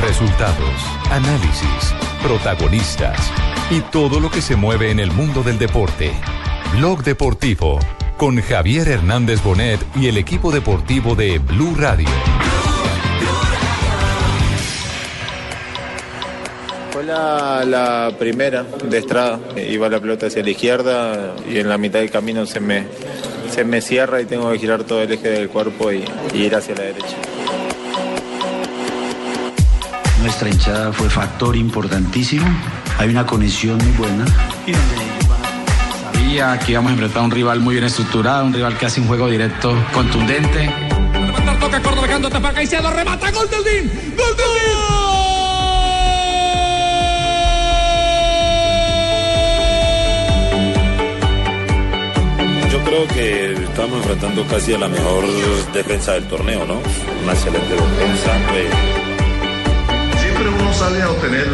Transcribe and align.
Resultados, 0.00 0.82
análisis, 1.10 1.94
protagonistas 2.22 3.30
y 3.70 3.80
todo 3.80 4.20
lo 4.20 4.30
que 4.30 4.42
se 4.42 4.56
mueve 4.56 4.90
en 4.90 5.00
el 5.00 5.12
mundo 5.12 5.42
del 5.42 5.58
deporte. 5.58 6.12
Blog 6.76 7.02
Deportivo 7.04 7.78
con 8.16 8.40
Javier 8.40 8.88
Hernández 8.88 9.42
Bonet 9.42 9.80
y 9.96 10.08
el 10.08 10.16
equipo 10.16 10.52
deportivo 10.52 11.14
de 11.14 11.38
Blue 11.38 11.74
Radio. 11.76 12.08
Fue 16.92 17.04
la, 17.04 18.12
primera 18.18 18.64
de 18.64 18.98
Estrada. 18.98 19.40
Iba 19.56 19.88
la 19.88 20.00
pelota 20.00 20.26
hacia 20.26 20.42
la 20.42 20.50
izquierda 20.50 21.34
y 21.48 21.58
en 21.58 21.68
la 21.68 21.78
mitad 21.78 22.00
del 22.00 22.10
camino 22.10 22.46
se 22.46 22.60
me, 22.60 22.86
se 23.50 23.64
me 23.64 23.80
cierra 23.80 24.20
y 24.20 24.26
tengo 24.26 24.50
que 24.52 24.58
girar 24.58 24.84
todo 24.84 25.02
el 25.02 25.12
eje 25.12 25.30
del 25.30 25.48
cuerpo 25.48 25.90
y, 25.90 26.04
y 26.34 26.42
ir 26.42 26.54
hacia 26.54 26.74
la 26.74 26.82
derecha. 26.82 27.16
Nuestra 30.22 30.48
hinchada 30.48 30.92
fue 30.92 31.10
factor 31.10 31.56
importantísimo. 31.56 32.46
Hay 32.98 33.08
una 33.08 33.26
conexión 33.26 33.76
muy 33.78 33.90
buena. 33.92 34.24
Sabía 36.12 36.58
que 36.60 36.72
íbamos 36.72 36.90
a 36.90 36.92
enfrentar 36.92 37.22
a 37.22 37.24
un 37.24 37.30
rival 37.32 37.58
muy 37.58 37.74
bien 37.74 37.84
estructurado, 37.84 38.46
un 38.46 38.52
rival 38.52 38.78
que 38.78 38.86
hace 38.86 39.00
un 39.00 39.08
juego 39.08 39.28
directo 39.28 39.74
contundente. 39.92 40.72
Toca 41.60 41.80
Córdoba, 41.80 42.06
dejando 42.06 42.30
tapa 42.30 42.52
Caicedo, 42.52 42.90
remata, 42.90 43.30
gol 43.32 43.50
del 43.50 43.64
DIN, 43.64 43.90
gol 44.16 44.36
del 44.36 44.46
Yo 52.70 52.82
creo 52.84 53.08
que 53.08 53.52
estamos 53.64 53.98
enfrentando 53.98 54.46
casi 54.46 54.74
a 54.74 54.78
la 54.78 54.88
mejor 54.88 55.24
defensa 55.72 56.12
del 56.12 56.24
torneo, 56.28 56.64
¿no? 56.64 56.80
Una 57.22 57.32
excelente 57.32 57.74
defensa. 57.74 58.30
Pues. 58.50 59.11
Sale 60.82 61.00
a 61.00 61.10
obtener 61.10 61.46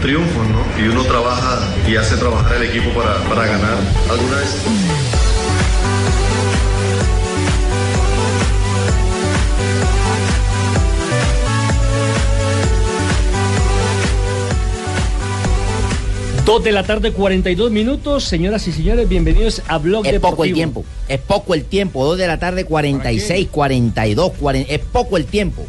triunfos, 0.00 0.48
¿no? 0.48 0.64
Y 0.82 0.88
uno 0.88 1.04
trabaja 1.04 1.58
y 1.86 1.96
hace 1.96 2.16
trabajar 2.16 2.56
el 2.56 2.62
equipo 2.62 2.88
para, 2.94 3.16
para 3.24 3.44
ganar. 3.44 3.76
¿Alguna 4.08 4.36
vez? 4.36 4.56
Dos 16.50 16.64
de 16.64 16.72
la 16.72 16.82
tarde, 16.82 17.12
42 17.12 17.70
minutos. 17.70 18.24
Señoras 18.24 18.66
y 18.66 18.72
señores, 18.72 19.08
bienvenidos 19.08 19.62
a 19.68 19.78
Blog 19.78 20.04
Es 20.04 20.14
Deportivo. 20.14 20.30
poco 20.32 20.44
el 20.44 20.52
tiempo, 20.52 20.84
es 21.06 21.20
poco 21.20 21.54
el 21.54 21.62
tiempo. 21.64 22.04
Dos 22.04 22.18
de 22.18 22.26
la 22.26 22.40
tarde, 22.40 22.64
46, 22.64 23.46
42, 23.52 24.32
40, 24.32 24.72
es 24.72 24.80
poco 24.80 25.16
el 25.16 25.26
tiempo. 25.26 25.64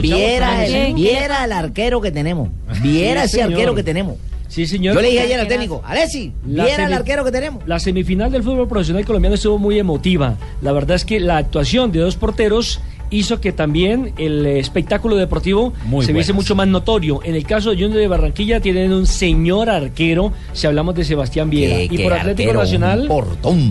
Viera 0.00 0.64
el, 0.66 0.94
viera 0.94 1.44
el 1.44 1.50
arquero 1.50 2.00
que 2.00 2.12
tenemos. 2.12 2.48
Viera 2.80 3.22
Sí, 3.22 3.26
ese 3.26 3.36
señor. 3.38 3.54
arquero 3.54 3.74
que 3.74 3.82
tenemos. 3.82 4.14
Sí, 4.46 4.66
señor. 4.68 4.94
Yo 4.94 5.00
le 5.00 5.08
dije 5.08 5.20
ayer 5.22 5.40
al 5.40 5.48
técnico, 5.48 5.82
Alessi, 5.84 6.32
viera 6.44 6.86
el 6.86 6.92
arquero 6.92 7.24
que 7.24 7.32
tenemos. 7.32 7.66
La 7.66 7.80
semifinal 7.80 8.30
del 8.30 8.44
fútbol 8.44 8.68
profesional 8.68 9.04
colombiano 9.04 9.34
estuvo 9.34 9.58
muy 9.58 9.80
emotiva. 9.80 10.36
La 10.62 10.70
verdad 10.70 10.94
es 10.94 11.04
que 11.04 11.18
la 11.18 11.38
actuación 11.38 11.90
de 11.90 11.98
dos 11.98 12.14
porteros 12.14 12.80
hizo 13.10 13.40
que 13.40 13.52
también 13.52 14.12
el 14.18 14.44
eh, 14.46 14.58
espectáculo 14.58 15.16
deportivo 15.16 15.72
Muy 15.86 16.04
se 16.04 16.12
viese 16.12 16.32
buenas. 16.32 16.44
mucho 16.44 16.54
más 16.54 16.68
notorio. 16.68 17.20
En 17.24 17.34
el 17.34 17.44
caso 17.44 17.70
de 17.70 17.76
Junior 17.76 17.98
de 18.00 18.08
Barranquilla 18.08 18.60
tienen 18.60 18.92
un 18.92 19.06
señor 19.06 19.70
arquero, 19.70 20.32
si 20.52 20.66
hablamos 20.66 20.94
de 20.94 21.04
Sebastián 21.04 21.50
Viera. 21.50 21.76
Qué- 21.76 21.84
y 21.84 21.88
qué 21.88 22.02
por 22.04 22.12
Atlético 22.14 22.50
arquero, 22.50 22.60
Nacional, 22.60 23.06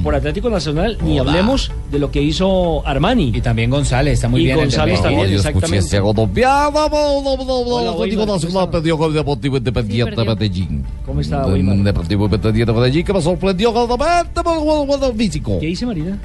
por 0.03 0.16
Atlético 0.16 0.49
Nacional 0.49 0.97
ni 1.03 1.17
Joda. 1.19 1.31
hablemos 1.31 1.72
de 1.91 1.99
lo 1.99 2.09
que 2.11 2.22
hizo 2.22 2.85
Armani. 2.88 3.31
Y 3.35 3.41
también 3.41 3.69
González, 3.69 4.13
está 4.16 4.29
muy 4.29 4.41
Y 4.41 4.45
bien. 4.45 4.57
el 4.59 4.63
González 4.66 5.01
defensa. 5.01 5.09
también, 5.09 5.33
exactamente. 5.35 5.99
Hola, 6.45 7.91
Atlético 7.91 8.25
Nacional 8.25 8.69
perdió 8.69 8.97
con 8.97 9.09
el 9.09 9.13
Deportivo 9.16 9.57
Independiente 9.57 10.16
de 10.16 10.25
Medellín. 10.25 10.83
¿Cómo 11.05 11.19
está? 11.22 11.45
Deportivo 11.47 12.25
Independiente 12.25 12.72
de 12.72 12.79
Medellín 12.79 13.03
que 13.05 13.13
me 13.13 13.22
sorprendió 13.22 13.73
grandemente 13.73 14.41
por 14.43 15.03
el 15.03 15.13
físico. 15.16 15.59
¿Qué 15.59 15.67
dice 15.67 15.85
Marina? 15.85 16.17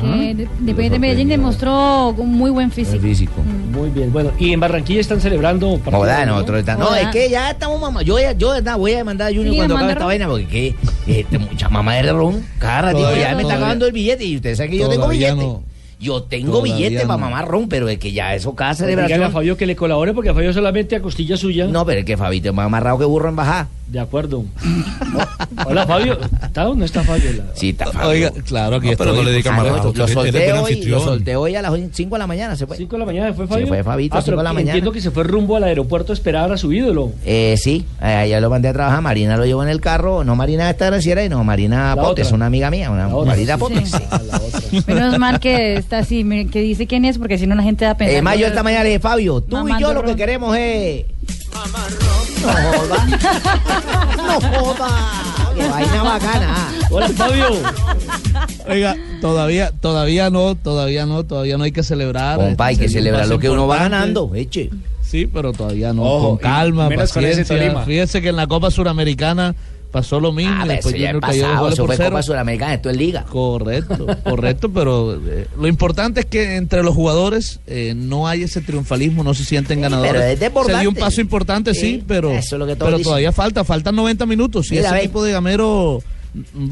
Que 0.00 0.34
de- 0.34 0.42
Independiente 0.60 0.90
de 0.94 0.98
Medellín 0.98 1.28
demostró 1.28 2.10
un 2.10 2.32
muy 2.34 2.50
buen 2.50 2.70
físico. 2.70 3.00
físico. 3.02 3.32
Muy 3.72 3.90
bien, 3.90 4.12
bueno. 4.12 4.30
Y 4.38 4.52
en 4.52 4.60
Barranquilla 4.60 5.00
están 5.00 5.20
celebrando. 5.20 5.78
Joda, 5.84 6.24
¿no? 6.26 6.34
nosotros 6.34 6.60
estamos. 6.60 6.88
No, 6.90 6.96
es 6.96 7.08
que 7.08 7.28
ya 7.30 7.50
estamos 7.50 7.80
mamá. 7.80 8.02
Yo, 8.02 8.18
ya- 8.18 8.32
yo 8.32 8.50
verdad 8.52 8.76
voy 8.76 8.92
a 8.92 8.98
demandar 8.98 9.28
a 9.28 9.34
Junior 9.34 9.50
Sí, 9.52 9.56
cuando 9.56 9.76
acabe 9.76 9.92
esta 9.92 10.04
vaina 10.04 10.28
porque 10.28 10.46
que, 10.46 10.74
este, 11.20 11.38
mucha 11.38 11.68
mamá 11.68 11.94
de 11.96 12.12
ron. 12.12 12.44
Cada 12.58 12.82
ratito 12.82 13.00
Todavía- 13.02 13.30
ya 13.30 13.36
me 13.36 13.42
está 13.42 13.54
acabando 13.54 13.86
el 13.86 13.92
billete 13.92 14.24
y 14.24 14.36
usted 14.36 14.54
sabe 14.56 14.70
que 14.70 14.78
yo 14.78 14.88
tengo 14.88 15.08
billete. 15.08 15.34
no. 15.34 15.62
Yo 16.00 16.22
tengo 16.22 16.52
Todavía 16.52 16.74
billete 16.76 17.06
para 17.06 17.16
mamar 17.18 17.48
ron, 17.48 17.68
pero 17.68 17.88
es 17.88 17.98
que 17.98 18.12
ya 18.12 18.32
eso 18.32 18.54
cada 18.54 18.70
Pues 18.70 18.78
dígale 18.86 19.02
a 19.02 19.06
celebración. 19.08 19.32
Fabio 19.32 19.56
que 19.56 19.66
le 19.66 19.74
colabore 19.74 20.14
porque 20.14 20.30
a 20.30 20.34
Fabio 20.34 20.52
solamente 20.52 20.94
a 20.94 21.02
costilla 21.02 21.36
suya. 21.36 21.66
No, 21.66 21.84
pero 21.84 21.98
es 21.98 22.04
que 22.06 22.16
Fabito 22.16 22.50
es 22.50 22.54
más 22.54 22.66
amarrado 22.66 22.98
que 22.98 23.04
burro 23.04 23.28
en 23.28 23.34
bajada. 23.34 23.66
De 23.88 23.98
acuerdo. 24.00 24.44
Hola, 25.66 25.86
Fabio. 25.86 26.18
¿Está 26.42 26.68
o 26.68 26.74
no 26.74 26.84
está 26.84 27.02
Fabio? 27.02 27.30
Sí, 27.54 27.70
está 27.70 27.86
Fabio. 27.86 28.08
Oiga, 28.10 28.30
claro, 28.46 28.76
aquí 28.76 28.90
No, 28.90 28.96
pero 28.98 29.10
estoy. 29.12 29.24
no 29.24 29.30
le 29.30 29.36
diga 29.36 29.50
Ah, 29.50 29.56
más 29.56 29.66
lo- 29.66 29.76
rato, 29.76 29.92
lo 29.96 30.04
eres 30.04 30.14
buen 30.14 30.26
solté 30.32 30.52
hoy, 30.52 30.82
lo 30.84 31.00
solté 31.00 31.36
hoy 31.36 31.54
a 31.56 31.62
las 31.62 31.72
5 31.92 32.14
de 32.14 32.18
la 32.18 32.26
mañana, 32.26 32.54
se 32.54 32.66
fue. 32.66 32.76
¿Cinco 32.76 32.96
de 32.96 33.00
la 33.00 33.06
mañana 33.06 33.32
fue 33.32 33.46
Fabio? 33.46 33.64
Se 33.64 33.68
fue 33.70 33.82
Fabito, 33.82 34.14
Ah, 34.16 34.20
cinco 34.20 34.24
pero 34.26 34.36
de 34.38 34.44
la 34.44 34.52
mañana. 34.52 34.70
Entiendo 34.72 34.92
que 34.92 35.00
se 35.00 35.10
fue 35.10 35.24
rumbo 35.24 35.56
al 35.56 35.64
aeropuerto 35.64 36.12
a 36.12 36.14
esperar 36.14 36.52
a 36.52 36.58
su 36.58 36.70
ídolo. 36.70 37.12
Eh, 37.24 37.56
sí, 37.56 37.86
eh, 38.02 38.26
ya 38.28 38.40
lo 38.42 38.50
mandé 38.50 38.68
a 38.68 38.72
trabajar. 38.74 39.00
Marina 39.00 39.38
lo 39.38 39.46
llevó 39.46 39.62
en 39.62 39.70
el 39.70 39.80
carro. 39.80 40.22
No 40.22 40.36
Marina 40.36 40.68
esta 40.68 40.84
graciera 40.86 41.24
y 41.24 41.30
no 41.30 41.42
Marina 41.42 41.94
La 41.96 42.02
Potes, 42.02 42.26
otra. 42.26 42.36
una 42.36 42.46
amiga 42.46 42.70
mía, 42.70 42.90
una 42.90 43.08
otra. 43.08 43.32
Marina 43.32 43.56
Potes. 43.56 43.90
sí. 44.70 44.82
Menos 44.86 45.18
mal 45.18 45.40
que 45.40 45.76
está 45.76 46.00
así, 46.00 46.24
mire, 46.24 46.48
que 46.50 46.60
dice 46.60 46.86
quién 46.86 47.06
es, 47.06 47.16
porque 47.16 47.38
si 47.38 47.46
no 47.46 47.54
la 47.54 47.62
gente 47.62 47.86
va 47.86 47.92
a 47.92 47.96
pensar. 47.96 48.16
Eh, 48.18 48.20
más 48.22 48.36
yo 48.38 48.48
esta 48.48 48.62
mañana 48.62 48.82
le 48.82 48.90
dije, 48.90 49.00
Fabio, 49.00 49.40
tú 49.40 49.66
y 49.66 49.80
yo 49.80 49.94
lo 49.94 50.02
que 50.04 50.14
queremos 50.14 50.54
es. 50.58 51.06
No 52.42 52.52
joda. 52.52 53.06
No 54.16 54.40
joda. 54.40 54.88
Qué 55.54 55.68
vaina 55.68 56.02
bacana. 56.02 56.68
Hola, 56.90 57.08
Fabio. 57.08 57.46
Oiga, 58.68 58.96
todavía, 59.20 59.72
todavía 59.80 60.30
no, 60.30 60.54
todavía 60.54 61.06
no, 61.06 61.24
todavía 61.24 61.58
no 61.58 61.64
hay 61.64 61.72
que 61.72 61.82
celebrar. 61.82 62.36
Compa, 62.36 62.66
hay 62.66 62.76
que 62.76 62.84
Este, 62.86 62.98
celebrar 62.98 63.26
lo 63.28 63.38
que 63.38 63.50
uno 63.50 63.66
va 63.66 63.78
ganando, 63.78 64.30
eche. 64.34 64.70
Sí, 65.02 65.26
pero 65.26 65.52
todavía 65.52 65.92
no. 65.92 66.02
Ojo, 66.02 66.28
con 66.30 66.38
calma, 66.38 66.88
paciencia. 66.90 67.82
Fíjese 67.84 68.20
que 68.20 68.28
en 68.28 68.36
la 68.36 68.46
Copa 68.46 68.70
Suramericana 68.70 69.54
pasó 69.90 70.20
lo 70.20 70.32
mismo. 70.32 70.54
Ah, 70.58 70.66
después 70.66 70.94
es 70.94 71.00
Junior 71.00 71.20
cayó 71.20 71.36
de 71.36 71.42
pasado. 71.42 71.60
goles 71.62 71.74
Eso 71.74 71.82
por 71.82 71.88
fue 71.88 71.96
cero. 71.96 72.10
Copa 72.10 72.22
Suramericana, 72.22 72.74
esto 72.74 72.90
es 72.90 72.96
Liga. 72.96 73.24
Correcto, 73.24 74.06
correcto, 74.24 74.68
pero 74.72 75.14
eh, 75.14 75.46
lo 75.58 75.66
importante 75.68 76.20
es 76.20 76.26
que 76.26 76.56
entre 76.56 76.82
los 76.82 76.94
jugadores 76.94 77.60
eh, 77.66 77.94
no 77.96 78.28
hay 78.28 78.42
ese 78.42 78.60
triunfalismo, 78.60 79.24
no 79.24 79.34
se 79.34 79.44
sienten 79.44 79.80
ganadores. 79.80 80.38
pero 80.38 80.60
es. 80.62 80.66
Se 80.66 80.80
dio 80.80 80.88
un 80.90 80.94
paso 80.94 81.20
importante, 81.20 81.74
sí, 81.74 81.80
Sí, 81.80 82.04
pero, 82.06 82.30
eso 82.32 82.56
es 82.56 82.58
lo 82.58 82.66
que 82.66 82.74
todos 82.76 82.88
pero 82.88 82.98
dicen. 82.98 83.04
todavía 83.10 83.32
falta, 83.32 83.64
faltan 83.64 83.96
90 83.96 84.26
minutos 84.26 84.70
y 84.70 84.76
Mira, 84.76 84.88
ese 84.90 84.98
equipo 84.98 85.22
de 85.24 85.32
Gamero 85.32 86.02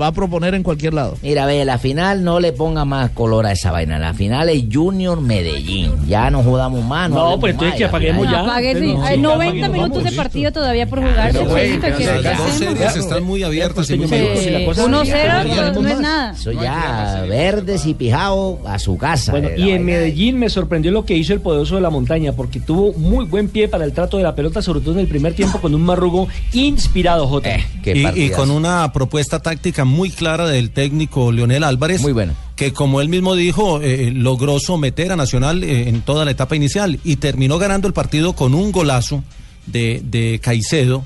va 0.00 0.08
a 0.08 0.12
proponer 0.12 0.54
en 0.54 0.62
cualquier 0.62 0.94
lado. 0.94 1.16
Mira, 1.22 1.46
ve, 1.46 1.64
la 1.64 1.78
final 1.78 2.22
no 2.24 2.40
le 2.40 2.52
ponga 2.52 2.84
más 2.84 3.10
color 3.10 3.46
a 3.46 3.52
esa 3.52 3.70
vaina. 3.72 3.98
La 3.98 4.14
final 4.14 4.48
es 4.48 4.64
Junior 4.72 5.20
Medellín. 5.20 5.92
Ya 6.06 6.30
no 6.30 6.42
jugamos 6.42 6.84
más. 6.84 7.10
No, 7.10 7.38
pues 7.40 7.52
entonces 7.54 7.76
que 7.78 7.84
apaguemos 7.84 8.30
ya. 8.30 8.40
Apague, 8.40 8.74
sí. 8.78 8.92
No, 8.94 9.02
Hay 9.04 9.16
sí, 9.16 9.22
90 9.22 9.44
apaguemos, 9.66 9.70
minutos 9.88 10.04
de 10.04 10.12
partido 10.12 10.52
todavía 10.52 10.86
por 10.86 11.00
jugarse. 11.00 11.38
hacemos. 11.38 12.52
series 12.56 12.96
están 12.96 13.22
muy 13.24 13.42
abiertas 13.42 13.88
y 13.90 13.96
muy 13.96 14.08
Sí. 14.08 14.14
buenas. 14.20 14.38
Si 14.40 14.50
la 14.50 14.64
cosa- 14.64 14.84
1-0 14.84 15.04
Ya, 15.46 15.70
no, 15.72 15.88
es 15.88 16.00
nada. 16.00 16.32
Eso 16.32 16.52
ya, 16.52 17.24
verdes 17.28 17.86
y 17.86 17.94
pijados 17.94 18.58
a 18.66 18.78
su 18.78 18.96
casa. 18.98 19.32
Bueno, 19.32 19.48
y 19.56 19.70
en 19.70 19.84
Medellín 19.84 20.38
me 20.38 20.48
sorprendió 20.48 20.90
lo 20.92 21.04
que 21.04 21.14
hizo 21.16 21.32
el 21.32 21.40
poderoso 21.40 21.76
de 21.76 21.80
la 21.80 21.90
montaña, 21.90 22.32
porque 22.32 22.60
tuvo 22.60 22.92
muy 22.92 23.24
buen 23.24 23.48
pie 23.48 23.68
para 23.68 23.84
el 23.84 23.92
trato 23.92 24.16
de 24.16 24.22
la 24.22 24.34
pelota, 24.34 24.62
sobre 24.62 24.80
todo 24.80 24.94
en 24.94 25.00
el 25.00 25.08
primer 25.08 25.34
tiempo, 25.34 25.60
con 25.60 25.74
un 25.74 25.82
marrugo 25.82 26.28
inspirado, 26.52 27.26
Jota. 27.26 27.50
Eh, 27.56 28.12
Y, 28.16 28.30
con 28.30 28.50
una 28.50 28.92
propuesta 28.92 29.40
táctica 29.46 29.84
muy 29.84 30.10
clara 30.10 30.48
del 30.48 30.70
técnico 30.70 31.30
Leonel 31.30 31.62
Álvarez. 31.62 32.02
Muy 32.02 32.10
buena. 32.10 32.34
Que 32.56 32.72
como 32.72 33.00
él 33.00 33.08
mismo 33.08 33.36
dijo, 33.36 33.80
eh, 33.80 34.10
logró 34.10 34.58
someter 34.58 35.12
a 35.12 35.16
Nacional 35.16 35.62
eh, 35.62 35.88
en 35.88 36.00
toda 36.00 36.24
la 36.24 36.32
etapa 36.32 36.56
inicial 36.56 36.98
y 37.04 37.14
terminó 37.14 37.56
ganando 37.56 37.86
el 37.86 37.94
partido 37.94 38.32
con 38.32 38.54
un 38.54 38.72
golazo 38.72 39.22
de, 39.66 40.02
de 40.02 40.40
Caicedo, 40.42 41.04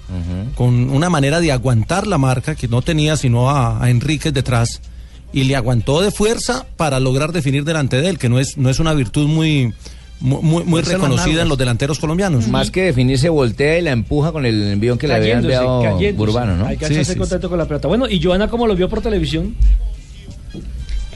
con 0.54 0.88
una 0.88 1.10
manera 1.10 1.40
de 1.40 1.52
aguantar 1.52 2.06
la 2.06 2.16
marca 2.16 2.54
que 2.54 2.66
no 2.66 2.80
tenía 2.80 3.18
sino 3.18 3.50
a, 3.50 3.84
a 3.84 3.90
Enríquez 3.90 4.32
detrás 4.32 4.80
y 5.34 5.44
le 5.44 5.54
aguantó 5.54 6.00
de 6.00 6.10
fuerza 6.10 6.66
para 6.78 6.98
lograr 6.98 7.32
definir 7.32 7.64
delante 7.64 8.00
de 8.00 8.08
él, 8.08 8.18
que 8.18 8.30
no 8.30 8.38
es, 8.38 8.56
no 8.56 8.70
es 8.70 8.80
una 8.80 8.94
virtud 8.94 9.28
muy 9.28 9.74
mu- 10.20 10.42
muy, 10.42 10.82
reconocida 10.82 11.42
en 11.42 11.48
los 11.48 11.58
delanteros 11.58 11.98
colombianos. 11.98 12.46
Más 12.48 12.70
que 12.70 12.82
definirse, 12.82 13.28
voltea 13.28 13.78
y 13.78 13.82
la 13.82 13.90
empuja 13.92 14.32
con 14.32 14.44
el 14.46 14.72
envión 14.72 14.98
que 14.98 15.08
le 15.08 15.14
había 15.14 15.38
enviado 15.38 15.82
cayéndose. 15.82 16.12
Burbano, 16.12 16.56
¿no? 16.56 16.66
Hay 16.66 16.76
que 16.76 16.84
hacerse 16.86 17.16
contento 17.16 17.48
con 17.48 17.58
la 17.58 17.64
pelota. 17.66 17.88
Bueno, 17.88 18.08
y 18.08 18.22
Joana, 18.22 18.48
¿cómo 18.48 18.66
lo 18.66 18.76
vio 18.76 18.88
por 18.88 19.00
televisión? 19.00 19.54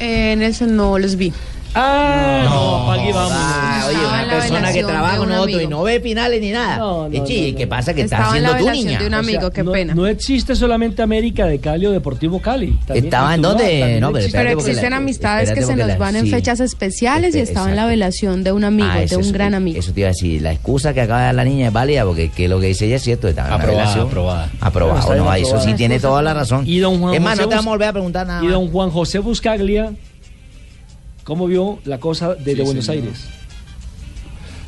Eh, 0.01 0.35
Nelson 0.37 0.75
no 0.77 0.99
los 0.99 1.17
vi. 1.17 1.33
Ah, 1.75 2.43
no, 2.45 2.77
apague 2.93 3.09
y 3.11 3.13
vámonos. 3.13 3.39
Ah, 3.41 3.85
oye, 3.89 3.97
Estaba 3.97 4.13
una 4.15 4.27
la 4.27 4.33
persona 4.41 4.73
que 4.73 4.85
trabaja 4.85 5.13
de 5.15 5.19
con 5.19 5.29
nosotros 5.29 5.51
y 5.51 5.55
amigo. 5.65 5.71
no 5.71 5.83
ve 5.83 6.01
finales 6.01 6.41
ni 6.41 6.51
nada. 6.51 6.77
No, 6.79 7.09
no, 7.09 7.15
Echi, 7.25 7.51
no, 7.53 7.59
¿qué 7.59 7.65
no. 7.65 7.69
pasa? 7.71 7.95
¿Qué 7.95 8.03
estás 8.03 8.21
Estaba 8.21 8.39
en 8.39 8.45
haciendo 8.47 8.65
velación 8.65 8.87
niña? 8.87 9.01
de 9.01 9.07
un 9.09 9.15
amigo, 9.15 9.51
qué 9.51 9.63
no, 9.65 9.73
pena. 9.73 9.95
no 9.95 10.07
existe 10.07 10.55
solamente 10.55 11.03
América 11.03 11.47
de 11.47 11.59
Cali 11.59 11.87
o 11.87 11.93
Deportivo 11.93 12.41
Cali. 12.41 12.79
También 12.87 13.07
¿Estaba 13.07 13.35
en 13.35 13.43
Tuluá, 13.43 13.55
dónde? 13.55 13.79
también 13.81 14.01
No, 14.01 14.07
pero 14.09 14.19
existe. 14.19 14.39
Pero 14.39 14.49
Espérate, 14.51 14.55
porque 14.57 14.71
existen 14.71 14.91
la- 14.91 14.97
amistades 14.97 15.49
que 15.51 15.61
espérate, 15.61 15.67
se 15.67 15.73
porque 15.73 15.83
nos 15.83 15.99
la- 15.99 16.05
van 16.05 16.17
en 16.17 16.25
sí. 16.25 16.31
fechas 16.31 16.61
especiales 16.61 17.35
y 17.35 17.39
Espe- 17.39 17.43
estaba 17.43 17.67
en 17.71 17.77
la 17.77 17.83
exacto. 17.83 17.91
velación 17.91 18.45
de 18.45 18.53
un 18.53 18.65
amigo, 18.65 18.89
Ah, 18.91 18.99
de 18.99 19.05
eso 19.05 19.19
un 19.19 19.33
gran 19.33 19.55
amigo. 19.55 19.79
Eso 19.79 19.93
te 19.93 20.01
iba 20.01 20.09
a 20.09 20.13
decir. 20.13 20.43
La 20.43 20.53
excusa 20.53 20.95
que 20.95 21.01
acaba 21.01 21.21
de 21.21 21.27
dar 21.27 21.35
la 21.35 21.45
niña 21.45 21.67
es 21.69 21.73
válida 21.73 22.05
porque 22.05 22.31
que 22.31 22.49
lo 22.49 22.61
que 22.61 22.69
dice 22.69 22.87
ella 22.87 22.97
es 22.97 23.03
cierto. 23.03 23.27
Estaba 23.29 23.49
en 23.49 23.55
una 23.55 23.63
Aprobada, 23.65 23.83
relación. 23.85 24.07
aprobada. 24.09 24.51
Aprobado. 24.61 25.01
Está 25.01 25.13
bien 25.15 25.25
No, 25.25 25.35
eso 25.35 25.47
aprobada. 25.49 25.71
sí 25.71 25.75
tiene 25.77 26.01
toda 26.01 26.23
la 26.23 26.35
razón. 26.35 26.63
Y 26.67 26.79
don 26.79 27.01
Juan 27.01 27.15
es 27.15 27.21
más, 27.21 27.33
José 27.33 27.43
no 27.43 27.49
te 27.49 27.55
vamos 27.57 27.67
a 27.67 27.71
volver 27.71 27.89
a 27.89 27.93
preguntar 27.93 28.27
nada. 28.27 28.41
Y 28.41 28.45
más. 28.45 28.53
don 28.55 28.71
Juan 28.71 28.91
José 28.91 29.19
Buscaglia, 29.19 29.93
¿cómo 31.25 31.47
vio 31.47 31.79
la 31.85 31.99
cosa 31.99 32.35
desde 32.35 32.57
Sí, 32.57 32.63
Buenos 32.63 32.85
señor. 32.87 33.05
Aires? 33.05 33.25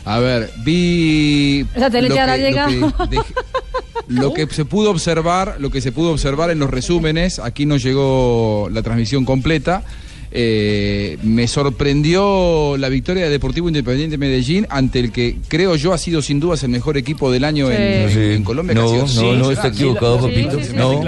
A 0.04 0.18
ver, 0.20 0.50
vi. 0.64 1.66
El 1.74 1.80
satélite 1.80 2.08
lo 2.10 2.14
que- 2.14 2.20
habrá 2.20 2.36
lo 2.36 2.42
llegado. 2.42 3.08
que 3.10 3.18
Lo 4.08 4.32
que 4.32 4.46
se 4.46 4.64
pudo 4.64 4.90
observar, 4.90 5.56
lo 5.58 5.70
que 5.70 5.80
se 5.80 5.90
pudo 5.90 6.12
observar 6.12 6.50
en 6.50 6.60
los 6.60 6.70
resúmenes, 6.70 7.40
aquí 7.40 7.66
no 7.66 7.76
llegó 7.76 8.68
la 8.72 8.82
transmisión 8.82 9.24
completa. 9.24 9.82
Eh, 10.30 11.18
me 11.22 11.46
sorprendió 11.48 12.76
la 12.76 12.88
victoria 12.88 13.24
de 13.24 13.30
Deportivo 13.30 13.68
Independiente 13.68 14.18
Medellín 14.18 14.66
ante 14.70 15.00
el 15.00 15.12
que 15.12 15.36
creo 15.48 15.76
yo 15.76 15.92
ha 15.92 15.98
sido 15.98 16.22
sin 16.22 16.40
dudas 16.40 16.62
el 16.62 16.70
mejor 16.70 16.96
equipo 16.96 17.30
del 17.30 17.44
año 17.44 17.70
en, 17.70 18.10
Sí. 18.10 18.20
en 18.20 18.44
Colombia. 18.44 18.74
No, 18.74 19.06
no, 19.06 19.34
no 19.34 19.50
está 19.50 19.68
equivocado, 19.68 20.20
papito. 20.20 20.58
no, 20.74 21.02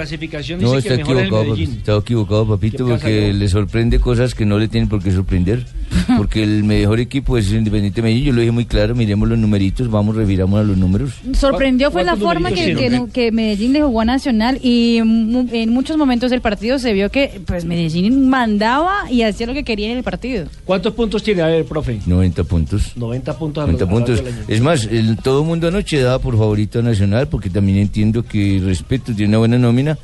no 0.59 0.77
está 0.77 0.93
equivocado, 0.95 1.47
papito. 1.49 1.71
Está 1.71 1.95
equivocado, 1.97 2.47
papito, 2.47 2.85
¿Qué 2.85 2.91
pasa, 2.91 3.03
porque 3.05 3.33
le 3.33 3.49
sorprende 3.49 3.99
cosas 3.99 4.35
que 4.35 4.45
no 4.45 4.57
le 4.59 4.67
tienen 4.67 4.89
por 4.89 5.01
qué 5.01 5.11
sorprender. 5.11 5.65
Porque 6.17 6.43
el 6.43 6.63
mejor 6.63 6.99
equipo 6.99 7.37
es 7.37 7.51
Independiente 7.51 8.01
Medellín. 8.01 8.25
Yo 8.25 8.33
lo 8.33 8.41
dije 8.41 8.51
muy 8.51 8.65
claro, 8.65 8.95
miremos 8.95 9.27
los 9.27 9.37
numeritos, 9.39 9.89
vamos, 9.89 10.15
reviramos 10.15 10.59
a 10.59 10.63
los 10.63 10.77
números. 10.77 11.13
Sorprendió 11.33 11.91
fue 11.91 12.03
la 12.03 12.11
¿Cuántos 12.15 12.27
forma 12.27 12.51
que, 12.51 13.31
Medellín 13.31 13.73
le 13.73 13.81
jugó 13.81 14.01
a 14.01 14.05
Nacional 14.05 14.59
y 14.61 14.97
en 14.97 15.69
muchos 15.71 15.97
momentos 15.97 16.31
del 16.31 16.41
partido 16.41 16.79
se 16.79 16.93
vio 16.93 17.09
que 17.09 17.41
pues 17.45 17.65
Medellín 17.65 18.29
mandaba 18.29 19.08
y 19.09 19.23
hacía 19.23 19.47
lo 19.47 19.53
que 19.53 19.63
quería 19.63 19.91
en 19.91 19.97
el 19.97 20.03
partido. 20.03 20.45
¿Cuántos 20.65 20.93
puntos 20.93 21.23
tiene? 21.23 21.41
A 21.41 21.47
ver, 21.47 21.65
profe. 21.65 21.99
90 22.05 22.43
puntos. 22.43 22.95
90 22.95 23.37
puntos. 23.37 23.63
a 23.63 23.67
90 23.67 23.85
lo- 23.85 23.89
a 23.89 23.93
puntos. 23.93 24.23
Es 24.47 24.61
más, 24.61 24.85
el, 24.85 25.17
todo 25.17 25.41
el 25.41 25.47
mundo 25.47 25.67
anoche 25.67 25.99
daba 26.01 26.19
por 26.19 26.37
favorito 26.37 26.79
a 26.79 26.81
Nacional 26.81 27.27
porque 27.27 27.49
también 27.49 27.77
entiendo 27.79 28.23
que 28.23 28.61
respeto, 28.63 29.13
tiene 29.13 29.29
una 29.29 29.37
buena 29.39 29.57
nómina, 29.57 29.97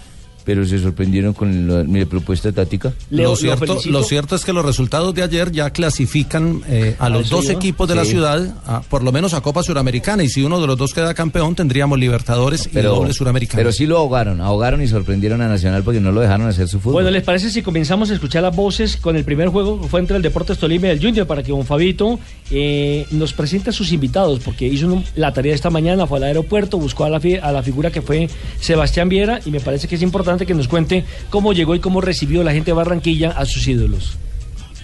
pero 0.46 0.64
se 0.66 0.80
sorprendieron 0.80 1.34
con 1.34 1.68
la- 1.68 1.84
mi 1.84 2.06
propuesta 2.06 2.52
táctica. 2.52 2.94
lo, 3.10 3.36
cierto, 3.36 3.78
lo 3.90 4.04
cierto 4.04 4.36
es 4.36 4.46
que 4.46 4.54
los 4.54 4.64
resultados 4.66 5.14
de 5.16 5.24
ayer 5.24 5.52
ya 5.52 5.70
clasifican 5.72 6.62
eh, 6.68 6.96
a 7.00 7.06
¿A 7.06 7.10
los 7.10 7.26
eso 7.28 7.38
dos 7.38 7.46
iba? 7.46 7.54
equipos 7.56 7.88
de 7.90 7.96
la 7.96 8.06
ciudad, 8.06 8.56
a- 8.66 8.82
por 8.82 9.04
lo 9.04 9.12
menos 9.12 9.34
a 9.34 9.42
Copa 9.42 9.64
Suramericana. 9.64 10.24
Y 10.24 10.30
si 10.30 10.44
uno 10.44 10.60
de 10.62 10.68
los 10.68 10.78
dos 10.78 10.94
queda 10.94 11.14
campeón, 11.14 11.56
tendríamos 11.56 11.98
Libertadores 12.00 12.70
y 12.72 12.78
doble 12.80 13.14
Suramericana. 13.14 13.58
pero 13.58 13.72
sí 13.72 13.86
lo 13.86 13.98
ahogaron, 13.98 14.40
ahogaron 14.42 14.82
y 14.82 14.88
sorprendieron 14.88 15.42
a 15.42 15.48
Nacional 15.48 15.84
porque 15.84 16.00
no 16.00 16.12
lo 16.12 16.22
dejaron 16.22 16.48
hacer 16.48 16.68
su 16.68 16.80
fútbol. 16.80 16.94
Bueno, 16.94 17.10
¿les 17.12 17.24
parece 17.24 17.50
si 17.50 17.62
comenzamos 17.62 18.12
a 18.12 18.14
escuchar 18.14 18.44
las 18.44 18.56
voces 18.56 18.98
con 18.98 19.16
el 19.16 19.24
primer 19.24 19.48
juego? 19.50 19.82
Fue 19.90 20.00
entre 20.00 20.18
el 20.18 20.22
Deportes 20.22 20.58
Tolima 20.58 20.88
y 20.88 20.90
el 20.92 21.02
Junior 21.02 21.26
para 21.26 21.42
que 21.44 21.52
don 21.52 21.66
Fabito 21.66 22.20
eh, 22.52 23.06
nos 23.12 23.34
presente 23.34 23.70
a 23.70 23.74
sus 23.74 23.92
invitados, 23.92 24.40
porque 24.44 24.68
hizo 24.68 24.88
un- 24.88 25.04
la 25.16 25.34
tarea 25.34 25.56
esta 25.56 25.70
mañana, 25.70 26.06
fue 26.06 26.18
al 26.18 26.24
aeropuerto, 26.26 26.78
buscó 26.78 27.06
a 27.06 27.10
la, 27.10 27.20
fi- 27.20 27.36
a 27.38 27.52
la 27.52 27.64
figura 27.64 27.90
que 27.92 28.02
fue 28.02 28.30
Sebastián 28.60 29.08
Viera 29.10 29.40
y 29.46 29.52
me 29.52 29.60
parece 29.62 29.88
que 29.88 29.96
es 29.96 30.02
importante 30.02 30.35
que 30.44 30.54
nos 30.54 30.68
cuente 30.68 31.06
cómo 31.30 31.54
llegó 31.54 31.76
y 31.76 31.80
cómo 31.80 32.02
recibió 32.02 32.44
la 32.44 32.52
gente 32.52 32.72
de 32.72 32.76
Barranquilla 32.76 33.32
a 33.32 33.46
sus 33.46 33.68
ídolos. 33.68 34.18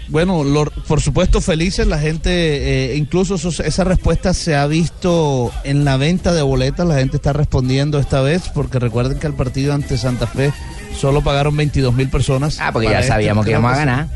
Bueno, 0.07 0.43
lo- 0.43 0.65
por 0.65 0.99
supuesto 0.99 1.39
felices, 1.39 1.87
la 1.87 1.97
gente, 1.97 2.91
eh, 2.93 2.97
incluso 2.97 3.35
esos- 3.35 3.61
esa 3.61 3.85
respuesta 3.85 4.33
se 4.33 4.55
ha 4.57 4.67
visto 4.67 5.51
en 5.63 5.85
la 5.85 5.95
venta 5.95 6.33
de 6.33 6.41
boletas, 6.41 6.85
la 6.85 6.95
gente 6.97 7.15
está 7.15 7.31
respondiendo 7.31 7.97
esta 7.97 8.19
vez, 8.21 8.43
porque 8.53 8.77
recuerden 8.79 9.19
que 9.19 9.27
el 9.27 9.33
partido 9.33 9.73
ante 9.73 9.97
Santa 9.97 10.27
Fe 10.27 10.51
solo 10.99 11.21
pagaron 11.21 11.55
22 11.55 11.93
mil 11.93 12.09
personas. 12.09 12.57
Ah, 12.59 12.71
porque 12.73 12.89
ya 12.89 12.99
este 12.99 13.07
sabíamos 13.07 13.45
que 13.45 13.51
íbamos 13.51 13.71
a 13.71 13.75
se- 13.75 13.79
ganar. 13.79 14.07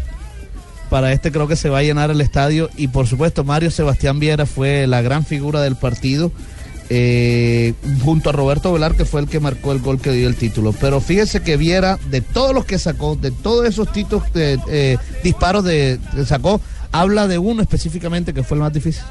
Para 0.89 1.13
este 1.13 1.31
creo 1.31 1.47
que 1.47 1.55
se 1.55 1.69
va 1.69 1.79
a 1.79 1.83
llenar 1.83 2.11
el 2.11 2.19
estadio 2.21 2.69
y 2.77 2.89
por 2.89 3.07
supuesto 3.07 3.43
Mario 3.43 3.71
Sebastián 3.71 4.19
Viera 4.19 4.45
fue 4.45 4.85
la 4.87 5.01
gran 5.01 5.25
figura 5.25 5.61
del 5.61 5.75
partido. 5.77 6.31
Eh, 6.89 7.73
junto 8.03 8.29
a 8.29 8.33
Roberto 8.33 8.71
Velar 8.71 8.95
que 8.95 9.05
fue 9.05 9.21
el 9.21 9.27
que 9.27 9.39
marcó 9.39 9.71
el 9.71 9.79
gol 9.79 9.99
que 9.99 10.11
dio 10.11 10.27
el 10.27 10.35
título. 10.35 10.73
Pero 10.73 11.01
fíjese 11.01 11.41
que 11.41 11.57
Viera 11.57 11.99
de 12.09 12.21
todos 12.21 12.53
los 12.53 12.65
que 12.65 12.79
sacó 12.79 13.15
de 13.15 13.31
todos 13.31 13.65
esos 13.65 13.91
títulos 13.91 14.23
eh, 14.35 14.57
eh, 14.69 14.97
disparos 15.23 15.63
de, 15.63 15.99
que 16.15 16.25
sacó 16.25 16.61
habla 16.91 17.27
de 17.27 17.37
uno 17.37 17.61
específicamente 17.61 18.33
que 18.33 18.43
fue 18.43 18.55
el 18.57 18.61
más 18.61 18.73
difícil 18.73 19.03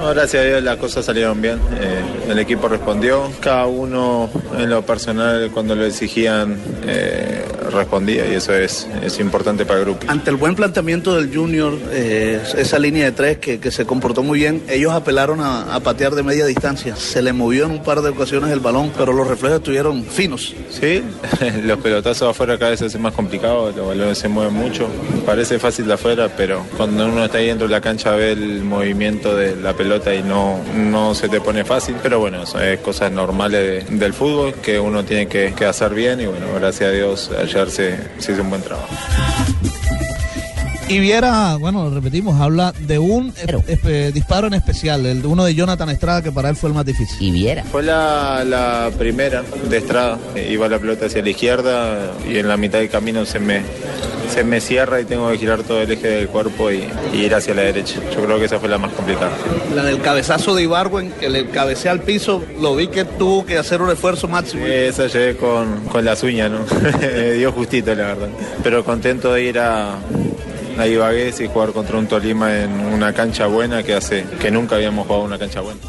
No, 0.00 0.08
gracias 0.14 0.42
a 0.42 0.46
Dios 0.46 0.62
las 0.62 0.78
cosas 0.78 1.04
salieron 1.04 1.42
bien. 1.42 1.58
Eh, 1.78 2.30
el 2.30 2.38
equipo 2.38 2.68
respondió. 2.68 3.30
Cada 3.38 3.66
uno 3.66 4.30
en 4.56 4.70
lo 4.70 4.80
personal 4.80 5.50
cuando 5.52 5.76
lo 5.76 5.84
exigían 5.84 6.56
eh, 6.86 7.44
respondía 7.70 8.26
y 8.26 8.34
eso 8.34 8.54
es, 8.54 8.88
es 9.02 9.20
importante 9.20 9.66
para 9.66 9.80
el 9.80 9.84
grupo. 9.84 10.06
Ante 10.08 10.30
el 10.30 10.36
buen 10.36 10.54
planteamiento 10.54 11.14
del 11.14 11.34
Junior, 11.34 11.78
eh, 11.92 12.40
esa 12.56 12.78
línea 12.78 13.04
de 13.04 13.12
tres 13.12 13.38
que, 13.38 13.60
que 13.60 13.70
se 13.70 13.84
comportó 13.84 14.22
muy 14.22 14.38
bien, 14.38 14.62
ellos 14.70 14.94
apelaron 14.94 15.42
a, 15.42 15.74
a 15.74 15.80
patear 15.80 16.14
de 16.14 16.22
media 16.22 16.46
distancia. 16.46 16.96
Se 16.96 17.20
le 17.20 17.34
movió 17.34 17.66
en 17.66 17.72
un 17.72 17.82
par 17.82 18.00
de 18.00 18.08
ocasiones 18.08 18.50
el 18.52 18.60
balón, 18.60 18.92
pero 18.96 19.12
los 19.12 19.28
reflejos 19.28 19.58
estuvieron 19.58 20.02
finos. 20.04 20.54
Sí, 20.70 21.02
los 21.62 21.78
pelotazos 21.78 22.30
afuera 22.30 22.56
cada 22.58 22.70
vez 22.70 22.80
se 22.80 22.86
hace 22.86 22.98
más 22.98 23.12
complicado, 23.12 23.70
los 23.76 23.86
balones 23.88 24.16
se 24.16 24.28
mueven 24.28 24.54
mucho. 24.54 24.88
Parece 25.26 25.58
fácil 25.58 25.86
de 25.86 25.92
afuera, 25.92 26.30
pero 26.34 26.64
cuando 26.78 27.04
uno 27.04 27.22
está 27.22 27.36
ahí 27.36 27.48
dentro 27.48 27.68
de 27.68 27.72
la 27.72 27.82
cancha 27.82 28.12
ve 28.12 28.32
el 28.32 28.62
movimiento 28.64 29.36
de 29.36 29.56
la 29.56 29.74
pelota 29.74 29.89
y 29.96 30.22
no, 30.22 30.58
no 30.74 31.14
se 31.14 31.28
te 31.28 31.40
pone 31.40 31.64
fácil. 31.64 31.96
Pero 32.02 32.20
bueno, 32.20 32.42
eso 32.44 32.60
es 32.60 32.80
cosas 32.80 33.10
normales 33.12 33.88
de- 33.88 33.96
del 33.96 34.12
fútbol 34.12 34.54
que 34.54 34.78
uno 34.78 35.04
tiene 35.04 35.26
que, 35.26 35.52
que 35.54 35.64
hacer 35.66 35.94
bien 35.94 36.20
y 36.20 36.26
bueno, 36.26 36.46
gracias 36.58 36.88
a 36.90 36.92
Dios 36.92 37.30
ayer 37.40 37.70
se, 37.70 37.96
se 38.18 38.32
hizo 38.32 38.42
un 38.42 38.50
buen 38.50 38.62
trabajo. 38.62 38.88
y 40.88 40.98
Viera 40.98 41.54
bueno 41.56 41.84
lo 41.84 41.94
repetimos 41.94 42.40
habla 42.40 42.72
de 42.80 42.98
un 42.98 43.32
eh, 43.46 43.56
espe- 43.68 44.12
disparo 44.12 44.48
en 44.48 44.54
especial 44.54 45.06
el 45.06 45.22
de 45.22 45.28
uno 45.28 45.44
de 45.44 45.54
Jonathan 45.54 45.88
Estrada 45.90 46.20
que 46.22 46.32
para 46.32 46.50
él 46.50 46.56
fue 46.56 46.68
el 46.70 46.74
más 46.74 46.84
difícil 46.84 47.16
y 47.20 47.30
Viera 47.30 47.62
Fue 47.64 47.82
la, 47.84 48.42
la 48.44 48.90
primera 48.98 49.42
de 49.68 49.76
Estrada. 49.76 50.18
Iba 50.50 50.68
la 50.68 50.78
pelota 50.80 51.06
hacia 51.06 51.22
la 51.22 51.30
izquierda 51.30 52.10
y 52.28 52.38
en 52.38 52.48
la 52.48 52.56
mitad 52.56 52.78
del 52.80 52.88
camino 52.90 53.24
se 53.24 53.38
me, 53.38 53.62
se 54.40 54.44
me 54.44 54.60
cierra 54.62 54.98
y 55.02 55.04
tengo 55.04 55.30
que 55.30 55.36
girar 55.36 55.62
todo 55.64 55.82
el 55.82 55.92
eje 55.92 56.08
del 56.08 56.28
cuerpo 56.28 56.70
y, 56.70 56.88
y 57.12 57.24
ir 57.24 57.34
hacia 57.34 57.52
la 57.52 57.60
derecha. 57.60 58.00
Yo 58.14 58.24
creo 58.24 58.38
que 58.38 58.46
esa 58.46 58.58
fue 58.58 58.70
la 58.70 58.78
más 58.78 58.90
complicada. 58.94 59.30
La 59.74 59.84
del 59.84 60.00
cabezazo 60.00 60.54
de 60.54 60.62
Ibargüen, 60.62 61.12
que 61.12 61.28
le 61.28 61.50
cabecea 61.50 61.92
al 61.92 62.00
piso, 62.00 62.42
lo 62.58 62.74
vi 62.74 62.88
que 62.88 63.04
tuvo 63.04 63.44
que 63.44 63.58
hacer 63.58 63.82
un 63.82 63.90
esfuerzo 63.90 64.28
máximo. 64.28 64.64
Esa 64.64 65.08
llegué 65.08 65.36
con, 65.36 65.80
con 65.88 66.06
las 66.06 66.22
uñas, 66.22 66.50
¿no? 66.50 66.60
Me 67.00 67.32
dio 67.32 67.52
justito, 67.52 67.94
la 67.94 68.06
verdad. 68.06 68.28
Pero 68.62 68.82
contento 68.82 69.34
de 69.34 69.44
ir 69.44 69.58
a, 69.58 69.96
a 70.78 70.86
Ibagués 70.86 71.38
y 71.42 71.46
jugar 71.46 71.72
contra 71.72 71.98
un 71.98 72.06
Tolima 72.06 72.60
en 72.60 72.70
una 72.80 73.12
cancha 73.12 73.46
buena 73.46 73.82
que 73.82 73.92
hace 73.94 74.24
que 74.40 74.50
nunca 74.50 74.76
habíamos 74.76 75.06
jugado 75.06 75.24
una 75.26 75.38
cancha 75.38 75.60
buena. 75.60 75.80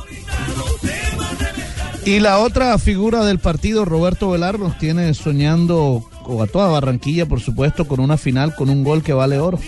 y 2.03 2.19
la 2.19 2.39
otra 2.39 2.77
figura 2.79 3.23
del 3.23 3.39
partido 3.39 3.85
Roberto 3.85 4.29
Velar 4.29 4.59
nos 4.59 4.77
tiene 4.77 5.13
soñando 5.13 6.03
o 6.31 6.41
a 6.41 6.47
toda 6.47 6.67
Barranquilla 6.67 7.25
por 7.25 7.39
supuesto 7.39 7.87
con 7.87 7.99
una 7.99 8.17
final 8.17 8.55
con 8.55 8.69
un 8.69 8.83
gol 8.83 9.03
que 9.03 9.13
vale 9.13 9.39
oro 9.39 9.59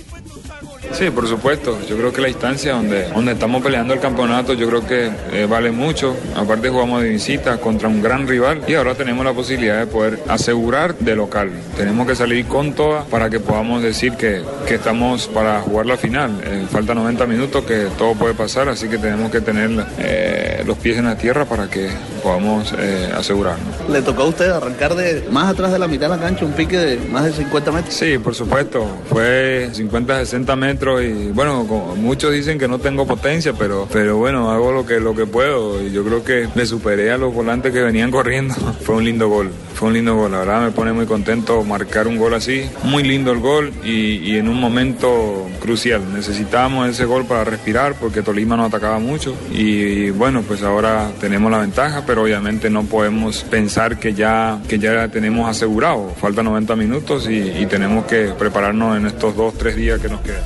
Sí, 0.93 1.09
por 1.09 1.27
supuesto. 1.27 1.79
Yo 1.87 1.97
creo 1.97 2.13
que 2.13 2.21
la 2.21 2.29
instancia 2.29 2.73
donde, 2.73 3.09
donde 3.09 3.31
estamos 3.31 3.63
peleando 3.63 3.95
el 3.95 3.99
campeonato, 3.99 4.53
yo 4.53 4.67
creo 4.67 4.85
que 4.85 5.11
eh, 5.31 5.47
vale 5.49 5.71
mucho. 5.71 6.15
Aparte 6.35 6.69
jugamos 6.69 7.01
de 7.01 7.09
visita 7.09 7.57
contra 7.57 7.87
un 7.87 8.01
gran 8.01 8.27
rival 8.27 8.61
y 8.67 8.75
ahora 8.75 8.93
tenemos 8.93 9.25
la 9.25 9.33
posibilidad 9.33 9.79
de 9.79 9.87
poder 9.87 10.19
asegurar 10.27 10.95
de 10.99 11.15
local. 11.15 11.49
Tenemos 11.75 12.05
que 12.05 12.15
salir 12.15 12.45
con 12.45 12.73
todas 12.73 13.05
para 13.05 13.29
que 13.31 13.39
podamos 13.39 13.81
decir 13.81 14.13
que, 14.13 14.43
que 14.67 14.75
estamos 14.75 15.27
para 15.27 15.61
jugar 15.61 15.87
la 15.87 15.97
final. 15.97 16.39
Eh, 16.43 16.67
falta 16.69 16.93
90 16.93 17.25
minutos 17.25 17.65
que 17.65 17.87
todo 17.97 18.13
puede 18.13 18.35
pasar, 18.35 18.69
así 18.69 18.87
que 18.87 18.99
tenemos 18.99 19.31
que 19.31 19.41
tener 19.41 19.71
eh, 19.97 20.63
los 20.65 20.77
pies 20.77 20.97
en 20.99 21.05
la 21.05 21.17
tierra 21.17 21.45
para 21.45 21.69
que 21.71 21.89
podamos 22.23 22.73
eh, 22.77 23.11
asegurar. 23.15 23.57
¿no? 23.59 23.93
¿Le 23.93 24.01
tocó 24.01 24.23
a 24.23 24.27
usted 24.27 24.49
arrancar 24.49 24.95
de 24.95 25.27
más 25.29 25.49
atrás 25.49 25.71
de 25.71 25.79
la 25.79 25.87
mitad 25.87 26.09
de 26.09 26.17
la 26.17 26.21
cancha, 26.21 26.45
un 26.45 26.53
pique 26.53 26.77
de 26.77 26.97
más 27.09 27.25
de 27.25 27.33
50 27.33 27.71
metros? 27.71 27.93
Sí, 27.93 28.17
por 28.17 28.33
supuesto. 28.33 28.87
Fue 29.09 29.69
50, 29.71 30.19
60 30.19 30.55
metros 30.55 31.03
y 31.03 31.29
bueno, 31.31 31.65
como 31.67 31.95
muchos 31.95 32.31
dicen 32.31 32.57
que 32.57 32.67
no 32.67 32.79
tengo 32.79 33.05
potencia, 33.05 33.53
pero, 33.53 33.87
pero 33.91 34.17
bueno, 34.17 34.51
hago 34.51 34.71
lo 34.71 34.85
que, 34.85 34.99
lo 34.99 35.13
que 35.13 35.25
puedo 35.25 35.85
y 35.85 35.91
yo 35.91 36.03
creo 36.03 36.23
que 36.23 36.47
le 36.55 36.65
superé 36.65 37.11
a 37.11 37.17
los 37.17 37.33
volantes 37.33 37.73
que 37.73 37.81
venían 37.81 38.09
corriendo. 38.23 38.55
Fue 38.81 38.95
un 38.95 39.03
lindo 39.03 39.27
gol, 39.27 39.51
fue 39.73 39.89
un 39.89 39.95
lindo 39.95 40.15
gol. 40.15 40.31
La 40.31 40.39
verdad 40.39 40.61
me 40.63 40.71
pone 40.71 40.93
muy 40.93 41.05
contento 41.05 41.63
marcar 41.63 42.07
un 42.07 42.17
gol 42.17 42.33
así. 42.33 42.69
Muy 42.83 43.03
lindo 43.03 43.31
el 43.31 43.39
gol 43.39 43.73
y, 43.83 44.17
y 44.17 44.37
en 44.37 44.47
un 44.47 44.59
momento 44.59 45.47
crucial. 45.59 46.01
Necesitábamos 46.13 46.89
ese 46.89 47.05
gol 47.05 47.25
para 47.25 47.43
respirar 47.43 47.95
porque 47.99 48.21
Tolima 48.21 48.55
nos 48.55 48.67
atacaba 48.67 48.99
mucho 48.99 49.35
y, 49.51 50.09
bueno, 50.11 50.43
pues 50.47 50.61
ahora 50.63 51.11
tenemos 51.19 51.51
la 51.51 51.59
ventaja, 51.59 52.03
pero 52.05 52.12
obviamente 52.19 52.69
no 52.69 52.83
podemos 52.83 53.43
pensar 53.43 53.99
que 53.99 54.13
ya, 54.13 54.59
que 54.67 54.77
ya 54.79 55.07
tenemos 55.07 55.49
asegurado. 55.49 56.13
Faltan 56.19 56.45
90 56.45 56.75
minutos 56.75 57.27
y, 57.29 57.39
y 57.61 57.65
tenemos 57.65 58.05
que 58.05 58.31
prepararnos 58.37 58.97
en 58.97 59.05
estos 59.07 59.35
dos, 59.35 59.53
tres 59.57 59.75
días 59.75 59.99
que 59.99 60.09
nos 60.09 60.21
quedan. 60.21 60.41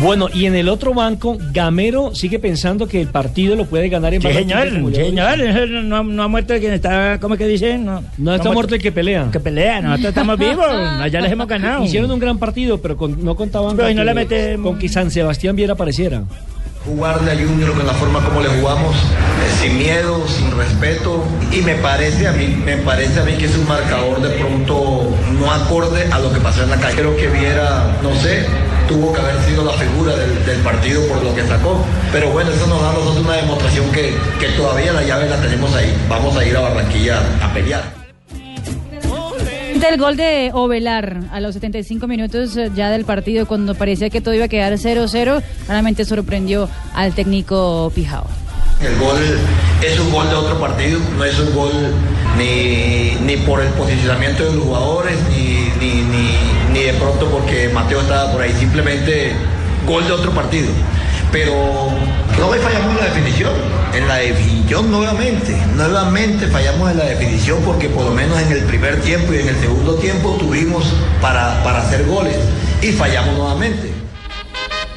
Bueno, 0.00 0.28
y 0.32 0.46
en 0.46 0.54
el 0.56 0.68
otro 0.68 0.94
banco, 0.94 1.38
Gamero 1.52 2.14
sigue 2.14 2.38
pensando 2.38 2.88
que 2.88 3.00
el 3.00 3.08
partido 3.08 3.54
lo 3.54 3.66
puede 3.66 3.88
ganar 3.88 4.14
en 4.14 4.20
Sí, 4.22 4.26
Barranquilla, 4.28 4.92
señor, 5.36 5.68
no, 5.84 6.02
no 6.02 6.22
ha 6.22 6.28
muerto 6.28 6.54
quien 6.58 6.72
está, 6.72 7.18
¿cómo 7.20 7.34
es 7.34 7.38
que 7.38 7.46
dicen? 7.46 7.84
No, 7.84 8.02
No 8.18 8.34
está 8.34 8.50
muerto 8.52 8.74
el 8.74 8.82
que 8.82 8.90
pelea. 8.92 9.28
Que 9.30 9.38
pelea, 9.40 9.80
nosotros 9.80 10.08
estamos 10.08 10.38
vivos, 10.38 10.66
allá 10.66 11.20
les 11.20 11.30
hemos 11.32 11.46
ganado. 11.46 11.84
Hicieron 11.84 12.10
un 12.10 12.18
gran 12.18 12.38
partido, 12.38 12.80
pero 12.80 12.96
con- 12.96 13.22
no 13.24 13.36
contaban 13.36 13.76
Pero 13.76 13.84
con 13.88 13.92
y 13.92 13.94
no 13.94 14.00
que- 14.02 14.06
le 14.06 14.14
mete- 14.14 14.62
con 14.62 14.78
que 14.78 14.88
San 14.88 15.10
Sebastián 15.10 15.54
Viera 15.54 15.74
apareciera. 15.74 16.24
Jugarle 16.84 17.32
a 17.32 17.34
Junior 17.34 17.72
con 17.74 17.86
la 17.86 17.92
forma 17.94 18.24
como 18.24 18.40
le 18.40 18.48
jugamos, 18.48 18.96
sin 19.60 19.78
miedo, 19.78 20.26
sin 20.26 20.50
respeto. 20.56 21.24
Y 21.50 21.60
me 21.62 21.74
parece 21.76 22.28
a 22.28 22.32
mí, 22.32 22.48
me 22.64 22.76
parece 22.78 23.20
a 23.20 23.24
mí 23.24 23.34
que 23.34 23.46
es 23.46 23.56
un 23.56 23.66
marcador 23.66 24.20
de 24.20 24.30
pronto 24.30 25.10
no 25.38 25.52
acorde 25.52 26.10
a 26.10 26.18
lo 26.18 26.32
que 26.32 26.40
pasó 26.40 26.62
en 26.62 26.70
la 26.70 26.76
calle. 26.76 26.96
Creo 26.96 27.16
que 27.16 27.28
Viera, 27.28 27.98
no 28.02 28.14
sé, 28.14 28.46
tuvo 28.88 29.12
que 29.12 29.20
haber 29.20 29.40
sido 29.44 29.64
la 29.64 29.72
figura 29.72 30.14
del, 30.16 30.58
partido 30.62 31.06
por 31.08 31.22
lo 31.22 31.34
que 31.34 31.46
sacó. 31.46 31.84
Pero 32.12 32.30
bueno, 32.30 32.50
eso 32.50 32.66
nos 32.66 32.82
da 32.82 32.92
nosotros 32.92 33.24
una 33.24 33.36
demostración 33.36 33.90
que, 33.92 34.14
que 34.38 34.48
todavía 34.56 34.92
la 34.92 35.02
llave 35.02 35.28
la 35.28 35.40
tenemos 35.40 35.74
ahí. 35.74 35.94
Vamos 36.08 36.36
a 36.36 36.44
ir 36.44 36.56
a 36.56 36.60
Barranquilla 36.60 37.20
a 37.42 37.52
pelear. 37.52 38.01
Del 39.82 39.98
gol 39.98 40.16
de 40.16 40.52
Ovelar 40.54 41.22
a 41.32 41.40
los 41.40 41.54
75 41.54 42.06
minutos 42.06 42.56
eh, 42.56 42.70
ya 42.72 42.88
del 42.88 43.04
partido, 43.04 43.46
cuando 43.46 43.74
parecía 43.74 44.10
que 44.10 44.20
todo 44.20 44.32
iba 44.32 44.44
a 44.44 44.48
quedar 44.48 44.72
0-0, 44.74 45.42
realmente 45.66 46.04
sorprendió 46.04 46.68
al 46.94 47.12
técnico 47.14 47.90
Pijao. 47.92 48.24
El 48.80 48.96
gol 49.00 49.18
es 49.84 49.98
un 49.98 50.12
gol 50.12 50.28
de 50.28 50.34
otro 50.36 50.60
partido, 50.60 51.00
no 51.18 51.24
es 51.24 51.36
un 51.36 51.52
gol 51.52 51.72
ni, 52.38 53.16
ni 53.26 53.36
por 53.38 53.60
el 53.60 53.70
posicionamiento 53.70 54.44
de 54.44 54.52
los 54.52 54.62
jugadores, 54.62 55.18
ni, 55.30 56.02
ni 56.72 56.80
de 56.84 56.92
pronto 56.94 57.26
porque 57.26 57.68
Mateo 57.68 58.02
estaba 58.02 58.30
por 58.30 58.40
ahí, 58.40 58.52
simplemente 58.52 59.32
gol 59.84 60.06
de 60.06 60.12
otro 60.12 60.30
partido. 60.30 60.68
Pero 61.32 61.52
no 62.38 62.50
me 62.50 62.58
fallamos 62.58 62.90
en 62.92 62.96
la 62.98 63.04
definición, 63.06 63.52
en 63.94 64.06
la 64.08 64.16
definición 64.16 64.90
nuevamente, 64.90 65.56
nuevamente 65.76 66.46
fallamos 66.48 66.90
en 66.90 66.98
la 66.98 67.04
definición 67.04 67.58
porque 67.64 67.88
por 67.88 68.04
lo 68.04 68.10
menos 68.12 68.38
en 68.42 68.52
el 68.52 68.64
primer 68.64 69.00
tiempo 69.00 69.32
y 69.32 69.38
en 69.38 69.48
el 69.48 69.56
segundo 69.56 69.94
tiempo 69.94 70.36
tuvimos 70.38 70.92
para, 71.22 71.62
para 71.64 71.78
hacer 71.80 72.04
goles. 72.04 72.36
Y 72.82 72.92
fallamos 72.92 73.36
nuevamente. 73.36 73.90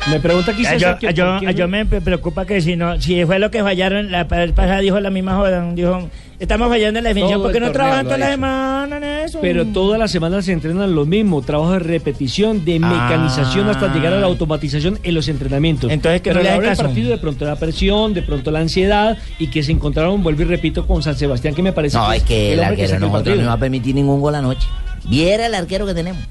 Me 0.08 0.20
pregunta 0.20 0.54
César 0.56 1.00
yo, 1.00 1.10
yo, 1.10 1.50
yo 1.52 1.68
me 1.68 1.86
pre- 1.86 2.02
preocupa 2.02 2.46
que 2.46 2.62
si 2.62 2.76
no, 2.76 3.00
si 3.02 3.26
fue 3.26 3.40
lo 3.40 3.50
que 3.50 3.64
fallaron, 3.64 4.12
la 4.12 4.26
vez 4.26 4.52
pasada 4.52 4.80
dijo 4.80 5.00
la 5.00 5.10
misma 5.10 5.36
joda, 5.36 5.66
dijo, 5.74 6.10
estamos 6.40 6.70
fallando 6.70 7.00
en 7.00 7.04
la 7.04 7.10
definición 7.10 7.40
Todo 7.40 7.44
porque 7.44 7.58
el 7.60 7.64
no 7.66 7.72
trabajan 7.72 8.06
toda 8.06 8.18
la 8.18 8.32
semana 8.32 8.98
en 8.98 9.04
eso. 9.04 9.40
Pero 9.42 9.66
todas 9.68 10.00
las 10.00 10.12
semanas 10.12 10.46
se 10.46 10.52
entrenan 10.54 10.94
lo 10.94 11.06
mismo, 11.06 11.42
trabajo 11.42 11.74
de 11.74 11.80
repetición, 11.80 12.66
de 12.66 12.80
mecanización 12.80 13.70
hasta 13.70 13.94
llegar 13.94 14.14
a 14.14 14.20
la 14.20 14.28
automatización 14.28 15.00
en 15.04 15.16
los 15.16 15.28
entrenamientos. 15.28 15.92
Entonces, 15.92 16.22
que 16.22 16.32
Pero 16.32 16.44
no 16.44 16.62
le 16.62 16.76
partido 16.76 17.10
de 17.12 17.18
pronto 17.18 17.46
la 17.46 17.56
presión, 17.56 18.14
de 18.14 18.22
pronto 18.22 18.52
la 18.52 18.60
ansiedad 18.60 19.18
y 19.40 19.48
que 19.48 19.64
se 19.64 19.72
encontraron, 19.72 20.22
vuelvo 20.24 20.42
y 20.42 20.46
repito, 20.46 20.86
con 20.86 21.02
San 21.04 21.16
Sebastián 21.18 21.56
que 21.56 21.62
me 21.64 21.74
parece 21.74 21.98
No, 21.98 22.12
es 22.12 22.24
que 22.24 22.54
el 22.54 22.60
hombre 22.60 22.84
arquero 22.84 22.96
el 22.96 23.02
nosotros 23.02 23.38
no 23.40 23.46
va 23.48 23.54
a 23.54 23.58
permitir 23.58 23.96
ningún 23.96 24.22
gol 24.22 24.36
anoche. 24.36 24.68
Viera 25.10 25.46
el 25.46 25.56
arquero 25.56 25.86
que 25.86 25.94
tenemos. 25.94 26.22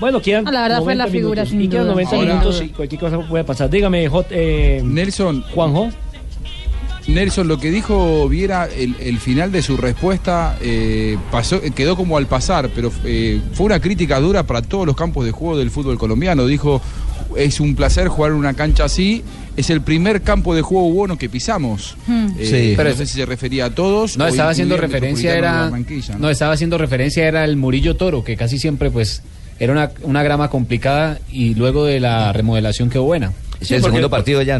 Bueno, 0.00 0.20
quedan 0.20 0.48
Ah, 0.48 0.52
la 0.52 0.62
verdad 0.62 0.78
fue 0.82 0.94
90 0.96 1.04
la 1.06 1.10
figura, 1.12 1.42
minutos. 1.44 1.48
sin 1.50 1.60
Y 1.62 1.68
quedan 1.68 1.84
duda. 1.84 1.92
90 1.92 2.16
Ahora- 2.16 2.28
minutos 2.34 2.62
y 2.62 2.68
cualquier 2.70 3.00
cosa 3.00 3.20
puede 3.20 3.44
pasar. 3.44 3.70
Dígame, 3.70 4.08
J, 4.08 4.28
eh, 4.32 4.80
Nelson. 4.84 5.42
Juanjo. 5.54 5.90
Nelson, 7.06 7.48
lo 7.48 7.58
que 7.58 7.70
dijo 7.70 8.28
Viera, 8.28 8.66
el, 8.66 8.96
el 9.00 9.18
final 9.18 9.50
de 9.52 9.62
su 9.62 9.76
respuesta 9.76 10.56
eh, 10.60 11.16
pasó, 11.30 11.56
eh, 11.56 11.72
quedó 11.74 11.96
como 11.96 12.16
al 12.16 12.26
pasar, 12.26 12.70
pero 12.74 12.92
eh, 13.04 13.40
fue 13.54 13.66
una 13.66 13.80
crítica 13.80 14.20
dura 14.20 14.44
para 14.44 14.62
todos 14.62 14.86
los 14.86 14.96
campos 14.96 15.24
de 15.24 15.32
juego 15.32 15.56
del 15.58 15.70
fútbol 15.70 15.98
colombiano. 15.98 16.46
Dijo, 16.46 16.80
es 17.36 17.60
un 17.60 17.74
placer 17.74 18.08
jugar 18.08 18.32
en 18.32 18.38
una 18.38 18.54
cancha 18.54 18.84
así, 18.84 19.22
es 19.56 19.70
el 19.70 19.80
primer 19.80 20.22
campo 20.22 20.54
de 20.54 20.62
juego 20.62 20.90
bueno 20.92 21.18
que 21.18 21.28
pisamos. 21.28 21.96
Hmm. 22.06 22.28
Eh, 22.38 22.46
Sí. 22.46 22.74
Pero 22.76 22.90
no 22.90 22.96
sé 22.96 23.06
si 23.06 23.14
se 23.14 23.26
refería 23.26 23.66
a 23.66 23.70
todos. 23.70 24.16
No, 24.16 24.26
estaba 24.26 24.50
haciendo 24.50 24.76
referencia, 24.76 25.36
era. 25.36 25.62
Barranquilla, 25.64 26.16
¿no? 26.18 26.30
estaba 26.30 26.52
haciendo 26.54 26.78
referencia, 26.78 27.26
era 27.26 27.44
el 27.44 27.56
Murillo 27.56 27.96
Toro, 27.96 28.22
que 28.24 28.36
casi 28.36 28.58
siempre, 28.58 28.90
pues, 28.90 29.22
era 29.58 29.72
una, 29.72 29.90
una 30.02 30.22
grama 30.22 30.48
complicada 30.50 31.18
y 31.30 31.54
luego 31.54 31.84
de 31.84 32.00
la 32.00 32.32
remodelación 32.32 32.90
quedó 32.90 33.04
buena. 33.04 33.32
Sí, 33.64 33.74
porque- 33.82 33.96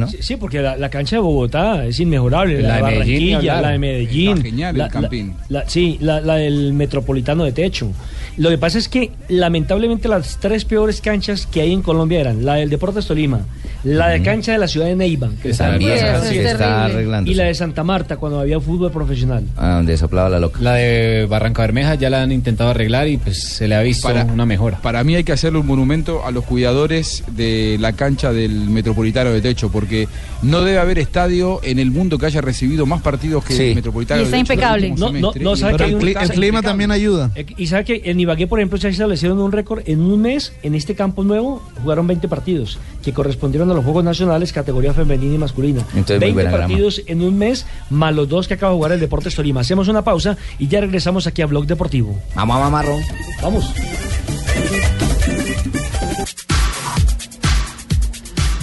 Sí, 0.09 0.19
sí, 0.21 0.37
porque 0.37 0.61
la, 0.61 0.77
la 0.77 0.89
cancha 0.91 1.17
de 1.17 1.21
Bogotá 1.21 1.85
es 1.87 1.99
inmejorable. 2.01 2.61
La 2.63 2.69
La, 2.69 2.75
de 2.77 2.83
Medellín, 2.83 3.33
Barranquilla, 3.33 3.37
hablar. 3.39 3.63
la 3.63 3.69
de 3.71 3.79
Medellín. 3.79 4.31
Está 4.31 4.43
genial 4.43 4.71
el 4.75 4.79
la- 4.79 4.85
la- 4.85 4.91
Campín. 4.91 5.35
la- 5.49 5.69
sí, 5.69 5.99
la, 6.01 6.21
la 6.21 6.35
del 6.37 6.73
Metropolitano 6.73 7.45
de 7.45 7.53
Techo. 7.53 7.91
Lo 8.39 8.49
que 8.51 8.59
pasa 8.59 8.79
es 8.79 8.89
que, 8.89 9.11
lamentablemente, 9.29 10.09
las 10.09 10.39
tres 10.41 10.65
peores 10.65 11.01
canchas 11.01 11.47
que 11.47 11.61
hay 11.61 11.73
en 11.73 11.83
Colombia 11.83 12.21
eran 12.21 12.45
la 12.45 12.55
del 12.55 12.71
Deportes 12.71 13.07
Tolima, 13.07 13.41
la 13.85 14.09
de 14.09 14.23
cancha 14.23 14.53
de 14.53 14.59
la 14.59 14.69
ciudad 14.69 14.87
de 14.87 14.97
Neiva, 14.97 15.29
que 15.43 15.51
está 15.51 15.77
está 15.77 16.85
arreglando. 16.87 17.31
y 17.31 17.35
la 17.35 17.45
de 17.45 17.55
Santa 17.55 17.85
Marta, 17.85 18.17
cuando 18.17 18.41
había 18.41 18.59
fútbol 18.61 18.91
profesional. 18.91 19.45
Ah, 19.57 19.75
donde 19.77 19.97
soplaba 19.97 20.29
la 20.31 20.39
loca. 20.39 20.61
La 20.63 20.75
de 20.75 21.27
Barranca 21.29 21.63
Bermeja 21.63 21.95
ya 21.97 22.09
la 22.09 22.23
han 22.23 22.33
intentado 22.33 22.71
arreglar 22.71 23.09
y 23.09 23.19
pues 23.19 23.43
se 23.43 23.69
le 23.69 23.75
ha 23.75 23.83
visto 23.83 24.09
Para- 24.09 24.25
una 24.25 24.47
mejora. 24.47 24.79
Para 24.81 25.05
mí 25.05 25.15
hay 25.15 25.25
que 25.25 25.33
hacerle 25.33 25.59
un 25.59 25.67
monumento 25.67 26.25
a 26.25 26.31
los 26.31 26.45
cuidadores 26.45 27.25
de 27.37 27.77
la 27.81 27.93
cancha 27.93 28.33
del 28.33 28.53
Metropolitano 28.71 29.31
de 29.31 29.41
Techo, 29.43 29.71
porque 29.71 30.09
no 30.43 30.63
debe 30.63 30.79
haber 30.79 30.99
estadio 30.99 31.61
en 31.63 31.79
el 31.79 31.91
mundo 31.91 32.19
que 32.19 32.27
haya 32.27 32.41
recibido 32.41 32.87
más 32.87 33.03
partidos 33.03 33.45
que 33.45 33.71
el 33.71 33.75
Metropolitano 33.75 34.21
Y 34.23 34.25
de 34.25 34.31
está 34.31 34.39
Techo. 34.39 34.53
impecable. 34.53 34.91
No, 34.97 35.13
no, 35.13 35.57
¿sabe 35.57 35.77
que 35.77 35.83
hay 35.85 35.91
está 35.91 35.97
un- 35.97 36.03
impecable. 36.09 36.27
el 36.35 36.41
clima 36.41 36.63
también 36.63 36.91
ayuda. 36.91 37.31
Eh, 37.35 37.47
Y 37.57 37.67
sabe 37.67 37.85
que 37.85 38.03
en 38.05 38.22
Ibagué, 38.23 38.47
por 38.47 38.61
ejemplo, 38.61 38.79
ya 38.79 38.89
establecieron 38.89 39.41
un 39.41 39.53
récord. 39.53 39.83
En 39.87 40.01
un 40.01 40.21
mes, 40.21 40.53
en 40.63 40.75
este 40.75 40.95
campo 40.95 41.25
nuevo, 41.25 41.63
jugaron 41.83 42.07
20 42.07 42.29
partidos 42.29 42.79
que 43.03 43.13
correspondieron 43.13 43.71
a 43.71 43.75
los 43.75 43.85
Juegos 43.85 44.05
Nacionales, 44.05 44.53
categoría 44.53 44.95
femenina 44.95 45.35
y 45.35 45.39
masculina. 45.39 45.81
Entonces, 45.95 46.19
muy 46.19 46.33
20 46.33 46.35
buena 46.35 46.51
grama. 46.51 46.67
partidos 46.69 47.03
en 47.07 47.23
un 47.23 47.37
mes, 47.37 47.67
más 47.91 48.15
los 48.15 48.29
dos 48.29 48.49
que 48.49 48.55
acaba 48.55 48.73
de 48.73 48.77
jugar 48.77 48.93
el 48.93 49.01
Deportes 49.01 49.35
Tolima. 49.35 49.61
Hacemos 49.61 49.89
una 49.89 50.03
pausa 50.03 50.37
y 50.59 50.69
ya 50.69 50.81
regresamos 50.81 51.27
aquí 51.27 51.43
a 51.43 51.47
Blog 51.47 51.67
Deportivo. 51.67 52.17
Vamos 52.35 52.57
a 52.57 52.61
mamarrón. 52.61 53.01
Vamos. 53.43 53.73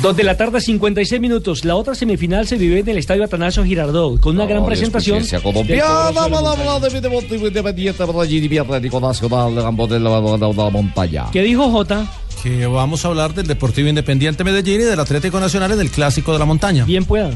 Dos 0.02 0.16
de 0.16 0.24
la 0.24 0.38
tarde, 0.38 0.62
56 0.62 1.20
minutos. 1.20 1.66
La 1.66 1.76
otra 1.76 1.94
semifinal 1.94 2.48
se 2.48 2.58
vive 2.58 2.80
en 2.80 2.88
el 2.88 2.98
Estadio 2.98 3.26
Atanasio 3.26 3.66
Girardot, 3.66 4.18
con 4.22 4.36
una 4.36 4.46
gran 4.46 4.66
presentación. 4.66 5.22
¿Qué 11.34 11.42
dijo 11.42 11.70
Jota? 11.70 12.10
Que 12.42 12.66
vamos 12.66 13.04
a 13.04 13.10
hablar 13.10 13.34
del 13.34 13.48
Deportivo 13.48 13.90
Independiente 13.90 14.46
Medellín 14.46 14.80
y 14.80 14.84
del 14.86 15.02
Atlético 15.02 15.42
Nacional 15.42 15.74
en 15.74 15.82
el 15.82 15.92
Clásico 15.92 16.32
de 16.32 16.40
la 16.40 16.46
Montaña. 16.46 16.86
Bien 16.86 17.04
pueda. 17.04 17.32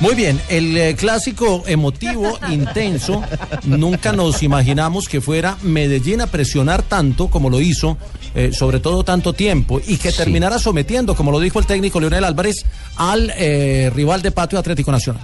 Muy 0.00 0.14
bien, 0.14 0.38
el 0.50 0.76
eh, 0.76 0.94
clásico 0.94 1.64
emotivo, 1.66 2.38
intenso, 2.50 3.22
nunca 3.64 4.12
nos 4.12 4.42
imaginamos 4.42 5.08
que 5.08 5.22
fuera 5.22 5.56
Medellín 5.62 6.20
a 6.20 6.26
presionar 6.26 6.82
tanto 6.82 7.28
como 7.28 7.48
lo 7.48 7.60
hizo, 7.62 7.96
eh, 8.34 8.52
sobre 8.52 8.78
todo 8.78 9.04
tanto 9.04 9.32
tiempo, 9.32 9.80
y 9.86 9.96
que 9.96 10.10
Sí. 10.10 10.18
terminara 10.18 10.58
sometiendo, 10.58 11.14
como 11.14 11.30
lo 11.30 11.40
dijo 11.40 11.58
el 11.58 11.66
técnico 11.66 11.98
Leonel 11.98 12.24
Álvarez, 12.24 12.56
al 12.96 13.32
eh, 13.38 13.90
rival 13.94 14.20
de 14.20 14.32
patio 14.32 14.58
Atlético 14.58 14.92
Nacional. 14.92 15.22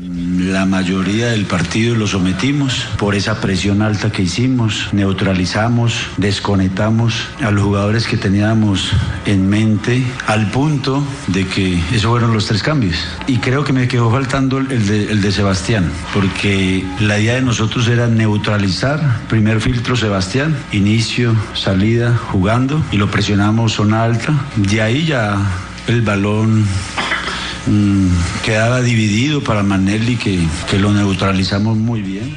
La 0.00 0.64
mayoría 0.64 1.28
del 1.28 1.44
partido 1.44 1.96
lo 1.96 2.06
sometimos 2.06 2.86
por 2.98 3.16
esa 3.16 3.40
presión 3.40 3.82
alta 3.82 4.12
que 4.12 4.22
hicimos, 4.22 4.88
neutralizamos, 4.92 6.06
desconectamos 6.16 7.14
a 7.42 7.50
los 7.50 7.64
jugadores 7.64 8.06
que 8.06 8.16
teníamos 8.16 8.92
en 9.26 9.48
mente 9.48 10.04
al 10.26 10.50
punto 10.52 11.04
de 11.26 11.46
que 11.48 11.74
esos 11.92 12.10
fueron 12.10 12.32
los 12.32 12.46
tres 12.46 12.62
cambios. 12.62 12.96
Y 13.26 13.38
creo 13.38 13.64
que 13.64 13.72
me 13.72 13.88
quedó 13.88 14.10
faltando 14.10 14.58
el 14.58 15.20
de, 15.20 15.32
Sebastián, 15.32 15.90
porque 16.14 16.84
la 17.00 17.18
idea 17.18 17.34
de 17.34 17.42
nosotros 17.42 17.88
era 17.88 18.06
neutralizar, 18.06 19.00
primer 19.28 19.60
filtro 19.60 19.96
Sebastián, 19.96 20.56
inicio, 20.70 21.34
salida, 21.54 22.16
jugando, 22.30 22.80
y 22.92 22.98
lo 22.98 23.10
presionamos 23.10 23.72
zona 23.72 24.04
alta. 24.04 24.32
De 24.56 24.80
ahí 24.80 25.06
ya 25.06 25.36
el 25.88 26.02
balón 26.02 26.64
mm, 27.68 28.42
quedaba 28.44 28.80
dividido 28.80 29.42
para 29.42 29.62
Manelli, 29.62 30.16
que, 30.16 30.38
que 30.70 30.78
lo 30.78 30.92
neutralizamos 30.92 31.76
muy 31.76 32.02
bien. 32.02 32.34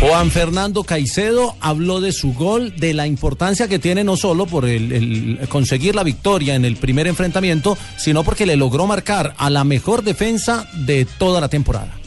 Juan 0.00 0.30
Fernando 0.30 0.84
Caicedo 0.84 1.56
habló 1.60 2.00
de 2.00 2.12
su 2.12 2.32
gol, 2.32 2.72
de 2.76 2.94
la 2.94 3.08
importancia 3.08 3.66
que 3.66 3.80
tiene 3.80 4.04
no 4.04 4.16
solo 4.16 4.46
por 4.46 4.64
el, 4.64 5.40
conseguir 5.48 5.96
la 5.96 6.04
victoria 6.04 6.54
en 6.54 6.64
el 6.64 6.76
primer 6.76 7.08
enfrentamiento, 7.08 7.76
sino 7.96 8.22
porque 8.22 8.46
le 8.46 8.56
logró 8.56 8.86
marcar 8.86 9.34
a 9.38 9.50
la 9.50 9.64
mejor 9.64 10.04
defensa 10.04 10.68
de 10.72 11.04
toda 11.04 11.40
la 11.40 11.48
temporada. 11.48 11.97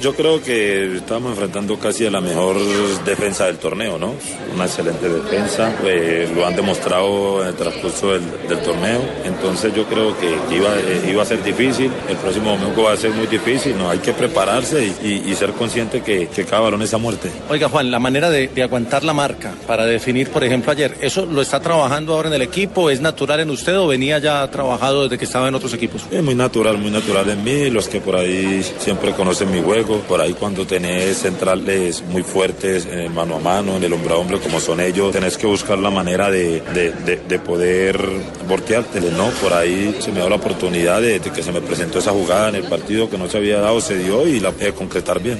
Yo 0.00 0.14
creo 0.14 0.42
que 0.42 0.96
estamos 0.96 1.30
enfrentando 1.32 1.78
casi 1.78 2.04
a 2.06 2.10
la 2.10 2.20
mejor 2.20 2.56
defensa 3.04 3.46
del 3.46 3.56
torneo, 3.58 3.98
¿no? 3.98 4.14
Una 4.54 4.64
excelente 4.66 5.08
defensa, 5.08 5.74
eh, 5.84 6.28
lo 6.34 6.46
han 6.46 6.56
demostrado 6.56 7.42
en 7.42 7.48
el 7.48 7.54
transcurso 7.54 8.12
del, 8.12 8.22
del 8.48 8.58
torneo, 8.60 9.00
entonces 9.24 9.74
yo 9.74 9.84
creo 9.84 10.16
que 10.18 10.28
iba, 10.54 10.68
eh, 10.76 11.08
iba 11.10 11.22
a 11.22 11.26
ser 11.26 11.42
difícil, 11.42 11.90
el 12.08 12.16
próximo 12.16 12.50
domingo 12.56 12.82
va 12.84 12.92
a 12.92 12.96
ser 12.96 13.10
muy 13.12 13.26
difícil, 13.26 13.76
¿no? 13.78 13.88
Hay 13.90 13.98
que 13.98 14.12
prepararse 14.12 14.84
y, 15.02 15.06
y- 15.06 15.30
y 15.30 15.34
ser 15.34 15.52
consciente 15.52 16.02
que, 16.02 16.28
que 16.28 16.44
cada 16.44 16.62
balón 16.62 16.82
es 16.82 16.92
a 16.94 16.98
muerte. 16.98 17.30
Oiga, 17.48 17.68
Juan, 17.68 17.90
la 17.90 17.98
manera 17.98 18.30
de, 18.30 18.48
de 18.48 18.62
aguantar 18.62 19.04
la 19.04 19.12
marca 19.12 19.52
para 19.66 19.86
definir, 19.86 20.28
por 20.30 20.44
ejemplo, 20.44 20.72
ayer, 20.72 20.96
¿eso 21.00 21.24
lo 21.26 21.40
está 21.42 21.60
trabajando 21.60 22.14
ahora 22.14 22.28
en 22.28 22.34
el 22.34 22.42
equipo? 22.42 22.90
¿Es 22.90 23.00
natural 23.00 23.40
en 23.40 23.50
usted 23.50 23.78
o 23.78 23.86
venía 23.86 24.18
ya 24.18 24.46
trabajado 24.50 25.04
desde 25.04 25.18
que 25.18 25.24
estaba 25.24 25.48
en 25.48 25.54
otros 25.54 25.72
equipos? 25.74 26.02
Es 26.10 26.22
muy 26.22 26.34
natural, 26.34 26.78
muy 26.78 26.90
natural 26.90 27.28
en 27.30 27.42
mí, 27.44 27.70
los 27.70 27.88
que 27.88 28.00
por 28.00 28.16
ahí 28.16 28.64
siempre 28.78 29.12
conocen 29.12 29.50
mi 29.50 29.62
juego, 29.62 29.83
por 29.84 30.20
ahí 30.20 30.32
cuando 30.34 30.66
tenés 30.66 31.18
centrales 31.18 32.02
muy 32.08 32.22
fuertes 32.22 32.86
en 32.86 32.98
el 32.98 33.10
mano 33.10 33.36
a 33.36 33.38
mano, 33.40 33.76
en 33.76 33.84
el 33.84 33.92
hombro 33.92 34.14
a 34.14 34.18
hombro 34.18 34.40
como 34.40 34.60
son 34.60 34.80
ellos, 34.80 35.12
tenés 35.12 35.36
que 35.36 35.46
buscar 35.46 35.78
la 35.78 35.90
manera 35.90 36.30
de, 36.30 36.60
de, 36.74 36.92
de- 36.92 37.16
de 37.28 37.38
poder 37.38 37.98
volteártele, 38.48 39.10
¿no? 39.12 39.28
Por 39.42 39.52
ahí 39.52 39.96
se 40.00 40.10
me 40.10 40.20
dio 40.20 40.28
la 40.28 40.36
oportunidad 40.36 41.00
de, 41.00 41.20
que 41.20 41.42
se 41.42 41.52
me 41.52 41.60
presentó 41.60 41.98
esa 41.98 42.10
jugada 42.12 42.48
en 42.48 42.56
el 42.56 42.64
partido 42.64 43.08
que 43.08 43.18
no 43.18 43.28
se 43.28 43.36
había 43.38 43.60
dado, 43.60 43.80
se 43.80 43.98
dio 43.98 44.26
y 44.26 44.40
la 44.40 44.50
pude 44.52 44.72
concretar 44.72 45.22
bien. 45.22 45.38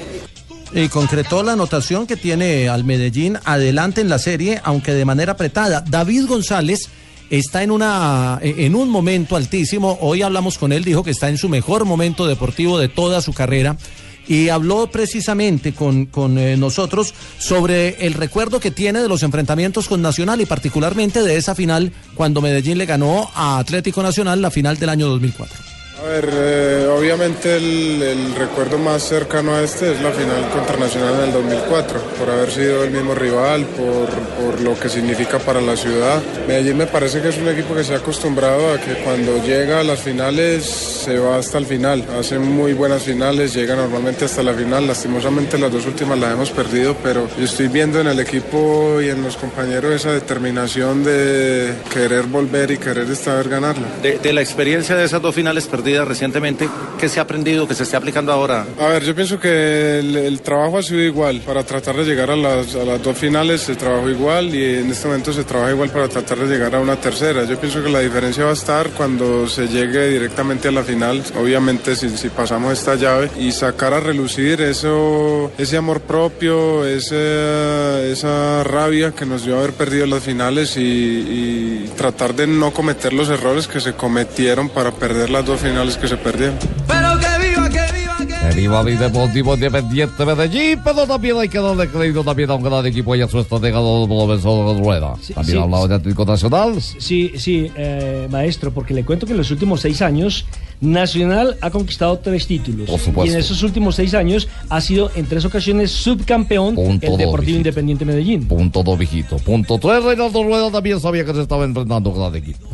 Y 0.73 0.89
concretó 0.89 1.43
la 1.43 1.53
anotación 1.53 2.07
que 2.07 2.17
tiene 2.17 2.69
al 2.69 2.85
Medellín 2.85 3.39
adelante 3.45 4.01
en 4.01 4.09
la 4.09 4.19
serie, 4.19 4.61
aunque 4.65 4.93
de 4.93 5.05
manera 5.05 5.33
apretada. 5.33 5.85
David 5.87 6.27
González 6.27 6.89
está 7.31 7.63
en, 7.63 7.71
una, 7.71 8.41
en 8.43 8.75
un 8.75 8.89
momento 8.89 9.37
altísimo. 9.37 9.97
Hoy 10.01 10.23
hablamos 10.23 10.59
con 10.59 10.73
él, 10.73 10.83
dijo 10.83 11.05
que 11.05 11.13
está 11.13 11.29
en 11.29 11.39
su 11.39 11.49
mejor 11.49 11.85
momento 11.85 12.27
deportivo 12.27 12.79
de 12.79 12.89
toda 12.89 13.21
su 13.23 13.33
carrera. 13.33 13.77
Y 14.27 14.49
habló 14.49 14.87
precisamente 14.91 15.73
con, 15.73 16.07
con 16.07 16.39
eh, 16.39 16.57
nosotros 16.57 17.15
sobre 17.39 18.07
el 18.07 18.15
recuerdo 18.15 18.61
que 18.61 18.71
tiene 18.71 19.01
de 19.01 19.09
los 19.09 19.23
enfrentamientos 19.23 19.89
con 19.89 20.03
Nacional 20.03 20.41
y 20.41 20.47
particularmente 20.47 21.23
de 21.23 21.37
esa 21.37 21.55
final 21.55 21.93
cuando 22.15 22.41
Medellín 22.41 22.79
le 22.79 22.87
ganó 22.87 23.31
a 23.35 23.59
Atlético 23.59 24.03
Nacional 24.03 24.41
la 24.41 24.51
final 24.51 24.79
del 24.79 24.89
año 24.89 25.09
2004. 25.09 25.84
A 26.05 26.07
ver, 26.07 26.29
eh, 26.31 26.87
obviamente 26.87 27.57
el, 27.57 28.35
recuerdo 28.37 28.77
más 28.77 29.03
cercano 29.03 29.55
a 29.55 29.63
este 29.63 29.93
es 29.93 30.03
la 30.03 30.11
final 30.11 30.51
contra 30.51 30.77
Nacional 30.77 31.15
en 31.15 31.21
el 31.29 31.33
2004, 31.33 32.01
por 32.19 32.29
haber 32.29 32.51
sido 32.51 32.85
el 32.85 32.91
mismo 32.91 33.15
rival, 33.15 33.65
por, 33.65 34.11
por 34.11 34.61
lo 34.61 34.79
que 34.79 34.91
significa 34.91 35.39
para 35.39 35.63
la 35.63 35.77
ciudad. 35.77 36.23
Medellín 36.47 36.77
me 36.77 36.87
parece 36.87 37.23
que 37.23 37.29
es 37.29 37.39
un 37.39 37.49
equipo 37.49 37.75
que 37.75 37.85
se 37.85 37.95
ha 37.95 37.99
acostumbrado 37.99 38.75
a 38.75 38.79
que 38.79 39.03
cuando 39.03 39.43
llega 39.45 39.81
a 39.81 39.83
las 39.83 40.01
finales 40.01 40.67
se 40.67 41.19
va 41.19 41.39
hasta 41.39 41.57
el 41.57 41.65
final. 41.65 42.05
Hace 42.19 42.39
muy 42.39 42.75
buenas 42.75 43.05
finales, 43.05 43.55
llega 43.55 43.75
normalmente 43.75 44.27
hasta 44.27 44.43
la 44.43 44.53
final. 44.53 44.87
Lastimosamente 44.87 45.57
las 45.57 45.73
dos 45.73 45.87
últimas 45.87 46.19
las 46.19 46.35
hemos 46.35 46.51
perdido, 46.51 46.95
pero 47.03 47.29
yo 47.39 47.45
estoy 47.45 47.69
viendo 47.69 48.01
en 48.01 48.09
el 48.09 48.21
equipo 48.21 49.01
y 49.01 49.09
en 49.09 49.23
los 49.23 49.39
compañeros 49.39 49.93
esa 49.93 50.13
determinación 50.13 51.03
de 51.03 51.73
querer 51.91 52.25
volver 52.25 52.73
y 52.73 52.77
querer 52.77 53.11
esta 53.11 53.37
vez 53.37 53.49
ganarla. 53.49 53.89
De, 54.03 54.19
de 54.19 54.33
la 54.35 54.43
experiencia 54.43 54.97
de 54.97 55.05
esas 55.05 55.23
dos 55.23 55.35
finales 55.35 55.67
perdidas 55.67 55.94
recientemente, 56.05 56.69
¿qué 56.99 57.09
se 57.09 57.21
ha 57.21 57.25
aprendido, 57.25 57.69
que 57.69 57.75
se 57.75 57.83
esté 57.83 57.97
aplicando 57.97 58.33
ahora? 58.33 58.67
A 58.81 58.89
ver, 58.89 59.05
yo 59.05 59.15
pienso 59.15 59.39
que 59.39 59.99
el, 59.99 60.17
el 60.17 60.41
trabajo 60.41 60.79
ha 60.79 60.83
sido 60.83 61.03
igual. 61.03 61.43
Para 61.45 61.63
tratar 61.63 61.97
de 61.97 62.05
llegar 62.05 62.31
a 62.31 62.37
las, 62.37 62.75
a 62.75 62.85
las 62.85 63.03
dos 63.03 63.19
finales 63.19 63.61
se 63.61 63.75
trabajó 63.77 64.09
igual 64.09 64.55
y 64.55 64.79
en 64.79 64.91
este 64.91 65.07
momento 65.07 65.33
se 65.33 65.45
trabaja 65.45 65.73
igual 65.73 65.91
para 65.91 66.09
tratar 66.09 66.39
de 66.39 66.47
llegar 66.47 66.75
a 66.75 66.81
una 66.81 66.97
tercera. 66.97 67.45
Yo 67.45 67.59
pienso 67.59 67.83
que 67.83 67.91
la 67.91 68.01
diferencia 68.01 68.45
va 68.45 68.51
a 68.51 68.55
estar 68.55 68.89
cuando 68.91 69.47
se 69.49 69.69
llegue 69.69 70.09
directamente 70.09 70.69
a 70.69 70.73
la 70.73 70.83
final, 70.83 71.23
obviamente 71.39 71.97
si, 71.97 72.09
si 72.17 72.31
pasamos 72.31 72.73
esta 72.73 72.95
llave 72.95 73.31
y 73.39 73.53
sacar 73.53 73.93
a 73.93 74.01
relucir 74.01 74.61
eso, 74.63 75.53
ese 75.59 75.77
amor 75.77 76.01
propio, 76.01 76.87
ese, 76.87 78.11
esa 78.11 78.65
rabia 78.65 79.13
que 79.13 79.27
nos 79.27 79.45
dio 79.45 79.59
haber 79.59 79.73
perdido 79.73 80.07
las 80.07 80.23
finales 80.23 80.77
y, 80.77 80.81
y 80.81 81.91
tratar 81.97 82.35
de 82.35 82.47
no 82.47 82.73
cometer 82.73 83.13
los 83.13 83.29
errores 83.29 83.69
que 83.69 83.81
se 83.81 83.93
cometieron 83.93 84.69
para 84.69 84.93
perder 84.93 85.31
las 85.31 85.45
dos 85.45 85.61
finales 85.61 85.84
que 85.93 86.09
se 86.09 86.17
perdieron. 86.17 86.57
Pero 86.89 87.19
que 87.19 87.47
viva, 87.49 87.69
que 87.69 87.93
viva, 87.93 88.17
que 88.19 88.49
Que 88.49 88.57
viva 88.57 88.83
mi 88.83 88.93
Deportivo 88.93 89.55
Independiente 89.55 90.25
Medellín, 90.25 90.81
pero 90.83 91.07
también 91.07 91.37
hay 91.39 91.49
que 91.49 91.59
darle 91.59 91.89
crédito 91.89 92.25
también 92.25 92.51
a 92.51 92.55
un 92.55 92.63
gran 92.63 92.87
equipo 92.87 93.15
y 93.15 93.21
a 93.21 93.29
su 93.29 93.39
estratega 93.39 93.79
Robinson 93.79 94.83
Rueda. 94.83 95.15
También 95.35 95.57
sí. 95.57 95.57
ha 95.59 95.63
hablado 95.63 95.89
de 95.89 95.95
Atlético 95.97 96.25
Nacional. 96.25 96.81
Sí, 96.81 97.33
sí, 97.37 97.71
eh, 97.77 98.27
maestro, 98.31 98.73
porque 98.73 98.95
le 98.95 99.05
cuento 99.05 99.27
que 99.27 99.33
en 99.33 99.39
los 99.39 99.51
últimos 99.51 99.81
seis 99.83 100.01
años 100.03 100.47
Nacional 100.81 101.57
ha 101.61 101.71
conquistado 101.71 102.19
tres 102.19 102.47
títulos. 102.47 102.91
Por 102.91 102.99
supuesto. 102.99 103.31
Y 103.31 103.35
en 103.35 103.41
esos 103.41 103.63
últimos 103.63 103.95
seis 103.95 104.13
años 104.15 104.49
ha 104.69 104.81
sido 104.81 105.11
en 105.15 105.27
tres 105.27 105.45
ocasiones 105.45 105.91
subcampeón 105.91 106.75
Punto 106.75 107.07
el 107.07 107.13
dos, 107.13 107.19
Deportivo 107.19 107.41
mijito. 107.41 107.57
Independiente 107.59 108.05
Medellín. 108.05 108.47
Punto 108.47 108.83
dos, 108.83 108.99
mijito. 108.99 109.37
Punto 109.37 109.79
tres, 109.79 110.03
Reinaldo 110.03 110.43
Rueda 110.43 110.71
también 110.71 111.01
sabía 111.01 111.25
que 111.25 111.33
se 111.33 111.43
estaba 111.43 111.65
enfrentando 111.65 112.11
a 112.11 112.13
un 112.13 112.19
gran 112.19 112.35
equipo. 112.35 112.67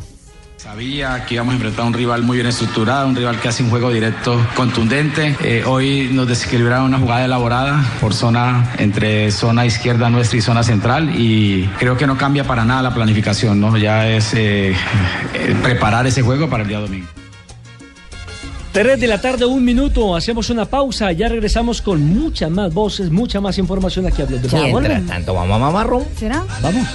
Sabía 0.71 1.25
que 1.27 1.35
íbamos 1.35 1.51
a 1.51 1.55
enfrentar 1.57 1.85
a 1.85 1.89
un 1.89 1.95
rival 1.95 2.23
muy 2.23 2.37
bien 2.37 2.47
estructurado, 2.47 3.09
un 3.09 3.17
rival 3.17 3.41
que 3.41 3.49
hace 3.49 3.65
un 3.65 3.71
juego 3.71 3.91
directo 3.91 4.41
contundente. 4.55 5.35
Eh, 5.43 5.65
hoy 5.67 6.11
nos 6.13 6.29
desequilibraron 6.29 6.85
una 6.85 7.01
jugada 7.01 7.25
elaborada 7.25 7.85
por 8.01 8.15
zona 8.15 8.73
entre 8.79 9.33
zona 9.33 9.67
izquierda 9.67 10.09
nuestra 10.11 10.39
y 10.39 10.41
zona 10.41 10.63
central 10.63 11.11
y 11.19 11.65
creo 11.81 11.97
que 11.97 12.07
no 12.07 12.17
cambia 12.17 12.45
para 12.45 12.65
nada 12.65 12.83
la 12.83 12.95
planificación, 12.95 13.61
¿no? 13.61 13.77
Ya 13.77 14.09
es 14.09 14.33
eh, 14.35 14.71
eh, 15.35 15.57
preparar 15.61 16.07
ese 16.07 16.23
juego 16.23 16.49
para 16.49 16.63
el 16.63 16.69
día 16.69 16.79
domingo. 16.79 17.09
Tres 18.71 19.01
de 19.01 19.09
la 19.09 19.21
tarde, 19.21 19.47
un 19.47 19.65
minuto, 19.65 20.15
hacemos 20.15 20.51
una 20.51 20.67
pausa, 20.67 21.11
ya 21.11 21.29
regresamos 21.29 21.83
con 21.83 22.01
muchas 22.01 22.49
más 22.49 22.73
voces, 22.73 23.11
mucha 23.11 23.41
más 23.41 23.59
información 23.59 24.07
aquí 24.07 24.23
a 24.23 24.27
Blog. 24.27 24.41
Mientras 24.53 25.05
tanto, 25.05 25.35
vamos 25.35 25.57
a 25.57 25.59
mamarrón. 25.59 26.05
¿Será? 26.17 26.45
Vamos. 26.63 26.87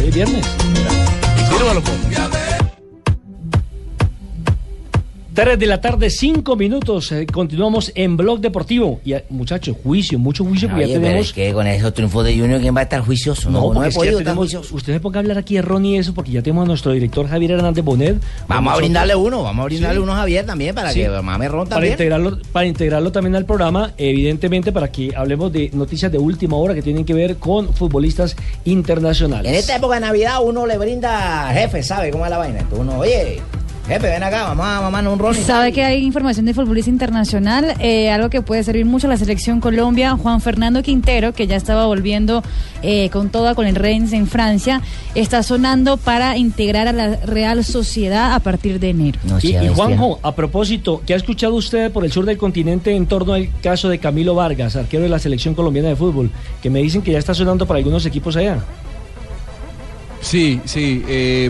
Hoy 0.00 0.08
es 0.08 0.14
viernes. 0.14 0.44
Sírvalo, 1.48 1.82
Tres 5.36 5.58
de 5.58 5.66
la 5.66 5.82
tarde, 5.82 6.08
cinco 6.08 6.56
minutos. 6.56 7.12
eh, 7.12 7.26
continuamos 7.30 7.92
en 7.94 8.16
Blog 8.16 8.40
Deportivo. 8.40 9.00
Y 9.04 9.12
eh, 9.12 9.24
muchachos, 9.28 9.76
juicio, 9.82 10.18
mucho 10.18 10.42
juicio, 10.46 10.66
Oye, 10.74 10.86
ya 10.88 10.94
pero 10.94 11.00
tenemos. 11.02 11.26
es 11.26 11.32
que 11.34 11.52
con 11.52 11.66
esos 11.66 11.92
triunfos 11.92 12.24
de 12.24 12.38
Junior, 12.38 12.58
¿quién 12.58 12.74
va 12.74 12.80
a 12.80 12.84
estar 12.84 13.02
juicioso? 13.02 13.50
No, 13.50 13.60
no, 13.60 13.66
porque 13.74 13.80
he 13.84 13.88
es 13.88 13.94
que 13.94 13.98
ya 13.98 14.00
podido 14.00 14.18
estar 14.20 14.24
tenemos- 14.32 14.38
juicioso. 14.46 14.74
Usted 14.74 14.92
me 14.94 15.00
ponga 15.00 15.18
a 15.18 15.20
hablar 15.20 15.36
aquí 15.36 15.56
de 15.56 15.60
Ronnie 15.62 15.98
eso, 15.98 16.14
porque 16.14 16.30
ya 16.30 16.40
tenemos 16.40 16.64
a 16.64 16.68
nuestro 16.68 16.92
director 16.92 17.28
Javier 17.28 17.50
Hernández 17.50 17.84
Bonet. 17.84 18.16
Vamos 18.48 18.72
a 18.72 18.76
brindarle 18.78 19.14
uno, 19.14 19.42
vamos 19.42 19.62
a 19.62 19.66
brindarle 19.66 19.96
Sí. 19.98 20.02
uno 20.02 20.12
a 20.14 20.16
Javier 20.16 20.46
también 20.46 20.74
para 20.74 20.90
Sí. 20.92 21.00
que 21.00 21.08
mame 21.10 21.48
ron 21.48 21.64
Para 21.64 21.74
también. 21.76 21.92
integrarlo, 21.92 22.38
para 22.52 22.66
integrarlo 22.66 23.12
también 23.12 23.36
al 23.36 23.44
programa, 23.44 23.92
evidentemente 23.98 24.72
para 24.72 24.90
que 24.90 25.12
hablemos 25.14 25.52
de 25.52 25.70
noticias 25.74 26.10
de 26.10 26.16
última 26.16 26.56
hora 26.56 26.72
que 26.74 26.80
tienen 26.80 27.04
que 27.04 27.12
ver 27.12 27.36
con 27.36 27.74
futbolistas 27.74 28.34
internacionales. 28.64 29.52
En 29.52 29.58
esta 29.58 29.76
época 29.76 29.96
de 29.96 30.00
Navidad 30.00 30.38
uno 30.42 30.64
le 30.64 30.78
brinda 30.78 31.50
jefe, 31.52 31.82
¿sabe 31.82 32.10
cómo 32.10 32.24
es 32.24 32.30
la 32.30 32.38
vaina? 32.38 32.60
Entonces 32.60 32.78
uno, 32.80 32.98
oye, 33.00 33.42
jefe, 33.86 34.06
ven 34.08 34.22
acá, 34.22 34.44
vamos 34.44 34.66
a 34.66 34.80
mamarnos 34.80 35.12
un 35.12 35.18
ron. 35.18 35.34
Sabe 35.34 35.72
que 35.72 35.84
hay 35.84 36.04
información 36.04 36.46
de 36.46 36.54
futbolista 36.54 36.90
internacional, 36.90 37.74
eh, 37.78 38.10
algo 38.10 38.30
que 38.30 38.42
puede 38.42 38.62
servir 38.64 38.84
mucho 38.84 39.06
a 39.06 39.10
la 39.10 39.16
selección 39.16 39.60
Colombia. 39.60 40.16
Juan 40.16 40.40
Fernando 40.40 40.82
Quintero, 40.82 41.32
que 41.32 41.46
ya 41.46 41.56
estaba 41.56 41.86
volviendo 41.86 42.42
eh, 42.82 43.10
con 43.10 43.30
toda 43.30 43.54
con 43.54 43.66
el 43.66 43.74
Reims 43.74 44.12
en 44.12 44.26
Francia, 44.26 44.82
está 45.14 45.42
sonando 45.42 45.96
para 45.96 46.36
integrar 46.36 46.88
a 46.88 46.92
la 46.92 47.16
Real 47.16 47.64
Sociedad 47.64 48.34
a 48.34 48.40
partir 48.40 48.80
de 48.80 48.90
enero. 48.90 49.18
y, 49.42 49.56
y 49.56 49.68
Juanjo, 49.68 50.18
a 50.22 50.34
propósito, 50.34 51.02
¿qué 51.06 51.14
ha 51.14 51.16
escuchado 51.16 51.54
usted 51.54 51.92
por 51.92 52.04
el 52.04 52.12
sur 52.12 52.24
del 52.24 52.36
continente 52.36 52.94
en 52.94 53.06
torno 53.06 53.34
al 53.34 53.48
caso 53.60 53.88
de 53.88 53.98
Camilo 53.98 54.34
Vargas, 54.34 54.76
arquero 54.76 55.02
de 55.02 55.08
la 55.08 55.18
selección 55.18 55.54
colombiana 55.54 55.88
de 55.88 55.96
fútbol, 55.96 56.30
que 56.62 56.70
me 56.70 56.80
dicen 56.80 57.02
que 57.02 57.12
ya 57.12 57.18
está 57.18 57.34
sonando 57.34 57.66
para 57.66 57.78
algunos 57.78 58.04
equipos 58.06 58.36
allá? 58.36 58.58
Sí, 60.26 60.60
sí. 60.64 61.04
eh, 61.06 61.48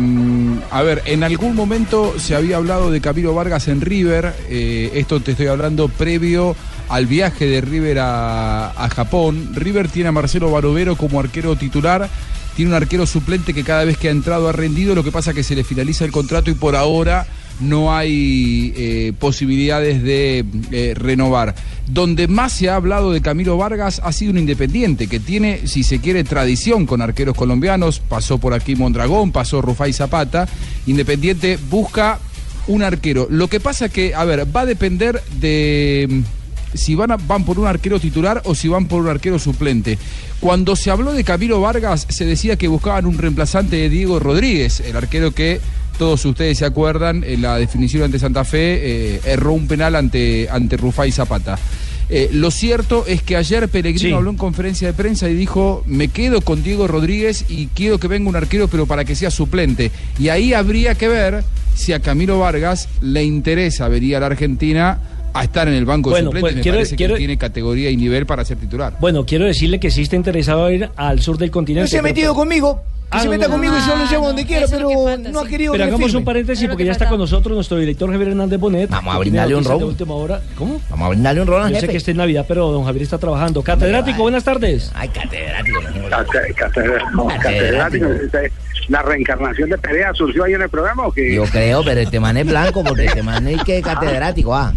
a 0.70 0.82
ver, 0.82 1.02
en 1.06 1.24
algún 1.24 1.54
momento 1.56 2.14
se 2.18 2.34
había 2.34 2.58
hablado 2.58 2.90
de 2.90 3.00
Camilo 3.00 3.34
Vargas 3.34 3.68
en 3.68 3.80
River. 3.80 4.34
eh, 4.50 4.90
esto 4.94 5.20
te 5.20 5.30
estoy 5.30 5.46
hablando 5.46 5.88
previo 5.88 6.54
al 6.90 7.06
viaje 7.06 7.46
de 7.46 7.62
River 7.62 7.98
a 8.00 8.88
Japón. 8.94 9.52
River 9.54 9.88
tiene 9.88 10.10
a 10.10 10.12
Marcelo 10.12 10.50
Barovero 10.50 10.94
como 10.94 11.18
arquero 11.20 11.56
titular. 11.56 12.10
Tiene 12.54 12.70
un 12.70 12.76
arquero 12.76 13.06
suplente 13.06 13.54
que 13.54 13.64
cada 13.64 13.84
vez 13.84 13.96
que 13.96 14.08
ha 14.08 14.10
entrado 14.10 14.46
ha 14.46 14.52
rendido. 14.52 14.94
Lo 14.94 15.02
que 15.02 15.10
pasa 15.10 15.30
es 15.30 15.36
que 15.36 15.42
se 15.42 15.54
le 15.54 15.64
finaliza 15.64 16.04
el 16.04 16.12
contrato 16.12 16.50
y 16.50 16.54
por 16.54 16.76
ahora 16.76 17.26
no 17.60 17.94
hay 17.94 18.72
eh, 18.76 19.12
posibilidades 19.18 20.02
de 20.02 20.44
eh, 20.72 20.94
renovar. 20.96 21.54
Donde 21.88 22.26
más 22.28 22.52
se 22.52 22.68
ha 22.68 22.76
hablado 22.76 23.12
de 23.12 23.20
Camilo 23.20 23.56
Vargas 23.56 24.00
ha 24.04 24.12
sido 24.12 24.32
un 24.32 24.38
independiente 24.38 25.06
que 25.06 25.20
tiene, 25.20 25.66
si 25.66 25.82
se 25.84 26.00
quiere, 26.00 26.24
tradición 26.24 26.84
con 26.86 27.00
arqueros 27.00 27.36
colombianos. 27.36 28.00
Pasó 28.00 28.38
por 28.38 28.54
aquí 28.54 28.74
Mondragón, 28.76 29.32
pasó 29.32 29.62
Rufai 29.62 29.92
Zapata. 29.92 30.48
Independiente 30.86 31.58
busca 31.70 32.18
un 32.66 32.82
arquero. 32.82 33.28
Lo 33.30 33.48
que 33.48 33.60
pasa 33.60 33.88
que, 33.88 34.14
a 34.14 34.24
ver, 34.24 34.46
va 34.54 34.62
a 34.62 34.66
depender 34.66 35.22
de 35.40 36.08
mm, 36.10 36.76
si 36.76 36.94
van, 36.96 37.12
a- 37.12 37.16
van 37.16 37.44
por 37.44 37.58
un 37.60 37.66
arquero 37.68 38.00
titular 38.00 38.42
o 38.44 38.54
si 38.54 38.66
van 38.68 38.86
por 38.86 39.00
un 39.02 39.08
arquero 39.08 39.38
suplente. 39.38 39.96
Cuando 40.40 40.74
se 40.76 40.90
habló 40.90 41.12
de 41.12 41.22
Camilo 41.24 41.60
Vargas, 41.60 42.06
se 42.10 42.24
decía 42.24 42.56
que 42.56 42.68
buscaban 42.68 43.06
un 43.06 43.16
reemplazante 43.16 43.76
de 43.76 43.88
Diego 43.88 44.18
Rodríguez, 44.18 44.80
el 44.80 44.96
arquero 44.96 45.30
que 45.30 45.60
todos 45.98 46.24
ustedes 46.24 46.58
se 46.58 46.64
acuerdan, 46.64 47.24
en 47.26 47.42
la 47.42 47.56
definición 47.58 48.02
ante 48.04 48.18
Santa 48.18 48.44
Fe, 48.44 49.14
eh, 49.16 49.20
erró 49.24 49.52
un 49.52 49.66
penal 49.66 49.96
ante, 49.96 50.48
ante 50.50 50.76
Rufai 50.76 51.10
Zapata. 51.12 51.58
Eh, 52.08 52.28
lo 52.32 52.52
cierto 52.52 53.04
es 53.06 53.20
que 53.22 53.34
ayer 53.36 53.68
Pellegrino 53.68 54.18
habló 54.18 54.30
en 54.30 54.36
conferencia 54.36 54.86
de 54.86 54.94
prensa 54.94 55.28
y 55.28 55.34
dijo, 55.34 55.82
me 55.86 56.06
quedo 56.08 56.40
con 56.40 56.62
Diego 56.62 56.86
Rodríguez 56.86 57.44
y 57.48 57.66
quiero 57.68 57.98
que 57.98 58.06
venga 58.06 58.28
un 58.28 58.36
arquero, 58.36 58.68
pero 58.68 58.86
para 58.86 59.04
que 59.04 59.16
sea 59.16 59.30
suplente. 59.30 59.90
Y 60.18 60.28
ahí 60.28 60.52
habría 60.54 60.94
que 60.94 61.08
ver 61.08 61.42
si 61.74 61.92
a 61.92 62.00
Camilo 62.00 62.38
Vargas 62.38 62.88
le 63.00 63.24
interesa 63.24 63.88
venir 63.88 64.14
a 64.16 64.20
la 64.20 64.26
Argentina 64.26 65.00
a 65.34 65.42
estar 65.44 65.66
en 65.68 65.74
el 65.74 65.84
banco 65.84 66.10
Bueno, 66.10 66.30
de 66.30 66.38
suplentes. 66.38 66.42
pues, 66.42 66.56
Me 66.56 66.62
quiero- 66.62 66.78
parece 66.78 66.96
quiero- 66.96 67.14
que 67.14 67.18
tiene 67.18 67.36
categoría 67.38 67.90
y 67.90 67.96
nivel 67.96 68.24
para 68.24 68.44
ser 68.44 68.56
titular. 68.58 68.96
Bueno, 69.00 69.26
quiero 69.26 69.44
decirle 69.44 69.80
que 69.80 69.90
sí 69.90 70.02
está 70.02 70.14
interesado 70.16 70.64
a 70.64 70.72
ir 70.72 70.88
al 70.96 71.20
sur 71.20 71.36
del 71.38 71.50
continente. 71.50 71.82
No 71.84 71.88
se 71.88 71.98
ha 71.98 72.02
pero- 72.02 72.14
metido 72.14 72.34
conmigo. 72.34 72.82
Que 73.10 73.18
Ah, 73.18 73.20
se 73.22 73.28
meta 73.28 73.46
no, 73.46 73.52
conmigo 73.52 73.72
y 73.76 73.86
yo 73.88 73.96
lo 73.96 74.04
llevo 74.10 74.26
donde 74.26 74.44
quiera, 74.44 74.66
pero 74.68 74.88
no 75.30 75.40
ha 75.40 75.46
querido 75.46 75.72
Pero 75.72 75.84
que 75.84 75.88
hagamos 75.90 76.12
un 76.14 76.24
paréntesis 76.24 76.66
porque 76.68 76.82
que 76.82 76.86
ya 76.86 76.92
está 76.92 77.08
con 77.08 77.18
nosotros 77.20 77.54
nuestro 77.54 77.76
director 77.78 78.10
Javier 78.10 78.30
Hernández 78.30 78.58
Bonet. 78.58 78.90
Vamos 78.90 79.14
a 79.14 79.16
que 79.18 79.20
brindarle 79.20 79.54
un 79.54 79.64
ron. 79.64 79.82
última 79.84 80.14
hora. 80.14 80.40
¿Cómo? 80.58 80.80
Vamos 80.90 81.06
a 81.06 81.08
brindarle 81.10 81.40
un 81.42 81.46
ron 81.46 81.62
al 81.62 81.72
Yo 81.72 81.80
sé 81.80 81.86
que 81.86 81.96
está 81.98 82.10
en 82.10 82.16
Navidad, 82.16 82.44
pero 82.48 82.68
don 82.72 82.84
Javier 82.84 83.02
está 83.04 83.18
trabajando. 83.18 83.62
Catedrático, 83.62 84.22
buenas 84.22 84.42
tardes. 84.42 84.90
Ay, 84.94 85.08
catedrático. 85.10 85.80
Cate- 86.10 86.54
catedrático, 86.54 87.28
catedrático. 87.40 88.06
La 88.88 89.02
reencarnación 89.02 89.70
de 89.70 89.78
Perea 89.78 90.12
surgió 90.12 90.42
ahí 90.44 90.54
en 90.54 90.62
el 90.62 90.68
programa 90.68 91.06
o 91.06 91.12
qué? 91.12 91.32
Yo 91.32 91.44
creo, 91.44 91.82
pero 91.84 92.00
este 92.00 92.18
man 92.18 92.36
es 92.36 92.46
blanco 92.46 92.82
porque 92.82 93.04
este 93.04 93.22
man 93.22 93.46
es 93.46 93.62
que 93.62 93.80
catedrático, 93.82 94.52
ah. 94.54 94.72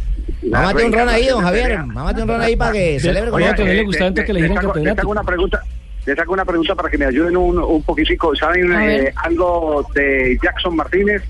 Mámate 0.50 0.86
un 0.86 0.94
ron 0.94 1.10
ahí, 1.10 1.26
don 1.28 1.44
Javier. 1.44 1.80
Mámate 1.84 2.22
un 2.22 2.28
ron 2.28 2.42
ahí 2.42 2.56
para 2.56 2.72
que 2.74 3.00
celebre 3.00 3.32
con 3.32 3.42
nosotros. 3.42 3.68
le- 3.68 3.74
le- 3.74 3.84
le 3.86 4.48
saco- 4.56 4.74
le 4.76 4.96
saco 4.96 5.10
una 5.10 5.24
pregunta. 5.24 5.62
Les 6.10 6.18
hago 6.18 6.34
una 6.34 6.44
pregunta 6.44 6.74
para 6.74 6.90
que 6.90 6.98
me 6.98 7.06
ayuden 7.06 7.38
un, 7.38 7.60
un 7.60 7.84
poquitico. 7.84 8.36
¿Saben 8.36 8.74
eh, 8.74 9.14
algo 9.16 9.86
de 9.94 10.40
Jackson 10.42 10.76
Martínez? 10.76 11.22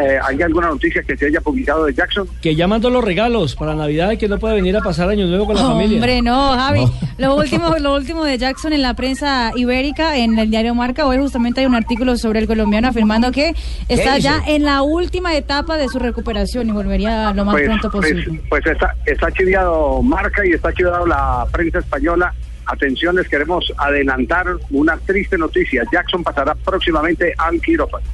Eh, 0.00 0.16
¿Hay 0.24 0.40
alguna 0.40 0.68
noticia 0.68 1.02
que 1.02 1.16
se 1.16 1.26
haya 1.26 1.40
publicado 1.40 1.86
de 1.86 1.92
Jackson? 1.92 2.28
Que 2.40 2.54
ya 2.54 2.68
mandó 2.68 2.88
los 2.88 3.02
regalos 3.02 3.56
para 3.56 3.74
Navidad 3.74 4.12
y 4.12 4.18
que 4.18 4.28
no 4.28 4.38
puede 4.38 4.54
venir 4.54 4.76
a 4.76 4.80
pasar 4.80 5.08
año 5.08 5.26
nuevo 5.26 5.46
con 5.46 5.56
la 5.56 5.62
familia. 5.62 5.96
Hombre, 5.96 6.22
no, 6.22 6.52
Javi. 6.52 6.84
Lo 7.18 7.34
último, 7.34 7.76
lo 7.80 7.96
último 7.96 8.24
de 8.24 8.38
Jackson 8.38 8.72
en 8.72 8.82
la 8.82 8.94
prensa 8.94 9.50
ibérica, 9.56 10.16
en 10.16 10.38
el 10.38 10.50
diario 10.50 10.72
Marca, 10.76 11.04
hoy 11.04 11.18
justamente 11.18 11.62
hay 11.62 11.66
un 11.66 11.74
artículo 11.74 12.16
sobre 12.16 12.38
el 12.38 12.46
colombiano 12.46 12.86
afirmando 12.86 13.32
que 13.32 13.56
está 13.88 14.18
ya 14.18 14.40
en 14.46 14.62
la 14.62 14.82
última 14.82 15.34
etapa 15.34 15.76
de 15.76 15.88
su 15.88 15.98
recuperación 15.98 16.68
y 16.68 16.72
volvería 16.72 17.32
lo 17.32 17.44
más 17.44 17.54
pues, 17.54 17.66
pronto 17.66 17.90
pues- 17.90 18.12
posible. 18.12 18.40
Pues, 18.48 18.64
está, 18.64 18.94
está 19.04 19.32
chiviado 19.32 20.00
Marca 20.00 20.46
y 20.46 20.52
está 20.52 20.72
chiviado 20.72 21.06
la 21.06 21.44
prensa 21.50 21.80
española. 21.80 22.32
Atención, 22.66 23.16
les 23.16 23.28
queremos 23.28 23.72
adelantar 23.76 24.46
una 24.70 24.96
triste 24.98 25.36
noticia. 25.36 25.82
Jackson 25.92 26.22
pasará 26.22 26.54
próximamente 26.54 27.34
al 27.36 27.60
quirófano. 27.60 28.04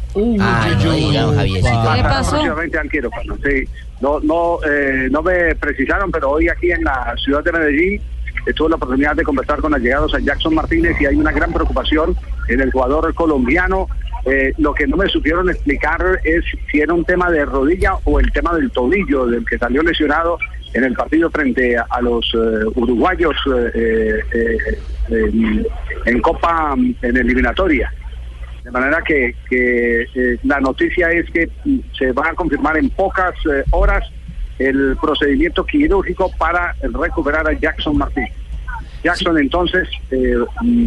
Ay, 0.40 0.76
no 0.82 0.92
diga, 0.92 1.22
don 1.22 1.36
Javiercito. 1.36 1.68
Pasará 1.68 2.22
próximamente 2.22 2.78
al 2.78 2.90
quirófano, 2.90 3.36
sí. 3.44 3.64
No, 4.00 4.20
no, 4.20 4.58
eh, 4.64 5.08
no 5.10 5.22
me 5.22 5.54
precisaron, 5.56 6.10
pero 6.10 6.30
hoy 6.30 6.48
aquí 6.48 6.70
en 6.70 6.84
la 6.84 7.14
ciudad 7.22 7.42
de 7.42 7.52
Medellín 7.52 8.02
tuve 8.54 8.70
la 8.70 8.76
oportunidad 8.76 9.14
de 9.14 9.24
conversar 9.24 9.60
con 9.60 9.74
allegados 9.74 10.14
a 10.14 10.20
Jackson 10.20 10.54
Martínez 10.54 10.96
y 11.00 11.06
hay 11.06 11.16
una 11.16 11.32
gran 11.32 11.52
preocupación 11.52 12.16
en 12.48 12.60
el 12.60 12.70
jugador 12.70 13.12
colombiano. 13.14 13.88
Eh, 14.24 14.52
lo 14.58 14.74
que 14.74 14.86
no 14.86 14.96
me 14.96 15.08
supieron 15.08 15.48
explicar 15.48 16.20
es 16.24 16.44
si 16.70 16.80
era 16.80 16.92
un 16.92 17.04
tema 17.04 17.30
de 17.30 17.44
rodilla 17.44 17.94
o 18.04 18.20
el 18.20 18.30
tema 18.32 18.54
del 18.54 18.70
tobillo 18.70 19.26
del 19.26 19.44
que 19.46 19.58
salió 19.58 19.82
lesionado 19.82 20.38
en 20.74 20.84
el 20.84 20.92
partido 20.94 21.30
frente 21.30 21.76
a, 21.76 21.86
a 21.90 22.00
los 22.00 22.26
eh, 22.34 22.64
uruguayos 22.74 23.36
eh, 23.46 23.70
eh, 23.74 24.18
eh, 24.32 24.76
en, 25.10 25.66
en 26.04 26.20
Copa, 26.20 26.74
en 26.76 27.16
eliminatoria. 27.16 27.92
De 28.64 28.70
manera 28.70 29.02
que, 29.02 29.34
que, 29.48 30.02
eh, 30.14 30.38
la 30.42 30.60
noticia 30.60 31.10
es 31.10 31.30
que 31.30 31.48
se 31.96 32.12
va 32.12 32.28
a 32.28 32.34
confirmar 32.34 32.76
en 32.76 32.90
pocas 32.90 33.34
horas 33.70 34.04
el 34.58 34.96
procedimiento 35.00 35.64
quirúrgico 35.64 36.30
para 36.36 36.74
recuperar 36.82 37.48
a 37.48 37.52
Jackson 37.52 37.96
Martínez. 37.96 38.32
Jackson 39.02 39.38
entonces, 39.38 39.88
eh, 40.10 40.36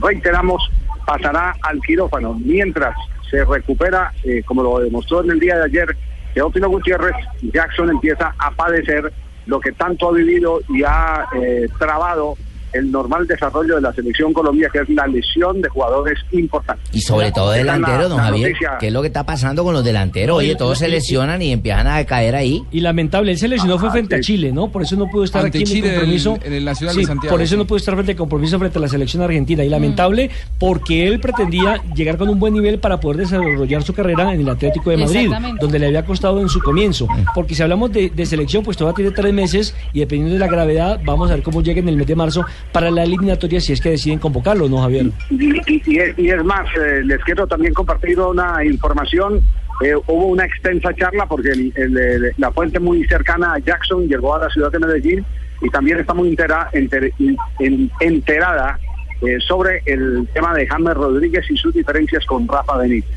reiteramos, 0.02 0.70
pasará 1.06 1.56
al 1.64 1.80
quirófano. 1.80 2.38
Mientras 2.44 2.94
se 3.30 3.44
recupera, 3.46 4.12
eh, 4.24 4.44
como 4.46 4.62
lo 4.62 4.80
demostró 4.80 5.24
en 5.24 5.32
el 5.32 5.40
día 5.40 5.58
de 5.58 5.64
ayer, 5.64 5.96
Teófilo 6.34 6.70
Gutiérrez, 6.70 7.16
Jackson 7.42 7.90
empieza 7.90 8.36
a 8.38 8.52
padecer 8.52 9.12
lo 9.52 9.60
que 9.60 9.74
tanto 9.74 10.08
ha 10.08 10.14
vivido 10.14 10.62
y 10.70 10.82
ha 10.84 11.28
eh, 11.34 11.68
trabado 11.78 12.38
el 12.74 12.92
normal 12.92 13.28
desarrollo 13.28 13.76
de 13.76 13.82
la 13.82 13.94
selección 13.94 14.34
Colombia, 14.34 14.70
que 14.72 14.80
es 14.80 14.90
la 14.90 15.08
lesión 15.08 15.62
de 15.62 15.70
jugadores 15.70 16.18
importantes. 16.32 16.86
Y 16.94 17.02
sobre 17.02 17.32
todo 17.32 17.52
la- 17.52 17.58
delanteros, 17.58 18.10
don 18.10 18.18
la 18.18 18.24
Javier. 18.26 18.50
noticia. 18.52 18.78
¿Qué 18.80 18.88
es 18.88 18.94
lo 18.94 19.02
que 19.02 19.08
está 19.08 19.26
pasando 19.26 19.64
con 19.64 19.74
los 19.74 19.84
delanteros? 19.84 20.38
Oye, 20.38 20.56
todos 20.56 20.80
se 20.80 20.88
lesionan 20.88 21.42
y 21.42 21.52
empiezan 21.52 21.88
a 21.88 22.04
caer 22.06 22.36
ahí. 22.36 22.64
Y 22.72 22.80
lamentable, 22.82 23.32
él 23.32 23.38
se 23.38 23.48
lesionó 23.48 23.78
fue 23.78 23.90
Ah, 23.90 23.94
frente 23.94 24.16
a 24.16 24.20
Chile, 24.22 24.52
¿no? 24.52 24.72
Por 24.72 24.82
eso 24.84 24.96
no 24.96 25.08
pudo 25.08 25.24
estar 25.24 25.44
Ante 25.46 25.58
aquí 25.58 25.64
en 25.64 25.76
Chile 25.78 25.88
el 25.90 25.94
compromiso. 25.96 26.36
en 26.44 26.48
en 26.48 26.54
el 26.54 26.66
Nacional 26.66 26.96
Sí, 26.96 27.02
de 27.02 27.08
Santiago, 27.08 27.34
Por 27.36 27.42
eso 27.42 27.58
no 27.58 27.66
pudo 27.66 27.78
estar 27.78 27.94
frente 27.96 28.12
al 28.14 28.18
compromiso 28.18 28.58
frente 28.60 28.78
a 28.78 28.82
la 28.82 28.88
selección 28.88 29.22
argentina. 29.24 29.64
Y 29.64 29.70
lamentable 29.70 30.30
porque 30.60 31.08
él 31.08 31.20
pretendía 31.20 31.82
llegar 31.96 32.18
con 32.18 32.30
un 32.30 32.40
buen 32.40 32.54
nivel 32.54 32.80
para 32.80 33.00
poder 33.00 33.18
desarrollar 33.18 33.84
su 33.84 33.94
carrera 33.94 34.34
en 34.34 34.42
el 34.42 34.50
Atlético 34.50 34.90
de 34.90 34.98
Madrid, 34.98 35.30
donde 35.60 35.80
le 35.80 35.88
había 35.88 36.06
costado 36.06 36.40
en 36.40 36.50
su 36.50 36.60
comienzo. 36.60 37.08
Porque 37.36 37.56
si 37.56 37.62
hablamos 37.64 37.92
de, 37.92 38.10
de 38.10 38.26
selección, 38.26 38.64
pues 38.64 38.78
todavía 38.78 38.96
tiene 38.96 39.12
tres 39.12 39.34
meses 39.34 39.76
y 39.94 40.00
dependiendo 40.00 40.34
de 40.34 40.40
la 40.40 40.48
gravedad, 40.48 41.00
vamos 41.06 41.30
a 41.32 41.36
ver 41.36 41.44
cómo 41.44 41.62
llega 41.62 41.80
en 41.80 41.90
el 41.90 41.96
mes 41.98 42.08
de 42.08 42.16
marzo 42.16 42.46
para 42.72 42.90
la 42.92 43.04
eliminatoria 43.04 43.60
si 43.60 43.74
es 43.74 43.82
que 43.82 43.90
deciden 43.92 44.20
convocarlo, 44.20 44.70
¿no, 44.70 44.78
Javier? 44.82 45.08
Y, 45.30 45.58
y- 45.74 45.82
y 46.18 46.30
es, 46.30 46.44
más, 46.44 46.68
eh, 46.78 47.02
les 47.04 47.20
quiero 47.24 47.46
también 47.48 47.74
compartir 47.74 48.20
una 48.20 48.64
información. 48.64 49.42
Eh, 49.84 49.96
hubo 49.96 50.28
una 50.28 50.46
extensa 50.46 50.94
charla 50.94 51.26
porque 51.26 51.50
el- 51.50 51.74
el- 51.76 51.98
el- 51.98 52.32
la 52.38 52.52
fuente 52.52 52.80
muy 52.80 53.04
cercana 53.08 53.54
a 53.56 53.60
Jackson 53.60 54.08
llegó 54.08 54.36
a 54.36 54.40
la 54.40 54.50
ciudad 54.50 54.72
de 54.72 54.80
Medellín 54.80 55.26
y 55.62 55.70
también 55.70 56.00
está 56.00 56.14
muy 56.14 56.30
entera- 56.30 56.70
enter- 56.74 57.12
en- 57.60 57.90
enterada 58.00 58.78
eh, 59.24 59.38
sobre 59.48 59.82
el 59.86 60.28
tema 60.34 60.54
de 60.56 60.66
James 60.68 60.96
Rodríguez 60.96 61.46
y 61.52 61.56
sus 61.58 61.72
diferencias 61.74 62.26
con 62.26 62.48
Rafa 62.48 62.78
Benítez. 62.78 63.12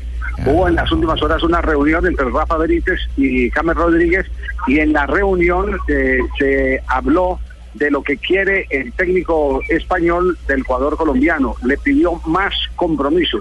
Hubo 0.45 0.67
en 0.67 0.75
las 0.75 0.91
últimas 0.91 1.19
horas 1.23 1.41
una 1.43 1.61
reunión 1.61 2.05
entre 2.05 2.29
Rafa 2.29 2.57
Benítez 2.57 2.99
y 3.17 3.49
James 3.49 3.75
Rodríguez 3.75 4.25
y 4.67 4.79
en 4.79 4.93
la 4.93 5.05
reunión 5.07 5.77
eh, 5.87 6.19
se 6.37 6.79
habló 6.87 7.39
de 7.75 7.91
lo 7.91 8.01
que 8.01 8.17
quiere 8.17 8.65
el 8.69 8.91
técnico 8.93 9.61
español 9.69 10.37
del 10.47 10.63
jugador 10.63 10.97
colombiano. 10.97 11.55
Le 11.63 11.77
pidió 11.77 12.15
más 12.25 12.53
compromiso 12.75 13.39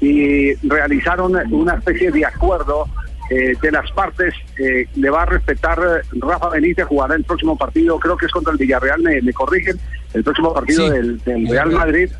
y 0.00 0.54
realizaron 0.66 1.34
una 1.52 1.74
especie 1.74 2.10
de 2.10 2.24
acuerdo 2.24 2.86
eh, 3.30 3.54
de 3.60 3.70
las 3.70 3.90
partes. 3.92 4.34
eh, 4.58 4.86
le 4.96 5.10
va 5.10 5.22
a 5.22 5.26
respetar 5.26 5.78
eh, 5.78 6.06
Rafa 6.20 6.48
Benítez, 6.50 6.86
jugará 6.86 7.14
el 7.14 7.24
próximo 7.24 7.56
partido, 7.56 7.98
creo 7.98 8.16
que 8.16 8.26
es 8.26 8.32
contra 8.32 8.52
el 8.52 8.58
Villarreal, 8.58 9.00
me, 9.02 9.20
me 9.22 9.32
corrigen, 9.32 9.78
el 10.14 10.24
próximo 10.24 10.52
partido 10.52 10.86
Sí, 10.86 10.90
del, 10.90 11.18
del 11.20 11.48
Real. 11.48 11.70
Madrid. 11.70 12.10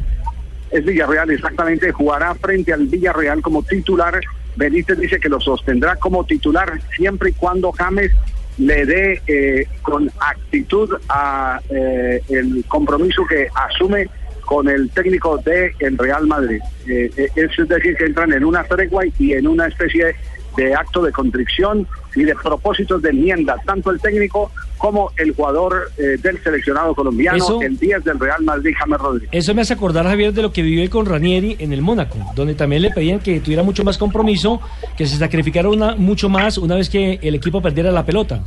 Es 0.70 0.84
Villarreal, 0.86 1.30
exactamente, 1.30 1.92
jugará 1.92 2.34
frente 2.36 2.72
al 2.72 2.86
Villarreal 2.86 3.42
como 3.42 3.62
titular. 3.62 4.20
Benítez 4.56 4.98
dice 4.98 5.18
que 5.20 5.28
lo 5.28 5.40
sostendrá 5.40 5.96
como 5.96 6.24
titular 6.24 6.72
siempre 6.96 7.30
y 7.30 7.32
cuando 7.34 7.72
James 7.72 8.10
le 8.58 8.86
dé 8.86 9.22
eh, 9.26 9.66
con 9.82 10.10
actitud 10.20 10.90
a 11.08 11.60
eh, 11.70 12.20
el 12.28 12.64
compromiso 12.68 13.24
que 13.26 13.48
asume 13.54 14.08
con 14.44 14.68
el 14.68 14.90
técnico 14.90 15.38
de 15.38 15.74
el 15.78 15.96
Real 15.96 16.26
Madrid. 16.26 16.60
Eh, 16.86 17.10
eh, 17.16 17.28
es 17.34 17.68
decir, 17.68 17.96
que 17.96 18.04
entran 18.04 18.32
en 18.32 18.44
una 18.44 18.64
tregua 18.64 19.04
y 19.18 19.32
en 19.32 19.46
una 19.46 19.66
especie 19.66 20.14
de 20.56 20.74
acto 20.74 21.02
de 21.02 21.12
contrición 21.12 21.86
y 22.14 22.24
de 22.24 22.34
propósitos 22.34 23.00
de 23.02 23.10
enmienda, 23.10 23.56
tanto 23.64 23.90
el 23.90 24.00
técnico 24.00 24.50
como 24.78 25.12
el 25.16 25.32
jugador 25.34 25.90
eh, 25.96 26.16
del 26.20 26.42
seleccionado 26.42 26.94
colombiano, 26.94 27.38
Eso- 27.38 27.62
el 27.62 27.78
10 27.78 28.02
del 28.04 28.18
Real 28.18 28.42
Madrid, 28.42 28.74
James 28.78 28.98
Rodríguez. 29.00 29.28
Eso 29.32 29.54
me 29.54 29.62
hace 29.62 29.74
acordar, 29.74 30.04
Javier, 30.06 30.32
de 30.32 30.42
lo 30.42 30.52
que 30.52 30.62
vivió 30.62 30.82
él 30.82 30.90
con 30.90 31.06
Ranieri 31.06 31.56
en 31.60 31.72
el 31.72 31.82
Mónaco, 31.82 32.18
donde 32.34 32.54
también 32.54 32.82
le 32.82 32.90
pedían 32.90 33.20
que 33.20 33.40
tuviera 33.40 33.62
mucho 33.62 33.84
más 33.84 33.96
compromiso, 33.96 34.60
que 34.96 35.06
se 35.06 35.16
sacrificara 35.16 35.68
una, 35.68 35.94
mucho 35.94 36.28
más 36.28 36.58
una 36.58 36.74
vez 36.74 36.90
que 36.90 37.18
el 37.22 37.34
equipo 37.36 37.62
perdiera 37.62 37.90
la 37.92 38.04
pelota. 38.04 38.42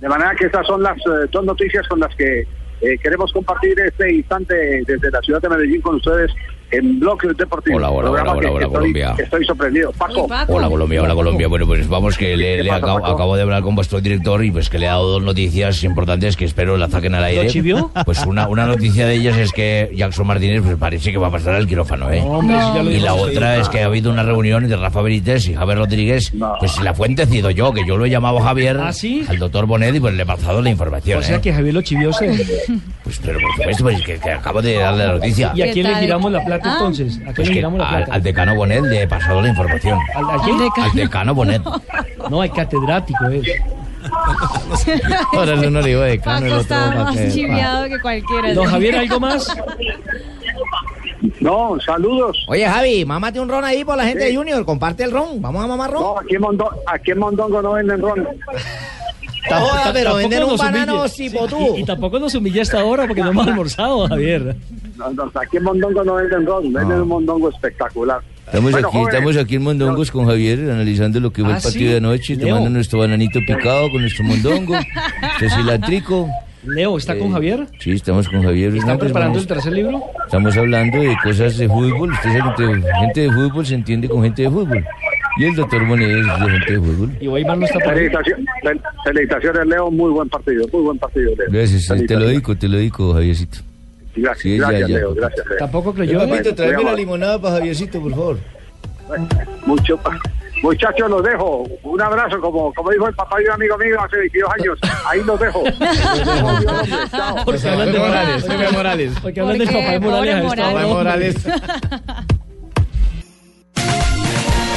De 0.00 0.08
manera 0.08 0.34
que 0.38 0.46
estas 0.46 0.66
son 0.66 0.82
las 0.82 0.96
eh, 0.98 1.28
dos 1.32 1.44
noticias 1.44 1.86
con 1.88 2.00
las 2.00 2.14
que 2.14 2.40
eh, 2.80 2.98
queremos 3.02 3.32
compartir 3.32 3.78
este 3.80 4.12
instante 4.14 4.82
desde 4.86 5.10
la 5.10 5.20
ciudad 5.20 5.40
de 5.42 5.48
Medellín 5.48 5.80
con 5.80 5.96
ustedes 5.96 6.30
en 6.70 7.00
Bloque 7.00 7.28
Deportivo. 7.36 7.76
Hola, 7.76 7.90
hola, 7.90 8.10
hola, 8.10 8.20
hola, 8.20 8.32
hola, 8.32 8.50
estoy, 8.50 8.72
Colombia. 8.72 9.14
Estoy 9.18 9.44
sorprendido. 9.44 9.92
Paco. 9.92 10.26
Hola 10.48 10.68
Colombia, 10.68 11.02
hola 11.02 11.14
Colombia. 11.14 11.48
Bueno, 11.48 11.66
pues 11.66 11.88
vamos 11.88 12.16
que 12.18 12.36
le, 12.36 12.56
¿Qué 12.58 12.62
le 12.64 12.70
pasa, 12.70 12.92
acabo, 12.92 13.36
de 13.36 13.42
hablar 13.42 13.62
con 13.62 13.74
vuestro 13.74 14.00
director 14.00 14.44
y 14.44 14.50
pues 14.50 14.68
que 14.68 14.78
le 14.78 14.86
he 14.86 14.88
dado 14.88 15.08
dos 15.08 15.22
noticias 15.22 15.82
importantes 15.84 16.36
que 16.36 16.44
espero 16.44 16.76
la 16.76 16.88
saquen 16.88 17.14
al 17.14 17.24
aire. 17.24 17.46
chivió? 17.48 17.90
Pues 18.04 18.24
una, 18.26 18.48
una 18.48 18.66
noticia 18.66 19.06
de 19.06 19.14
ellas 19.14 19.36
es 19.38 19.52
que 19.52 19.90
Jackson 19.94 20.26
Martínez 20.26 20.62
pues 20.62 20.76
parece 20.76 21.10
que 21.10 21.18
va 21.18 21.28
a 21.28 21.30
pasar 21.30 21.54
al 21.54 21.66
quirófano, 21.66 22.10
¿eh? 22.12 22.22
Hombre, 22.24 22.56
eso 22.56 22.74
ya 22.74 22.82
lo 22.82 22.90
y 22.90 23.00
la 23.00 23.14
otra 23.14 23.56
es 23.56 23.68
que 23.68 23.82
ha 23.82 23.86
habido 23.86 24.10
una 24.10 24.22
reunión 24.22 24.68
de 24.68 24.76
Rafa 24.76 25.00
Benítez 25.00 25.48
y 25.48 25.54
Javier 25.54 25.78
Rodríguez. 25.78 26.32
Pues 26.58 26.72
si 26.72 26.82
la 26.82 26.94
fuente 26.94 27.22
he 27.22 27.26
sido 27.26 27.50
yo, 27.50 27.72
que 27.72 27.86
yo 27.86 27.96
lo 27.96 28.04
he 28.04 28.10
llamado 28.10 28.38
a 28.38 28.42
Javier, 28.42 28.78
al 28.78 29.38
doctor 29.38 29.66
Bonet 29.66 29.94
y 29.94 30.00
pues 30.00 30.14
le 30.14 30.22
he 30.22 30.26
pasado 30.26 30.60
la 30.60 30.70
información, 30.70 31.20
O 31.20 31.22
sea 31.22 31.36
¿eh? 31.36 31.40
que 31.40 31.52
Javier 31.52 31.74
lo 31.74 31.82
chivió. 31.82 32.10
Pues 32.10 33.20
pero 33.24 33.38
por 33.40 33.52
supuesto, 33.54 33.84
pues 33.84 34.02
que, 34.02 34.18
que 34.18 34.30
acabo 34.30 34.60
de 34.60 34.74
darle 34.74 35.06
la 35.06 35.12
noticia. 35.14 35.52
¿Y 35.54 35.62
a 35.62 35.72
quién 35.72 35.86
le 35.86 35.94
giramos 35.96 36.30
la 36.30 36.44
plata 36.44 36.57
Ah. 36.64 36.72
entonces? 36.78 37.16
¿A 37.18 37.32
quién 37.32 37.34
Pues 37.34 37.48
le 37.50 37.62
la 37.62 37.68
al, 37.68 37.74
plata? 37.76 38.14
al 38.14 38.22
decano 38.22 38.54
Bonet 38.54 38.82
le 38.84 39.02
he 39.02 39.08
pasado 39.08 39.40
la 39.42 39.48
información. 39.48 39.98
¿Al, 40.14 40.30
al 40.30 40.40
quién? 40.42 40.56
Al 40.84 40.92
decano 40.92 41.34
Bonet. 41.34 41.62
No, 42.30 42.40
hay 42.40 42.50
catedrático 42.50 43.26
es. 43.28 43.46
Ahora 45.32 45.54
uno 45.54 45.80
le 45.80 45.88
digo 45.88 46.00
decano, 46.02 46.46
el 46.46 46.52
otro 46.52 46.76
más 46.76 47.16
que- 47.16 47.30
chiviado 47.30 47.88
que 47.88 48.00
cualquiera. 48.00 48.54
Don 48.54 48.66
Javier, 48.66 48.96
¿algo 48.96 49.20
más? 49.20 49.56
No, 51.40 51.76
saludos. 51.84 52.44
Oye, 52.48 52.66
Javi, 52.66 53.04
mámate 53.04 53.40
un 53.40 53.48
ron 53.48 53.64
ahí 53.64 53.84
por 53.84 53.96
la 53.96 54.04
gente 54.04 54.22
Sí. 54.24 54.30
de 54.30 54.36
Junior. 54.36 54.64
Comparte 54.64 55.02
el 55.04 55.10
ron. 55.10 55.42
Vamos 55.42 55.64
a 55.64 55.66
mamar 55.66 55.90
ron. 55.90 56.02
No, 56.02 56.18
aquí 56.18 56.36
en, 56.36 56.40
Mondo- 56.40 56.70
aquí 56.86 57.10
en 57.10 57.18
Mondongo 57.18 57.60
no 57.60 57.72
venden 57.72 58.00
ron. 58.00 58.26
Joda, 59.48 59.90
pero 59.92 60.14
vender 60.16 60.44
un 60.44 60.56
banano 60.56 61.08
cipotú. 61.08 61.74
Y, 61.76 61.80
y 61.80 61.84
tampoco 61.84 62.18
nos 62.18 62.34
humilla 62.34 62.62
hasta 62.62 62.80
ahora 62.80 63.06
porque 63.06 63.22
no 63.22 63.30
hemos 63.30 63.46
almorzado, 63.46 64.06
Javier. 64.08 64.56
Aquí 65.34 65.56
en 65.56 65.62
Mondongo 65.62 66.04
no 66.04 66.14
venden 66.14 66.46
ron, 66.46 66.72
venden 66.72 67.00
un 67.02 67.08
Mondongo 67.08 67.48
espectacular. 67.50 68.20
Estamos 68.46 68.72
Bueno, 68.72 68.88
aquí, 68.88 68.96
jóvenes, 68.96 69.14
estamos 69.14 69.36
aquí 69.36 69.54
en 69.56 69.62
Mondongos 69.62 70.10
con 70.10 70.26
Javier, 70.26 70.58
analizando 70.70 71.20
lo 71.20 71.32
que 71.32 71.42
fue 71.42 71.52
Ah, 71.52 71.56
el 71.56 71.62
partido 71.62 71.84
¿sí? 71.84 71.90
de 71.90 71.96
anoche, 71.96 72.36
Leo. 72.36 72.48
tomando 72.48 72.70
nuestro 72.70 72.98
bananito 73.00 73.40
picado 73.46 73.90
con 73.90 74.00
nuestro 74.00 74.24
mondongo, 74.24 74.74
nuestro 75.40 75.50
cilantrico. 75.50 76.28
Leo, 76.64 76.96
¿está 76.98 77.16
con 77.16 77.28
Eh, 77.28 77.32
Javier? 77.32 77.66
Sí, 77.78 77.92
estamos 77.92 78.28
con 78.28 78.42
Javier. 78.42 78.68
¿Están 78.70 78.80
Hernández, 78.90 79.04
preparando 79.04 79.38
el 79.38 79.44
vamos- 79.46 79.54
tercer 79.62 79.72
libro? 79.72 80.02
Estamos 80.24 80.56
hablando 80.56 80.98
de 80.98 81.16
cosas 81.22 81.56
de 81.56 81.68
fútbol. 81.68 82.10
Usted 82.12 82.38
sabe 82.38 82.54
que 82.56 82.64
entre 82.64 82.92
gente 82.94 83.20
de 83.20 83.30
fútbol 83.32 83.66
se 83.66 83.74
entiende 83.74 84.08
con 84.08 84.22
gente 84.24 84.42
de 84.42 84.50
fútbol. 84.50 84.84
Y 85.38 85.44
el 85.44 85.54
doctor 85.54 85.86
Bonet 85.86 86.08
es 86.10 86.26
de 86.26 86.50
gente 86.50 86.72
de 86.72 86.78
fútbol. 86.80 87.16
Y 87.20 87.28
Weimar 87.28 87.58
no 87.58 87.64
está 87.66 87.78
por 87.78 87.88
ahí. 87.90 87.98
Felicitaciones, 88.08 88.46
fel- 88.64 88.80
felicitaciones, 89.04 89.66
Leo. 89.66 89.90
Muy 89.90 90.10
buen 90.10 90.28
partido, 90.28 90.66
muy 90.72 90.82
buen 90.82 90.98
partido, 90.98 91.32
Leo. 91.36 91.46
Gracias, 91.48 91.82
te 91.86 91.88
lo 91.92 91.94
Felicitaciones. 91.96 92.36
dico, 92.36 92.56
te 92.56 92.68
lo 92.68 92.78
digo, 92.78 93.12
Javiercito. 93.14 93.58
Gracias, 94.16 94.42
Sí, 94.42 94.56
gracias, 94.58 94.88
ya. 94.88 94.96
Leo. 94.98 95.14
Gracias, 95.14 95.46
Leo. 95.46 95.58
Tampoco 95.58 95.94
creyó. 95.94 96.18
Papito, 96.28 96.54
tráeme 96.54 96.84
la 96.84 96.94
limonada 96.94 97.40
para 97.40 97.56
Javiercito, 97.56 98.00
por 98.00 98.10
favor. 98.10 98.38
Mucho, 99.64 99.98
muchachos, 100.62 101.08
los 101.08 101.22
dejo. 101.22 101.62
Un 101.84 102.02
abrazo, 102.02 102.40
como, 102.40 102.72
como 102.74 102.90
dijo 102.90 103.08
el 103.08 103.14
papá 103.14 103.38
de 103.38 103.44
un 103.44 103.50
amigo 103.52 103.78
mío 103.78 104.00
hace 104.02 104.16
22 104.18 104.50
años. 104.58 104.78
Ahí 105.06 105.22
los 105.24 105.40
dejo. 105.40 105.62
Chao. 107.10 107.36
Porque 107.44 107.68
hablan 107.68 107.92
de 107.92 107.98
Morales. 107.98 108.42
Jorge 108.46 108.72
Morales. 108.72 109.12
Porque 109.22 109.40
hablan 109.40 109.58
del 109.58 109.68
Porque 109.68 109.80
papá 109.82 109.92
de 109.92 110.00
Morales. 110.00 110.44
pobre 110.44 110.62
hora. 110.62 110.86
Morales. 110.86 111.36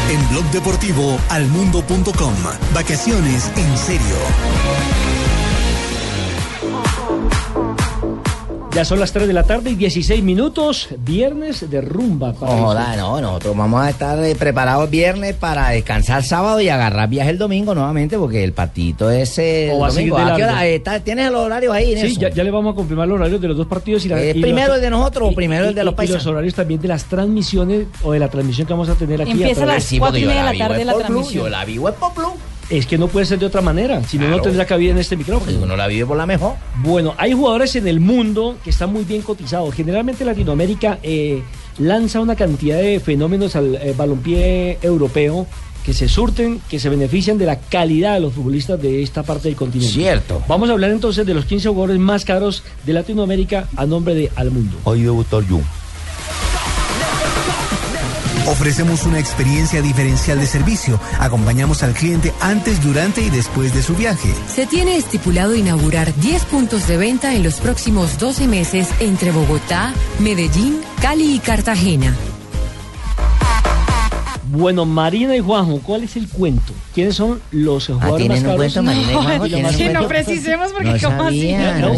En 0.10 0.30
Blog 0.30 0.44
Deportivo 0.52 1.18
Almundo.com. 1.30 2.34
Vacaciones 2.74 3.52
en 3.58 3.78
serio. 3.78 4.16
Ya 8.74 8.86
son 8.86 9.02
las 9.02 9.12
3 9.12 9.28
de 9.28 9.34
la 9.34 9.44
tarde 9.44 9.72
y 9.72 9.76
16 9.76 10.24
minutos. 10.24 10.88
Viernes 11.00 11.70
de 11.70 11.82
rumba. 11.82 12.32
para 12.32 12.56
No, 12.56 12.74
no, 12.96 13.20
nosotros 13.22 13.58
vamos 13.58 13.82
a 13.82 13.90
estar 13.90 14.18
eh, 14.24 14.34
preparados 14.34 14.90
viernes 14.90 15.36
para 15.36 15.70
descansar 15.72 16.24
sábado 16.24 16.62
y 16.62 16.70
agarrar 16.70 17.10
viaje 17.10 17.32
el 17.32 17.38
domingo 17.38 17.76
nuevamente 17.76 18.18
porque 18.18 18.46
el 18.46 18.54
partidito 18.54 19.12
es 19.12 19.38
O 19.38 19.42
el 19.42 19.92
seguir 19.92 20.12
domingo. 20.12 20.18
¿A 20.18 20.36
qué 20.38 20.44
hora? 20.46 20.66
Está- 20.66 21.00
¿Tienes 21.02 21.28
el 21.28 21.36
horario 21.36 21.74
ahí, 21.74 21.98
Sí, 22.00 22.16
ya, 22.18 22.30
ya 22.30 22.46
le 22.46 22.52
vamos 22.52 22.72
a 22.72 22.76
confirmar 22.76 23.10
los 23.10 23.16
horarios 23.20 23.42
de 23.42 23.48
los 23.50 23.58
dos 23.58 23.68
partidos. 23.68 24.06
Y 24.06 24.10
la, 24.10 24.22
Eh, 24.22 24.32
y 24.38 24.42
¿primero 24.42 24.68
los- 24.70 24.78
el 24.78 24.82
de 24.84 24.90
nosotros 24.90 25.28
o 25.28 25.32
y- 25.32 25.36
primero 25.36 25.66
el 25.68 25.76
de 25.76 25.82
y- 25.82 25.84
los 25.86 25.94
y 25.94 25.98
paisanos? 25.98 26.24
los 26.26 26.32
horarios 26.32 26.54
también 26.54 26.80
de 26.80 26.88
las 26.88 27.04
transmisiones 27.04 27.88
o 28.04 28.14
de 28.14 28.20
la 28.20 28.30
transmisión 28.30 28.68
que 28.68 28.74
vamos 28.74 28.88
a 28.88 28.96
tener 28.96 29.22
aquí. 29.22 29.32
Empieza 29.32 29.52
a 29.52 29.66
través- 29.66 29.76
las 29.76 29.84
Sí, 29.84 30.00
cuatro 30.00 30.12
porque 30.14 30.20
y 30.20 30.22
yo 30.24 30.28
media 30.30 30.46
de 30.46 30.58
la 30.58 30.66
tarde 30.68 30.80
es 30.80 30.86
la 30.88 30.94
transmisión. 30.94 31.44
Yo 31.44 31.50
la 31.50 31.66
vivo 31.66 31.90
es 31.90 31.96
por 31.96 32.14
Blue. 32.14 32.34
Es 32.72 32.86
que 32.88 32.98
no 32.98 33.08
puede 33.10 33.26
ser 33.26 33.38
de 33.38 33.46
otra 33.46 33.62
manera, 33.62 34.02
si 34.08 34.18
no, 34.18 34.24
no 34.24 34.30
Claro. 34.30 34.44
tendrá 34.44 34.66
cabida 34.66 34.92
en 34.92 34.98
este 34.98 35.18
micrófono. 35.18 35.58
Uno 35.62 35.76
la 35.76 35.88
vive 35.88 36.06
por 36.06 36.16
la 36.16 36.26
mejor. 36.26 36.54
Bueno, 36.84 37.14
hay 37.18 37.34
jugadores 37.34 37.76
en 37.76 37.88
el 37.88 38.00
mundo 38.00 38.56
que 38.64 38.70
están 38.70 38.94
muy 38.94 39.04
bien 39.04 39.22
cotizados. 39.22 39.76
Generalmente 39.76 40.24
Latinoamérica 40.24 40.98
eh, 41.04 41.44
lanza 41.80 42.22
una 42.22 42.36
cantidad 42.36 42.78
de 42.78 43.00
fenómenos 43.02 43.56
al 43.58 43.76
eh, 43.76 43.94
balompié 43.96 44.78
europeo 44.82 45.48
que 45.84 45.94
se 45.94 46.08
surten, 46.08 46.62
que 46.70 46.80
se 46.80 46.90
benefician 46.90 47.38
de 47.38 47.46
la 47.46 47.60
calidad 47.60 48.14
de 48.14 48.20
los 48.22 48.34
futbolistas 48.34 48.82
de 48.82 49.02
esta 49.02 49.24
parte 49.24 49.48
del 49.50 49.58
continente. 49.58 49.94
Cierto. 49.94 50.42
Vamos 50.48 50.70
a 50.70 50.74
hablar 50.74 50.92
entonces 50.92 51.26
de 51.26 51.34
los 51.34 51.46
15 51.46 51.70
jugadores 51.70 52.00
más 52.00 52.24
caros 52.24 52.64
de 52.86 52.94
Latinoamérica 52.94 53.68
a 53.76 53.86
nombre 53.86 54.14
de 54.14 54.32
Al 54.36 54.52
Mundo. 54.52 54.78
Hoy 54.84 55.08
estar 55.22 55.46
yo. 55.48 55.60
Ofrecemos 58.52 59.06
una 59.06 59.18
experiencia 59.18 59.82
diferencial 59.82 60.38
de 60.38 60.46
servicio. 60.46 61.00
Acompañamos 61.20 61.84
al 61.84 61.94
cliente 61.94 62.34
antes, 62.42 62.84
durante 62.84 63.22
y 63.22 63.30
después 63.30 63.74
de 63.74 63.82
su 63.82 63.96
viaje. 63.96 64.34
Se 64.54 64.68
tiene 64.68 64.98
estipulado 64.98 65.56
inaugurar 65.56 66.14
10 66.14 66.44
puntos 66.46 66.86
de 66.86 66.98
venta 66.98 67.34
en 67.34 67.44
los 67.44 67.62
próximos 67.62 68.20
12 68.20 68.48
meses 68.48 68.90
entre 69.00 69.32
Bogotá, 69.32 69.94
Medellín, 70.20 70.82
Cali 71.02 71.36
y 71.36 71.40
Cartagena. 71.40 72.14
Bueno, 74.54 74.86
Marina 74.86 75.34
y 75.34 75.40
Juanjo, 75.40 75.80
¿cuál 75.82 76.04
es 76.04 76.18
el 76.18 76.28
cuento? 76.28 76.74
¿Quiénes 76.94 77.16
son 77.16 77.40
los 77.52 77.88
jugadores 77.88 78.12
más 78.12 78.14
Ah, 78.14 78.18
¿tienen 78.18 78.38
un 78.38 78.44
caros? 78.44 78.58
cuento, 78.58 78.84
Marina 78.84 79.12
y 79.12 79.16
Juanjo? 79.16 79.32
Y 79.32 79.38
lo 79.38 79.56
¿Tienen 79.56 79.64
más- 79.64 79.72
un 79.72 79.78
Sí, 79.78 79.84
no 79.86 79.92
cuento? 79.94 80.08
precisemos 80.10 80.72
porque 80.74 80.90
No 80.90 81.00
¿cómo 81.10 81.24
así? 81.24 81.42
sabía, 81.52 81.78
No, 81.80 81.90
no. 81.90 81.98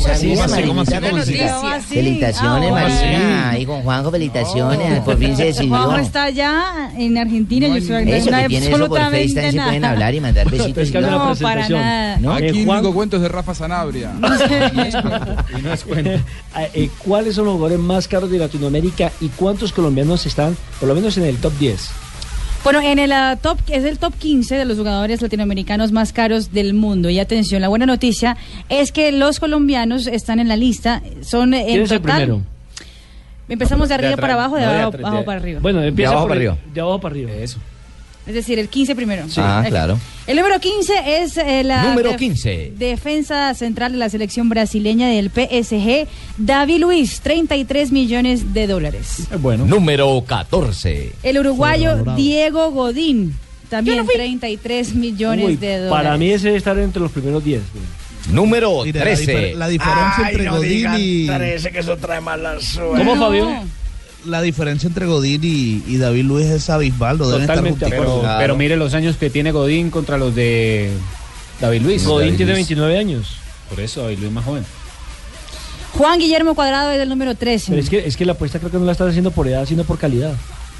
Felicitaciones, 1.90 2.72
Ah, 2.72 2.74
Marina. 2.74 3.50
Ahí 3.50 3.66
con 3.66 3.82
Juanjo, 3.82 4.12
felicitaciones. 4.12 5.00
Por 5.02 5.18
fin 5.18 5.36
se 5.36 5.46
decidió. 5.46 5.70
Juanjo 5.76 5.98
está 5.98 6.24
allá 6.26 6.92
en 6.96 7.18
Argentina. 7.18 7.68
yo 7.68 7.76
Eso 7.76 7.88
que 7.88 8.04
tiene 8.50 8.68
eso 8.68 8.88
por 8.88 9.00
FaceTime 9.00 9.52
se 9.52 9.60
pueden 9.62 9.86
hablar 9.86 10.14
y 10.14 10.22
mandar 10.22 10.46
besitos. 10.52 10.92
No, 10.94 11.02
para 11.02 11.32
presentación. 11.34 11.80
nada. 11.82 12.18
¿No? 12.20 12.34
Aquí 12.34 12.46
Eh, 12.62 12.66
único 12.68 12.94
cuento 12.94 13.16
es 13.16 13.22
de 13.24 13.30
Rafa 13.30 13.56
Sanabria. 13.56 14.12
Y 15.58 15.62
no 15.62 15.74
es 15.74 15.84
cuento. 15.84 16.12
Eh, 16.12 16.22
eh, 16.76 16.90
¿Cuáles 17.00 17.34
son 17.36 17.46
los 17.46 17.56
jugadores 17.56 17.80
más 17.80 18.08
caros 18.08 18.30
de 18.30 18.38
Latinoamérica 18.38 19.12
y 19.22 19.30
cuántos 19.30 19.72
colombianos 19.74 20.26
están, 20.28 20.56
por 20.80 20.88
lo 20.90 20.94
menos 20.96 21.18
en 21.18 21.24
el 21.26 21.38
top 21.38 21.54
10? 21.60 21.90
Bueno, 22.64 22.80
en 22.82 22.98
el 22.98 23.12
ah, 23.12 23.38
top, 23.42 23.58
es 23.68 23.84
el 23.84 24.00
top 24.00 24.14
15 24.18 24.56
de 24.56 24.64
los 24.66 24.78
jugadores 24.78 25.22
latinoamericanos 25.22 25.92
más 25.92 26.14
caros 26.14 26.54
del 26.54 26.74
mundo. 26.74 27.10
Y 27.10 27.20
atención, 27.20 27.62
la 27.62 27.68
buena 27.68 27.86
noticia 27.86 28.38
es 28.70 28.92
que 28.94 29.12
los 29.12 29.40
colombianos 29.42 30.08
están 30.08 30.40
en 30.40 30.48
la 30.48 30.56
lista. 30.56 31.02
Son 31.22 31.54
eh, 31.54 31.64
¿Quién 31.66 31.78
en 31.80 31.84
es 31.84 31.92
el 31.92 32.02
primero? 32.02 32.42
Empezamos 33.50 33.90
de 33.90 33.98
De 33.98 34.06
arriba 34.06 34.22
para 34.22 34.34
abajo, 34.36 34.56
de 34.56 34.62
No, 34.66 34.72
de 34.72 34.80
abajo, 34.80 34.98
abajo 34.98 35.18
de- 35.18 35.24
para 35.24 35.40
arriba. 35.42 35.60
Bueno, 35.62 35.84
empieza 35.84 36.12
abajo 36.12 36.24
por 36.28 36.30
para 36.38 36.42
el- 36.42 36.48
arriba. 36.52 36.74
De 36.74 36.82
abajo 36.82 37.02
para 37.02 37.14
arriba. 37.14 37.32
Eso. 37.34 37.60
Es 38.26 38.34
decir, 38.34 38.58
el 38.58 38.70
15 38.70 38.96
primero. 38.96 39.26
Ah, 39.38 39.66
claro. 39.68 40.00
El 40.28 40.38
número 40.38 40.58
15 40.60 40.94
es 41.24 41.36
eh, 41.38 41.64
la 41.64 41.84
Número 41.90 42.12
def- 42.12 42.20
15. 42.20 42.74
defensa 42.78 43.54
central 43.54 43.92
de 43.92 43.98
la 43.98 44.10
selección 44.10 44.48
brasileña 44.48 45.10
del 45.10 45.30
PSG, 45.30 46.08
David 46.38 46.78
Luis, 46.80 47.20
33 47.20 47.92
millones 47.92 48.54
de 48.54 48.68
dólares. 48.68 49.28
Bueno. 49.42 49.66
Número 49.66 50.24
14. 50.26 51.12
El 51.24 51.40
uruguayo. 51.40 52.06
Diego 52.16 52.72
Godín, 52.72 53.36
también 53.70 54.06
33 54.08 54.96
millones 54.96 55.46
Uy, 55.46 55.56
de 55.58 55.80
dólares. 55.80 55.92
para 55.92 56.18
mí 56.18 56.30
ese 56.30 56.46
debe 56.48 56.58
estar 56.58 56.78
entre 56.80 57.02
los 57.02 57.12
primeros 57.12 57.44
10. 57.44 57.62
güey. 57.74 57.84
Número 58.34 58.84
Mire, 58.86 59.00
la, 59.00 59.06
13. 59.06 59.26
difer- 59.26 59.54
la 59.56 59.68
diferencia 59.68 60.30
entre 60.30 60.50
Godín 60.50 60.88
y 60.98 61.28
que 61.28 61.80
eso 61.80 61.98
trae 61.98 62.22
mala 62.22 62.58
suerte. 62.62 63.00
¿Cómo, 63.00 63.16
No. 63.16 63.22
Fabio? 63.22 63.50
La 64.26 64.42
diferencia 64.42 64.88
entre 64.88 65.06
Godín 65.06 65.42
y, 65.44 65.84
y 65.88 65.98
David 65.98 66.26
Luis 66.26 66.48
es 66.48 66.70
abismal, 66.70 67.18
lo 67.18 67.28
deben 67.28 67.42
estar 67.42 67.58
Totalmente 67.58 67.86
acuerdo. 67.86 68.22
Pero, 68.22 68.38
pero 68.38 68.56
mire 68.56 68.78
los 68.78 68.94
años 68.94 69.18
que 69.18 69.30
tiene 69.30 69.52
Godín 69.52 69.90
contra 69.90 70.18
los 70.18 70.34
de 70.36 70.92
David 71.60 71.82
Luis. 71.82 72.06
Godín 72.06 72.28
David 72.28 72.38
tiene 72.38 72.52
Luis. 72.54 72.68
29 72.68 72.98
años. 72.98 73.38
Por 73.70 73.80
eso 73.80 74.04
David 74.04 74.20
Luis 74.20 74.32
más 74.32 74.46
joven. 74.46 74.64
Juan 75.98 76.20
Guillermo 76.20 76.56
Cuadrado 76.56 76.92
es 76.92 77.00
el 77.00 77.10
número 77.10 77.36
13. 77.36 77.72
Pero 77.72 77.82
es 77.82 77.90
que, 77.90 78.08
es 78.08 78.18
que 78.18 78.26
la 78.26 78.34
apuesta 78.34 78.60
creo 78.60 78.72
que 78.72 78.78
no 78.78 78.86
la 78.86 78.94
estás 78.94 79.10
haciendo 79.10 79.32
por 79.32 79.48
edad, 79.48 79.66
sino 79.66 79.84
por 79.84 80.00
calidad. 80.00 80.34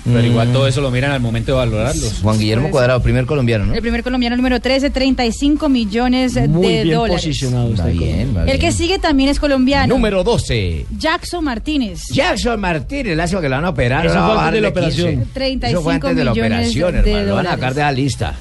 Pero 0.06 0.22
igual 0.22 0.50
Mm. 0.50 0.54
todo 0.54 0.68
eso 0.68 0.82
lo 0.82 0.92
miran 0.92 1.12
al 1.12 1.22
momento 1.22 1.54
de 1.54 1.58
valorarlos. 1.60 2.20
Juan 2.22 2.38
Guillermo 2.38 2.70
Cuadrado, 2.72 3.02
primer 3.02 3.26
colombiano, 3.26 3.66
¿no? 3.66 3.74
El 3.74 3.82
primer 3.82 4.04
colombiano 4.04 4.36
número 4.36 4.60
13, 4.60 4.90
35 4.90 5.70
millones 5.70 6.34
Muy 6.50 6.68
de 6.68 6.84
bien 6.84 6.96
dólares. 6.98 7.24
posicionado. 7.26 7.74
Va 7.76 7.90
el 7.90 7.98
bien, 7.98 8.36
va 8.36 8.42
El 8.42 8.46
bien. 8.48 8.60
que 8.60 8.72
sigue 8.74 9.00
también 9.00 9.30
es 9.30 9.40
colombiano. 9.40 9.94
Número 9.94 10.24
12. 10.24 10.86
Jackson 10.98 11.44
Martínez. 11.46 12.02
Jackson 12.12 12.60
Martínez, 12.60 13.16
lástima 13.16 13.40
que 13.42 13.48
lo 13.48 13.56
van 13.56 13.66
a 13.66 13.70
operar. 13.70 14.06
Eso 14.06 14.16
lo 14.16 14.22
van 14.22 14.30
fue 14.30 14.38
a 14.44 14.48
antes 14.48 14.56
de 14.56 14.62
la 14.62 14.70
bajar 14.72 14.90
15. 14.90 15.02
operación. 15.04 15.30
35 15.34 15.80
Eso 15.80 15.84
fue 15.84 15.94
antes 15.94 16.16
de 16.18 16.24
la 16.26 16.32
millones 16.32 16.52
operación, 16.52 16.92
de 17.06 17.12
hermano. 17.12 17.28
Lo 17.30 17.36
van 17.36 17.48
a 17.48 17.50
sacar 17.52 17.74
de 17.74 17.82
la 17.82 17.92
lista. 17.94 18.36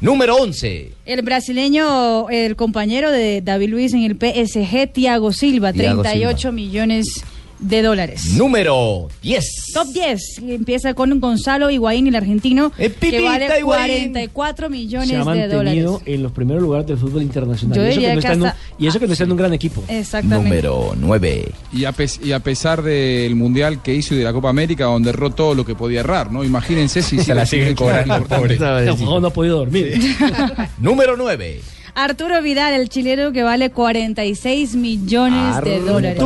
Número 0.00 0.36
11. 0.36 0.92
El 1.04 1.22
brasileño, 1.22 2.30
el 2.30 2.56
compañero 2.56 3.10
de 3.10 3.42
David 3.42 3.68
Luis 3.68 3.92
en 3.92 4.02
el 4.04 4.16
PSG, 4.16 4.90
Thiago 4.92 5.30
Silva, 5.32 5.72
Thiago 5.74 6.02
38 6.02 6.38
Silva. 6.38 6.52
millones 6.52 7.06
de 7.06 7.22
dólares. 7.60 8.24
Número 8.36 9.08
10. 9.22 9.44
Top 9.74 9.88
10 9.88 10.38
empieza 10.48 10.94
con 10.94 11.18
Gonzalo 11.20 11.70
Higuaín, 11.70 12.06
el 12.06 12.16
argentino, 12.16 12.70
que 12.70 12.90
pipita 12.90 13.22
vale 13.22 13.58
Higuaín. 13.60 14.12
44 14.12 14.66
Se 14.66 14.70
millones 14.70 15.10
ha 15.12 15.18
de 15.18 15.24
mantenido 15.24 15.56
dólares. 15.92 16.02
en 16.06 16.22
los 16.22 16.32
primeros 16.32 16.62
lugares 16.62 16.86
del 16.86 16.96
fútbol 16.98 17.22
internacional. 17.22 17.76
Yo 17.78 17.84
y, 17.86 17.90
eso 17.90 18.00
que 18.00 18.06
no 18.06 18.12
que 18.12 18.18
está 18.18 18.32
en 18.32 18.40
un- 18.42 18.46
hasta- 18.48 18.60
y 18.78 18.86
eso 18.86 18.98
que 19.00 19.06
no 19.06 19.12
está 19.12 19.24
en 19.24 19.30
un 19.32 19.36
gran 19.36 19.52
equipo. 19.52 19.84
Exactamente. 19.88 20.48
Número 20.48 20.94
9. 20.98 21.48
Y 21.72 21.84
a, 21.84 21.92
pes- 21.92 22.20
y 22.24 22.32
a 22.32 22.40
pesar 22.40 22.82
del 22.82 23.34
mundial 23.36 23.82
que 23.82 23.94
hizo 23.94 24.14
y 24.14 24.18
de 24.18 24.24
la 24.24 24.32
Copa 24.32 24.48
América, 24.48 24.84
donde 24.84 25.10
erró 25.10 25.30
todo 25.30 25.54
lo 25.54 25.64
que 25.64 25.74
podía 25.74 26.00
errar, 26.00 26.32
¿no? 26.32 26.42
Imagínense 26.44 27.02
si 27.02 27.18
Se 27.22 27.34
la 27.34 27.44
siguen 27.46 27.74
cobrando 27.74 28.24
pobre. 28.24 28.58
No, 28.58 29.20
no 29.20 29.26
ha 29.28 29.32
podido 29.32 29.58
dormir. 29.58 30.00
Número 30.80 31.16
9. 31.16 31.60
Arturo 31.94 32.40
Vidal, 32.40 32.72
el 32.74 32.88
chileno 32.88 33.32
que 33.32 33.42
vale 33.42 33.70
46 33.70 34.76
millones 34.76 35.62
de 35.64 35.80
dólares. 35.80 36.18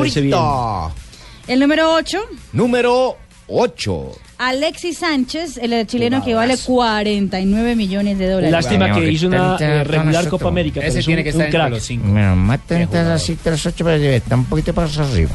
El 1.46 1.60
número 1.60 1.92
8, 1.94 2.18
Número 2.52 3.16
8. 3.48 4.12
Alexis 4.38 4.98
Sánchez, 4.98 5.58
el 5.58 5.86
chileno 5.86 6.24
que 6.24 6.34
vale 6.34 6.56
49 6.56 7.76
millones 7.76 8.18
de 8.18 8.28
dólares. 8.28 8.50
Lástima 8.50 8.92
que 8.94 9.10
hizo 9.12 9.26
una 9.26 9.56
eh, 9.60 9.84
regular 9.84 10.28
Copa 10.28 10.48
América. 10.48 10.80
Ese 10.80 11.00
es 11.00 11.06
tiene 11.06 11.22
que 11.22 11.28
estar 11.30 11.46
un 11.48 11.54
entre 11.54 11.70
los 11.70 11.82
cinco. 11.84 12.08
Bueno, 12.08 12.34
matan 12.36 12.88
así 13.12 13.36
los 13.44 13.66
ocho, 13.66 13.84
pero 13.84 13.96
está 14.02 14.34
un 14.36 14.46
poquito 14.46 14.72
para 14.72 14.88
arriba. 14.88 15.30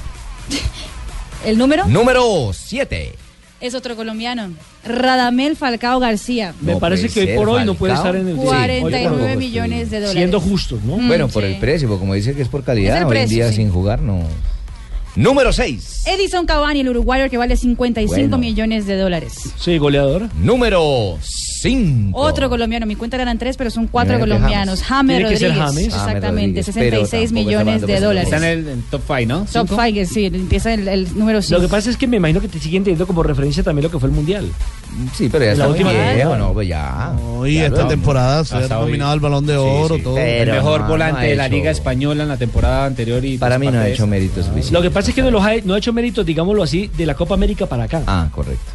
El 1.46 1.58
número 1.58 1.86
Número 1.88 2.52
7. 2.54 3.14
es 3.62 3.74
otro 3.76 3.96
colombiano, 3.96 4.50
Radamel 4.84 5.56
Falcao 5.56 6.00
García. 6.00 6.54
Me 6.60 6.74
No 6.74 6.80
parece 6.80 7.08
que 7.08 7.22
hoy 7.22 7.38
por 7.38 7.50
hoy 7.50 7.66
no 7.66 7.76
puede 7.76 7.94
estar 7.94 8.16
en 8.16 8.28
el 8.28 8.36
Sí, 8.36 8.42
49 8.42 9.08
hoy 9.08 9.20
por 9.20 9.30
hoy. 9.30 9.38
millones 9.38 9.92
de 9.92 9.98
dólares. 10.00 10.14
Siendo 10.18 10.42
justos, 10.42 10.84
¿no? 10.84 10.98
Mm, 10.98 11.08
Bueno, 11.08 11.28
por 11.30 11.44
sí. 11.44 11.50
el 11.54 11.60
precio, 11.60 11.88
porque 11.88 12.00
como 12.00 12.14
dice 12.16 12.34
que 12.36 12.42
es 12.42 12.48
por 12.50 12.64
calidad, 12.64 12.98
Es 12.98 13.02
el 13.04 13.08
hoy 13.08 13.18
en 13.18 13.30
día 13.30 13.50
sí. 13.50 13.56
sin 13.58 13.72
jugar 13.72 14.02
no. 14.02 14.24
Número 15.20 15.52
6. 15.52 16.04
Edison 16.06 16.46
Cavani, 16.46 16.80
el 16.80 16.88
uruguayo 16.90 17.30
que 17.30 17.38
vale 17.38 17.58
55 17.58 18.16
Bueno. 18.16 18.38
millones 18.38 18.86
de 18.86 18.96
dólares. 18.96 19.34
Sí, 19.60 19.78
goleador. 19.78 20.30
Número 20.36 21.18
5. 21.22 22.18
Otro 22.18 22.48
colombiano, 22.50 22.86
mi 22.86 22.96
cuenta 22.96 23.18
eran 23.22 23.38
tres, 23.38 23.58
pero 23.58 23.70
son 23.70 23.88
cuatro 23.88 24.14
Mira 24.16 24.26
que 24.26 24.32
colombianos. 24.32 24.82
James 24.82 25.18
ser 25.18 25.24
Rodríguez. 25.24 25.52
James. 25.58 25.74
James 25.74 25.86
Exactamente, 25.88 26.62
Rodríguez, 26.62 26.66
pero 26.74 27.06
66 27.06 27.10
tampoco 27.12 27.26
está 27.26 27.34
millones 27.66 27.82
de 27.88 28.00
dólares. 28.00 28.32
Está 28.34 28.38
en 28.38 28.60
el 28.60 28.68
en 28.70 28.82
top 28.84 29.02
5, 29.08 29.20
¿no? 29.28 29.40
Top 29.52 29.68
Cinco. 29.68 29.82
5, 29.86 30.10
sí, 30.14 30.26
empieza 30.28 30.74
el, 30.74 30.88
el 30.88 31.20
número 31.20 31.42
5. 31.42 31.56
Lo 31.62 31.68
que 31.68 31.70
pasa 31.70 31.90
es 31.90 31.98
que 31.98 32.08
me 32.08 32.16
imagino 32.18 32.40
que 32.40 32.48
te 32.48 32.60
siguen 32.60 32.86
teniendo 32.86 33.06
como 33.06 33.22
referencia 33.22 33.62
también 33.62 33.84
lo 33.84 33.92
que 33.92 34.00
fue 34.00 34.08
el 34.08 34.16
Mundial. 34.16 34.50
Sí, 35.14 35.28
pero 35.30 35.44
ya 35.44 35.50
La 35.50 35.54
está 35.54 35.68
muy 35.68 35.74
última 35.80 36.14
viejo, 36.16 36.36
no, 36.38 36.54
pues 36.54 36.68
ya. 36.70 37.14
Hoy 37.38 37.56
Ya 37.56 37.66
esta 37.68 37.82
lo- 37.84 37.88
temporada 37.90 38.44
se 38.46 38.56
ha 38.56 38.68
nominado 38.70 39.12
al 39.12 39.20
Balón 39.20 39.46
de 39.46 39.58
Oro, 39.58 39.98
todo. 40.00 40.18
El 40.18 40.50
mejor 40.50 40.82
no, 40.82 40.88
volante 40.88 41.22
no 41.22 41.28
de 41.28 41.36
la 41.36 41.46
hecho- 41.48 41.56
Liga 41.56 41.72
Española 41.72 42.24
en 42.24 42.30
la 42.30 42.38
temporada 42.38 42.86
anterior. 42.86 43.24
y 43.26 43.38
Para 43.38 43.58
pues, 43.58 43.70
mí 43.70 43.76
no 43.76 43.82
ha 43.84 43.88
hecho 43.90 44.08
méritos 44.08 44.46
suficientes. 44.46 44.72
Lo 44.72 44.82
que 44.82 44.90
pasa 44.90 45.09
es 45.10 45.16
que 45.16 45.22
no, 45.22 45.32
los 45.32 45.44
ha, 45.44 45.56
no 45.64 45.74
ha 45.74 45.78
hecho 45.78 45.94
méritos, 45.94 46.26
digámoslo 46.26 46.64
así, 46.64 46.90
de 46.98 47.06
la 47.06 47.14
Copa 47.16 47.34
América 47.36 47.66
para 47.66 47.84
acá. 47.84 48.02
Ah, 48.08 48.28
correcto. 48.32 48.72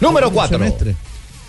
Número 0.00 0.30
4. 0.30 0.58
Semestre. 0.58 0.94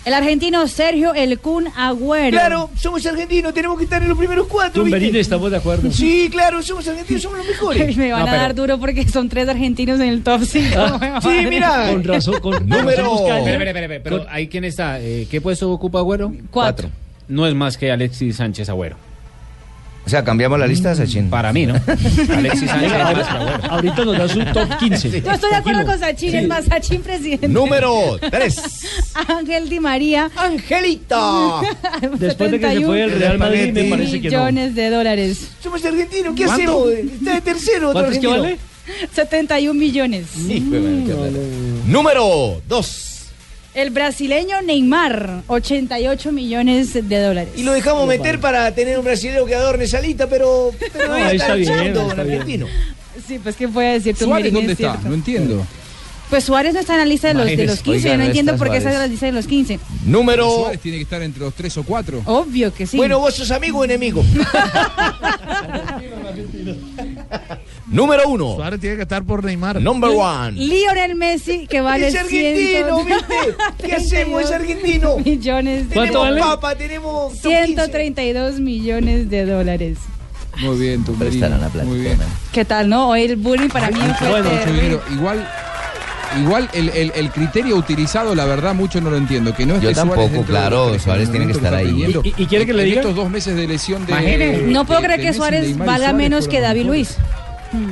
El 0.04 0.14
argentino 0.14 0.66
Sergio 0.66 1.14
El 1.14 1.38
Kun 1.38 1.68
Agüero. 1.76 2.32
Claro, 2.36 2.70
somos 2.76 3.06
argentinos, 3.06 3.54
tenemos 3.54 3.78
que 3.78 3.84
estar 3.84 4.02
en 4.02 4.08
los 4.08 4.18
primeros 4.18 4.48
cuatro. 4.48 4.82
Tumberini, 4.82 5.18
estamos 5.18 5.48
de 5.52 5.58
acuerdo. 5.58 5.92
Sí, 5.92 6.28
claro, 6.28 6.60
somos 6.60 6.88
argentinos, 6.88 7.22
somos 7.22 7.38
los 7.38 7.46
mejores. 7.46 7.96
Me 7.96 8.10
van 8.10 8.22
No, 8.22 8.26
a 8.26 8.30
pero- 8.30 8.42
dar 8.42 8.54
duro 8.56 8.78
porque 8.80 9.08
son 9.08 9.28
tres 9.28 9.48
argentinos 9.48 10.00
en 10.00 10.08
el 10.08 10.22
top 10.24 10.42
5. 10.44 10.74
Ah, 10.76 11.20
Sí, 11.22 11.46
mira. 11.48 11.88
Con 11.92 12.02
razón, 12.02 12.40
con 12.40 12.68
Número- 12.68 13.14
espera, 13.30 13.70
espera, 13.70 14.00
pero 14.02 14.26
ahí 14.28 14.48
quién 14.48 14.64
está, 14.64 14.98
Eh, 15.00 15.28
¿qué 15.30 15.40
puesto 15.40 15.70
ocupa 15.70 16.00
Agüero? 16.00 16.32
Cuatro. 16.50 16.90
No 17.28 17.46
es 17.46 17.54
más 17.54 17.76
que 17.76 17.92
Alexis 17.92 18.36
Sánchez 18.36 18.68
Agüero. 18.70 18.96
O 20.04 20.10
sea, 20.10 20.24
cambiamos 20.24 20.58
la 20.58 20.66
lista, 20.66 20.94
Sachin. 20.94 21.30
Para 21.30 21.52
mí, 21.52 21.64
¿no? 21.64 21.74
Alexis 22.36 22.68
Sánchez 22.68 22.92
es 22.92 23.16
más. 23.16 23.64
Ahorita 23.70 24.04
nos 24.04 24.18
da 24.18 24.28
su 24.28 24.44
top 24.52 24.76
15. 24.78 25.20
Yo 25.22 25.30
estoy 25.30 25.50
de 25.50 25.56
acuerdo 25.56 25.86
con 25.86 25.98
Sachin, 25.98 26.34
es 26.34 26.48
más, 26.48 26.64
Sachin 26.64 27.02
presidente. 27.02 27.46
Número 27.48 28.18
3. 28.30 28.62
Ángel 29.28 29.68
Di 29.68 29.78
María. 29.80 30.28
¡Angelita! 30.36 31.60
Después 32.18 32.50
de 32.50 32.58
que 32.60 32.72
se 32.72 32.80
fue 32.80 33.02
el 33.04 33.12
Real 33.12 33.38
Madrid, 33.38 33.72
me 33.72 33.84
parece 33.84 34.20
que 34.20 34.30
no. 34.30 34.38
millones 34.38 34.74
de 34.74 34.90
dólares. 34.90 35.48
Somos 35.62 35.84
argentinos, 35.84 36.34
¿qué 36.34 36.44
hacemos? 36.46 36.88
Está 36.90 37.34
de 37.34 37.40
tercero 37.40 37.90
otro 37.90 38.02
¿Cuánto 38.02 38.12
es 38.12 38.18
que 38.18 38.26
argentino. 38.26 38.42
vale? 38.42 38.58
71 39.14 39.74
millones. 39.78 40.26
Número 41.86 42.60
2. 42.68 43.11
El 43.74 43.88
brasileño 43.90 44.60
Neymar, 44.60 45.42
88 45.46 46.30
millones 46.32 46.92
de 46.92 47.18
dólares. 47.20 47.54
Y 47.56 47.62
lo 47.62 47.72
dejamos 47.72 48.06
meter 48.06 48.38
para 48.38 48.74
tener 48.74 48.98
un 48.98 49.04
brasileño 49.04 49.46
que 49.46 49.54
adorne 49.54 49.86
salita, 49.86 50.28
pero, 50.28 50.72
pero 50.92 51.08
No, 51.08 51.14
ahí 51.14 51.36
está, 51.36 51.56
está 51.56 51.76
bien, 51.76 51.86
está 51.88 52.00
un 52.02 52.08
bien. 52.08 52.20
argentino. 52.20 52.66
Sí, 53.26 53.38
pues 53.42 53.56
qué 53.56 53.68
puede 53.68 53.94
decir 53.94 54.14
tu 54.16 54.26
¿Suárez 54.26 54.52
Mirin, 54.52 54.54
dónde 54.54 54.72
es 54.74 54.80
está? 54.80 55.08
No 55.08 55.14
entiendo. 55.14 55.66
Pues 56.32 56.44
Suárez 56.44 56.72
no 56.72 56.80
está 56.80 56.94
en 56.94 57.00
la 57.00 57.04
lista 57.04 57.28
de 57.28 57.34
los, 57.34 57.44
de 57.44 57.50
los 57.50 57.60
Imagínese. 57.60 57.82
15. 57.82 57.90
Oiga, 57.92 58.08
Yo 58.08 58.16
no 58.16 58.22
no 58.22 58.24
entiendo 58.24 58.56
por 58.56 58.70
qué 58.70 58.78
está 58.78 58.90
en 58.90 58.98
la 59.00 59.06
lista 59.06 59.26
de 59.26 59.32
los 59.32 59.46
15. 59.46 59.78
Número. 60.06 60.50
Suárez 60.50 60.80
tiene 60.80 60.96
que 60.96 61.02
estar 61.02 61.20
entre 61.20 61.42
los 61.42 61.52
tres 61.52 61.76
o 61.76 61.82
cuatro. 61.82 62.22
Obvio 62.24 62.72
que 62.72 62.86
sí. 62.86 62.96
Bueno, 62.96 63.18
vos 63.18 63.34
sos 63.34 63.50
amigo 63.50 63.80
o 63.80 63.84
enemigo. 63.84 64.24
Número 67.86 68.26
1. 68.30 68.54
Suárez 68.54 68.80
tiene 68.80 68.96
que 68.96 69.02
estar 69.02 69.22
por 69.24 69.44
Neymar. 69.44 69.78
Number 69.82 70.08
1. 70.08 70.52
Lionel 70.52 71.16
Messi, 71.16 71.66
que 71.66 71.82
vale 71.82 72.08
es 72.08 72.14
argentino, 72.14 73.04
132 73.04 73.06
¿viste? 73.06 73.34
¿Qué 73.86 73.92
hacemos? 73.92 74.42
Es 74.42 74.52
argentino. 74.52 75.18
millones 75.18 75.90
de 75.90 75.94
¿Cuánto 75.94 76.22
Tenemos 76.22 76.40
vale? 76.40 76.40
papa, 76.40 76.74
tenemos 76.76 77.40
top 77.42 77.52
15. 77.52 77.66
132 77.66 78.58
millones 78.58 79.28
de 79.28 79.44
dólares. 79.44 79.98
Muy 80.62 80.78
bien, 80.78 81.04
tu. 81.04 81.12
Muy 81.12 81.98
bien. 82.00 82.18
¿Qué 82.52 82.64
tal, 82.64 82.88
no? 82.88 83.10
Hoy 83.10 83.24
el 83.24 83.36
bullying 83.36 83.68
para 83.68 83.90
mí 83.90 84.00
fue 84.18 84.30
Bueno. 84.30 84.48
Igual, 85.10 85.46
igual 86.40 86.68
el, 86.72 86.88
el- 86.90 87.12
el 87.14 87.30
criterio 87.30 87.76
utilizado, 87.76 88.34
la 88.34 88.44
verdad, 88.44 88.74
mucho 88.74 89.00
no 89.00 89.10
lo 89.10 89.16
entiendo. 89.16 89.54
Que 89.54 89.66
no 89.66 89.78
Yo 89.80 89.90
esté 89.90 90.02
Suárez 90.02 90.14
tampoco, 90.24 90.40
de 90.42 90.46
claro, 90.48 90.76
los 90.84 90.90
tres, 90.92 91.02
Suárez 91.02 91.22
en 91.22 91.26
el 91.28 91.32
tiene 91.38 91.46
que 91.52 91.58
estar 91.58 91.74
ahí. 91.74 91.86
teniendo. 91.86 92.20
¿Y- 92.24 92.34
y 92.36 92.46
quiere 92.46 92.66
que 92.66 92.72
le 92.72 92.84
diga? 92.84 93.00
estos 93.00 93.14
dos 93.16 93.30
meses 93.30 93.54
de 93.56 93.66
lesión 93.66 94.06
de. 94.06 94.62
No 94.68 94.84
puedo 94.84 95.00
de- 95.00 95.06
creer 95.06 95.20
de 95.20 95.26
que 95.26 95.32
Suárez 95.34 95.68
y 95.68 95.74
valga 95.74 95.96
Suárez 95.96 96.14
menos 96.14 96.48
que 96.48 96.60
David. 96.60 96.86
Luis. 96.86 97.16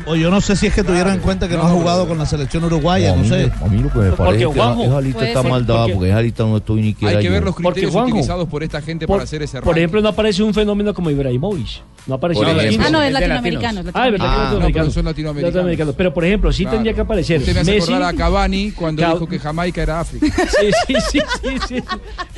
O 0.05 0.15
yo 0.15 0.31
no 0.31 0.43
sé 0.43 0.57
si 0.57 0.67
es 0.67 0.75
que 0.75 0.85
tuvieron 0.85 1.15
en 1.15 1.21
cuenta 1.21 1.49
que 1.49 1.57
no, 1.57 1.63
ha 1.63 1.71
jugado 1.71 2.07
con 2.07 2.19
la 2.19 2.27
selección 2.27 2.63
uruguaya, 2.65 3.17
no 3.17 3.25
sé. 3.25 3.51
A 3.65 3.67
mí 3.67 3.79
lo 3.83 3.89
que 3.91 3.99
me 3.99 4.11
Porque 4.11 4.17
parece 4.17 4.43
es 4.45 4.49
que 4.51 4.55
Juanjo, 4.61 4.83
esa 4.85 5.01
lista 5.01 5.27
está 5.29 5.43
mal 5.43 5.65
dada, 5.67 5.81
porque- 5.85 5.95
porque 5.95 6.11
esa 6.11 6.21
lista 6.21 6.43
no 6.45 6.57
estoy 6.59 6.83
ni 6.83 6.93
quiera 6.95 7.17
Hay 7.17 7.23
que 7.23 7.29
yo. 7.29 7.33
ver 7.33 7.43
los 7.45 7.55
Porque, 7.55 7.69
criterios 7.69 7.93
Juanjo, 7.95 8.11
utilizados 8.11 8.49
por 8.51 8.63
esta 8.63 8.83
gente 8.83 9.07
Por, 9.07 9.17
para 9.17 9.25
hacer 9.25 9.43
ese 9.43 9.57
por 9.61 9.69
ranking. 9.69 9.79
ejemplo, 9.81 10.03
no 10.03 10.09
aparece 10.11 10.43
un 10.43 10.53
fenómeno 10.53 10.93
como 10.93 11.09
Ibrahimovic. 11.09 11.81
No 12.11 12.17
apareció 12.17 12.49
en. 12.49 12.59
15. 12.71 12.87
Ah, 12.87 12.91
no, 12.91 13.01
es 13.03 13.07
Es 13.09 13.15
de 13.15 13.21
latinoamericano. 13.21 13.81
Ah, 13.95 14.07
es 14.07 14.13
verdad 14.13 14.27
que 14.27 14.31
Ah, 14.31 14.35
es 14.35 14.37
no, 14.37 14.43
latinoamericano. 14.43 14.85
pero 14.85 14.91
son 14.91 15.05
latinoamericanos. 15.05 15.55
Latinoamericanos. 15.55 15.95
Pero, 15.97 16.15
por 16.15 16.25
ejemplo, 16.25 16.53
sí 16.53 16.63
Claro. 16.65 16.77
tendría 16.77 16.95
que 16.95 17.01
aparecer 17.03 17.39
Usted 17.41 17.55
me 17.55 17.61
hace 17.61 17.71
Messi. 17.73 17.93
acordar 17.93 18.15
a 18.15 18.17
Cavani 18.17 18.71
cuando 18.73 19.03
Cab- 19.03 19.13
dijo 19.15 19.27
que 19.29 19.39
Jamaica 19.39 19.83
era 19.83 20.01
África. 20.01 20.27
Sí, 20.61 20.71
sí, 20.87 20.95
sí, 21.11 21.21
sí, 21.43 21.57
sí. 21.69 21.83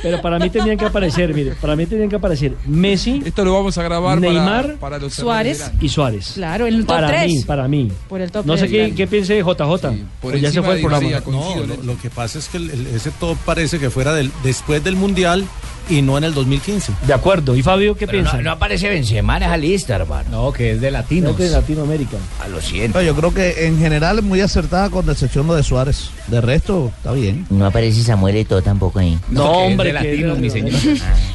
Pero 0.01 0.21
para 0.21 0.37
mí 0.39 0.49
tenían 0.49 0.77
que 0.77 0.85
aparecer, 0.85 1.33
mire, 1.33 1.53
para 1.59 1.75
mí 1.75 1.85
tenían 1.85 2.07
que 2.09 2.15
aparecer 2.15 2.53
Messi, 2.67 3.21
Esto 3.25 3.43
lo 3.43 3.53
vamos 3.53 3.77
a 3.77 3.83
grabar 3.83 4.19
para- 4.19 4.31
Neymar, 4.31 4.75
para, 4.75 4.97
los 4.99 5.13
Suárez. 5.13 5.71
y 5.81 5.89
Suárez. 5.89 6.33
Claro, 6.35 6.67
en 6.67 6.75
el 6.75 6.85
top 6.85 6.95
Para 6.95 7.07
3. 7.07 7.27
mí, 7.33 7.43
para 7.43 7.67
mí. 7.67 7.91
Por 8.07 8.21
el 8.21 8.31
top 8.31 8.45
No 8.45 8.55
sé 8.57 8.67
3. 8.67 8.89
qué, 8.89 8.95
qué 8.95 9.07
piense 9.07 9.37
JJ. 9.41 9.89
por 10.21 10.31
Pues 10.31 10.41
ya 10.41 10.51
se 10.51 10.61
fue 10.61 10.75
el 10.75 10.81
programa. 10.81 11.09
No, 11.27 11.55
lo, 11.65 11.83
lo 11.83 11.97
que 11.99 12.09
pasa 12.09 12.37
es 12.39 12.47
que 12.47 12.57
el- 12.57 12.69
el- 12.69 12.87
ese 12.87 13.09
top 13.19 13.37
parece 13.45 13.79
que 13.79 13.89
fuera 13.89 14.13
del, 14.13 14.31
después 14.43 14.83
del 14.83 14.95
Mundial 14.95 15.45
y 15.89 16.01
no 16.01 16.17
en 16.17 16.23
el 16.23 16.33
2015. 16.33 16.93
De 17.05 17.13
acuerdo. 17.13 17.55
¿Y 17.55 17.61
Fabio 17.63 17.95
qué 17.95 18.05
Pero 18.07 18.19
piensa? 18.19 18.37
no, 18.37 18.43
no 18.43 18.51
aparece 18.51 18.89
Benzema 18.89 19.37
en 19.37 19.43
esa 19.43 19.57
lista, 19.57 19.95
hermano. 19.95 20.29
No, 20.31 20.51
que 20.53 20.71
es 20.71 20.81
de 20.81 20.91
latinos. 20.91 21.31
Este 21.31 21.45
es 21.45 21.51
de 21.51 21.57
Latinoamérica. 21.57 22.17
A 22.43 22.47
lo 22.47 22.61
siento. 22.61 22.99
No, 22.99 23.03
yo 23.05 23.15
creo 23.15 23.33
que 23.33 23.67
en 23.67 23.77
general 23.79 24.19
es 24.19 24.23
muy 24.23 24.41
acertada 24.41 24.89
con 24.89 25.09
excepción 25.09 25.47
lo 25.47 25.55
de 25.55 25.63
Suárez. 25.63 26.09
De 26.27 26.41
resto, 26.41 26.91
está 26.97 27.11
bien. 27.11 27.45
No 27.49 27.65
aparece 27.65 28.01
Samuel 28.03 28.35
Eto'o 28.37 28.61
tampoco 28.61 28.99
ahí. 28.99 29.17
No, 29.29 29.51
que 29.51 29.65
es 29.65 29.71
hombre, 29.71 29.93
de 29.93 29.99
que 29.99 30.09
latinos, 30.11 30.37
mi 30.39 30.49
señor. 30.49 30.79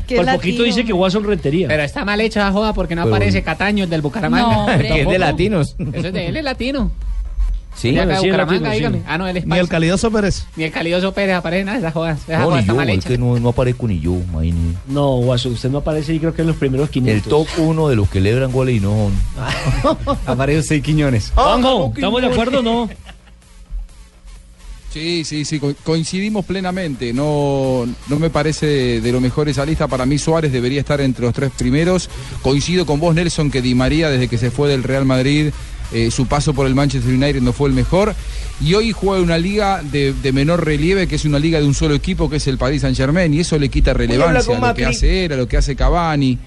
Que 0.07 0.17
Por 0.17 0.29
es 0.29 0.35
poquito 0.35 0.59
latino. 0.63 0.65
dice 0.65 0.85
que 0.85 0.93
Watson 0.93 1.25
Rentería. 1.25 1.69
Pero 1.69 1.83
está 1.83 2.05
mal 2.05 2.21
hecha 2.21 2.41
la 2.45 2.53
joda 2.53 2.73
porque 2.73 2.95
no 2.95 3.05
Pero- 3.05 3.15
aparece 3.17 3.43
Cataño, 3.43 3.85
el 3.85 3.91
del 3.91 4.01
Bucaramanga. 4.03 4.49
No, 4.55 4.65
hombre. 4.67 4.89
Que 4.89 5.01
es 5.03 5.09
de 5.09 5.19
latinos. 5.19 5.77
Eso 5.93 6.07
es 6.09 6.13
de 6.13 6.27
él, 6.29 6.37
es 6.39 6.45
latino. 6.45 6.91
Sí. 7.79 7.97
Acá 7.97 8.15
de 8.21 8.27
Bucaramanga, 8.27 8.71
dígame. 8.73 9.03
Ah, 9.07 9.17
no, 9.19 9.29
él 9.29 9.37
es 9.37 9.47
Ni 9.47 9.57
el 9.57 9.69
calidoso 9.69 10.11
Pérez. 10.11 10.45
Ni 10.57 10.65
el 10.65 10.73
calidoso 10.73 11.13
Pérez 11.13 11.37
aparece 11.37 11.65
nada 11.65 11.79
de 11.79 11.83
esas 11.85 11.95
jodas. 11.95 12.21
Esa 12.27 12.39
No, 12.41 12.45
joda 12.47 12.55
ni 12.57 12.61
está 12.63 12.73
yo, 12.73 12.77
mal 12.77 12.91
es 12.91 12.97
hecha. 12.99 13.09
que 13.11 13.19
no, 13.19 13.39
no 13.39 13.49
aparezco 13.51 13.87
ni 13.87 14.01
yo, 14.01 14.15
imagínese. 14.15 14.79
No, 14.89 15.15
Watson, 15.19 15.53
usted 15.53 15.71
no 15.71 15.79
aparece 15.79 16.13
y 16.15 16.19
creo 16.19 16.35
que 16.35 16.43
en 16.43 16.49
los 16.49 16.57
primeros 16.57 16.91
500. 16.91 17.25
El 17.25 17.31
top 17.31 17.47
1 17.59 17.89
de 17.89 17.95
los 17.97 18.09
que 18.09 18.19
celebran 18.19 18.51
goles 18.51 18.77
y 18.77 18.81
no. 18.81 19.11
Aparece 20.27 20.59
usted 20.61 20.83
Quiñones. 20.83 21.31
Juanjo, 21.37 21.93
¿estamos 21.95 22.21
de 22.21 22.27
acuerdo 22.27 22.59
o 22.59 22.63
no? 22.63 22.89
Sí, 24.93 25.23
sí, 25.25 25.45
sí, 25.45 25.61
co- 25.61 25.75
coincidimos 25.85 26.47
plenamente. 26.47 27.13
No, 27.13 27.87
no 28.09 28.19
me 28.19 28.31
parece 28.31 28.67
de, 28.67 29.01
de 29.03 29.13
lo 29.13 29.21
mejor 29.21 29.49
esa 29.49 29.65
lista. 29.67 29.87
Para 29.87 30.07
mí 30.07 30.17
Suárez 30.19 30.51
debería 30.51 30.81
estar 30.81 31.01
entre 31.03 31.27
los 31.27 31.35
tres 31.35 31.51
primeros. 31.57 32.09
Coincido 32.43 32.87
con 32.87 32.99
vos, 32.99 33.15
Nelson, 33.15 33.51
que 33.51 33.61
Di 33.61 33.75
María, 33.75 34.09
desde 34.09 34.29
que 34.29 34.39
se 34.39 34.51
fue 34.51 34.69
del 34.71 34.83
Real 34.83 35.05
Madrid, 35.05 35.51
eh, 35.93 36.11
su 36.11 36.27
paso 36.27 36.55
por 36.55 36.67
el 36.67 36.75
Manchester 36.75 37.13
United 37.13 37.41
no 37.41 37.53
fue 37.53 37.69
el 37.69 37.75
mejor. 37.75 38.15
Y 38.61 38.75
hoy 38.75 38.93
juega 38.93 39.23
una 39.23 39.39
liga 39.39 39.83
de, 39.83 40.13
de 40.13 40.33
menor 40.33 40.65
relieve, 40.65 41.07
que 41.07 41.15
es 41.17 41.25
una 41.25 41.39
liga 41.39 41.61
de 41.61 41.67
un 41.67 41.75
solo 41.75 41.95
equipo, 41.95 42.29
que 42.29 42.37
es 42.37 42.47
el 42.49 42.59
Paris 42.59 42.83
Saint 42.83 42.97
Germain. 42.97 43.33
Y 43.33 43.41
eso 43.41 43.59
le 43.59 43.69
quita 43.69 43.95
relevancia 43.95 44.45
con 44.45 44.57
a 44.65 44.69
lo 44.69 44.75
que 44.75 44.83
Macri. 44.83 44.97
hace 44.97 45.25
él, 45.27 45.33
a 45.33 45.37
lo 45.37 45.47
que 45.49 45.57
hace 45.57 45.77
Cavani. 45.77 46.39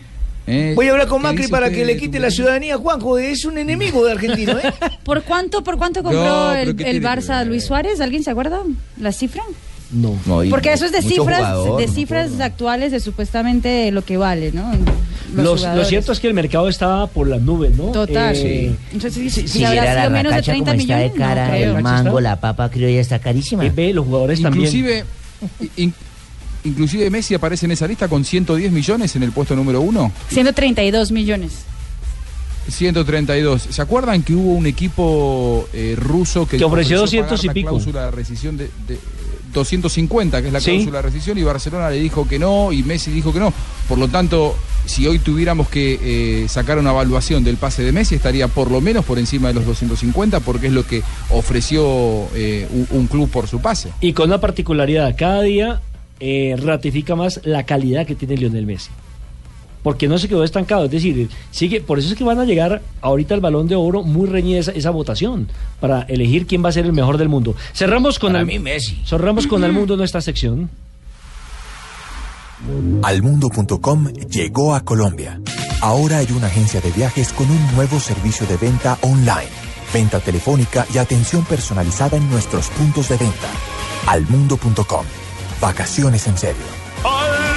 ¿eh? 0.47 0.73
Voy 0.75 0.87
a 0.87 0.91
hablar 0.91 1.07
con 1.07 1.21
¿Qué 1.21 1.27
Macri 1.29 1.47
para 1.47 1.69
que 1.69 1.85
le 1.85 1.95
quite 1.97 2.19
la 2.19 2.31
ciudadanía 2.31 2.75
a 2.75 2.77
Juanjo. 2.77 3.17
Es 3.17 3.45
un 3.45 3.57
enemigo 3.57 4.05
de 4.05 4.11
argentino, 4.11 4.57
¿eh? 4.59 4.73
¿Por 5.03 5.23
cuánto, 5.23 5.63
por 5.63 5.77
cuánto 5.77 6.03
compró 6.03 6.23
No, 6.23 6.53
el, 6.53 6.75
¿qué 6.75 6.83
el 6.83 6.89
tiene 6.91 6.99
que 6.99 7.05
Barça 7.07 7.29
a 7.39 7.43
Luis 7.45 7.63
Suárez? 7.63 8.01
¿Alguien 8.01 8.23
se 8.23 8.31
acuerda? 8.31 8.61
¿La 8.97 9.11
cifra? 9.11 9.43
No. 9.93 10.15
Porque 10.49 10.71
eso 10.73 10.85
es 10.85 10.91
de 10.93 11.01
cifras, 11.01 11.39
jugador, 11.39 11.79
de 11.81 11.87
no 11.87 11.93
cifras 11.93 12.39
actuales 12.39 12.91
de 12.93 12.99
supuestamente 13.01 13.91
lo 13.91 14.03
que 14.05 14.15
vale, 14.17 14.51
¿no? 14.53 14.71
Los 15.35 15.61
Los- 15.61 15.75
lo 15.75 15.85
cierto 15.85 16.11
es 16.11 16.19
que 16.19 16.27
el 16.27 16.33
mercado 16.33 16.67
estaba 16.69 17.07
por 17.07 17.27
las 17.27 17.41
nubes, 17.41 17.75
¿no? 17.77 17.85
Total. 17.91 18.35
Eh, 18.35 18.73
Entonces, 18.93 19.33
Si 19.51 19.63
habrá 19.63 19.83
la 19.93 20.01
sido 20.01 20.11
menos 20.11 20.31
de 20.31 20.37
racacha 20.37 20.51
30 20.51 20.71
como 20.71 20.81
está 20.81 20.95
de 20.97 21.09
millones. 21.09 21.19
No 21.71 21.77
el 21.77 21.83
mango, 21.83 22.19
la 22.21 22.39
papa 22.39 22.69
criolla 22.69 22.99
está 23.01 23.19
carísima. 23.19 23.65
Eh, 23.65 23.71
ve, 23.73 23.93
los 23.93 24.05
jugadores 24.05 24.39
Inclusive, 24.39 25.03
in- 25.77 25.93
inclusive 26.63 27.09
Messi 27.09 27.33
aparece 27.35 27.65
en 27.65 27.71
esa 27.73 27.87
lista 27.87 28.07
con 28.07 28.23
110 28.25 28.71
millones 28.71 29.15
en 29.15 29.23
el 29.23 29.31
puesto 29.31 29.55
número 29.55 29.81
uno. 29.81 30.11
132 30.29 31.11
millones. 31.11 31.51
132. 32.69 33.67
¿Se 33.71 33.81
acuerdan 33.81 34.21
que 34.23 34.33
hubo 34.33 34.53
un 34.53 34.65
equipo 34.67 35.67
eh, 35.73 35.95
ruso 35.97 36.47
que, 36.47 36.57
Que 36.57 36.63
ofreció 36.63 36.97
pagar 36.97 37.05
200 37.07 37.43
y 37.43 37.47
la 37.47 37.53
pico. 37.53 37.69
cláusula 37.69 38.05
de 38.05 38.11
rescisión 38.11 38.55
de, 38.57 38.69
de, 38.87 38.99
250, 39.51 40.41
que 40.41 40.47
es 40.47 40.53
la 40.53 40.59
Sí. 40.61 40.71
cláusula 40.71 40.97
de 40.99 41.01
rescisión, 41.03 41.37
y 41.37 41.43
Barcelona 41.43 41.89
le 41.89 41.99
dijo 41.99 42.27
que 42.27 42.39
no, 42.39 42.71
y 42.71 42.83
Messi 42.83 43.11
dijo 43.11 43.33
que 43.33 43.39
no. 43.39 43.53
Por 43.87 43.97
lo 43.97 44.07
tanto, 44.07 44.55
si 44.85 45.05
hoy 45.07 45.19
tuviéramos 45.19 45.67
que 45.69 45.99
eh, 46.43 46.47
sacar 46.49 46.77
una 46.79 46.91
evaluación 46.91 47.43
del 47.43 47.57
pase 47.57 47.83
de 47.83 47.91
Messi, 47.91 48.15
estaría 48.15 48.47
por 48.47 48.71
lo 48.71 48.81
menos 48.81 49.05
por 49.05 49.19
encima 49.19 49.49
de 49.49 49.53
los 49.55 49.65
250, 49.65 50.39
porque 50.41 50.67
es 50.67 50.73
lo 50.73 50.85
que 50.85 51.03
ofreció 51.29 52.27
eh, 52.35 52.67
un, 52.71 52.87
un 52.91 53.07
club 53.07 53.29
por 53.29 53.47
su 53.47 53.59
pase. 53.61 53.89
Y 54.01 54.13
con 54.13 54.29
una 54.29 54.39
particularidad, 54.39 55.15
cada 55.17 55.41
día 55.41 55.81
eh, 56.19 56.55
ratifica 56.61 57.15
más 57.15 57.41
la 57.43 57.63
calidad 57.63 58.05
que 58.05 58.15
tiene 58.15 58.37
Lionel 58.37 58.65
Messi. 58.65 58.89
Porque 59.83 60.07
no 60.07 60.17
se 60.17 60.27
quedó 60.27 60.43
estancado, 60.43 60.85
es 60.85 60.91
decir, 60.91 61.29
sigue, 61.49 61.81
por 61.81 61.97
eso 61.97 62.09
es 62.09 62.15
que 62.15 62.23
van 62.23 62.39
a 62.39 62.45
llegar 62.45 62.81
ahorita 63.01 63.33
al 63.33 63.41
balón 63.41 63.67
de 63.67 63.75
oro 63.75 64.03
muy 64.03 64.27
reñida 64.27 64.59
esa, 64.59 64.71
esa 64.71 64.91
votación 64.91 65.47
para 65.79 66.03
elegir 66.03 66.45
quién 66.45 66.63
va 66.63 66.69
a 66.69 66.71
ser 66.71 66.85
el 66.85 66.93
mejor 66.93 67.17
del 67.17 67.29
mundo. 67.29 67.55
Cerramos 67.73 68.19
con 68.19 68.33
Para 68.33 68.41
el 68.41 68.47
mí, 68.47 68.59
Messi. 68.59 69.01
Cerramos 69.05 69.47
con 69.47 69.63
el 69.63 69.71
mundo 69.71 69.97
nuestra 69.97 70.21
sección. 70.21 70.69
Almundo.com 73.03 74.07
llegó 74.29 74.75
a 74.75 74.81
Colombia. 74.81 75.39
Ahora 75.81 76.19
hay 76.19 76.27
una 76.31 76.47
agencia 76.47 76.79
de 76.79 76.91
viajes 76.91 77.33
con 77.33 77.49
un 77.49 77.75
nuevo 77.75 77.99
servicio 77.99 78.45
de 78.45 78.57
venta 78.57 78.99
online, 79.01 79.49
venta 79.91 80.19
telefónica 80.19 80.85
y 80.93 80.99
atención 80.99 81.43
personalizada 81.45 82.17
en 82.17 82.29
nuestros 82.29 82.67
puntos 82.69 83.09
de 83.09 83.17
venta. 83.17 83.47
Almundo.com. 84.07 85.05
Vacaciones 85.59 86.27
en 86.27 86.37
serio. 86.37 87.50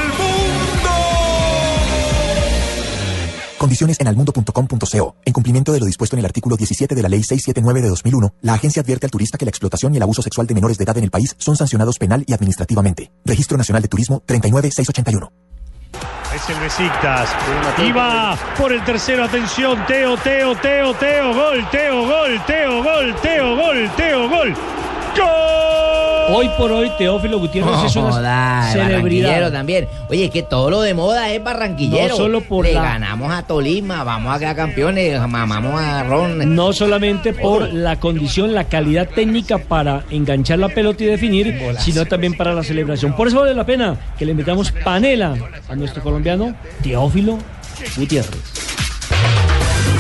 Condiciones 3.59 4.01
en 4.01 4.09
almundo.com.co. 4.09 5.17
En 5.25 5.33
cumplimiento 5.33 5.73
de 5.73 5.81
lo 5.81 5.87
dispuesto 5.87 6.17
en 6.17 6.21
el 6.21 6.27
artículo 6.27 6.57
17 6.57 6.95
de 6.95 7.03
la 7.03 7.09
Ley 7.09 7.23
679 7.23 7.83
de 7.83 7.89
2001, 7.89 8.35
la 8.43 8.55
agencia 8.55 8.83
advierte 8.83 9.07
al 9.07 9.11
turista 9.11 9.39
que 9.39 9.45
la 9.45 9.51
explotación 9.51 9.95
y 9.95 9.97
el 9.97 10.03
abuso 10.03 10.23
sexual 10.23 10.47
de 10.47 10.55
menores 10.55 10.79
de 10.79 10.85
edad 10.85 10.99
en 10.99 11.05
el 11.05 11.11
país 11.11 11.35
son 11.39 11.57
sancionados 11.57 11.99
penal 11.99 12.25
y 12.27 12.33
administrativamente. 12.33 13.11
Registro 13.25 13.57
Nacional 13.57 13.83
de 13.83 13.89
Turismo 13.89 14.23
39681. 14.27 15.33
Es 16.35 16.51
el 16.51 16.59
Besiktas. 16.59 17.31
Y 17.79 17.93
va 17.93 18.37
por 18.59 18.73
el 18.73 18.85
tercero. 18.85 19.23
Atención. 19.23 19.79
Teo, 19.87 20.17
Teo, 20.17 20.57
Teo, 20.57 20.95
Teo. 20.95 21.33
Gol, 21.33 21.71
Teo, 21.71 22.07
gol, 22.07 22.43
Teo, 22.45 22.83
gol, 22.83 23.15
Teo, 23.23 23.57
gol, 23.57 23.91
Teo, 23.97 24.29
gol. 24.29 24.55
Hoy 26.29 26.49
por 26.57 26.73
hoy, 26.73 26.91
Teófilo 26.97 27.39
Gutiérrez 27.39 27.75
es 27.85 27.97
una 27.97 28.11
Joda, 28.13 28.73
celebridad. 28.73 29.29
barranquillero 29.29 29.53
también. 29.53 29.89
Oye, 30.09 30.31
que 30.31 30.43
todo 30.43 30.71
lo 30.71 30.81
de 30.81 30.95
moda 30.95 31.31
es 31.31 31.43
barranquillero. 31.43 32.09
No 32.09 32.17
solo 32.17 32.41
por 32.41 32.65
Le 32.65 32.73
la- 32.73 32.83
ganamos 32.83 33.31
a 33.33 33.43
Tolima, 33.47 34.05
vamos 34.05 34.35
a 34.35 34.39
quedar 34.39 34.57
campeones, 34.57 35.21
mamamos 35.29 35.79
a 35.81 36.03
Ron. 36.05 36.55
No 36.55 36.73
solamente 36.73 37.35
por 37.35 37.73
la 37.73 38.01
condición, 38.01 38.55
la 38.55 38.65
calidad 38.65 39.09
técnica 39.09 39.59
para 39.59 40.05
enganchar 40.11 40.59
la 40.59 40.69
pelota 40.71 41.05
y 41.05 41.09
definir, 41.09 41.59
sino 41.79 42.07
también 42.07 42.35
para 42.37 42.55
la 42.55 42.63
celebración. 42.63 43.13
Por 43.15 43.29
eso 43.29 43.41
vale 43.41 43.55
la 43.55 43.67
pena 43.67 43.97
que 44.19 44.25
le 44.25 44.31
invitamos 44.33 44.73
panela 44.73 45.35
a 45.69 45.77
nuestro 45.77 46.03
colombiano 46.03 46.55
Teófilo 46.83 47.39
Gutiérrez. 47.97 48.31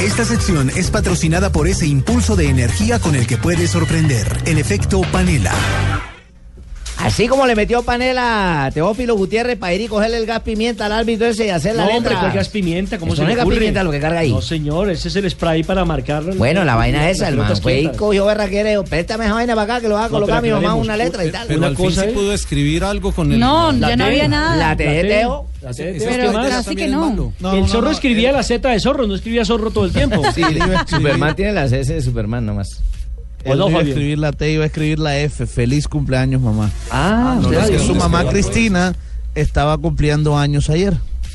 Esta 0.02 0.24
sección 0.24 0.70
es 0.70 0.90
patrocinada 0.90 1.50
por 1.50 1.66
ese 1.68 1.86
impulso 1.86 2.34
de 2.36 2.48
energía 2.48 2.98
con 2.98 3.14
el 3.14 3.26
que 3.26 3.36
puede 3.38 3.66
sorprender, 3.66 4.26
el 4.46 4.58
efecto 4.58 5.00
panela. 5.12 5.52
Así 7.04 7.28
como 7.28 7.46
le 7.46 7.54
metió 7.54 7.82
panela 7.82 8.64
a 8.64 8.70
Teófilo 8.70 9.14
Gutiérrez 9.14 9.58
para 9.58 9.74
ir 9.74 9.82
y 9.82 9.88
cogerle 9.88 10.16
el 10.16 10.24
gas 10.24 10.40
pimienta 10.40 10.86
al 10.86 10.92
árbitro 10.92 11.26
ese 11.26 11.46
y 11.46 11.50
hacer 11.50 11.76
la 11.76 11.82
no, 11.82 11.88
letra. 11.88 11.98
hombre, 11.98 12.14
¿cuál 12.18 12.32
gas 12.32 12.48
pimienta? 12.48 12.98
¿Cómo 12.98 13.12
Eso 13.12 13.16
se 13.16 13.22
no 13.22 13.28
le 13.28 13.32
es 13.34 13.38
gas 13.38 13.46
pimienta 13.46 13.84
lo 13.84 13.90
que 13.90 14.00
carga 14.00 14.20
ahí. 14.20 14.32
No, 14.32 14.40
señor, 14.40 14.88
ese 14.90 15.08
es 15.08 15.16
el 15.16 15.30
spray 15.30 15.62
para 15.64 15.84
marcarlo. 15.84 16.34
Bueno, 16.36 16.64
la 16.64 16.76
vaina 16.76 17.10
es 17.10 17.18
esa, 17.18 17.28
hermano. 17.28 17.48
pelotas 17.48 17.60
Fue 17.62 17.80
y 17.80 17.88
cogió 17.88 18.26
dijo, 18.26 18.84
préstame 18.84 19.26
esa 19.26 19.34
vaina 19.34 19.54
para 19.54 19.74
acá 19.74 19.80
que 19.82 19.88
lo 19.88 19.96
va 19.96 20.04
a 20.06 20.08
No, 20.08 20.12
colocar 20.14 20.38
a 20.38 20.40
mi 20.40 20.50
mamá 20.50 20.74
una 20.74 20.96
letra 20.96 21.26
y 21.26 21.30
tal. 21.30 21.46
Pero 21.46 21.58
Una 21.58 21.66
al 21.68 21.74
cosa 21.74 22.02
sí 22.02 22.08
es- 22.08 22.14
pudo 22.14 22.32
escribir 22.32 22.84
algo 22.84 23.12
con 23.12 23.30
el... 23.32 23.38
No, 23.38 23.70
La 23.72 23.90
ya 23.90 23.96
no 23.96 24.04
había 24.06 24.26
nada. 24.28 24.56
La 24.56 24.74
T 24.76 24.84
de 24.88 25.04
Teo. 25.04 25.46
La 25.60 25.74
T 25.74 25.84
de 25.84 25.96
Ese 25.98 26.06
Teo, 26.06 26.16
Pero 26.32 26.32
casi 26.48 26.74
que 26.74 26.88
no. 26.88 27.32
No, 27.38 27.52
el 27.52 27.60
no, 27.60 27.68
zorro 27.68 27.86
no, 27.88 27.90
escribía 27.90 28.32
la 28.32 28.42
Z 28.42 28.66
de 28.66 28.80
zorro, 28.80 29.06
no 29.06 29.14
escribía 29.14 29.44
zorro 29.44 29.70
todo 29.70 29.84
el 29.84 29.92
tiempo. 29.92 30.22
Sí, 30.34 30.42
Superman 30.86 31.36
tiene 31.36 31.52
las 31.52 31.70
S 31.70 31.92
de 31.92 32.00
Superman 32.00 32.46
nomás. 32.46 32.80
Él 33.44 33.58
no, 33.58 33.64
no 33.64 33.70
iba 33.70 33.80
a 33.80 33.82
escribir 33.82 34.18
la 34.18 34.32
T, 34.32 34.52
iba 34.52 34.64
a 34.64 34.66
escribir 34.66 34.98
la 34.98 35.18
F. 35.18 35.46
Feliz 35.46 35.86
cumpleaños, 35.88 36.40
mamá. 36.40 36.70
Ah, 36.90 37.38
No, 37.40 37.48
usted 37.48 37.64
es 37.64 37.70
que 37.70 37.78
su 37.78 37.94
mamá 37.94 38.26
Cristina 38.28 38.94
estaba 39.34 39.76
cumpliendo 39.78 40.36
años 40.38 40.70
ayer. 40.70 40.94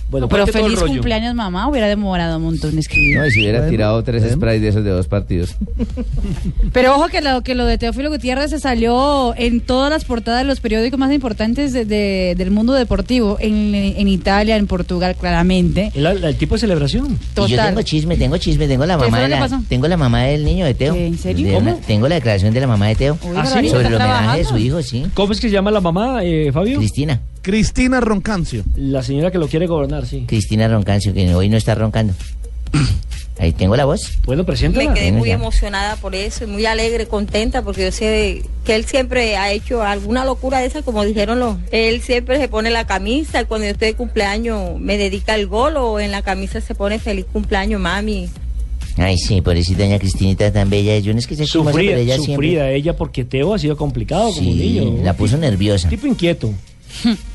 Bueno, 0.10 0.28
Pero 0.28 0.48
feliz 0.48 0.80
cumpleaños, 0.80 1.36
mamá. 1.36 1.68
Hubiera 1.68 1.88
demorado 1.88 2.38
un 2.38 2.44
montón 2.44 2.78
escribir. 2.80 3.18
No, 3.18 3.26
y 3.28 3.32
si 3.32 3.42
hubiera 3.42 3.60
Bueno, 3.60 3.72
tirado 3.72 4.04
tres 4.04 4.24
bueno. 4.24 4.38
sprays 4.38 4.62
de 4.62 4.68
esos 4.70 4.84
de 4.84 4.90
dos 4.90 5.08
partidos. 5.08 5.56
Pero 6.74 6.96
ojo 6.96 7.08
que 7.10 7.22
lo, 7.22 7.42
que 7.42 7.56
lo 7.56 7.66
de 7.66 7.78
Teófilo 7.78 8.10
Gutiérrez 8.10 8.50
se 8.50 8.60
salió 8.60 9.34
en 9.38 9.62
todas 9.62 9.90
las 9.92 10.06
portadas 10.06 10.42
de 10.42 10.46
los 10.48 10.60
periódicos 10.60 11.00
más 11.00 11.12
importantes 11.14 11.74
de- 11.74 11.86
de- 11.86 12.36
del 12.38 12.52
mundo 12.52 12.74
deportivo. 12.74 13.38
En, 13.40 13.74
en 13.76 14.08
Italia, 14.08 14.56
en 14.58 14.68
Portugal, 14.68 15.16
claramente. 15.16 15.92
El, 15.94 16.06
el 16.06 16.36
tipo 16.38 16.56
de 16.56 16.62
celebración. 16.62 17.18
Y 17.46 17.48
yo 17.52 17.64
tengo 17.64 17.82
chisme, 17.82 18.18
tengo 18.18 18.38
chisme, 18.38 18.68
tengo 18.68 18.86
la 18.86 18.98
¿Qué 18.98 19.04
mamá 19.06 19.20
de 19.22 19.28
la, 19.30 19.40
pasó? 19.40 19.62
tengo 19.70 19.88
la 19.88 19.98
mamá 19.98 20.24
del 20.24 20.44
niño 20.44 20.66
de 20.66 20.74
Teo. 20.74 20.94
¿Qué, 20.94 21.08
en 21.08 21.18
serio? 21.18 21.54
¿Cómo? 21.54 21.72
una- 21.72 21.82
tengo 21.82 22.08
la 22.08 22.16
declaración 22.16 22.54
de 22.54 22.60
la 22.62 22.68
mamá 22.68 22.88
de 22.88 22.96
Teo 22.96 23.18
Uy, 23.24 23.36
¿Ah, 23.38 23.46
sí? 23.46 23.70
Sobre 23.70 23.88
el 23.88 23.94
¿está 23.94 24.06
homenaje 24.06 24.38
de 24.40 24.46
su 24.46 24.58
hijo, 24.58 24.82
sí. 24.82 25.06
¿Cómo 25.14 25.34
es 25.34 25.40
que 25.40 25.48
se 25.50 25.54
llama 25.54 25.72
la 25.72 25.82
mamá, 25.82 26.20
eh, 26.24 26.52
Fabio? 26.52 26.78
Cristina, 26.80 27.20
Cristina 27.42 28.00
Roncancio. 28.02 28.64
La 28.76 29.02
señora 29.04 29.32
que 29.32 29.38
lo 29.38 29.48
quiere 29.48 29.68
gobernar, 29.68 30.06
sí. 30.06 30.26
Cristina 30.28 30.68
Roncancio, 30.68 31.14
que 31.14 31.34
hoy 31.36 31.50
no 31.50 31.58
está 31.58 31.76
roncando. 31.76 32.14
Ahí 33.40 33.54
tengo 33.54 33.78
la 33.78 33.86
voz. 33.86 34.18
Bueno, 34.26 34.44
Me 34.44 34.48
preséntala. 34.48 34.94
quedé 34.94 35.06
Venga 35.06 35.20
muy 35.20 35.32
emocionada 35.32 35.96
por 35.96 36.14
eso, 36.14 36.44
y 36.44 36.48
muy 36.48 36.66
alegre, 36.66 37.08
contenta, 37.08 37.62
porque 37.62 37.84
yo 37.86 37.92
sé 37.94 38.44
que 38.66 38.76
él 38.76 38.84
siempre 38.84 39.38
ha 39.38 39.54
hecho 39.54 39.82
alguna 39.82 40.26
locura 40.26 40.60
de 40.60 40.66
esa, 40.66 40.82
como 40.82 41.06
dijeron 41.06 41.40
los. 41.40 41.56
Él 41.72 42.02
siempre 42.02 42.38
se 42.38 42.50
pone 42.50 42.70
la 42.70 42.86
camisa, 42.86 43.42
y 43.42 43.46
cuando 43.46 43.66
yo 43.66 43.72
estoy 43.72 43.90
de 43.90 43.94
cumpleaños 43.96 44.78
me 44.78 44.98
dedica 44.98 45.36
el 45.36 45.48
gol, 45.48 45.78
o 45.78 46.02
en 46.02 46.12
la 46.12 46.22
camisa 46.22 46.60
se 46.60 46.76
pone 46.76 47.00
feliz 47.00 47.26
cumpleaños, 47.32 47.80
mami. 47.80 48.28
Ay, 48.98 49.18
sí, 49.18 49.40
pobrecita 49.40 49.84
doña 49.84 50.00
Cristinita 50.00 50.52
tan 50.52 50.70
bella. 50.70 51.00
Yo 51.00 51.14
no 51.14 51.20
es 51.20 51.26
que 51.28 51.38
se 51.38 51.46
Sufrida, 51.46 51.96
ella 51.96 52.18
sufrida 52.18 52.70
ella 52.70 52.98
porque 52.98 53.24
Teo 53.24 53.54
ha 53.54 53.60
sido 53.60 53.78
complicado 53.78 54.34
como 54.34 54.42
Sí, 54.42 54.54
niño. 54.54 55.02
la 55.02 55.14
puso 55.16 55.38
nerviosa. 55.38 55.88
Tipo 55.88 56.06
inquieto. 56.08 56.54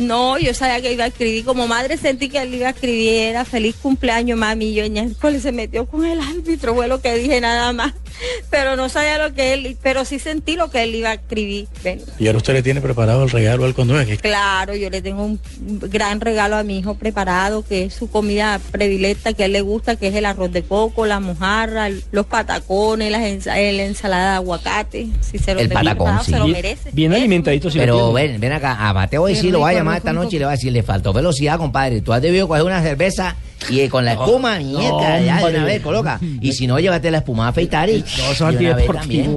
No, 0.00 0.38
yo 0.38 0.54
sabía 0.54 0.80
que 0.80 0.94
iba 0.94 1.04
a 1.04 1.08
escribir, 1.08 1.44
como 1.44 1.66
madre 1.66 1.98
sentí 1.98 2.30
que 2.30 2.40
él 2.40 2.54
iba 2.54 2.68
a 2.68 2.70
escribir, 2.70 3.12
era 3.12 3.44
feliz 3.44 3.76
cumpleaños, 3.76 4.38
mami. 4.38 4.72
Yo 4.72 4.82
en 4.82 4.94
miércoles 4.94 5.42
se 5.42 5.52
metió 5.52 5.84
con 5.86 6.06
el 6.06 6.18
árbitro, 6.20 6.74
fue 6.74 6.88
lo 6.88 7.02
que 7.02 7.14
dije 7.16 7.38
nada 7.40 7.74
más. 7.74 7.92
Pero 8.50 8.76
no 8.76 8.88
sabía 8.88 9.18
lo 9.18 9.32
que 9.34 9.52
él, 9.54 9.76
pero 9.82 10.04
sí 10.04 10.18
sentí 10.18 10.56
lo 10.56 10.70
que 10.70 10.82
él 10.82 10.94
iba 10.94 11.10
a 11.10 11.14
escribir. 11.14 11.68
Ven. 11.84 12.00
¿Y 12.18 12.26
ahora 12.26 12.38
usted 12.38 12.52
le 12.54 12.62
tiene 12.62 12.80
preparado 12.80 13.22
el 13.24 13.30
regalo 13.30 13.64
al 13.64 13.74
conducto? 13.74 13.90
Claro, 14.20 14.74
yo 14.74 14.90
le 14.90 15.02
tengo 15.02 15.24
un 15.24 15.40
gran 15.60 16.20
regalo 16.20 16.56
a 16.56 16.62
mi 16.62 16.78
hijo 16.78 16.94
preparado, 16.94 17.62
que 17.66 17.84
es 17.84 17.94
su 17.94 18.10
comida 18.10 18.60
predilecta, 18.70 19.32
que 19.32 19.44
a 19.44 19.46
él 19.46 19.52
le 19.52 19.60
gusta, 19.62 19.96
que 19.96 20.08
es 20.08 20.14
el 20.14 20.26
arroz 20.26 20.52
de 20.52 20.62
coco, 20.62 21.06
la 21.06 21.20
mojarra, 21.20 21.88
los 22.12 22.26
patacones, 22.26 23.10
la 23.10 23.26
ensalada 23.28 24.30
de 24.32 24.36
aguacate. 24.36 25.08
Si 25.20 25.38
se 25.38 25.54
lo 25.54 25.60
El 25.60 25.68
patacón, 25.68 26.18
sí. 26.24 26.32
se 26.32 26.38
lo 26.38 26.44
Bien- 26.44 26.56
merece. 26.56 26.90
Bien 26.92 27.12
alimentadito 27.14 27.70
si 27.70 27.78
Pero 27.78 28.12
ven, 28.12 28.40
ven 28.40 28.52
acá, 28.52 28.76
a 28.88 28.92
Mateo 28.92 29.22
hoy 29.22 29.34
Qué 29.34 29.40
sí 29.40 29.50
lo 29.50 29.60
va 29.60 29.70
a 29.70 29.72
llamar 29.72 29.96
esta 29.98 30.12
noche 30.12 30.36
y 30.36 30.38
le 30.38 30.44
va 30.44 30.52
a 30.52 30.54
decir, 30.56 30.72
le 30.72 30.82
faltó 30.82 31.12
velocidad, 31.12 31.58
compadre. 31.58 32.00
Tú 32.00 32.12
has 32.12 32.22
debido 32.22 32.46
coger 32.48 32.64
una 32.64 32.82
cerveza 32.82 33.36
Y 33.68 33.88
con 33.88 34.04
la 34.04 34.12
espuma, 34.14 34.58
No, 34.58 34.78
mierda, 34.78 35.20
ya 35.20 35.38
de 35.46 35.54
una 35.56 35.64
vez 35.64 35.82
coloca. 35.82 36.18
Y 36.40 36.52
si 36.52 36.66
no, 36.66 36.78
llévate 36.80 37.10
la 37.10 37.18
espuma 37.18 37.46
a 37.46 37.48
afeitar 37.50 37.88
y. 37.90 38.02
No, 38.40 38.50
y 38.52 38.56
una 38.56 38.74
vez 38.74 38.86
también. 38.86 39.36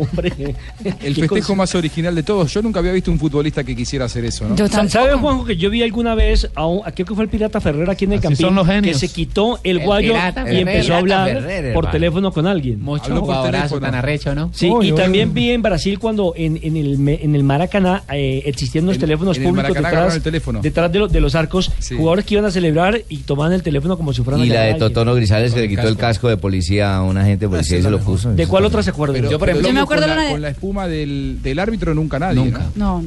El 1.02 1.16
festejo 1.16 1.56
más 1.56 1.76
original 1.76 2.16
de 2.16 2.24
todos. 2.24 2.52
Yo 2.54 2.62
nunca 2.62 2.80
había 2.80 2.92
visto 2.92 3.12
un 3.12 3.20
futbolista 3.20 3.64
que 3.64 3.76
quisiera 3.76 4.06
hacer 4.06 4.26
eso, 4.26 4.48
¿no? 4.48 4.58
Sa- 4.68 4.88
¿Sabe, 4.90 5.14
Juanjo, 5.16 5.46
que 5.46 5.58
yo 5.58 5.70
vi 5.70 5.82
alguna 5.84 6.16
vez 6.16 6.50
a, 6.56 6.66
un, 6.66 6.82
creo 6.82 7.06
que 7.06 7.16
fue 7.16 7.24
el 7.26 7.30
Pirata 7.30 7.60
Ferrer 7.60 7.90
aquí 7.90 8.06
en 8.06 8.14
el 8.14 8.20
Campín, 8.22 8.38
son 8.38 8.56
los 8.56 8.68
que 8.68 8.94
se 8.94 9.10
quitó 9.10 9.60
el 9.64 9.78
El 9.78 9.86
guayo 9.86 10.14
Pirata 10.14 10.52
y 10.54 10.58
empezó 10.60 10.94
a 10.94 10.98
hablar 11.00 11.28
Ferrer, 11.34 11.74
por 11.74 11.86
hermano. 11.86 11.92
teléfono 11.92 12.32
con 12.32 12.48
alguien. 12.48 12.82
Mucho 12.82 13.16
jugadorazo 13.20 13.80
tan 13.80 13.96
arrecho, 13.96 14.34
¿no? 14.36 14.52
Sí, 14.54 14.72
y 14.84 14.92
también 14.94 15.34
vi 15.34 15.52
en 15.52 15.62
Brasil 15.62 16.00
cuando 16.00 16.34
en, 16.36 16.60
en 16.64 16.78
el, 16.78 17.08
en 17.10 17.36
el 17.36 17.44
Maracaná 17.44 18.04
eh, 18.12 18.44
existían 18.46 18.86
unos 18.86 18.96
En- 18.96 19.02
teléfonos 19.02 19.38
públicos 19.38 19.68
detrás, 19.74 19.86
agarraron 19.86 20.14
el 20.16 20.22
teléfono. 20.22 20.62
detrás 20.62 20.92
de, 20.92 21.00
lo- 21.00 21.08
de 21.08 21.20
los 21.20 21.36
arcos, 21.36 21.72
jugadores 21.90 22.26
que 22.26 22.36
iban 22.36 22.46
a 22.46 22.52
celebrar 22.52 23.02
y 23.10 23.18
tomaban 23.18 23.54
el 23.54 23.64
teléfono 23.64 23.98
como 23.98 24.13
si 24.14 24.22
Y 24.22 24.48
la 24.50 24.62
de. 24.62 24.74
Totono 24.76 25.14
Grisales 25.16 25.54
que 25.54 25.62
le 25.62 25.70
quitó 25.70 25.88
el 25.88 25.98
casco 25.98 26.30
de 26.30 26.38
policía 26.38 26.96
a 26.96 27.04
un 27.04 27.18
agente 27.18 27.46
de 27.46 27.50
policía 27.50 27.80
y 27.80 27.82
se 27.82 27.90
lo 27.90 28.00
puso. 28.00 28.34
¿De 28.34 28.48
cuál 28.48 28.66
otra 28.66 28.84
se 28.84 28.92
acuerdan? 28.92 29.16
Pero- 29.18 29.32
Yo, 29.32 29.40
por 29.40 29.50
ejemplo, 29.50 29.72
me 29.74 29.80
acuerdo 29.82 30.04
con, 30.04 30.10
la 30.10 30.16
la, 30.16 30.24
de- 30.24 30.32
con 30.32 30.42
la 30.42 30.50
espuma 30.50 30.88
del, 30.88 31.40
del 31.42 31.60
árbitro 31.60 31.94
nunca 31.94 32.20
nadie. 32.20 32.36
Nunca. 32.44 32.66
No. 32.76 33.04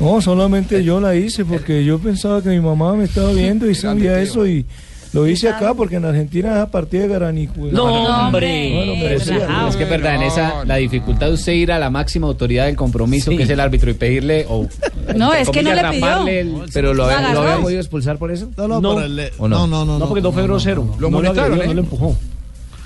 No, 0.00 0.20
solamente 0.20 0.82
yo 0.84 1.00
la 1.00 1.14
hice 1.16 1.44
porque 1.44 1.84
yo 1.84 1.98
pensaba 1.98 2.42
que 2.42 2.48
mi 2.50 2.60
mamá 2.60 2.94
me 2.94 3.04
estaba 3.04 3.32
viendo 3.32 3.68
y 3.70 3.74
sabía 3.74 4.20
eso 4.20 4.46
y 4.46 4.64
lo 5.12 5.26
hice 5.26 5.48
acá 5.48 5.74
porque 5.74 5.96
en 5.96 6.04
Argentina 6.06 6.52
es 6.52 6.56
a 6.62 6.70
partir 6.70 7.02
de 7.02 7.08
Garanico. 7.08 7.52
No, 7.70 7.84
hombre. 8.26 8.72
Bueno, 8.74 8.94
me 8.96 9.02
Pero 9.02 9.18
decía, 9.18 9.46
sí, 9.46 9.52
¿no? 9.52 9.68
es 9.68 9.76
que 9.76 9.82
es 9.84 9.90
verdad, 9.90 10.14
en 10.16 10.22
esa 10.22 10.64
la 10.64 10.76
dificultad 10.76 11.26
de 11.28 11.32
usted 11.34 11.52
ir 11.52 11.70
a 11.72 11.78
la 11.78 11.90
máxima 11.90 12.26
autoridad 12.26 12.66
del 12.66 12.76
compromiso, 12.76 13.30
que 13.30 13.42
es 13.42 13.50
el 13.50 13.60
árbitro, 13.60 13.90
y 13.90 13.94
pedirle 13.94 14.46
o 14.48 14.66
No, 15.16 15.32
es 15.34 15.50
que 15.50 15.62
no 15.62 15.74
le 15.74 15.82
pidió. 15.90 16.26
el- 16.26 16.54
Pero 16.72 16.94
lo, 16.94 17.04
Lo 17.06 17.10
había- 17.10 17.32
lo 17.34 17.42
había 17.42 17.58
podido 17.62 17.80
expulsar 17.80 18.16
por 18.18 18.30
eso. 18.32 18.48
No, 18.56 18.68
no, 18.68 18.80
No. 18.80 18.94
pero 18.94 19.06
el- 19.06 19.30
¿O 19.38 19.48
no? 19.48 19.66
no, 19.66 19.84
no, 19.84 19.84
no. 19.84 19.98
No, 19.98 20.08
porque 20.08 20.22
no 20.22 20.32
fue 20.32 20.42
grosero. 20.44 20.82
Lo 20.98 21.10
No 21.10 21.16
molestaron, 21.18 21.60
¿eh? 21.60 21.66
No 21.66 21.74
lo 21.74 21.80
empujó. 21.80 22.16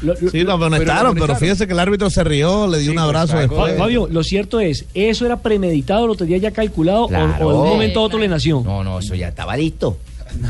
Lo- 0.03 0.14
lo- 0.20 0.31
Sí, 0.31 0.41
lo 0.43 0.53
amonestaron, 0.53 1.14
pero 1.14 1.35
fíjese 1.37 1.66
que 1.66 1.72
el 1.72 1.79
árbitro 1.79 2.11
se 2.11 2.22
rió, 2.22 2.66
le 2.66 2.81
dio 2.81 2.93
un 2.93 2.99
abrazo 2.99 3.39
después. 3.39 3.79
Fabio, 3.79 4.07
lo 4.11 4.22
cierto 4.22 4.61
es, 4.61 4.85
¿eso 4.93 5.24
era 5.24 5.39
premeditado, 5.39 6.07
lo 6.07 6.14
tenía 6.16 6.37
ya 6.37 6.51
calculado 6.51 7.05
o- 7.05 7.09
Claro. 7.09 7.47
o, 7.47 7.53
de 7.53 7.59
un 7.61 7.68
momento 7.68 8.01
a 8.01 8.03
otro 8.03 8.18
le 8.18 8.29
nació? 8.29 8.62
No, 8.62 8.85
no, 8.85 8.99
eso 8.99 9.14
ya 9.14 9.29
estaba 9.29 9.57
listo. 9.57 9.97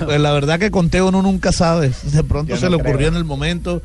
Pues 0.04 0.20
la 0.20 0.32
verdad 0.32 0.58
que 0.58 0.70
con 0.70 0.90
Teo 0.90 1.08
uno 1.08 1.22
nunca 1.22 1.52
sabe. 1.52 1.92
De 2.12 2.22
pronto 2.24 2.50
Yo 2.50 2.56
se 2.56 2.66
no 2.66 2.70
le 2.76 2.78
creo. 2.78 2.90
ocurrió 2.92 3.08
en 3.08 3.16
el 3.16 3.24
momento 3.24 3.82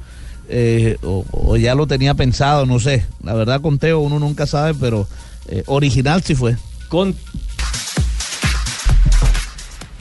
eh, 0.49 0.97
o, 1.03 1.25
o 1.31 1.57
ya 1.57 1.75
lo 1.75 1.87
tenía 1.87 2.13
pensado, 2.13 2.65
no 2.65 2.79
sé. 2.79 3.05
La 3.23 3.33
verdad 3.33 3.61
con 3.61 3.79
Teo 3.79 3.99
uno 3.99 4.19
nunca 4.19 4.45
sabe, 4.47 4.73
pero 4.73 5.07
eh, 5.47 5.63
original 5.67 6.21
sí 6.23 6.35
fue. 6.35 6.57
Con 6.89 7.15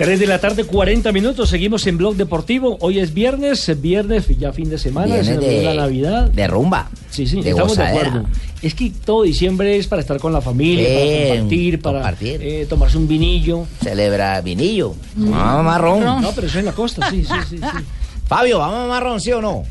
3 0.01 0.19
de 0.19 0.27
la 0.27 0.39
tarde, 0.39 0.65
40 0.65 1.13
minutos, 1.13 1.51
seguimos 1.51 1.87
en 1.87 1.99
Blog 1.99 2.17
Deportivo. 2.17 2.79
Hoy 2.81 3.01
es 3.01 3.13
viernes, 3.13 3.69
es 3.69 3.83
viernes, 3.83 4.25
ya 4.39 4.51
fin 4.51 4.71
de 4.71 4.79
semana, 4.79 5.17
de- 5.17 5.37
viene 5.37 5.63
la 5.63 5.75
Navidad. 5.75 6.31
De 6.31 6.47
rumba. 6.47 6.89
Sí, 7.11 7.27
sí, 7.27 7.43
de 7.43 7.51
estamos 7.51 7.77
de 7.77 7.85
acuerdo. 7.85 8.25
Es 8.63 8.75
que 8.75 8.91
todo 9.05 9.25
diciembre 9.25 9.77
es 9.77 9.87
para 9.89 10.01
estar 10.01 10.19
con 10.19 10.33
la 10.33 10.41
familia, 10.41 10.89
para 10.89 11.29
compartir, 11.37 11.83
para 11.83 11.99
compartir. 11.99 12.41
eh, 12.43 12.67
tomarse 12.67 12.97
un 12.97 13.09
vinillo. 13.09 13.67
Celebra 13.83 14.41
vinillo. 14.41 14.95
Mm. 15.17 15.31
Vamos 15.33 15.61
a 15.61 15.63
marrón. 15.65 16.01
No, 16.23 16.33
pero 16.35 16.47
eso 16.47 16.59
en 16.59 16.65
la 16.65 16.73
costa, 16.73 17.11
sí, 17.11 17.23
sí, 17.23 17.35
sí. 17.51 17.57
sí. 17.59 17.85
Fabio, 18.27 18.59
¿vamos 18.61 18.79
a 18.79 18.87
marrón, 18.89 19.21
sí 19.21 19.33
o 19.33 19.43
no? 19.43 19.65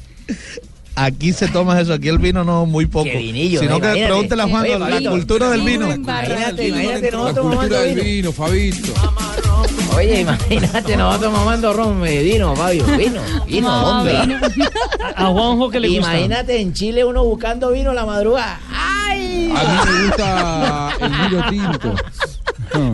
Aquí 0.94 1.34
se 1.34 1.48
toma 1.48 1.80
eso, 1.82 1.94
aquí 1.94 2.10
el 2.10 2.20
vino 2.20 2.44
no 2.44 2.66
muy 2.68 2.86
poco. 2.86 3.06
Qué 3.06 3.18
vinillo, 3.18 3.62
Sino 3.62 3.78
eh, 3.78 3.80
que 3.80 3.86
imagínate. 3.88 4.12
pregúntele 4.14 4.42
a 4.44 4.48
Juan 4.48 5.04
la 5.04 5.10
cultura 5.10 5.50
del 5.50 5.62
vino. 5.62 5.92
Imagínate, 5.92 6.68
imagínate 6.68 7.12
nosotros 7.12 7.46
La 7.46 7.52
cultura 7.58 7.82
del 7.82 7.96
vino. 7.96 8.04
vino, 8.06 8.32
Fabito. 8.34 8.94
Oye, 9.96 10.22
imagínate 10.22 10.96
nosotros 10.96 11.34
mamando 11.34 11.74
ron, 11.74 12.06
eh, 12.06 12.22
vino, 12.24 12.56
Fabio, 12.56 12.86
vino, 12.98 13.22
vino, 13.46 13.70
No, 13.70 14.00
hombre. 14.00 14.18
A 15.16 15.26
Juanjo 15.28 15.70
que 15.70 15.80
le 15.80 15.88
gusta. 15.90 16.14
Imagínate 16.14 16.60
en 16.62 16.74
Chile 16.74 17.04
uno 17.04 17.24
buscando 17.24 17.72
vino 17.72 17.94
la 17.94 18.06
madrugada. 18.06 18.60
¡Ay! 18.72 19.52
A 19.56 19.64
mí 19.64 19.92
me 19.92 20.08
gusta 20.08 20.92
el 21.00 21.30
vino 21.30 21.50
tinto. 21.50 21.96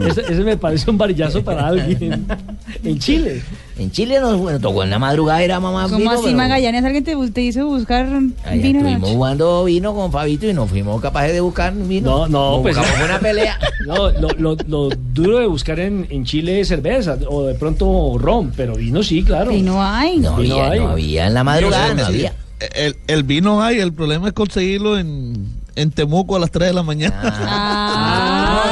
Ese, 0.08 0.22
ese 0.22 0.44
me 0.44 0.58
parece 0.58 0.90
un 0.90 0.98
varillazo 0.98 1.44
para 1.44 1.68
alguien. 1.68 2.26
En 2.84 3.00
Chile. 3.00 3.44
En 3.78 3.92
Chile 3.92 4.22
nos 4.22 4.38
bueno, 4.38 4.58
tocó 4.62 4.84
en 4.84 4.90
la 4.90 5.00
madrugada 5.00 5.44
ir 5.44 5.52
a 5.52 5.60
mamar 5.60 5.88
¿Cómo 5.88 5.98
vino, 5.98 6.12
así, 6.12 6.22
pero 6.28 6.38
Magallanes? 6.38 6.86
¿Alguien 6.86 7.04
te, 7.04 7.14
te 7.32 7.42
hizo 7.42 7.66
buscar 7.66 8.06
allá 8.06 8.22
vino? 8.64 8.80
estuvimos 8.80 9.10
jugando 9.10 9.66
vino 9.66 9.94
con 9.94 10.14
Fabito 10.14 10.48
y 10.48 10.54
no 10.54 10.66
fuimos 10.66 11.02
capaces 11.02 11.34
de 11.34 11.42
buscar 11.42 11.74
vino. 11.74 12.26
No, 12.28 12.56
no, 12.56 12.62
pues. 12.62 12.78
buscamos 12.78 13.06
una 13.06 13.20
pelea. 13.20 13.60
No, 13.86 14.10
lo, 14.12 14.30
lo- 14.40 14.56
lo 14.68 14.90
duro 15.14 15.40
de 15.40 15.46
buscar 15.46 15.80
en, 15.80 16.08
en 16.10 16.24
Chile 16.26 16.60
es 16.62 16.70
cerveza 16.70 17.18
o 17.30 17.44
de 17.44 17.54
pronto 17.54 18.18
ron, 18.18 18.52
pero 18.56 18.76
vino 18.76 19.04
sí, 19.04 19.22
claro. 19.24 19.52
Vino 19.52 19.84
hay. 19.84 20.18
No 20.20 20.38
Vino 20.38 20.56
había, 20.56 20.72
hay. 20.72 20.80
no 20.80 20.88
había 20.90 21.28
en 21.28 21.34
la 21.36 21.44
madrugada, 21.44 21.94
no 21.94 22.06
había. 22.06 22.34
El, 22.74 22.96
el 23.08 23.24
vino 23.24 23.62
hay, 23.62 23.80
el 23.80 23.92
problema 23.94 24.28
es 24.30 24.34
conseguirlo 24.34 24.98
en, 24.98 25.48
en 25.76 25.92
Temuco 25.92 26.38
a 26.38 26.40
las 26.40 26.50
3 26.50 26.70
de 26.70 26.74
la 26.74 26.82
mañana. 26.84 27.22
Ah, 27.48 28.64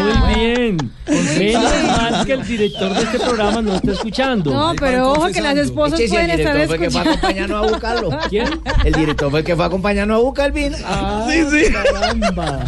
muy 0.00 0.34
bien. 0.34 0.76
Menos 1.38 1.62
mal 1.62 1.71
que 2.36 2.42
el 2.42 2.48
director 2.48 2.94
de 2.94 3.02
este 3.02 3.18
programa 3.18 3.62
no 3.62 3.74
está 3.74 3.92
escuchando. 3.92 4.50
No, 4.52 4.72
pero 4.78 5.12
ojo 5.12 5.28
que 5.28 5.40
las 5.40 5.56
esposas 5.56 6.00
Eche, 6.00 6.08
si 6.08 6.16
el 6.16 6.26
pueden 6.26 6.40
estar 6.40 6.54
director 6.54 6.68
fue 6.68 6.78
que 6.78 6.90
fue 6.90 7.00
a 7.00 7.04
escuchando. 7.04 7.26
acompañarnos 7.26 7.64
a 7.64 7.72
buscarlo. 7.72 8.18
¿Quién? 8.28 8.60
El 8.84 8.92
director 8.92 9.30
fue 9.30 9.40
el 9.40 9.46
que 9.46 9.56
fue 9.56 9.64
a 9.64 9.68
acompañarnos 9.68 10.16
a 10.16 10.20
buscar 10.20 10.46
el 10.46 10.52
vino. 10.52 10.76
Ah, 10.84 11.26
caramba. 11.72 12.64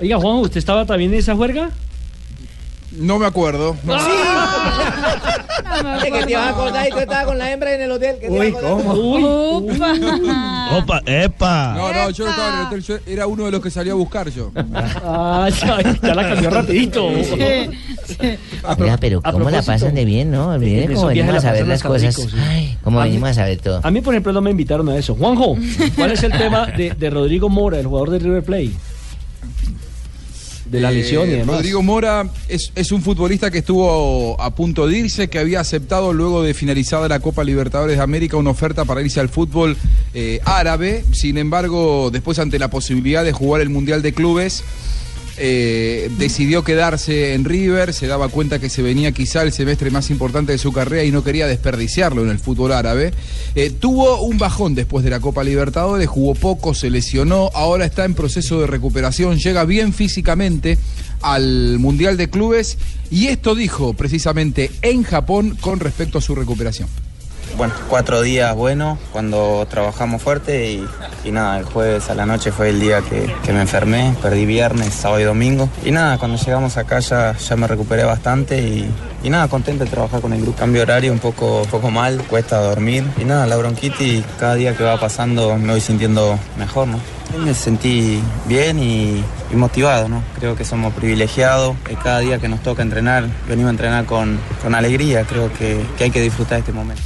Oiga, 0.00 0.18
Juan, 0.18 0.36
¿usted 0.36 0.58
estaba 0.58 0.84
también 0.86 1.12
en 1.12 1.18
esa 1.18 1.34
juerga? 1.34 1.70
No 2.92 3.18
me 3.18 3.26
acuerdo. 3.26 3.76
No. 3.84 3.96
Oye, 6.00 6.10
que 6.12 6.24
te 6.26 6.30
ibas 6.32 6.44
a 6.46 6.48
acordar 6.50 6.86
y 6.86 6.90
tú 6.90 6.98
estabas 6.98 7.24
con 7.26 7.38
la 7.38 7.50
hembra 7.52 7.74
en 7.74 7.82
el 7.82 7.90
hotel. 7.92 8.16
que 8.20 8.26
ibas 8.26 8.46
a 8.64 8.68
acordar? 8.68 8.96
Upa. 8.96 10.76
Opa, 10.78 11.02
epa. 11.06 11.74
No, 11.76 11.92
no, 11.92 12.10
yo 12.10 12.24
no 12.24 12.30
estaba 12.30 12.48
en 12.54 12.60
el 12.60 12.66
hotel, 12.66 12.82
yo 12.82 12.96
era 13.06 13.26
uno 13.26 13.44
de 13.46 13.50
los 13.52 13.60
que 13.62 13.70
salía 13.70 13.92
a 13.92 13.96
buscar 13.96 14.28
yo. 14.30 14.50
Ah, 15.04 15.48
ya, 15.50 15.78
ya 16.02 16.14
la 16.14 16.28
cambió 16.28 16.50
rapidito. 16.50 17.10
Mira, 18.78 18.96
pero 18.98 19.20
a 19.22 19.32
cómo 19.32 19.50
la 19.50 19.62
pasan 19.62 19.94
de 19.94 20.04
bien, 20.04 20.30
¿no? 20.30 20.54
en 20.54 20.60
Miren 20.60 20.94
cómo 20.94 21.06
venimos 21.08 21.44
a 21.44 21.50
pasan 21.50 21.68
las 21.68 21.82
cosas. 21.82 22.16
rico, 22.16 22.28
sí. 22.30 22.36
Ay, 22.40 22.78
cómo 22.82 23.00
A 23.00 23.04
mí- 23.04 23.10
venimos 23.10 23.30
a 23.30 23.34
saber 23.34 23.58
todo. 23.60 23.80
A 23.82 23.90
mí, 23.90 24.00
por 24.00 24.14
ejemplo, 24.14 24.32
no 24.32 24.40
me 24.40 24.50
invitaron 24.50 24.88
a 24.88 24.96
eso. 24.96 25.14
Juanjo, 25.14 25.56
¿cuál 25.96 26.10
es 26.12 26.22
el 26.22 26.32
tema 26.32 26.66
de, 26.66 26.90
de 26.90 27.10
Rodrigo 27.10 27.48
Mora, 27.48 27.78
el 27.78 27.86
jugador 27.86 28.10
de 28.10 28.18
River 28.18 28.42
Plate? 28.42 28.70
De 30.74 30.80
la 30.80 30.90
lesión 30.90 31.28
y 31.28 31.32
Eh, 31.34 31.36
demás. 31.38 31.56
Rodrigo 31.56 31.82
Mora 31.82 32.28
es, 32.48 32.72
es 32.74 32.90
un 32.90 33.00
futbolista 33.00 33.50
que 33.50 33.58
estuvo 33.58 34.40
a 34.40 34.54
punto 34.54 34.86
de 34.86 34.98
irse, 34.98 35.28
que 35.28 35.38
había 35.38 35.60
aceptado 35.60 36.12
luego 36.12 36.42
de 36.42 36.52
finalizada 36.52 37.08
la 37.08 37.20
Copa 37.20 37.44
Libertadores 37.44 37.96
de 37.96 38.02
América 38.02 38.36
una 38.36 38.50
oferta 38.50 38.84
para 38.84 39.00
irse 39.00 39.20
al 39.20 39.28
fútbol 39.28 39.76
eh, 40.14 40.40
árabe. 40.44 41.04
Sin 41.12 41.38
embargo, 41.38 42.10
después 42.10 42.38
ante 42.38 42.58
la 42.58 42.68
posibilidad 42.70 43.24
de 43.24 43.32
jugar 43.32 43.62
el 43.62 43.70
Mundial 43.70 44.02
de 44.02 44.12
Clubes, 44.12 44.64
eh, 45.36 46.10
decidió 46.16 46.62
quedarse 46.62 47.34
en 47.34 47.44
River, 47.44 47.92
se 47.92 48.06
daba 48.06 48.28
cuenta 48.28 48.58
que 48.58 48.68
se 48.68 48.82
venía 48.82 49.12
quizá 49.12 49.42
el 49.42 49.52
semestre 49.52 49.90
más 49.90 50.10
importante 50.10 50.52
de 50.52 50.58
su 50.58 50.72
carrera 50.72 51.04
y 51.04 51.10
no 51.10 51.24
quería 51.24 51.46
desperdiciarlo 51.46 52.22
en 52.22 52.30
el 52.30 52.38
fútbol 52.38 52.72
árabe. 52.72 53.12
Eh, 53.54 53.70
tuvo 53.70 54.22
un 54.22 54.38
bajón 54.38 54.74
después 54.74 55.04
de 55.04 55.10
la 55.10 55.20
Copa 55.20 55.42
Libertadores, 55.42 56.08
jugó 56.08 56.34
poco, 56.34 56.74
se 56.74 56.90
lesionó, 56.90 57.50
ahora 57.54 57.84
está 57.84 58.04
en 58.04 58.14
proceso 58.14 58.60
de 58.60 58.66
recuperación, 58.66 59.38
llega 59.38 59.64
bien 59.64 59.92
físicamente 59.92 60.78
al 61.20 61.78
Mundial 61.78 62.16
de 62.16 62.30
Clubes 62.30 62.78
y 63.10 63.26
esto 63.26 63.54
dijo 63.54 63.94
precisamente 63.94 64.70
en 64.82 65.02
Japón 65.02 65.56
con 65.60 65.80
respecto 65.80 66.18
a 66.18 66.20
su 66.20 66.34
recuperación. 66.34 66.88
Bueno, 67.56 67.72
cuatro 67.88 68.20
días 68.20 68.52
buenos 68.56 68.98
cuando 69.12 69.64
trabajamos 69.70 70.20
fuerte 70.20 70.72
y, 70.72 71.30
nada, 71.30 71.58
el 71.58 71.64
jueves 71.64 72.10
a 72.10 72.14
la 72.14 72.26
noche 72.26 72.50
fue 72.50 72.70
el 72.70 72.80
día 72.80 73.00
que, 73.00 73.32
que 73.44 73.52
me 73.52 73.60
enfermé, 73.60 74.12
perdí 74.20 74.44
viernes, 74.44 74.92
sábado 74.92 75.20
y 75.20 75.24
domingo. 75.24 75.68
Y 75.84 75.92
nada, 75.92 76.18
cuando 76.18 76.36
llegamos 76.36 76.76
acá 76.76 76.98
ya, 76.98 77.36
ya 77.36 77.56
me 77.56 77.68
recuperé 77.68 78.02
bastante 78.02 78.60
y, 78.60 79.30
nada, 79.30 79.46
contento 79.46 79.84
de 79.84 79.90
trabajar 79.90 80.20
con 80.20 80.32
el 80.32 80.42
grupo. 80.42 80.58
Cambio 80.58 80.82
horario 80.82 81.12
un 81.12 81.20
poco, 81.20 81.62
poco 81.70 81.92
mal, 81.92 82.18
cuesta 82.28 82.58
dormir 82.58 83.04
y 83.20 83.24
nada, 83.24 83.46
la 83.46 83.56
bronquitis 83.56 84.24
cada 84.40 84.56
día 84.56 84.76
que 84.76 84.82
va 84.82 84.98
pasando 84.98 85.56
me 85.56 85.70
voy 85.72 85.80
sintiendo 85.80 86.36
mejor, 86.58 86.88
¿no? 86.88 86.98
Me 87.38 87.54
sentí 87.54 88.20
bien 88.46 88.80
y, 88.80 89.24
motivado, 89.54 90.08
¿no? 90.08 90.22
Creo 90.40 90.56
que 90.56 90.64
somos 90.64 90.92
privilegiados. 90.92 91.76
eh, 91.88 91.96
Cada 92.02 92.18
día 92.18 92.38
que 92.40 92.48
nos 92.48 92.60
toca 92.64 92.82
entrenar, 92.82 93.28
venimos 93.48 93.68
a 93.68 93.70
entrenar 93.70 94.04
con, 94.06 94.40
con 94.60 94.74
alegría. 94.74 95.22
Creo 95.24 95.52
que, 95.52 95.80
que 95.96 96.04
hay 96.04 96.10
que 96.10 96.20
disfrutar 96.20 96.58
este 96.58 96.72
momento. 96.72 97.02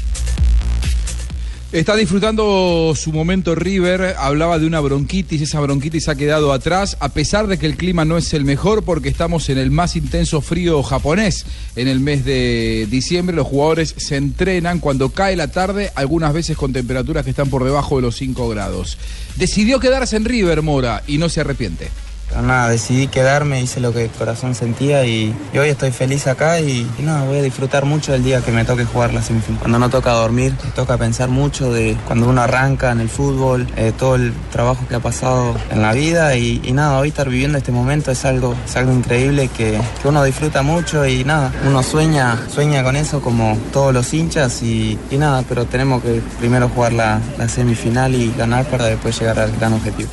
Está 1.71 1.97
disfrutando 1.97 2.95
su 2.97 3.12
momento 3.12 3.55
River, 3.55 4.14
hablaba 4.19 4.59
de 4.59 4.66
una 4.66 4.81
bronquitis, 4.81 5.43
esa 5.43 5.61
bronquitis 5.61 6.09
ha 6.09 6.14
quedado 6.14 6.55
atrás, 6.55 6.97
a 6.99 7.11
pesar 7.11 7.47
de 7.47 7.59
que 7.59 7.66
el 7.66 7.77
clima 7.77 8.07
no 8.07 8.16
es 8.16 8.33
el 8.33 8.47
mejor 8.47 8.85
porque 8.85 9.11
estamos 9.11 9.51
en 9.51 9.59
el 9.59 9.71
más 9.71 9.95
intenso 9.95 10.41
frío 10.41 10.83
japonés. 10.83 11.45
En 11.77 11.87
el 11.87 12.01
mes 12.01 12.25
de 12.25 12.87
diciembre 12.91 13.37
los 13.37 13.47
jugadores 13.47 13.95
se 13.99 14.16
entrenan 14.16 14.81
cuando 14.81 15.11
cae 15.11 15.37
la 15.37 15.49
tarde, 15.49 15.93
algunas 15.95 16.33
veces 16.33 16.57
con 16.57 16.73
temperaturas 16.73 17.23
que 17.25 17.31
están 17.31 17.51
por 17.51 17.64
debajo 17.64 17.97
de 17.97 18.03
los 18.03 18.16
5 18.16 18.49
grados. 18.49 18.97
Decidió 19.37 19.79
quedarse 19.79 20.16
en 20.16 20.25
River 20.25 20.62
Mora 20.62 21.03
y 21.07 21.19
no 21.19 21.29
se 21.29 21.43
arrepiente. 21.43 21.91
Pero 22.29 22.43
nada, 22.43 22.68
decidí 22.68 23.09
quedarme, 23.09 23.61
hice 23.62 23.81
lo 23.81 23.93
que 23.93 24.05
el 24.05 24.11
corazón 24.11 24.55
sentía 24.55 25.05
y, 25.07 25.35
y 25.53 25.59
hoy 25.59 25.70
estoy 25.70 25.91
feliz 25.93 26.26
acá 26.26 26.61
y, 26.61 26.87
y 26.99 27.03
nada, 27.03 27.24
voy 27.24 27.39
a 27.39 27.43
disfrutar 27.43 27.85
mucho 27.85 28.12
del 28.12 28.22
día 28.22 28.43
que 28.43 28.53
me 28.53 28.64
toque 28.64 28.85
jugar 28.85 29.14
la 29.14 29.22
semifinal. 29.22 29.61
Cuando 29.61 29.79
no 29.79 29.89
toca 29.89 30.12
dormir, 30.12 30.55
toca 30.74 30.99
pensar 30.99 31.31
mucho 31.31 31.72
de 31.72 31.97
cuando 32.07 32.29
uno 32.29 32.43
arranca 32.43 32.93
en 32.93 33.01
el 33.01 33.09
fútbol, 33.09 33.66
eh, 33.76 33.93
todo 33.97 34.16
el 34.16 34.33
trabajo 34.53 34.87
que 34.89 34.95
ha 34.95 35.01
pasado 35.01 35.55
en 35.70 35.81
la 35.83 35.93
vida 35.93 36.37
y, 36.37 36.61
y 36.64 36.72
nada, 36.72 36.99
hoy 36.99 37.09
estar 37.09 37.29
viviendo 37.29 37.59
este 37.59 37.72
momento 37.72 38.11
es 38.11 38.24
algo, 38.24 38.55
es 38.66 38.76
algo 38.76 38.93
increíble 38.93 39.49
que, 39.49 39.81
que 40.03 40.09
uno 40.09 40.22
disfruta 40.22 40.62
mucho 40.62 41.07
y 41.07 41.24
nada, 41.24 41.53
uno 41.66 41.83
sueña, 41.83 42.39
sueña 42.49 42.83
con 42.83 42.97
eso 42.97 43.20
como 43.20 43.57
todos 43.72 43.95
los 43.95 44.12
hinchas 44.12 44.62
y, 44.62 44.99
y 45.11 45.16
nada, 45.16 45.45
pero 45.49 45.64
tenemos 45.64 46.03
que 46.03 46.20
primero 46.39 46.68
jugar 46.68 46.93
la, 46.93 47.20
la 47.39 47.49
semifinal 47.49 48.14
y 48.14 48.33
ganar 48.37 48.66
para 48.66 48.85
después 48.85 49.18
llegar 49.18 49.39
al 49.39 49.57
gran 49.57 49.72
objetivo. 49.72 50.11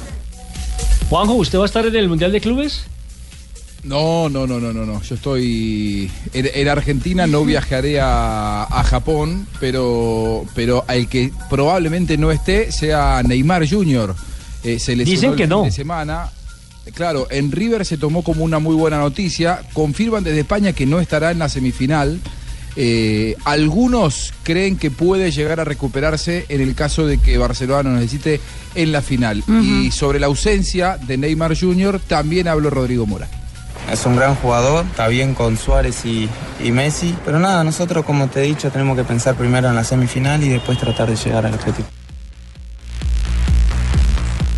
Juanjo, 1.10 1.34
¿usted 1.34 1.60
va 1.60 1.64
a 1.64 1.66
estar 1.68 1.86
en 1.86 1.95
el 1.95 2.10
Mundial 2.10 2.32
de 2.32 2.41
Clubes? 2.41 2.84
No, 3.84 4.30
no, 4.30 4.47
no, 4.47 4.60
no, 4.60 4.74
no, 4.74 4.86
no. 4.86 5.01
Yo 5.03 5.14
estoy 5.16 6.10
en, 6.34 6.49
en 6.53 6.68
Argentina, 6.68 7.28
no 7.28 7.45
viajaré 7.45 7.99
a, 8.01 8.64
a 8.64 8.84
Japón, 8.84 9.47
pero, 9.60 10.43
pero 10.56 10.84
al 10.88 11.08
que 11.08 11.32
probablemente 11.49 12.18
no 12.18 12.32
esté 12.32 12.72
sea 12.72 13.22
Neymar 13.24 13.70
Jr. 13.70 14.16
Eh, 14.64 14.80
se 14.80 14.95
lesionó 14.95 15.12
Dicen 15.16 15.30
el 15.32 15.36
que 15.36 15.43
fin 15.43 15.49
no. 15.49 15.64
de 15.64 15.72
semana. 15.72 16.32
Claro, 16.95 17.28
en 17.30 17.51
River 17.51 17.86
se 17.86 17.97
tomó 17.97 18.24
como 18.24 18.43
una 18.43 18.58
muy 18.58 18.76
buena 18.76 18.97
noticia. 18.97 19.62
Confirman 19.74 20.24
desde 20.24 20.39
España 20.39 20.74
que 20.74 20.88
no 20.88 20.99
estará 20.99 21.30
en 21.30 21.38
la 21.39 21.49
semifinal. 21.49 22.20
Eh, 22.76 23.36
algunos 23.45 24.34
creen 24.43 24.78
que 24.78 24.91
puede 24.91 25.32
llegar 25.32 25.59
a 25.59 25.63
recuperarse 25.63 26.45
en 26.49 26.61
el 26.61 26.76
caso 26.76 27.07
de 27.07 27.17
que 27.17 27.38
Barcelona 27.38 27.89
lo 27.89 27.95
necesite 27.95 28.41
en 28.76 28.91
la 28.91 29.01
final. 29.01 29.43
Y 29.47 29.91
sobre 29.91 30.19
la 30.19 30.28
ausencia 30.28 30.97
de 30.97 31.17
Neymar 31.17 31.57
Jr. 31.57 31.99
también 32.05 32.47
habló 32.47 32.69
Rodrigo 32.69 33.05
Mora. 33.05 33.28
Es 33.91 34.05
un 34.05 34.15
gran 34.15 34.36
jugador, 34.36 34.86
está 34.86 35.07
bien 35.07 35.36
con 35.36 35.57
Suárez 35.57 36.05
y, 36.05 36.28
y 36.63 36.71
Messi, 36.71 37.15
pero 37.23 37.39
nada, 37.39 37.63
nosotros 37.63 38.03
como 38.03 38.28
te 38.28 38.43
he 38.43 38.47
dicho 38.47 38.71
tenemos 38.71 38.97
que 38.97 39.03
pensar 39.03 39.36
primero 39.36 39.69
en 39.69 39.76
la 39.76 39.84
semifinal 39.84 40.43
y 40.43 40.49
después 40.49 40.80
tratar 40.80 41.07
de 41.07 41.15
llegar 41.15 41.45
al 41.45 41.53
objetivo. 41.53 41.88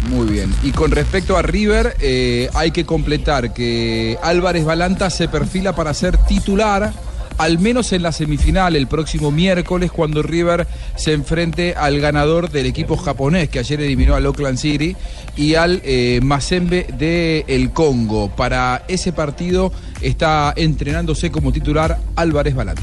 Muy 0.09 0.27
bien. 0.27 0.53
Y 0.63 0.71
con 0.71 0.91
respecto 0.91 1.37
a 1.37 1.41
River, 1.41 1.95
eh, 1.99 2.49
hay 2.53 2.71
que 2.71 2.85
completar 2.85 3.53
que 3.53 4.17
Álvarez 4.23 4.63
Balanta 4.63 5.09
se 5.09 5.27
perfila 5.27 5.75
para 5.75 5.93
ser 5.93 6.17
titular, 6.17 6.93
al 7.37 7.59
menos 7.59 7.91
en 7.93 8.03
la 8.03 8.11
semifinal 8.11 8.75
el 8.75 8.87
próximo 8.87 9.31
miércoles, 9.31 9.91
cuando 9.91 10.23
River 10.23 10.67
se 10.95 11.13
enfrente 11.13 11.75
al 11.75 11.99
ganador 11.99 12.49
del 12.49 12.65
equipo 12.65 12.97
japonés 12.97 13.49
que 13.49 13.59
ayer 13.59 13.79
eliminó 13.81 14.15
al 14.15 14.25
Oakland 14.25 14.57
City 14.57 14.95
y 15.35 15.55
al 15.55 15.81
eh, 15.83 16.19
Mazembe 16.23 16.87
de 16.97 17.45
el 17.47 17.71
Congo. 17.71 18.29
Para 18.29 18.83
ese 18.87 19.11
partido 19.13 19.71
está 20.01 20.53
entrenándose 20.55 21.31
como 21.31 21.51
titular 21.51 21.99
Álvarez 22.15 22.55
Balanta. 22.55 22.81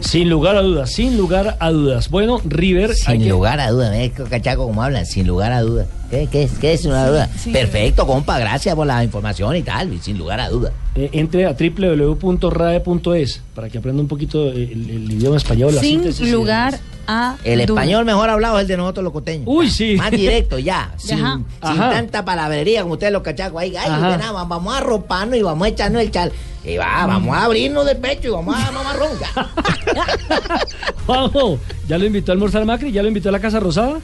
Sin 0.00 0.30
lugar 0.30 0.56
a 0.56 0.62
dudas, 0.62 0.92
sin 0.92 1.16
lugar 1.16 1.56
a 1.58 1.70
dudas. 1.70 2.10
Bueno, 2.10 2.40
River. 2.44 2.90
hay 2.90 2.96
Sin 2.96 3.22
que- 3.22 3.28
lugar 3.28 3.58
a 3.60 3.70
duda, 3.70 3.90
¿ves, 3.90 4.12
cachaco, 4.30 4.66
cómo 4.66 4.82
hablan? 4.82 5.04
Sin 5.04 5.26
lugar 5.26 5.52
a 5.52 5.62
duda. 5.62 5.86
¿Qué, 6.10 6.28
qué, 6.30 6.44
es- 6.44 6.58
qué 6.58 6.72
es 6.74 6.84
una 6.84 7.04
Sí, 7.04 7.10
duda? 7.10 7.28
sí. 7.38 7.50
Perfecto, 7.52 8.06
compa, 8.06 8.38
gracias 8.38 8.74
por 8.74 8.86
la 8.86 9.02
información 9.02 9.56
y 9.56 9.62
tal, 9.62 9.92
y 9.92 9.98
sin 9.98 10.16
lugar 10.18 10.40
a 10.40 10.48
duda. 10.48 10.72
Eh, 10.94 11.10
entre 11.12 11.46
a 11.46 11.52
www.rade.es 11.52 13.42
para 13.54 13.68
que 13.68 13.78
aprenda 13.78 14.00
un 14.02 14.08
poquito 14.08 14.48
el, 14.50 14.88
el 14.90 15.12
idioma 15.12 15.36
español. 15.36 15.74
la 15.74 15.80
Sin 15.80 16.02
lugar 16.32 16.78
a 17.06 17.36
El 17.44 17.66
duda. 17.66 17.80
español 17.82 18.04
mejor 18.04 18.30
hablado 18.30 18.56
es 18.58 18.62
el 18.62 18.68
de 18.68 18.76
nosotros 18.76 19.04
los 19.04 19.12
costeños. 19.12 19.44
Uy, 19.46 19.68
sí. 19.70 19.96
Más 19.96 20.10
directo, 20.10 20.58
ya. 20.58 20.92
sin, 20.96 21.18
Ajá. 21.22 21.40
sin 21.62 21.80
Ajá. 21.82 21.90
tanta 21.90 22.24
palabrería 22.24 22.82
como 22.82 22.94
ustedes 22.94 23.12
los 23.12 23.22
cachacos 23.22 23.60
ahí. 23.60 23.74
Ay, 23.76 23.90
nada, 23.90 24.32
vamos 24.32 24.74
a 24.74 24.78
arroparnos 24.78 25.36
y 25.36 25.42
vamos 25.42 25.66
a 25.66 25.68
echarnos 25.68 26.02
el 26.02 26.10
chal. 26.10 26.32
Y 26.64 26.76
va, 26.78 27.06
vamos 27.06 27.36
a 27.36 27.44
abrirnos 27.44 27.84
del 27.86 27.96
pecho 27.98 28.28
y 28.28 28.30
vamos 28.30 28.56
a 28.56 28.70
mamar 28.72 28.96
ronca. 28.96 29.26
Juanjo, 31.06 31.58
¿ya 31.88 31.98
lo 31.98 32.06
invitó 32.06 32.32
a 32.32 32.34
almorzar 32.34 32.64
Macri? 32.64 32.90
¿Ya 32.90 33.02
lo 33.02 33.08
invitó 33.08 33.28
a 33.28 33.32
la 33.32 33.38
Casa 33.40 33.60
Rosada? 33.60 33.98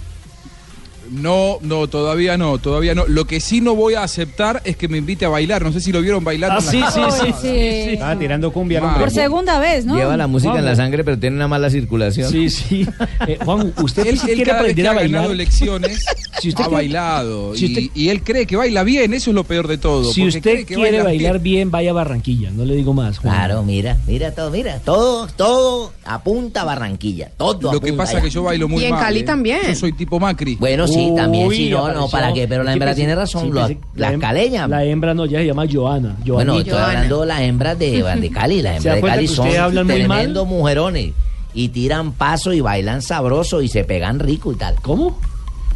No, 1.12 1.58
no, 1.60 1.86
todavía 1.88 2.36
no, 2.38 2.58
todavía 2.58 2.94
no. 2.94 3.06
Lo 3.06 3.26
que 3.26 3.40
sí 3.40 3.60
no 3.60 3.74
voy 3.74 3.94
a 3.94 4.02
aceptar 4.02 4.62
es 4.64 4.76
que 4.76 4.88
me 4.88 4.98
invite 4.98 5.24
a 5.24 5.28
bailar. 5.28 5.62
No 5.62 5.72
sé 5.72 5.80
si 5.80 5.92
lo 5.92 6.00
vieron 6.00 6.24
bailar. 6.24 6.52
Ah, 6.52 6.54
la 6.56 6.60
sí, 6.62 6.82
sí, 6.92 7.00
sí, 7.20 7.34
sí. 7.40 7.48
Estaba 7.92 8.18
tirando 8.18 8.52
cumbia. 8.52 8.80
Ah. 8.82 8.96
Por 8.98 9.10
segunda 9.10 9.58
vez, 9.58 9.84
¿no? 9.84 9.96
Lleva 9.96 10.16
la 10.16 10.26
música 10.26 10.58
en 10.58 10.64
la 10.64 10.74
sangre, 10.74 11.04
pero 11.04 11.18
tiene 11.18 11.36
una 11.36 11.48
mala 11.48 11.70
circulación. 11.70 12.30
Sí, 12.30 12.48
sí. 12.50 12.86
Eh, 13.28 13.38
Juan, 13.44 13.72
usted 13.80 14.04
Él, 14.06 14.18
sí 14.18 14.26
él 14.30 14.34
quiere 14.36 14.50
cada 14.50 14.62
vez 14.62 14.72
aprender 14.72 14.84
que 14.84 14.88
a 14.88 14.90
ha 14.90 14.94
ganado 14.94 15.28
bailar. 15.28 15.34
elecciones 15.34 16.04
Si 16.40 16.48
usted 16.48 16.64
ha 16.64 16.68
bailado. 16.68 17.54
si 17.54 17.66
usted- 17.66 17.82
y, 17.82 17.90
y 17.94 18.08
él 18.08 18.22
cree 18.24 18.46
que 18.46 18.56
baila 18.56 18.82
bien, 18.82 19.14
eso 19.14 19.30
es 19.30 19.34
lo 19.34 19.44
peor 19.44 19.68
de 19.68 19.78
todo. 19.78 20.12
Si 20.12 20.26
usted 20.26 20.42
cree 20.42 20.56
que 20.64 20.74
quiere 20.74 20.82
baila 20.90 21.04
bailar 21.04 21.38
bien, 21.38 21.70
vaya 21.70 21.90
a 21.90 21.92
Barranquilla. 21.92 22.50
No 22.50 22.64
le 22.64 22.74
digo 22.74 22.94
más. 22.94 23.18
Juan. 23.18 23.32
Claro, 23.34 23.62
mira, 23.62 23.96
mira 24.08 24.32
todo, 24.34 24.50
mira. 24.50 24.80
Todo, 24.80 25.28
todo 25.28 25.92
apunta 26.04 26.62
a 26.62 26.64
Barranquilla. 26.64 27.30
Todo 27.36 27.72
Lo 27.72 27.80
que 27.80 27.92
pasa 27.92 28.18
es 28.18 28.24
que 28.24 28.30
yo 28.30 28.42
bailo 28.42 28.66
muy 28.68 28.82
Y 28.82 28.86
en 28.86 28.90
mal. 28.92 29.00
Cali 29.04 29.20
¿eh? 29.20 29.24
también. 29.24 29.60
Yo 29.68 29.74
soy 29.76 29.92
tipo 29.92 30.18
Macri. 30.18 30.56
Bueno, 30.56 30.88
sí, 30.88 31.01
también, 31.16 31.46
Uy, 31.48 31.56
sí, 31.56 31.70
no, 31.70 31.92
no, 31.92 32.08
para 32.08 32.32
qué, 32.32 32.46
pero 32.48 32.62
la 32.62 32.72
hembra 32.72 32.94
tiene 32.94 33.14
razón, 33.14 33.44
sí, 33.44 33.50
la- 33.52 33.68
hem-. 34.12 34.68
La 34.68 34.84
hembra 34.84 35.14
no, 35.14 35.26
ya 35.26 35.38
se 35.40 35.46
llama 35.46 35.64
Joana. 35.70 36.16
Bueno, 36.26 36.52
Joanita. 36.54 36.70
estoy 36.76 36.84
hablando 36.88 37.20
de 37.20 37.26
las 37.26 37.40
hembras 37.40 37.78
de, 37.78 38.02
de 38.20 38.30
Cali. 38.30 38.62
Las 38.62 38.72
¿Se 38.82 38.88
hembras 38.88 38.94
de 38.96 39.00
cuenta 39.00 39.16
Cali 39.16 39.28
que 39.28 39.34
son 39.34 39.46
ustedes 39.46 39.60
hablan 39.62 39.86
muy 39.86 39.94
mal? 40.06 40.08
tremendos 40.18 40.46
mujerones. 40.46 41.12
Y 41.54 41.68
tiran 41.68 42.12
paso 42.12 42.52
y 42.52 42.60
bailan 42.60 43.02
sabroso 43.02 43.60
y 43.60 43.68
se 43.68 43.84
pegan 43.84 44.18
rico 44.18 44.52
y 44.52 44.56
tal. 44.56 44.74
¿Cómo? 44.82 45.18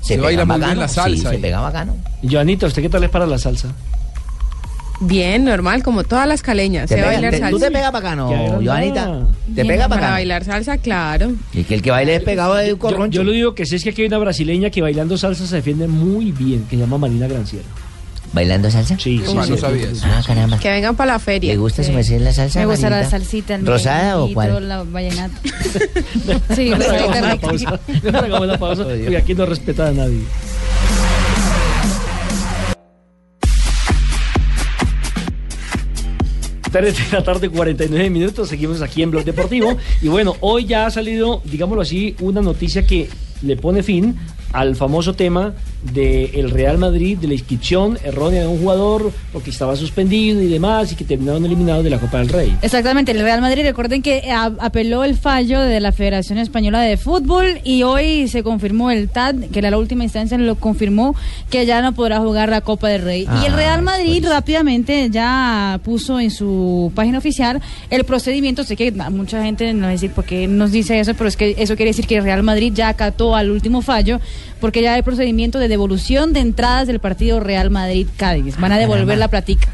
Se, 0.00 0.14
Se 0.14 0.20
baila 0.20 0.42
pegan 0.44 0.48
muy 0.48 0.56
bien 0.56 0.60
bacano. 0.60 0.80
la 0.80 0.88
salsa 0.88 1.10
Sí, 1.16 1.22
se 1.22 1.28
ahí. 1.28 1.38
pegan 1.38 1.60
bacano. 1.62 1.96
Joanita, 2.28 2.66
¿usted 2.66 2.80
qué 2.82 2.88
tal 2.88 3.04
es 3.04 3.10
para 3.10 3.26
la 3.26 3.38
salsa? 3.38 3.68
Bien, 5.00 5.44
normal, 5.44 5.82
como 5.82 6.04
todas 6.04 6.26
las 6.26 6.40
caleñas. 6.42 6.88
Te 6.88 6.94
Sé 6.96 7.00
pega- 7.02 7.06
bailar 7.12 7.30
te- 7.32 7.38
salsa. 7.38 7.50
¿Tú 7.50 7.58
te 7.58 7.70
pegas 7.70 7.92
bacano, 7.92 8.28
Joanita? 8.64 9.04
¿Te 9.44 9.52
Bien, 9.62 9.66
pegas 9.66 9.88
Para 9.88 10.00
bacano? 10.00 10.12
bailar 10.14 10.44
salsa, 10.44 10.78
claro. 10.78 11.32
Y 11.52 11.64
que 11.64 11.74
el 11.74 11.82
que 11.82 11.90
baile 11.90 12.16
es 12.16 12.22
pegado 12.22 12.54
de 12.54 12.68
Yo, 12.68 12.78
corroncho. 12.78 13.16
yo 13.16 13.24
lo 13.24 13.32
digo 13.32 13.54
que 13.54 13.66
sé 13.66 13.76
es 13.76 13.84
que 13.84 13.90
aquí 13.90 14.02
hay 14.02 14.08
una 14.08 14.18
brasileña 14.18 14.70
que 14.70 14.80
bailando 14.80 15.18
salsa 15.18 15.46
se 15.46 15.56
defiende 15.56 15.86
muy 15.86 16.32
bien, 16.32 16.64
que 16.64 16.76
se 16.76 16.80
llama 16.82 16.96
Marina 16.98 17.26
Granciera. 17.26 17.66
¿Bailando 18.32 18.70
salsa? 18.70 18.98
Sí, 18.98 19.18
sí, 19.18 19.24
Ah, 19.38 19.44
sí, 19.44 19.50
no 19.50 19.56
sí, 19.56 19.58
sabía 19.58 19.82
sí, 19.86 19.92
eso. 19.92 20.02
sí. 20.02 20.10
Ah, 20.12 20.20
caramba. 20.26 20.58
Que 20.58 20.70
vengan 20.70 20.96
para 20.96 21.12
la 21.12 21.18
feria. 21.18 21.52
¿Le 21.52 21.58
gusta 21.58 21.82
Sí. 21.82 21.92
su 21.92 22.18
la 22.18 22.32
salsa? 22.32 22.58
Me 22.60 22.66
gusta 22.66 22.90
la 22.90 23.08
salsita, 23.08 23.56
¿Rosada 23.58 24.18
o 24.18 24.32
cuál? 24.32 24.68
la 24.68 24.82
vallenata. 24.82 25.38
sí, 26.54 26.72
hagamos 26.72 26.86
rosadita 26.86 27.18
una 27.18 27.32
rica. 27.32 27.46
pausa. 27.46 27.80
Hagamos 28.18 28.58
porque 28.78 29.16
aquí 29.16 29.34
no 29.34 29.46
respeta 29.46 29.88
a 29.88 29.92
nadie. 29.92 30.20
Tres 36.80 37.10
de 37.10 37.16
la 37.16 37.24
tarde, 37.24 37.48
49 37.48 38.10
minutos. 38.10 38.50
Seguimos 38.50 38.82
aquí 38.82 39.02
en 39.02 39.10
Blog 39.10 39.24
Deportivo. 39.24 39.78
Y 40.02 40.08
bueno, 40.08 40.36
hoy 40.40 40.66
ya 40.66 40.84
ha 40.84 40.90
salido, 40.90 41.40
digámoslo 41.44 41.80
así, 41.80 42.14
una 42.20 42.42
noticia 42.42 42.86
que 42.86 43.08
le 43.42 43.56
pone 43.56 43.82
fin 43.82 44.16
al 44.52 44.74
famoso 44.76 45.12
tema 45.14 45.52
del 45.92 46.50
Real 46.50 46.78
Madrid, 46.78 47.18
de 47.18 47.28
la 47.28 47.34
inscripción 47.34 47.98
errónea 48.02 48.40
de 48.42 48.46
un 48.48 48.58
jugador 48.58 49.12
porque 49.32 49.50
estaba 49.50 49.76
suspendido 49.76 50.40
y 50.42 50.46
demás, 50.46 50.90
y 50.92 50.96
que 50.96 51.04
terminaron 51.04 51.44
eliminados 51.44 51.84
de 51.84 51.90
la 51.90 51.98
Copa 51.98 52.18
del 52.18 52.28
Rey. 52.28 52.56
Exactamente, 52.62 53.12
el 53.12 53.20
Real 53.20 53.40
Madrid, 53.40 53.62
recuerden 53.64 54.02
que 54.02 54.30
a- 54.30 54.52
apeló 54.60 55.04
el 55.04 55.16
fallo 55.16 55.60
de 55.60 55.78
la 55.80 55.92
Federación 55.92 56.38
Española 56.38 56.80
de 56.80 56.96
Fútbol 56.96 57.60
y 57.64 57.82
hoy 57.82 58.28
se 58.28 58.42
confirmó 58.42 58.90
el 58.90 59.08
TAD, 59.10 59.34
que 59.52 59.58
era 59.58 59.70
la 59.70 59.78
última 59.78 60.04
instancia, 60.04 60.38
lo 60.38 60.54
confirmó 60.56 61.14
que 61.50 61.66
ya 61.66 61.82
no 61.82 61.92
podrá 61.92 62.18
jugar 62.20 62.48
la 62.48 62.62
Copa 62.62 62.88
del 62.88 63.02
Rey. 63.02 63.22
y 63.42 63.46
el 63.46 63.52
Ah, 63.52 63.56
Real 63.56 63.82
Madrid 63.82 64.24
rápidamente 64.26 65.08
ya 65.10 65.80
puso 65.84 66.18
en 66.18 66.30
su 66.30 66.90
página 66.94 67.18
oficial 67.18 67.60
el 67.90 68.04
procedimiento, 68.04 68.64
sé 68.64 68.76
que 68.76 68.90
mucha 68.92 69.42
gente 69.44 69.72
no 69.74 69.82
va 69.82 69.88
a 69.88 69.92
decir 69.92 70.10
por 70.12 70.24
qué 70.24 70.46
nos 70.48 70.72
dice 70.72 70.98
eso, 70.98 71.12
pero 71.14 71.28
es 71.28 71.36
que 71.36 71.54
eso 71.58 71.76
quiere 71.76 71.90
decir 71.90 72.06
que 72.06 72.16
el 72.16 72.24
Real 72.24 72.42
Madrid 72.42 72.72
ya 72.74 72.88
acató 72.88 73.25
al 73.34 73.50
último 73.50 73.82
fallo, 73.82 74.20
porque 74.60 74.82
ya 74.82 74.94
hay 74.94 75.02
procedimiento 75.02 75.58
de 75.58 75.68
devolución 75.68 76.32
de 76.32 76.40
entradas 76.40 76.86
del 76.86 77.00
partido 77.00 77.40
Real 77.40 77.70
Madrid-Cádiz. 77.70 78.56
Van 78.60 78.72
a 78.72 78.78
devolver 78.78 79.18
la 79.18 79.28
platica. 79.28 79.68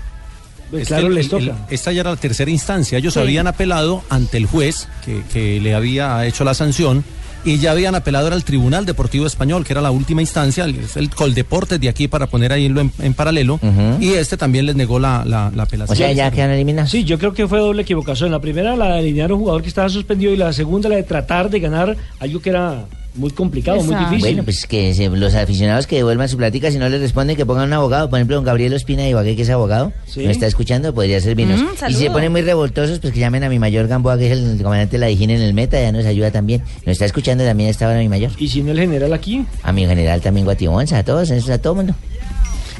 Pues 0.70 0.82
Es 0.82 0.88
claro, 0.88 1.09
que 1.09 1.14
les 1.14 1.24
el- 1.26 1.30
toca. 1.30 1.42
el- 1.44 1.53
esta 1.74 1.92
ya 1.92 2.00
era 2.00 2.11
la 2.11 2.16
tercera 2.16 2.50
instancia. 2.50 2.96
Ellos 2.96 3.12
Sí. 3.14 3.20
habían 3.20 3.46
apelado 3.46 4.03
ante 4.09 4.38
el 4.38 4.46
juez 4.46 4.88
que, 5.05 5.22
que 5.30 5.61
le 5.61 5.74
había 5.74 6.24
hecho 6.24 6.44
la 6.44 6.55
sanción 6.55 7.05
y 7.44 7.59
ya 7.59 7.72
habían 7.72 7.94
apelado 7.96 8.28
al 8.32 8.42
Tribunal 8.44 8.86
Deportivo 8.86 9.26
Español, 9.26 9.64
que 9.66 9.72
era 9.74 9.82
la 9.82 9.90
última 9.90 10.20
instancia, 10.22 10.64
el, 10.64 10.78
el 10.94 11.11
Coldeportes 11.11 11.78
de 11.80 11.88
aquí 11.90 12.07
para 12.09 12.28
poner 12.28 12.53
ahí 12.53 12.66
en, 12.66 12.90
en 13.00 13.14
paralelo. 13.14 13.59
Y 14.00 14.11
este 14.14 14.36
también 14.38 14.64
les 14.64 14.76
negó 14.76 14.98
la, 14.98 15.24
la, 15.26 15.50
la 15.55 15.64
apelación. 15.64 15.94
O 15.94 15.98
sea, 15.98 16.12
ya 16.12 16.30
quedan 16.30 16.50
eliminados. 16.53 16.90
Sí, 16.90 17.05
yo 17.05 17.18
creo 17.18 17.34
que 17.34 17.46
fue 17.48 17.59
doble 17.59 17.82
equivocación. 17.82 18.30
La 18.30 18.40
primera, 18.40 18.74
la 18.76 18.92
de 18.94 18.98
alinear 19.00 19.30
a 19.30 19.34
un 19.34 19.40
jugador 19.40 19.61
que 19.61 19.68
estaba 19.68 19.88
suspendido, 19.90 20.32
y 20.32 20.36
la 20.36 20.53
segunda, 20.55 20.88
la 20.88 20.96
de 20.96 21.03
tratar 21.03 21.50
de 21.50 21.59
ganar 21.61 21.96
algo 22.20 22.40
que 22.40 22.50
era 22.50 22.84
muy 23.14 23.30
complicado, 23.30 23.82
muy 23.82 23.94
difícil. 23.94 24.20
Bueno, 24.20 24.42
pues 24.44 24.66
que 24.66 24.94
se- 24.94 25.08
los 25.10 25.34
aficionados 25.34 25.86
que 25.86 25.96
devuelvan 25.96 26.28
su 26.28 26.36
plática, 26.38 26.70
si 26.70 26.78
no 26.78 26.88
les 26.88 27.00
responden, 27.00 27.36
que 27.36 27.44
pongan 27.44 27.66
un 27.66 27.72
abogado. 27.74 28.08
Por 28.08 28.18
ejemplo, 28.18 28.36
don 28.36 28.44
Gabriel 28.44 28.72
Ospina 28.74 29.02
de 29.02 29.10
Ibagué, 29.10 29.36
que 29.36 29.42
es 29.42 29.50
abogado, 29.50 29.92
Sí. 30.06 30.24
no 30.24 30.30
está 30.30 30.46
escuchando, 30.46 30.94
podría 30.94 31.20
servirnos. 31.20 31.60
Mm, 31.60 31.90
y 31.90 31.92
si 31.92 31.98
se 32.00 32.10
ponen 32.10 32.32
muy 32.32 32.40
revoltosos, 32.42 32.98
pues 33.00 33.12
que 33.12 33.20
llamen 33.20 33.44
a 33.44 33.48
mi 33.48 33.58
mayor 33.58 33.86
Gamboa, 33.88 34.16
que 34.16 34.32
es 34.32 34.38
el 34.38 34.62
comandante 34.62 34.92
de 34.96 35.00
la 35.00 35.06
Dijín 35.08 35.30
en 35.30 35.42
el 35.42 35.52
Meta, 35.54 35.80
ya 35.80 35.92
nos 35.92 36.06
ayuda 36.06 36.30
también. 36.30 36.62
Nos 36.86 36.92
está 36.92 37.04
escuchando 37.04 37.44
también 37.44 37.68
a 37.68 37.70
esta 37.70 37.86
hora 37.88 37.98
mi 37.98 38.08
mayor. 38.08 38.30
Y 38.38 38.48
si 38.48 38.62
no 38.62 38.72
el 38.72 38.78
general 38.78 39.12
aquí. 39.12 39.44
A 39.62 39.72
mi 39.72 39.86
general 39.86 40.20
también 40.20 40.44
Guatibonza, 40.46 40.98
a 40.98 41.04
todos, 41.04 41.30
eso, 41.30 41.52
a 41.52 41.58
todo 41.58 41.74
mundo. 41.74 41.94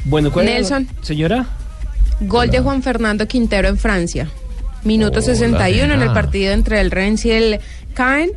Bueno, 0.05 0.31
¿cuál 0.31 0.47
era 0.47 0.55
Nelson. 0.55 0.87
Señora. 1.01 1.45
Gol 2.21 2.49
de 2.49 2.59
Juan 2.59 2.81
Fernando 2.83 3.27
Quintero 3.27 3.67
en 3.67 3.77
Francia. 3.77 4.29
Minuto 4.83 5.19
Hola, 5.19 5.27
61 5.35 5.85
en 5.85 5.91
el 5.91 5.99
nena. 5.99 6.13
partido 6.13 6.51
entre 6.53 6.81
el 6.81 6.91
Rennes 6.91 7.23
y 7.25 7.31
el 7.31 7.59
Caen. 7.93 8.31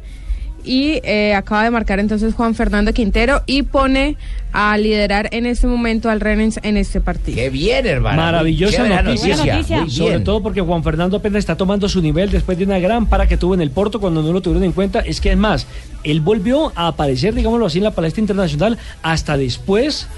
Y 0.66 1.00
eh, 1.04 1.34
acaba 1.34 1.64
de 1.64 1.70
marcar 1.70 2.00
entonces 2.00 2.34
Juan 2.34 2.54
Fernando 2.54 2.92
Quintero 2.92 3.42
y 3.46 3.62
pone 3.62 4.16
a 4.52 4.76
liderar 4.78 5.28
en 5.32 5.46
este 5.46 5.66
momento 5.66 6.10
al 6.10 6.20
Rennes 6.20 6.58
en 6.62 6.76
este 6.76 7.00
partido. 7.00 7.36
¡Qué 7.36 7.50
bien, 7.50 7.86
hermano! 7.86 8.16
Maravillosa 8.16 8.82
la 8.84 9.02
noticia. 9.02 9.36
noticia. 9.36 9.80
Muy 9.82 9.90
Sobre 9.90 10.10
bien. 10.10 10.24
todo 10.24 10.42
porque 10.42 10.60
Juan 10.60 10.82
Fernando 10.82 11.18
apenas 11.18 11.38
está 11.38 11.56
tomando 11.56 11.88
su 11.88 12.02
nivel 12.02 12.30
después 12.30 12.58
de 12.58 12.64
una 12.64 12.78
gran 12.78 13.06
para 13.06 13.28
que 13.28 13.36
tuvo 13.36 13.54
en 13.54 13.60
el 13.60 13.70
Porto 13.70 14.00
cuando 14.00 14.22
no 14.22 14.32
lo 14.32 14.40
tuvieron 14.40 14.64
en 14.64 14.72
cuenta. 14.72 15.00
Es 15.00 15.20
que 15.20 15.30
es 15.30 15.36
más, 15.36 15.66
él 16.04 16.20
volvió 16.20 16.72
a 16.74 16.88
aparecer, 16.88 17.34
digámoslo 17.34 17.66
así, 17.66 17.78
en 17.78 17.84
la 17.84 17.90
palestra 17.92 18.20
internacional 18.20 18.78
hasta 19.02 19.36
después, 19.36 20.08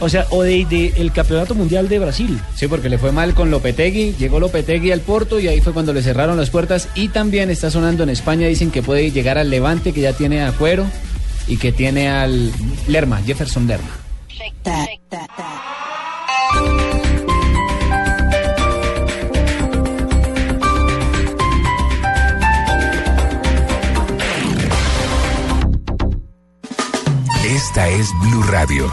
o 0.00 0.08
sea, 0.08 0.26
o 0.30 0.42
de, 0.42 0.64
de 0.64 0.92
el 0.96 1.12
campeonato 1.12 1.54
mundial 1.54 1.88
de 1.88 1.98
Brasil. 1.98 2.40
Sí, 2.54 2.68
porque 2.68 2.88
le 2.88 2.98
fue 2.98 3.12
mal 3.12 3.34
con 3.34 3.50
Lopetegui, 3.50 4.14
llegó 4.18 4.40
Lopetegui 4.40 4.92
al 4.92 5.00
Porto 5.00 5.40
y 5.40 5.48
ahí 5.48 5.60
fue 5.60 5.72
cuando 5.72 5.92
le 5.92 6.02
cerraron 6.02 6.36
las 6.36 6.50
puertas 6.50 6.88
y 6.94 7.08
también 7.08 7.50
está 7.50 7.70
sonando 7.70 8.02
en 8.02 8.10
España, 8.10 8.46
dicen 8.46 8.70
que 8.70 8.82
puede 8.82 9.10
llegar 9.10 9.38
al 9.38 9.50
Levante, 9.50 9.92
que 9.92 10.00
ya 10.00 10.12
tiene 10.12 10.42
a 10.42 10.52
Cuero 10.52 10.86
y 11.46 11.56
que 11.56 11.72
tiene 11.72 12.08
al 12.08 12.52
Lerma, 12.88 13.22
Jefferson 13.24 13.66
Lerma. 13.66 13.90
Esta 27.44 27.88
es 27.88 28.08
Blue 28.22 28.42
Radio, 28.42 28.92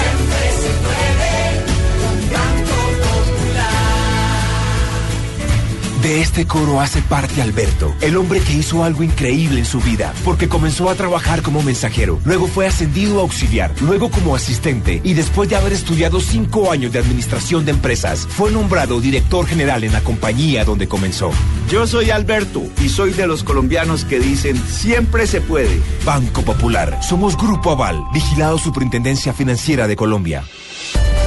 De 6.01 6.19
este 6.19 6.47
coro 6.47 6.81
hace 6.81 6.99
parte 7.03 7.43
Alberto, 7.43 7.93
el 8.01 8.17
hombre 8.17 8.39
que 8.39 8.53
hizo 8.53 8.83
algo 8.83 9.03
increíble 9.03 9.59
en 9.59 9.65
su 9.65 9.79
vida, 9.79 10.15
porque 10.25 10.49
comenzó 10.49 10.89
a 10.89 10.95
trabajar 10.95 11.43
como 11.43 11.61
mensajero, 11.61 12.19
luego 12.25 12.47
fue 12.47 12.65
ascendido 12.65 13.19
a 13.19 13.21
auxiliar, 13.21 13.71
luego 13.81 14.09
como 14.09 14.35
asistente 14.35 14.99
y 15.03 15.13
después 15.13 15.47
de 15.47 15.57
haber 15.57 15.73
estudiado 15.73 16.19
cinco 16.19 16.71
años 16.71 16.91
de 16.91 16.97
administración 16.97 17.65
de 17.65 17.71
empresas, 17.71 18.25
fue 18.27 18.49
nombrado 18.51 18.99
director 18.99 19.45
general 19.45 19.83
en 19.83 19.93
la 19.93 20.01
compañía 20.01 20.65
donde 20.65 20.87
comenzó. 20.87 21.29
Yo 21.69 21.85
soy 21.85 22.09
Alberto 22.09 22.63
y 22.81 22.89
soy 22.89 23.11
de 23.11 23.27
los 23.27 23.43
colombianos 23.43 24.03
que 24.03 24.19
dicen 24.19 24.59
siempre 24.67 25.27
se 25.27 25.39
puede. 25.39 25.79
Banco 26.03 26.41
Popular, 26.41 26.99
somos 27.07 27.37
Grupo 27.37 27.69
Aval, 27.69 28.01
vigilado 28.11 28.57
Superintendencia 28.57 29.33
Financiera 29.33 29.87
de 29.87 29.95
Colombia. 29.95 30.43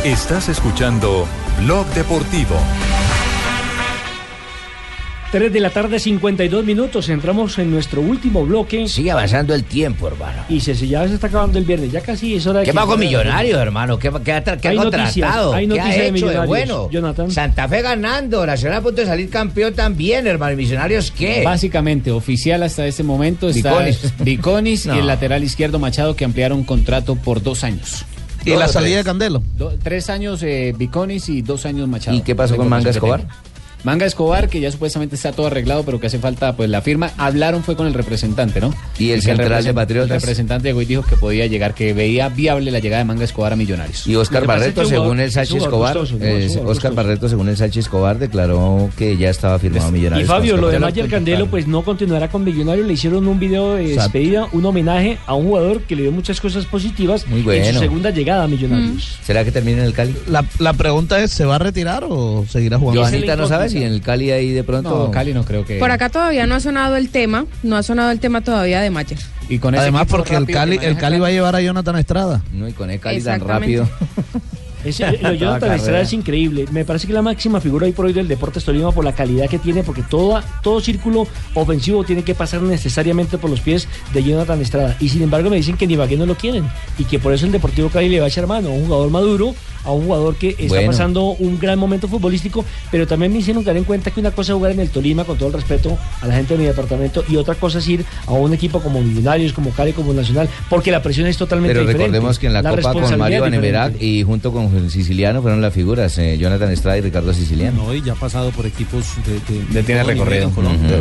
Estás 0.02 0.48
escuchando 0.48 1.28
Blog 1.60 1.86
Deportivo. 1.94 2.56
3 5.34 5.52
de 5.52 5.58
la 5.58 5.70
tarde, 5.70 5.98
52 5.98 6.64
minutos. 6.64 7.08
Entramos 7.08 7.58
en 7.58 7.68
nuestro 7.68 8.00
último 8.00 8.46
bloque. 8.46 8.86
Sigue 8.86 9.10
avanzando 9.10 9.52
el 9.52 9.64
tiempo, 9.64 10.06
hermano. 10.06 10.44
Y 10.48 10.60
se, 10.60 10.74
ya 10.86 11.08
se 11.08 11.14
está 11.14 11.26
acabando 11.26 11.58
el 11.58 11.64
viernes. 11.64 11.90
Ya 11.90 12.02
casi 12.02 12.36
es 12.36 12.46
hora 12.46 12.60
de 12.60 12.66
¿Qué 12.66 12.70
que- 12.70 12.78
va 12.78 12.86
con 12.86 13.00
Millonarios, 13.00 13.58
hermano? 13.60 13.98
¿Qué, 13.98 14.12
qué 14.24 14.32
ha, 14.32 14.44
qué 14.44 14.68
ha 14.68 14.70
Hay 14.70 14.76
noticias, 14.76 15.12
contratado? 15.12 15.54
hay 15.54 15.64
¿Qué 15.66 15.74
noticias 15.74 15.96
ha 15.96 16.00
de 16.02 16.08
hecho 16.08 16.28
de 16.28 16.46
bueno? 16.46 16.88
Jonathan. 16.88 17.30
Santa 17.32 17.66
Fe 17.66 17.82
ganando, 17.82 18.46
Nacional 18.46 18.78
a 18.78 18.82
punto 18.82 19.00
de 19.00 19.08
salir 19.08 19.28
campeón 19.28 19.74
también, 19.74 20.24
hermano. 20.28 20.52
¿Y 20.52 20.56
Millonarios 20.56 21.10
qué? 21.10 21.42
Básicamente, 21.44 22.12
oficial 22.12 22.62
hasta 22.62 22.86
este 22.86 23.02
momento 23.02 23.48
está. 23.48 23.84
Viconis 24.20 24.86
No. 24.86 24.94
y 24.94 24.98
el 25.00 25.08
lateral 25.08 25.42
izquierdo 25.42 25.80
Machado 25.80 26.14
que 26.14 26.24
ampliaron 26.24 26.62
contrato 26.62 27.16
por 27.16 27.42
dos 27.42 27.64
años. 27.64 28.04
¿Y 28.44 28.50
la 28.50 28.68
salida 28.68 28.98
de 28.98 29.04
Candelo? 29.04 29.42
Do- 29.56 29.74
tres 29.82 30.10
años 30.10 30.44
eh, 30.44 30.72
Viconis 30.78 31.28
y 31.28 31.42
dos 31.42 31.66
años 31.66 31.88
Machado. 31.88 32.16
¿Y 32.16 32.20
qué 32.20 32.36
pasó 32.36 32.56
con 32.56 32.68
Manga 32.68 32.90
Escobar? 32.90 33.22
tengo. 33.22 33.32
Manga 33.84 34.06
Escobar, 34.06 34.48
que 34.48 34.60
ya 34.60 34.70
supuestamente 34.72 35.14
está 35.14 35.32
todo 35.32 35.46
arreglado, 35.46 35.84
pero 35.84 36.00
que 36.00 36.06
hace 36.06 36.18
falta 36.18 36.56
pues 36.56 36.70
la 36.70 36.80
firma. 36.80 37.10
Hablaron 37.18 37.62
fue 37.62 37.76
con 37.76 37.86
el 37.86 37.94
representante, 37.94 38.60
¿no? 38.60 38.74
¿Y 38.98 39.10
el 39.10 39.20
que 39.20 39.26
central 39.26 39.62
de 39.62 39.74
Patriotas? 39.74 40.10
El 40.10 40.20
representante 40.20 40.68
de 40.68 40.72
Goy 40.72 40.86
dijo 40.86 41.02
que 41.02 41.16
podía 41.16 41.46
llegar, 41.46 41.74
que 41.74 41.92
veía 41.92 42.28
viable 42.30 42.70
la 42.70 42.78
llegada 42.78 43.00
de 43.00 43.04
Manga 43.04 43.24
Escobar 43.24 43.52
a 43.52 43.56
Millonarios. 43.56 44.06
Y 44.06 44.16
Oscar 44.16 44.46
Barreto, 44.46 44.84
según 44.86 45.20
el 45.20 45.30
Sachi 45.30 45.58
Escobar, 45.58 45.98
eh, 46.20 46.48
Oscar 46.64 46.94
Barreto, 46.94 47.28
según 47.28 47.48
el 47.50 47.56
Sachi 47.56 47.80
Escobar, 47.80 48.18
declaró 48.18 48.90
que 48.96 49.16
ya 49.16 49.28
estaba 49.30 49.58
firmado 49.58 49.90
Y 49.90 49.92
Millonarios. 49.92 50.28
Fabio, 50.28 50.52
con 50.52 50.60
lo 50.62 50.68
de 50.68 50.78
Mayer. 50.78 51.08
Candelo, 51.08 51.48
pues 51.48 51.66
no 51.66 51.82
continuará 51.82 52.28
con 52.30 52.42
Millonarios. 52.42 52.86
Le 52.86 52.94
hicieron 52.94 53.28
un 53.28 53.38
video 53.38 53.74
de 53.74 53.92
Exacto. 53.92 54.02
despedida, 54.18 54.48
un 54.52 54.64
homenaje 54.64 55.18
a 55.26 55.34
un 55.34 55.44
jugador 55.46 55.82
que 55.82 55.94
le 55.94 56.02
dio 56.02 56.12
muchas 56.12 56.40
cosas 56.40 56.64
positivas 56.64 57.26
Muy 57.26 57.40
en 57.40 57.44
bueno. 57.44 57.72
su 57.74 57.78
segunda 57.80 58.10
llegada 58.10 58.44
a 58.44 58.48
Millonarios. 58.48 59.18
¿Será 59.22 59.44
que 59.44 59.52
termina 59.52 59.78
en 59.78 59.84
el 59.84 59.92
Cali? 59.92 60.14
La, 60.26 60.44
la 60.58 60.72
pregunta 60.72 61.22
es, 61.22 61.30
¿se 61.32 61.44
va 61.44 61.56
a 61.56 61.58
retirar 61.58 62.04
o 62.08 62.46
seguirá 62.48 62.78
jugando? 62.78 63.02
Joanita 63.02 63.36
no 63.36 63.46
sabe 63.46 63.73
si 63.78 63.84
en 63.84 63.92
el 63.92 64.00
Cali 64.00 64.30
ahí 64.30 64.50
de 64.50 64.64
pronto. 64.64 64.90
No, 65.06 65.10
Cali 65.10 65.34
no 65.34 65.44
creo 65.44 65.64
que. 65.64 65.78
Por 65.78 65.90
acá 65.90 66.08
todavía 66.08 66.46
no 66.46 66.54
ha 66.54 66.60
sonado 66.60 66.96
el 66.96 67.10
tema, 67.10 67.46
no 67.62 67.76
ha 67.76 67.82
sonado 67.82 68.10
el 68.10 68.20
tema 68.20 68.40
todavía 68.40 68.80
de 68.80 68.90
Mayer. 68.90 69.18
Y 69.48 69.58
con 69.58 69.74
Además, 69.74 70.06
porque 70.08 70.34
el 70.34 70.46
Cali, 70.46 70.78
el 70.82 70.96
Cali 70.96 71.18
va 71.18 71.28
a 71.28 71.30
llevar 71.30 71.54
a 71.56 71.60
Jonathan 71.60 71.96
Estrada. 71.96 72.42
No, 72.52 72.68
y 72.68 72.72
con 72.72 72.90
el 72.90 72.98
Cali 73.00 73.20
tan 73.20 73.40
rápido. 73.40 73.88
Ese- 74.84 75.18
lo 75.22 75.30
de 75.30 75.38
Jonathan 75.38 75.72
Estrada 75.72 76.00
es 76.02 76.12
increíble. 76.12 76.66
Me 76.70 76.84
parece 76.84 77.06
que 77.06 77.12
la 77.12 77.22
máxima 77.22 77.60
figura 77.60 77.86
hoy 77.86 77.92
por 77.92 78.06
hoy 78.06 78.12
del 78.12 78.28
Deportes 78.28 78.64
Tolima 78.64 78.92
por 78.92 79.04
la 79.04 79.12
calidad 79.12 79.48
que 79.48 79.58
tiene, 79.58 79.82
porque 79.82 80.02
toda, 80.02 80.42
todo 80.62 80.80
círculo 80.80 81.26
ofensivo 81.54 82.04
tiene 82.04 82.22
que 82.22 82.34
pasar 82.34 82.62
necesariamente 82.62 83.38
por 83.38 83.50
los 83.50 83.60
pies 83.60 83.88
de 84.12 84.22
Jonathan 84.22 84.60
Estrada. 84.60 84.96
Y 85.00 85.08
sin 85.08 85.22
embargo 85.22 85.50
me 85.50 85.56
dicen 85.56 85.76
que 85.76 85.86
ni 85.86 85.94
Ibagué 85.94 86.16
no 86.16 86.26
lo 86.26 86.34
quieren 86.36 86.64
y 86.98 87.04
que 87.04 87.18
por 87.18 87.32
eso 87.32 87.46
el 87.46 87.52
Deportivo 87.52 87.88
Cali 87.88 88.08
le 88.08 88.20
va 88.20 88.26
a 88.26 88.28
echar 88.28 88.46
mano 88.46 88.68
a 88.68 88.72
un 88.72 88.84
jugador 88.86 89.10
maduro, 89.10 89.54
a 89.84 89.92
un 89.92 90.04
jugador 90.06 90.36
que 90.36 90.50
está 90.50 90.66
Bueno. 90.68 90.90
pasando 90.90 91.22
un 91.38 91.58
gran 91.58 91.78
momento 91.78 92.08
futbolístico, 92.08 92.64
pero 92.90 93.06
también 93.06 93.32
me 93.32 93.38
hicieron 93.38 93.64
dar 93.64 93.76
en 93.76 93.84
cuenta 93.84 94.10
que 94.10 94.20
una 94.20 94.30
cosa 94.30 94.52
es 94.52 94.56
jugar 94.56 94.72
en 94.72 94.80
el 94.80 94.90
Tolima, 94.90 95.24
con 95.24 95.36
todo 95.38 95.48
el 95.48 95.54
respeto 95.54 95.96
a 96.20 96.26
la 96.26 96.34
gente 96.34 96.54
de 96.54 96.60
mi 96.60 96.66
departamento, 96.66 97.24
y 97.28 97.36
otra 97.36 97.54
cosa 97.54 97.78
es 97.78 97.88
ir 97.88 98.04
a 98.26 98.32
un 98.32 98.52
equipo 98.54 98.80
como 98.80 99.02
Millonarios, 99.02 99.52
como 99.52 99.70
Cali, 99.70 99.92
como 99.92 100.12
Nacional, 100.12 100.48
porque 100.70 100.90
la 100.90 101.02
presión 101.02 101.26
es 101.26 101.36
totalmente 101.36 101.72
Pero 101.74 101.80
diferente. 101.82 102.04
recordemos 102.06 102.38
que 102.38 102.46
en 102.46 102.52
la, 102.52 102.62
Copa 102.62 102.92
con 102.92 103.18
Mario. 103.18 103.40
Vanemerac 103.42 104.00
y 104.00 104.22
junto 104.22 104.52
con 104.52 104.74
el 104.76 104.90
Siciliano 104.90 105.42
fueron 105.42 105.60
las 105.60 105.72
figuras, 105.74 106.16
eh, 106.18 106.38
Jonathan 106.38 106.70
Estrada 106.70 106.98
y 106.98 107.00
Ricardo 107.02 107.32
Siciliano. 107.34 107.84
No, 107.84 107.94
y 107.94 108.02
ya 108.02 108.12
ha 108.12 108.16
pasado 108.16 108.50
por 108.50 108.66
equipos 108.66 109.04
de, 109.26 109.34
de- 109.54 109.64
Ya 109.72 109.82
tiene 109.82 110.02
recorrido. 110.04 110.50
Colombia. 110.50 110.98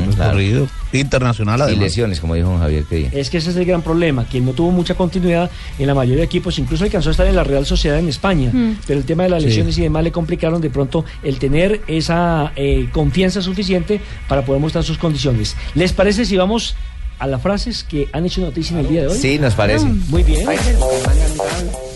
Internacional 0.91 1.59
Y 1.59 1.63
además. 1.63 1.79
lesiones, 1.84 2.19
como 2.19 2.36
dijo 2.36 2.57
Javier 2.59 2.84
que 2.84 3.09
Es 3.13 3.29
que 3.29 3.38
ese 3.38 3.49
es 3.49 3.55
el 3.55 3.65
gran 3.65 3.81
problema, 3.81 4.27
que 4.29 4.39
no 4.41 4.51
tuvo 4.53 4.71
mucha 4.71 4.93
continuidad 4.95 5.49
en 5.79 5.88
la 5.88 5.95
mayoría 5.95 6.19
de 6.19 6.25
equipos, 6.25 6.59
incluso 6.59 6.84
alcanzó 6.84 7.09
a 7.09 7.11
estar 7.11 7.25
en 7.27 7.36
la 7.36 7.43
Real 7.43 7.65
Sociedad 7.65 7.97
en 7.97 8.09
España, 8.09 8.51
Mm. 8.53 8.72
Pero 8.88 8.99
el 8.99 9.05
tema 9.05 9.24
de 9.24 9.30
las 9.30 9.43
Sí. 9.43 9.49
lesiones 9.49 9.78
y 9.78 9.82
demás 9.82 10.03
le 10.03 10.11
complicaron 10.11 10.61
de 10.61 10.69
pronto 10.69 11.05
el 11.24 11.39
tener 11.39 11.82
esa 11.88 12.51
eh, 12.55 12.88
confianza 12.91 13.41
suficiente 13.41 14.01
para 14.28 14.43
poder 14.45 14.61
mostrar 14.61 14.84
sus 14.84 14.97
condiciones. 14.97 15.55
¿Les 15.76 15.93
parece 15.93 16.26
si 16.26 16.38
vamos 16.38 16.76
a 17.19 17.28
las 17.28 17.41
frases 17.41 17.84
que 17.84 18.07
han 18.11 18.26
hecho 18.26 18.41
noticia 18.41 18.78
en 18.78 18.86
el 18.86 18.91
día 18.91 19.01
de 19.01 19.07
hoy? 19.07 19.17
Sí, 19.17 19.39
nos 19.39 19.53
parece. 19.53 19.86
Muy 19.86 20.24
bien. 20.24 20.45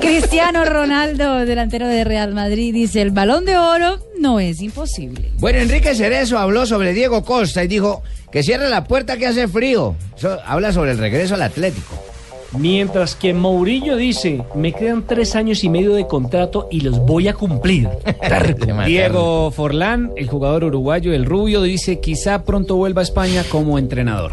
Cristiano 0.00 0.64
Ronaldo, 0.64 1.44
delantero 1.44 1.86
de 1.86 2.04
Real 2.04 2.32
Madrid, 2.34 2.72
dice, 2.72 3.02
el 3.02 3.10
balón 3.10 3.44
de 3.44 3.56
oro 3.56 3.98
no 4.18 4.40
es 4.40 4.60
imposible. 4.62 5.30
Bueno, 5.38 5.58
Enrique 5.58 5.94
Cerezo 5.94 6.38
habló 6.38 6.66
sobre 6.66 6.92
Diego 6.94 7.24
Costa 7.24 7.62
y 7.64 7.68
dijo 7.68 8.02
que 8.32 8.42
cierre 8.42 8.68
la 8.68 8.84
puerta 8.84 9.16
que 9.16 9.26
hace 9.26 9.48
frío. 9.48 9.94
Eso 10.16 10.38
habla 10.46 10.72
sobre 10.72 10.92
el 10.92 10.98
regreso 10.98 11.34
al 11.34 11.42
Atlético. 11.42 11.94
Mientras 12.52 13.14
que 13.14 13.34
Mourinho 13.34 13.96
dice, 13.96 14.42
me 14.54 14.72
quedan 14.72 15.06
tres 15.06 15.34
años 15.36 15.64
y 15.64 15.68
medio 15.68 15.94
de 15.94 16.06
contrato 16.06 16.68
y 16.70 16.80
los 16.80 16.98
voy 17.00 17.28
a 17.28 17.34
cumplir. 17.34 17.88
Diego 18.86 19.50
Forlán, 19.50 20.12
el 20.16 20.28
jugador 20.28 20.64
uruguayo, 20.64 21.12
el 21.12 21.24
rubio, 21.24 21.62
dice 21.62 22.00
quizá 22.00 22.44
pronto 22.44 22.76
vuelva 22.76 23.02
a 23.02 23.04
España 23.04 23.44
como 23.50 23.78
entrenador. 23.78 24.32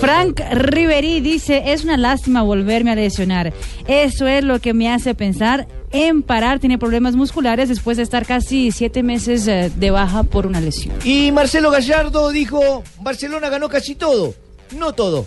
Frank 0.00 0.40
Ribery 0.52 1.20
dice, 1.20 1.72
es 1.72 1.84
una 1.84 1.96
lástima 1.96 2.42
volverme 2.42 2.90
a 2.92 2.94
lesionar. 2.94 3.52
Eso 3.86 4.26
es 4.26 4.44
lo 4.44 4.60
que 4.60 4.74
me 4.74 4.90
hace 4.90 5.14
pensar 5.14 5.66
en 5.92 6.22
parar. 6.22 6.58
Tiene 6.58 6.78
problemas 6.78 7.16
musculares 7.16 7.68
después 7.68 7.96
de 7.96 8.02
estar 8.02 8.26
casi 8.26 8.72
siete 8.72 9.02
meses 9.02 9.46
eh, 9.48 9.70
de 9.74 9.90
baja 9.90 10.22
por 10.24 10.46
una 10.46 10.60
lesión. 10.60 10.96
Y 11.04 11.32
Marcelo 11.32 11.70
Gallardo 11.70 12.30
dijo, 12.30 12.82
Barcelona 13.00 13.48
ganó 13.48 13.68
casi 13.68 13.94
todo, 13.94 14.34
no 14.76 14.92
todo. 14.92 15.26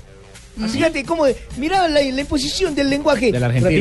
Fíjate 0.70 1.04
cómo, 1.04 1.26
mirá 1.58 1.88
la, 1.88 2.02
la 2.02 2.22
imposición 2.22 2.76
del 2.76 2.90
lenguaje. 2.90 3.32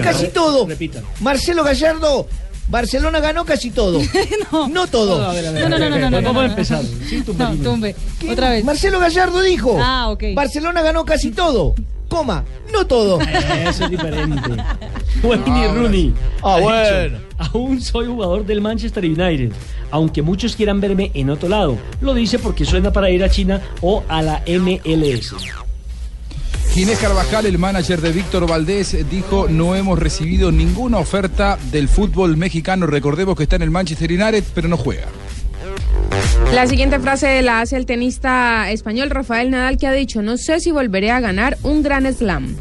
Casi 0.02 0.24
¿no? 0.24 0.30
todo. 0.30 0.66
Repitan. 0.66 1.02
Marcelo 1.20 1.64
Gallardo 1.64 2.26
Barcelona 2.70 3.18
ganó 3.18 3.44
casi 3.44 3.70
todo. 3.70 4.00
no. 4.70 4.86
todo. 4.86 5.22
a 5.22 5.32
ver, 5.32 5.52
No, 5.52 5.68
no, 5.68 5.78
no, 5.78 5.90
no, 5.90 5.98
no, 5.98 6.10
no, 6.10 6.16
Vamos 6.22 6.34
no, 6.34 6.40
a 6.40 6.44
no. 6.44 6.50
empezar. 6.50 6.82
Sí, 7.08 7.22
No, 7.36 7.54
tumbe. 7.56 7.96
Otra 8.30 8.50
vez. 8.50 8.64
Marcelo 8.64 9.00
Gallardo 9.00 9.42
dijo. 9.42 9.76
Ah, 9.82 10.08
ok. 10.10 10.24
Barcelona 10.34 10.80
ganó 10.80 11.04
casi 11.04 11.32
todo. 11.32 11.74
Coma, 12.08 12.44
no 12.72 12.86
todo. 12.86 13.20
Eso 13.68 13.84
es 13.84 13.90
diferente. 13.90 14.50
Wayne 15.22 15.68
Rooney. 15.74 16.14
Ah, 16.42 16.54
ha 16.54 16.58
dicho, 16.58 16.68
bueno. 16.70 17.18
Aún 17.38 17.80
soy 17.80 18.06
jugador 18.06 18.44
del 18.44 18.60
Manchester 18.60 19.04
United, 19.04 19.52
aunque 19.90 20.22
muchos 20.22 20.54
quieran 20.56 20.80
verme 20.80 21.10
en 21.14 21.30
otro 21.30 21.48
lado. 21.48 21.78
Lo 22.00 22.14
dice 22.14 22.38
porque 22.38 22.64
suena 22.64 22.92
para 22.92 23.10
ir 23.10 23.22
a 23.24 23.30
China 23.30 23.60
o 23.80 24.02
a 24.08 24.22
la 24.22 24.42
MLS. 24.46 25.34
Ginés 26.72 26.98
Carvajal, 26.98 27.46
el 27.46 27.58
manager 27.58 28.00
de 28.00 28.12
Víctor 28.12 28.48
Valdés, 28.48 28.96
dijo 29.10 29.48
no 29.48 29.74
hemos 29.74 29.98
recibido 29.98 30.52
ninguna 30.52 30.98
oferta 30.98 31.58
del 31.72 31.88
fútbol 31.88 32.36
mexicano. 32.36 32.86
Recordemos 32.86 33.36
que 33.36 33.42
está 33.42 33.56
en 33.56 33.62
el 33.62 33.70
Manchester 33.70 34.10
United, 34.10 34.44
pero 34.54 34.68
no 34.68 34.76
juega. 34.76 35.06
La 36.54 36.66
siguiente 36.66 36.98
frase 37.00 37.42
la 37.42 37.60
hace 37.60 37.76
el 37.76 37.86
tenista 37.86 38.70
español 38.70 39.10
Rafael 39.10 39.50
Nadal 39.50 39.78
que 39.78 39.86
ha 39.86 39.92
dicho, 39.92 40.22
no 40.22 40.36
sé 40.36 40.60
si 40.60 40.70
volveré 40.70 41.10
a 41.10 41.20
ganar 41.20 41.58
un 41.62 41.82
gran 41.82 42.12
slam. 42.12 42.56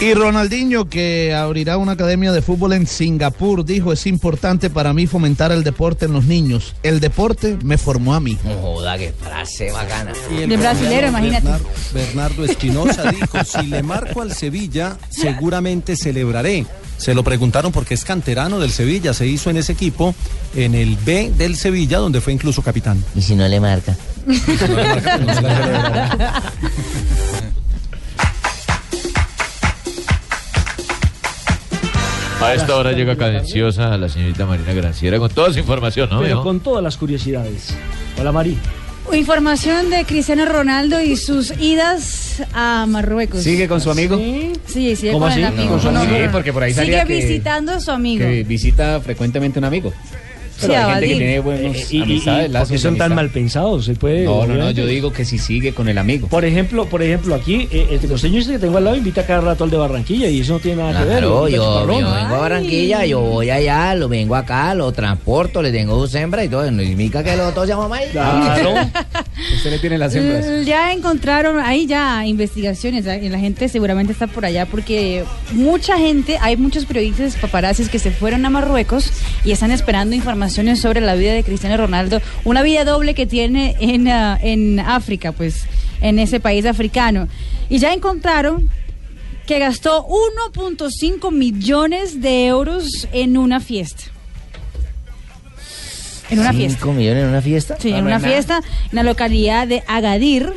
Y 0.00 0.14
Ronaldinho, 0.14 0.88
que 0.88 1.32
abrirá 1.32 1.76
una 1.76 1.92
academia 1.92 2.32
de 2.32 2.42
fútbol 2.42 2.72
en 2.72 2.88
Singapur, 2.88 3.64
dijo, 3.64 3.92
es 3.92 4.04
importante 4.06 4.68
para 4.68 4.92
mí 4.92 5.06
fomentar 5.06 5.52
el 5.52 5.62
deporte 5.62 6.06
en 6.06 6.12
los 6.12 6.24
niños. 6.24 6.74
El 6.82 6.98
deporte 6.98 7.56
me 7.62 7.78
formó 7.78 8.14
a 8.14 8.18
mí. 8.20 8.36
Joda, 8.60 8.98
qué 8.98 9.12
frase 9.12 9.70
bacana. 9.70 10.12
Y 10.36 10.42
el 10.42 10.48
De 10.48 10.56
brasilero, 10.56 11.06
imagínate. 11.08 11.46
Bernard- 11.46 11.62
Bernardo 11.94 12.44
Espinosa 12.44 13.12
dijo, 13.12 13.44
si 13.60 13.66
le 13.68 13.82
marco 13.84 14.22
al 14.22 14.32
Sevilla, 14.34 14.96
seguramente 15.08 15.94
celebraré. 15.96 16.66
Se 16.96 17.14
lo 17.14 17.22
preguntaron 17.24 17.70
porque 17.72 17.94
es 17.94 18.04
canterano 18.04 18.58
del 18.60 18.70
Sevilla, 18.72 19.12
se 19.14 19.26
hizo 19.26 19.50
en 19.50 19.56
ese 19.56 19.72
equipo, 19.72 20.14
en 20.56 20.74
el 20.74 20.96
B 20.96 21.32
del 21.36 21.56
Sevilla, 21.56 21.98
donde 21.98 22.20
fue 22.20 22.32
incluso 22.32 22.62
capitán. 22.62 23.04
¿Y 23.14 23.22
si 23.22 23.34
no 23.36 23.46
le 23.46 23.60
marca? 23.60 23.96
A 32.42 32.54
esta 32.54 32.76
hora 32.76 32.92
llega 32.92 33.16
cadenciosa 33.16 33.96
la 33.96 34.08
señorita 34.08 34.46
Marina 34.46 34.72
Granciera 34.72 35.18
con 35.18 35.30
toda 35.30 35.52
su 35.52 35.58
información, 35.60 36.08
¿no? 36.10 36.20
Pero 36.20 36.42
con 36.42 36.60
todas 36.60 36.82
las 36.82 36.96
curiosidades. 36.96 37.74
Hola, 38.18 38.32
Mari. 38.32 38.58
Información 39.12 39.90
de 39.90 40.04
Cristiano 40.04 40.44
Ronaldo 40.46 41.00
y 41.00 41.16
sus 41.16 41.52
idas 41.60 42.42
a 42.54 42.86
Marruecos. 42.88 43.42
¿Sigue 43.42 43.68
con 43.68 43.80
su 43.80 43.90
amigo? 43.90 44.16
Sí, 44.16 44.52
sí, 44.66 44.96
sigue 44.96 45.12
¿Cómo 45.12 45.26
con 45.26 45.32
el 45.38 45.44
así? 45.44 45.54
amigo. 45.54 45.70
¿Con 45.72 45.80
su 45.80 45.90
No, 45.92 46.00
amigo? 46.00 46.18
no, 46.18 46.24
Sí, 46.24 46.28
porque 46.32 46.52
por 46.52 46.62
ahí 46.62 46.72
Sigue 46.72 46.86
salía 46.86 47.04
que- 47.04 47.14
visitando 47.16 47.72
a 47.72 47.80
su 47.80 47.90
amigo. 47.90 48.24
Que 48.24 48.42
visita 48.44 49.00
frecuentemente 49.00 49.58
un 49.58 49.64
amigo. 49.64 49.92
Pero 50.60 50.72
Sí, 50.72 50.78
hay 50.78 50.90
gente 50.92 51.08
que 51.08 51.14
tiene 51.16 51.40
buenos 51.40 51.76
Eh, 51.76 51.86
y- 51.90 51.96
y- 51.98 52.02
amistades, 52.02 52.48
y 52.48 52.52
lazos 52.52 52.68
porque 52.68 52.78
son 52.78 52.96
tan 52.98 53.14
mal 53.14 53.30
pensados, 53.30 53.84
se 53.84 53.94
puede. 53.94 54.24
No, 54.24 54.46
no, 54.46 54.54
no, 54.54 54.70
yo 54.70 54.86
digo 54.86 55.12
que 55.12 55.24
si 55.24 55.38
sigue 55.38 55.72
con 55.74 55.88
el 55.88 55.98
amigo. 55.98 56.28
Por 56.28 56.44
ejemplo, 56.44 56.86
por 56.86 57.02
ejemplo, 57.02 57.34
aquí, 57.34 57.68
eh, 57.70 57.88
este 57.90 58.06
costeño 58.08 58.38
este 58.40 58.52
que 58.52 58.58
tengo 58.58 58.78
al 58.78 58.84
lado 58.84 58.96
invita 58.96 59.24
cada 59.26 59.40
rato 59.40 59.64
al 59.64 59.70
de 59.70 59.76
Barranquilla 59.76 60.28
y 60.28 60.40
eso 60.40 60.54
no 60.54 60.58
tiene 60.60 60.82
nada 60.82 61.00
que 61.00 61.04
ver. 61.06 61.18
Claro, 61.18 61.48
yo, 61.48 61.80
yo 61.80 61.86
vengo 61.86 62.08
a 62.08 62.38
Barranquilla, 62.38 63.04
yo 63.06 63.20
voy 63.20 63.50
allá, 63.50 63.94
lo 63.94 64.08
vengo 64.08 64.36
acá, 64.36 64.74
lo 64.74 64.92
transporto, 64.92 65.62
le 65.62 65.72
tengo 65.72 66.06
su 66.06 66.16
hembra 66.18 66.44
y 66.44 66.48
todo. 66.48 66.70
No 66.70 66.82
significa 66.82 67.22
que 67.24 67.36
los 67.36 67.54
dos 67.54 67.66
seamos 67.66 67.88
mamá. 67.88 68.02
Claro. 68.12 68.74
Usted 69.56 69.70
le 69.70 69.78
tiene 69.78 69.98
las 69.98 70.14
hembras. 70.14 70.46
Mm, 70.46 70.62
Ya 70.64 70.92
encontraron, 70.92 71.58
ahí 71.60 71.86
ya 71.86 72.24
investigaciones, 72.26 73.06
¿eh? 73.06 73.20
y 73.24 73.28
la 73.28 73.38
gente 73.38 73.68
seguramente 73.68 74.12
está 74.12 74.26
por 74.26 74.44
allá 74.44 74.66
porque 74.66 75.24
mucha 75.52 75.98
gente, 75.98 76.38
hay 76.40 76.56
muchos 76.56 76.84
periodistas 76.84 77.36
paparazzis 77.36 77.88
que 77.88 77.98
se 77.98 78.10
fueron 78.10 78.44
a 78.46 78.50
Marruecos 78.50 79.10
y 79.44 79.52
están 79.52 79.70
esperando 79.72 80.14
informaciones 80.42 80.80
sobre 80.80 81.00
la 81.00 81.14
vida 81.14 81.32
de 81.34 81.44
Cristiano 81.44 81.76
Ronaldo, 81.76 82.20
una 82.44 82.62
vida 82.62 82.84
doble 82.84 83.14
que 83.14 83.26
tiene 83.26 83.76
en, 83.78 84.08
ah, 84.08 84.36
en 84.42 84.80
África, 84.80 85.30
pues 85.30 85.66
en 86.00 86.18
ese 86.18 86.40
país 86.40 86.66
africano. 86.66 87.28
Y 87.70 87.78
ya 87.78 87.92
encontraron 87.92 88.68
que 89.46 89.60
gastó 89.60 90.04
1.5 90.52 91.30
millones 91.32 92.20
de 92.20 92.46
euros 92.46 93.06
en 93.12 93.36
una 93.38 93.60
fiesta. 93.60 94.02
En 96.30 96.40
una 96.40 96.52
fiesta. 96.52 96.78
¿Cinco 96.80 96.92
millones 96.92 97.22
en 97.22 97.28
una 97.28 97.42
fiesta? 97.42 97.76
Sí, 97.78 97.92
Ah, 97.92 97.98
en 97.98 98.04
no 98.04 98.06
una 98.08 98.16
es 98.16 98.22
nada. 98.22 98.34
fiesta 98.34 98.60
en 98.90 98.96
la 98.96 99.02
localidad 99.04 99.68
de 99.68 99.82
Agadir, 99.86 100.52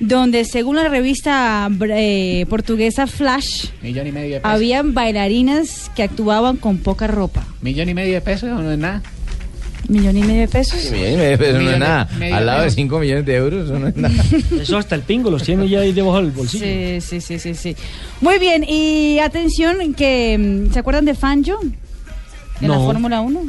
donde 0.00 0.44
según 0.44 0.76
la 0.76 0.88
revista 0.88 1.68
eh, 1.88 2.44
portuguesa 2.50 3.06
Flash, 3.06 3.66
Millón 3.80 4.08
y 4.08 4.12
medio 4.12 4.34
de 4.34 4.40
pesos. 4.40 4.54
habían 4.54 4.92
bailarinas 4.92 5.90
que 5.94 6.02
actuaban 6.02 6.56
con 6.56 6.78
poca 6.78 7.06
ropa. 7.06 7.46
Millón 7.62 7.88
y 7.88 7.94
medio 7.94 8.12
de 8.14 8.20
pesos 8.20 8.50
no 8.50 8.70
es 8.72 8.78
nada. 8.78 9.02
Millón 9.88 10.16
y 10.16 10.22
medio 10.22 10.40
de 10.42 10.48
pesos. 10.48 10.80
Sí, 10.80 10.92
millones 10.92 11.12
y 11.12 11.16
medio 11.16 11.30
de 11.30 11.38
pesos 11.38 11.62
no 11.62 11.70
es 11.70 11.78
nada. 11.78 12.08
Al 12.20 12.46
lado 12.46 12.58
de 12.60 12.64
medio. 12.66 12.70
5 12.70 12.98
millones 12.98 13.26
de 13.26 13.34
euros, 13.36 13.64
eso 13.64 13.78
no 13.78 13.88
es 13.88 13.96
nada. 13.96 14.24
Eso 14.60 14.78
hasta 14.78 14.94
el 14.94 15.02
pingo 15.02 15.30
los 15.30 15.42
tiene 15.42 15.68
ya 15.68 15.80
ahí 15.80 15.92
debajo 15.92 16.16
del 16.16 16.30
bolsillo. 16.30 16.64
Sí, 16.64 17.00
sí, 17.00 17.20
sí, 17.20 17.38
sí, 17.38 17.54
sí. 17.54 17.76
Muy 18.20 18.38
bien, 18.38 18.64
y 18.66 19.18
atención 19.18 19.94
que 19.94 20.36
mm, 20.38 20.72
¿se 20.72 20.78
acuerdan 20.78 21.04
de 21.04 21.14
Fangio? 21.14 21.58
En 22.60 22.68
la. 22.68 22.76
Fórmula 22.76 23.20
1. 23.20 23.40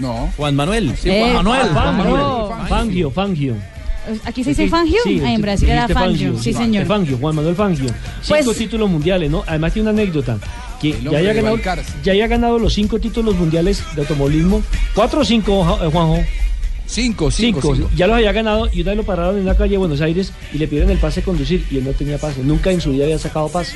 No. 0.00 0.32
Juan 0.36 0.54
Manuel. 0.54 0.94
Eh, 1.04 1.32
Fangio, 1.34 1.74
Fangio. 1.74 2.52
Fangio, 2.68 3.10
Fangio. 3.10 3.54
¿Aquí 4.24 4.42
se 4.44 4.50
dice 4.50 4.68
Fangio? 4.68 4.98
Sí, 5.04 5.20
Ah, 5.24 5.32
en 5.32 5.40
Brasil 5.40 5.68
era 5.68 5.88
Fangio. 5.88 6.38
Sí, 6.38 6.52
señor. 6.52 6.86
Fangio, 6.86 7.16
Juan 7.18 7.34
Manuel 7.36 7.54
Fangio. 7.54 7.86
Cinco 8.22 8.42
Pues- 8.44 8.58
títulos 8.58 8.88
mundiales, 8.90 9.30
¿no? 9.30 9.44
Además 9.46 9.72
tiene 9.72 9.90
una 9.90 10.00
anécdota. 10.02 10.38
Que 10.80 10.94
ya 11.02 11.18
haya, 11.18 11.32
ganado, 11.32 11.58
ya 12.04 12.12
haya 12.12 12.26
ganado 12.28 12.58
los 12.60 12.72
cinco 12.72 13.00
títulos 13.00 13.34
mundiales 13.34 13.82
de 13.96 14.02
automovilismo. 14.02 14.62
¿Cuatro 14.94 15.20
o 15.20 15.24
cinco, 15.24 15.76
eh, 15.82 15.88
Juanjo? 15.90 16.18
Cinco, 16.86 17.30
cinco, 17.30 17.60
Cinco. 17.60 17.74
cinco. 17.74 17.90
Ya 17.96 18.06
los 18.06 18.16
había 18.16 18.32
ganado 18.32 18.68
y 18.72 18.80
una 18.82 18.92
vez 18.92 18.96
lo 18.98 19.02
pararon 19.04 19.36
en 19.38 19.44
la 19.44 19.56
calle 19.56 19.72
de 19.72 19.76
Buenos 19.78 20.00
Aires 20.00 20.32
y 20.54 20.58
le 20.58 20.66
pidieron 20.68 20.90
el 20.90 20.98
pase 20.98 21.20
de 21.20 21.24
conducir 21.24 21.66
y 21.70 21.78
él 21.78 21.84
no 21.84 21.90
tenía 21.92 22.16
pase. 22.16 22.42
Nunca 22.44 22.70
en 22.70 22.80
su 22.80 22.92
vida 22.92 23.04
había 23.04 23.18
sacado 23.18 23.48
pase. 23.48 23.74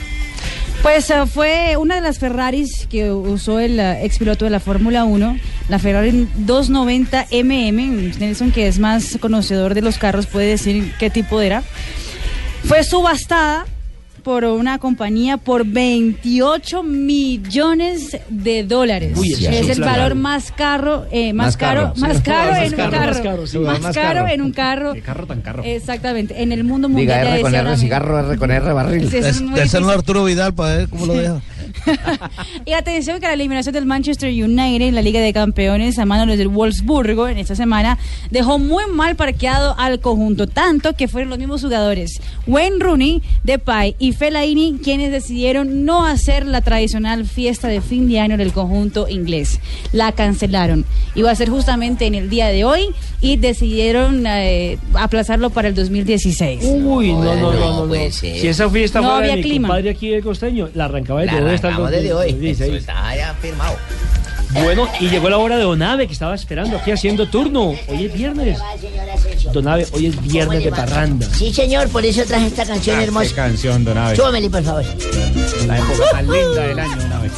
Pues 0.83 1.09
eh, 1.11 1.27
fue 1.27 1.77
una 1.77 1.95
de 1.95 2.01
las 2.01 2.19
Ferraris 2.19 2.89
que 2.91 3.13
usó 3.13 3.61
el 3.61 3.79
eh, 3.79 4.05
expiloto 4.05 4.45
de 4.45 4.51
la 4.51 4.59
Fórmula 4.59 5.05
1, 5.05 5.39
la 5.69 5.79
Ferrari 5.79 6.29
290 6.39 7.27
MM. 7.31 8.19
Nelson, 8.19 8.51
que 8.51 8.67
es 8.67 8.79
más 8.81 9.17
conocedor 9.21 9.75
de 9.75 9.83
los 9.83 9.99
carros, 9.99 10.27
puede 10.27 10.49
decir 10.49 10.93
qué 10.99 11.09
tipo 11.09 11.41
era. 11.41 11.63
Fue 12.65 12.83
subastada 12.83 13.67
por 14.23 14.45
una 14.45 14.79
compañía 14.79 15.37
por 15.37 15.65
28 15.67 16.83
millones 16.83 18.17
de 18.29 18.63
dólares. 18.65 19.19
Uy, 19.19 19.33
eso 19.33 19.51
es 19.51 19.61
es 19.63 19.69
el 19.71 19.77
plata. 19.79 19.93
valor 19.93 20.15
más 20.15 20.53
caro, 20.53 21.07
eh, 21.11 21.33
más, 21.33 21.47
Más 21.47 21.57
caro, 21.57 21.81
caro, 21.83 21.95
más 21.97 22.17
sí. 22.17 22.23
caro 22.23 22.53
Más 22.53 22.59
en 22.63 22.71
un 22.71 22.77
caro, 22.77 22.91
carro, 22.93 23.07
más 23.07 23.21
caro, 23.21 23.47
sí. 23.47 23.59
más 23.59 23.81
Más 23.81 23.95
caro 23.95 24.21
caro. 24.21 24.29
en 24.35 24.43
un 24.43 24.53
carro. 24.53 24.93
Qué 24.95 25.01
carro 25.03 25.27
tan 25.27 25.41
carro. 25.43 25.63
Exactamente, 25.65 26.43
en 26.43 26.53
el 26.53 26.65
mundo 26.65 26.89
mundial. 26.89 27.21
Diga 27.21 27.35
R 27.35 27.43
con 27.43 27.55
R, 27.55 27.77
cigarro, 27.77 28.19
R 28.21 28.39
con 28.39 28.51
R, 28.51 28.73
barril. 28.73 29.09
Sí, 29.13 29.19
eso 29.19 29.29
es 29.79 29.83
muy. 29.85 29.93
Arturo 29.93 30.25
Vidal 30.25 30.55
para 30.55 30.77
ver 30.77 30.89
cómo 30.89 31.07
lo 31.07 31.15
deja. 31.15 31.43
Y 32.65 32.73
atención 32.73 33.21
que 33.21 33.27
la 33.27 33.35
eliminación 33.35 33.75
del 33.75 33.87
Manchester 33.87 34.31
United 34.31 34.89
en 34.89 34.95
la 34.95 35.03
Liga 35.03 35.21
de 35.21 35.33
Campeones 35.33 35.99
a 35.99 36.05
manos 36.05 36.37
del 36.37 36.49
Wolfsburgo 36.49 37.29
en 37.29 37.39
esta 37.39 37.55
semana 37.55 37.99
dejó 38.31 38.59
muy 38.59 38.85
mal 38.87 39.17
parqueado 39.17 39.75
al 39.79 40.01
conjunto, 40.01 40.47
tanto 40.47 40.95
que 40.95 41.09
fueron 41.09 41.31
los 41.31 41.39
mismos 41.39 41.63
jugadores, 41.63 42.21
Wayne 42.47 42.77
Rooney, 42.79 43.23
Depay 43.45 43.97
y 43.99 44.13
Fellaini 44.13 44.79
quienes 44.83 45.11
decidieron 45.13 45.85
no 45.85 46.05
hacer 46.05 46.47
la 46.47 46.61
tradicional 46.61 47.25
fiesta 47.27 47.69
de 47.69 47.81
fin 47.81 48.09
de 48.09 48.21
año 48.21 48.37
del 48.37 48.53
conjunto 48.53 49.09
inglés. 49.09 49.61
La 49.93 50.13
cancelaron. 50.13 50.85
Iba 51.15 51.31
a 51.31 51.35
ser 51.35 51.49
justamente 51.51 52.07
en 52.07 52.15
el 52.15 52.31
día 52.31 52.49
de 52.49 52.65
hoy 52.65 52.87
y 53.21 53.37
decidieron 53.37 54.25
eh, 54.27 54.79
aplazarlo 54.95 55.51
para 55.51 55.69
el 55.69 55.75
2016. 55.75 56.61
Uy, 56.65 57.13
no, 57.13 57.23
no, 57.23 57.35
no, 57.35 57.53
no. 57.53 57.87
no. 57.87 57.95
ser. 58.11 58.39
Si 58.39 58.49
esa 58.49 58.69
fiesta 58.71 59.01
No 59.01 59.07
fuera 59.09 59.19
había 59.19 59.31
de 59.33 59.37
mi 59.37 59.43
clima. 59.43 59.69
compadre 59.69 59.91
aquí 59.91 60.09
del 60.09 60.23
costeño, 60.23 60.69
la 60.75 60.87
arrancaba 60.87 61.25
La 61.25 61.37
hoy 61.37 61.55
hasta 61.67 61.69
el 61.69 61.75
arrancamos 61.75 61.91
desde 61.91 62.13
hoy. 62.15 62.33
2016. 62.33 62.69
Eso 62.69 62.77
está 62.79 63.17
ya 63.17 63.35
firmado. 63.41 63.77
Bueno, 64.53 64.87
y 65.01 65.09
llegó 65.09 65.31
la 65.31 65.39
hora 65.39 65.57
de 65.57 65.63
Donave, 65.63 66.07
que 66.07 66.13
estaba 66.13 66.35
esperando 66.35 66.77
aquí 66.77 66.91
haciendo 66.91 67.27
turno. 67.27 67.75
Hoy 67.89 68.05
es 68.05 68.13
viernes. 68.13 68.59
Donave, 69.53 69.87
hoy 69.93 70.07
es 70.07 70.23
viernes 70.23 70.63
de 70.63 70.71
parranda. 70.71 71.27
Sí, 71.33 71.53
señor, 71.55 71.89
por 71.89 72.05
eso 72.05 72.23
traje 72.27 72.49
esta 72.49 72.67
canción 72.67 72.99
Qué 72.99 73.05
hermosa. 73.05 73.35
canción, 73.35 73.83
don 73.85 73.97
Abe. 73.97 74.15
Súbamele, 74.15 74.51
por 74.51 74.63
favor. 74.63 74.85
La 75.67 75.79
época 75.79 76.05
más 76.13 76.23
linda 76.23 76.67
del 76.67 76.79
año, 76.79 76.97
don 76.97 77.13
Abe. 77.13 77.31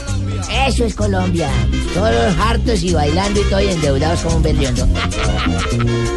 Eso 0.66 0.84
es 0.84 0.94
Colombia. 0.94 1.48
Todos 1.94 2.36
hartos 2.38 2.82
y 2.82 2.92
bailando 2.92 3.40
y 3.40 3.44
todo 3.44 3.60
y 3.60 3.68
endeudados 3.68 4.20
como 4.20 4.36
un 4.36 4.42
berriondo. 4.42 4.86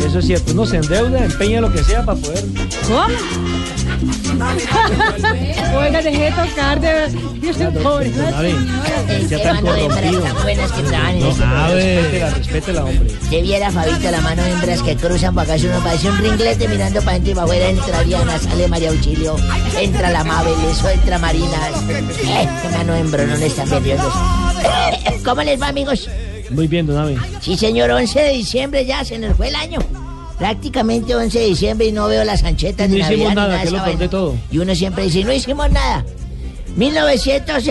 Eso 0.05 0.19
es 0.19 0.25
cierto. 0.25 0.51
Uno 0.51 0.65
se 0.65 0.77
endeuda, 0.77 1.23
empeña 1.25 1.61
lo 1.61 1.71
que 1.71 1.83
sea 1.83 2.03
para 2.03 2.19
poder. 2.19 2.43
¿Cómo? 2.87 3.05
Oiga, 5.75 6.01
dejé 6.01 6.23
de 6.23 6.31
tocar 6.31 6.79
de 6.79 7.27
pobre 7.81 8.11
ya 9.27 9.43
tan 9.43 9.61
corrompido. 9.61 10.21
tan 10.21 10.43
buenas 10.43 10.71
que 10.71 10.81
trabajan 10.83 11.15
en 11.15 11.27
este 11.27 11.45
respétela, 11.45 12.29
respétela, 12.31 12.85
hombre. 12.85 13.07
Que 13.29 13.41
viera 13.41 13.71
Fabito 13.71 14.11
la 14.11 14.21
mano 14.21 14.43
de 14.43 14.51
hembras 14.51 14.81
que 14.81 14.95
cruzan 14.95 15.35
para 15.35 15.53
acá, 15.53 15.63
uno 15.65 15.79
parece 15.83 16.09
un 16.09 16.17
ringlete 16.17 16.67
mirando 16.67 16.99
para 17.01 17.11
adentro 17.11 17.31
y 17.31 17.35
para 17.35 17.45
afuera. 17.45 17.69
Entra 17.69 18.03
Diana, 18.03 18.39
sale 18.39 18.67
María 18.67 18.89
Auxilio, 18.89 19.35
entra 19.79 20.09
la 20.09 20.23
Mabel, 20.23 20.53
eso 20.69 20.89
entra 20.89 21.17
Marina. 21.17 21.57
Eh, 21.89 22.47
mano 22.71 22.93
de 22.93 22.99
hembronones 22.99 23.55
tan 23.55 23.69
berriondos. 23.69 24.13
¿Cómo 25.25 25.41
les 25.43 25.61
va, 25.61 25.67
amigos? 25.69 26.09
Muy 26.49 26.67
bien, 26.67 26.87
don 26.87 26.97
Abe. 26.97 27.17
Sí, 27.41 27.57
señor, 27.57 27.91
11 27.91 28.19
de 28.19 28.31
diciembre 28.31 28.85
ya 28.85 29.03
se 29.03 29.17
nos 29.17 29.35
fue 29.35 29.49
el 29.49 29.55
año. 29.55 29.79
Prácticamente 30.37 31.15
11 31.15 31.39
de 31.39 31.45
diciembre 31.45 31.87
y 31.87 31.91
no 31.91 32.07
veo 32.07 32.23
las 32.23 32.43
anchetas 32.43 32.89
No 32.89 32.95
de 32.95 33.01
hicimos 33.01 33.17
Navidad 33.17 33.29
ni 33.29 33.35
nada, 33.35 33.47
nada 33.65 33.93
que 33.93 33.99
lo 34.01 34.09
todo. 34.09 34.35
Y 34.51 34.59
uno 34.59 34.75
siempre 34.75 35.05
dice, 35.05 35.23
no 35.23 35.33
hicimos 35.33 35.71
nada. 35.71 36.05
1900 36.75 37.63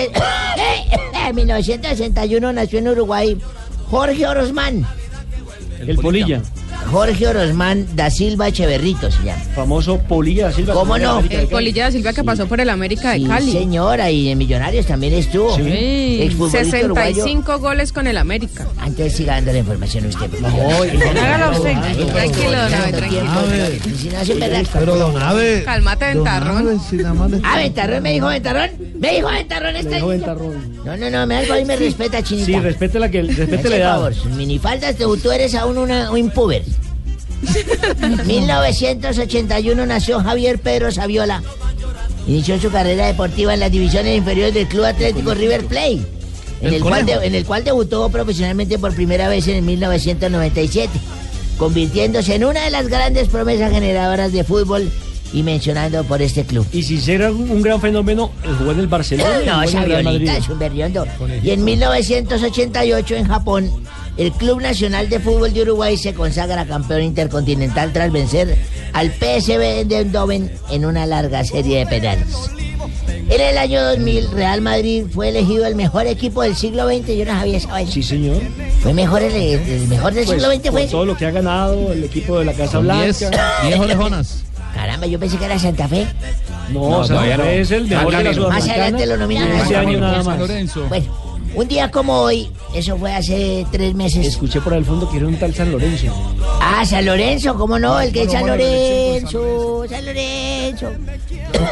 1961 1.33 2.53
nació 2.53 2.79
en 2.81 2.89
Uruguay 2.89 3.39
Jorge 3.91 4.27
Orozmán. 4.27 4.87
El 5.79 5.97
Polilla. 5.99 6.43
Jorge 6.91 7.27
Orozmán 7.27 7.87
da 7.97 8.11
Silva 8.11 8.49
Echeverrito 8.49 9.11
se 9.11 9.23
llama. 9.25 9.43
Famoso 9.55 9.99
Polilla 9.99 10.47
da 10.47 10.53
Silva. 10.53 10.75
¿Cómo 10.75 10.97
no? 10.99 11.21
El 11.21 11.49
Polilla 11.49 11.85
da 11.85 11.91
Silva 11.93 12.13
que 12.13 12.23
pasó 12.23 12.47
por 12.47 12.61
el 12.61 12.71
América 12.71 13.13
de 13.13 13.19
Sí, 13.19 13.25
Cali. 13.27 13.53
señora, 13.53 14.11
y 14.11 14.29
en 14.29 14.39
Millonarios 14.39 14.87
también 14.87 15.13
estuvo. 15.15 15.57
Sí. 15.57 16.19
Exfutbolista 16.23 16.79
uruguayo. 16.85 17.15
65 17.17 17.59
goles 17.59 17.93
con 17.93 18.07
el 18.07 18.17
América. 18.19 18.67
Antes 18.79 19.15
siga 19.17 19.35
dando 19.35 19.53
la 19.53 19.59
información 19.59 20.07
usted. 20.07 20.31
por 20.31 20.41
favor. 20.41 20.87
Hágalo 21.23 21.57
usted. 21.57 21.73
Tranquilo, 22.13 22.51
don 22.63 22.75
Abe, 22.75 22.93
tranquilo. 22.93 23.23
Si 23.99 24.09
no 24.09 24.19
hace 24.19 24.35
verdad. 24.35 24.67
Pero 24.73 24.97
don 24.97 25.23
Abe. 25.23 25.63
Cálmate, 25.65 26.07
ventarrón. 26.15 26.81
Ah, 27.43 27.57
Ventarrón, 27.59 28.03
me 28.03 28.13
dijo 28.13 28.27
Ventarrón. 28.29 28.71
Me 28.99 29.15
dijo 29.17 29.29
Ventarrón 29.29 29.77
este. 29.77 30.01
No, 30.01 30.97
no, 30.97 31.11
no, 31.11 31.27
me 31.27 31.37
algo 31.37 31.55
ahí 31.55 31.65
me 31.65 31.77
respeta, 31.77 32.23
chinita. 32.23 32.47
Sí, 32.47 32.59
respete 32.61 32.99
la 32.99 33.11
que 33.11 33.23
respete 33.23 33.69
la 33.71 33.77
edad. 33.77 33.95
favor, 33.97 34.15
sin 34.15 34.37
minifaldas 34.37 34.97
debutó 34.99 35.33
eres 35.33 35.55
aún 35.55 35.79
una, 35.79 36.11
un 36.13 36.31
puber. 36.31 36.63
1981 38.27 39.87
nació 39.87 40.21
Javier 40.21 40.59
Pedro 40.59 40.91
Saviola. 40.91 41.43
Inició 42.27 42.61
su 42.61 42.71
carrera 42.71 43.07
deportiva 43.07 43.55
en 43.55 43.61
las 43.61 43.71
divisiones 43.71 44.17
inferiores 44.17 44.55
del 44.55 44.67
Club 44.67 44.85
Atlético 44.85 45.33
River 45.35 45.65
Plate, 45.67 46.01
en 46.61 46.75
El 46.75 46.83
cual 46.83 47.07
de- 47.07 47.13
en 47.27 47.35
el 47.35 47.45
cual 47.45 47.63
debutó 47.65 48.09
profesionalmente 48.09 48.79
por 48.79 48.95
primera 48.95 49.29
vez 49.29 49.47
en 49.49 49.57
el 49.57 49.63
1997, 49.63 50.91
convirtiéndose 51.59 52.35
en 52.35 52.45
una 52.45 52.65
de 52.65 52.71
las 52.71 52.89
grandes 52.89 53.29
promesas 53.29 53.71
generadoras 53.73 54.33
de 54.33 54.43
fútbol 54.43 54.91
y 55.33 55.43
mencionando 55.43 56.03
por 56.05 56.21
este 56.23 56.45
club. 56.45 56.67
Y 56.73 56.83
si 56.83 56.99
será 57.01 57.31
un 57.31 57.63
gran 57.63 57.81
fenómeno, 57.81 58.31
el 58.45 58.55
jugó 58.57 58.73
en 58.73 58.81
el 58.81 58.87
Barcelona. 58.89 59.31
No, 59.47 59.63
es 59.63 60.49
un 60.49 60.59
berriondo. 60.59 61.07
Y 61.43 61.51
en 61.51 61.65
1988 61.65 63.15
en 63.17 63.29
Japón, 63.29 63.71
el 64.17 64.33
Club 64.33 64.61
Nacional 64.63 65.09
de 65.09 65.21
Fútbol 65.21 65.53
de 65.53 65.63
Uruguay 65.63 65.97
se 65.97 66.15
consagra 66.15 66.65
campeón 66.67 67.03
intercontinental 67.03 67.93
tras 67.93 68.11
vencer 68.13 68.57
al 68.93 69.11
PSV 69.13 69.85
de 69.87 69.99
Eindhoven 69.99 70.51
en 70.71 70.85
una 70.87 71.05
larga 71.07 71.45
serie 71.45 71.79
de 71.81 71.87
penales. 71.87 72.29
En 73.29 73.41
el 73.41 73.59
año 73.59 73.83
2000, 73.83 74.31
Real 74.31 74.61
Madrid 74.61 75.05
fue 75.13 75.31
elegido 75.31 75.67
el 75.67 75.75
mejor 75.75 76.07
equipo 76.07 76.43
del 76.43 76.55
siglo 76.55 76.87
XX. 76.89 77.09
Yo 77.17 77.25
no 77.25 77.33
sabía 77.33 77.57
esa 77.59 77.69
vaina. 77.69 77.91
Sí, 77.91 78.03
señor. 78.03 78.39
Fue 78.83 78.95
mejor 78.95 79.23
el, 79.23 79.35
el 79.35 79.89
mejor 79.89 80.15
del 80.15 80.25
Pues, 80.27 80.41
siglo 80.41 80.55
XX. 80.55 80.63
por 80.63 80.73
Fue. 80.73 80.87
todo 80.87 81.05
lo 81.05 81.17
que 81.17 81.27
ha 81.27 81.31
ganado 81.33 81.93
el 81.93 82.05
equipo 82.05 82.39
de 82.39 82.45
la 82.45 82.53
Casa 82.53 82.79
Blanca. 82.79 83.05
diez- 83.07 83.31
diez 83.65 83.79
orejonas. 83.81 84.45
Caramba, 84.75 85.07
yo 85.07 85.19
pensé 85.19 85.39
que 85.39 85.45
era 85.47 85.59
Santa 85.59 85.89
Fe. 85.89 86.07
No, 86.71 86.89
No, 86.91 86.99
o 86.99 87.05
sea, 87.05 87.17
todavía 87.17 87.37
no. 87.39 87.45
es 87.45 87.71
el 87.71 87.87
mejor 87.89 88.17
de 88.17 88.25
la 88.35 88.49
Más 88.49 88.69
adelante 88.69 89.07
lo 89.07 89.17
nominan 89.17 89.51
a 89.51 89.61
Ese 89.63 89.75
San 89.75 89.87
año 89.87 90.01
nada 90.01 90.17
San 90.17 90.27
más. 90.27 90.39
Lorenzo. 90.39 90.87
Bueno, 90.89 91.07
un 91.55 91.69
día 91.69 91.91
como 91.91 92.21
hoy, 92.21 92.51
eso 92.75 92.97
fue 92.99 93.15
hace 93.15 93.67
tres 93.73 93.95
meses. 93.95 94.27
Escuché 94.27 94.61
por 94.61 94.75
el 94.75 94.85
fondo 94.85 95.09
que 95.11 95.19
era 95.19 95.27
un 95.27 95.39
tal 95.39 95.55
San 95.55 95.73
Lorenzo. 95.73 96.07
Ah, 96.61 96.85
San 96.85 97.05
Lorenzo, 97.07 97.55
¿cómo 97.57 97.79
no? 97.79 98.01
El 98.01 98.13
que 98.13 98.23
es 98.23 98.33
San 98.33 98.47
Lorenzo, 98.47 99.85
San 99.89 100.05
Lorenzo. 100.05 100.91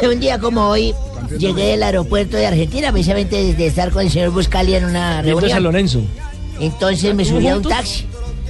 Un 0.09 0.19
día 0.19 0.39
como 0.39 0.67
hoy, 0.69 0.93
llegué 1.37 1.65
del 1.67 1.83
aeropuerto 1.83 2.37
de 2.37 2.47
Argentina, 2.47 2.91
precisamente 2.91 3.43
desde 3.43 3.67
estar 3.67 3.91
con 3.91 4.03
el 4.03 4.11
señor 4.11 4.31
Buscali 4.31 4.75
en 4.75 4.85
una 4.85 5.19
a 5.19 5.23
San 5.23 5.25
reunión. 5.25 5.63
Lorenzo. 5.63 6.01
Entonces 6.59 7.13
me 7.13 7.25
subí 7.25 7.47
a 7.47 7.57
un 7.57 7.63
taxi. 7.63 8.05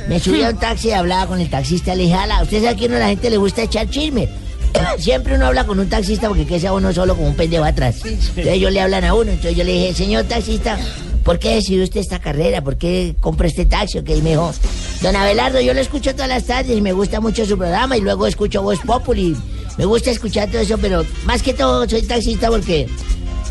Me 0.08 0.20
subí 0.20 0.44
a 0.44 0.50
un 0.50 0.58
taxi 0.58 0.90
y 0.90 0.92
hablaba 0.92 1.28
con 1.28 1.42
el 1.42 1.50
taxista. 1.50 1.96
Le 1.96 2.04
dije, 2.04 2.14
ala, 2.14 2.44
usted 2.44 2.64
sabe 2.64 2.76
que 2.76 2.86
a 2.86 3.00
la 3.00 3.08
gente 3.08 3.30
le 3.30 3.38
gusta 3.38 3.64
echar 3.64 3.90
chisme. 3.90 4.30
Siempre 5.00 5.36
uno 5.36 5.48
habla 5.48 5.66
con 5.66 5.80
un 5.80 5.90
taxista 5.90 6.28
porque 6.28 6.46
que 6.46 6.60
sea 6.60 6.74
uno 6.74 6.94
solo 6.94 7.16
como 7.16 7.28
un 7.30 7.36
pendejo 7.36 7.64
atrás. 7.64 7.98
Entonces 8.06 8.48
ellos 8.48 8.72
le 8.72 8.82
hablan 8.82 9.04
a 9.04 9.14
uno. 9.14 9.32
Entonces 9.32 9.56
yo 9.56 9.64
le 9.64 9.74
dije, 9.74 9.94
señor 9.94 10.26
taxista, 10.26 10.78
¿por 11.26 11.40
qué 11.40 11.56
decidió 11.56 11.84
usted 11.84 12.00
esta 12.00 12.20
carrera? 12.20 12.62
¿Por 12.64 12.78
qué 12.78 13.16
compró 13.20 13.48
este 13.48 13.66
taxi? 13.66 13.98
Y 13.98 14.22
me 14.22 14.30
dijo, 14.30 14.54
don 15.02 15.16
Abelardo, 15.16 15.60
yo 15.60 15.74
lo 15.74 15.82
escucho 15.82 16.14
todas 16.14 16.30
las 16.30 16.46
tardes 16.46 16.78
y 16.78 16.82
me 16.82 16.94
gusta 16.94 17.20
mucho 17.20 17.46
su 17.46 17.58
programa 17.58 17.98
y 17.98 18.02
luego 18.02 18.28
escucho 18.28 18.62
Voz 18.62 18.80
Populi. 18.86 19.36
Me 19.78 19.86
gusta 19.86 20.12
escuchar 20.12 20.50
todo 20.50 20.62
eso, 20.62 20.78
pero 20.78 21.04
más 21.26 21.42
que 21.42 21.54
todo 21.54 21.90
soy 21.90 22.04
taxista 22.04 22.50
porque 22.50 22.88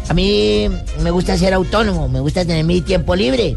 a 0.09 0.15
mí 0.15 0.69
me 1.03 1.11
gusta 1.11 1.37
ser 1.37 1.53
autónomo, 1.53 2.09
me 2.09 2.21
gusta 2.21 2.47
tener 2.47 2.65
mi 2.65 2.81
tiempo 2.81 3.15
libre. 3.17 3.57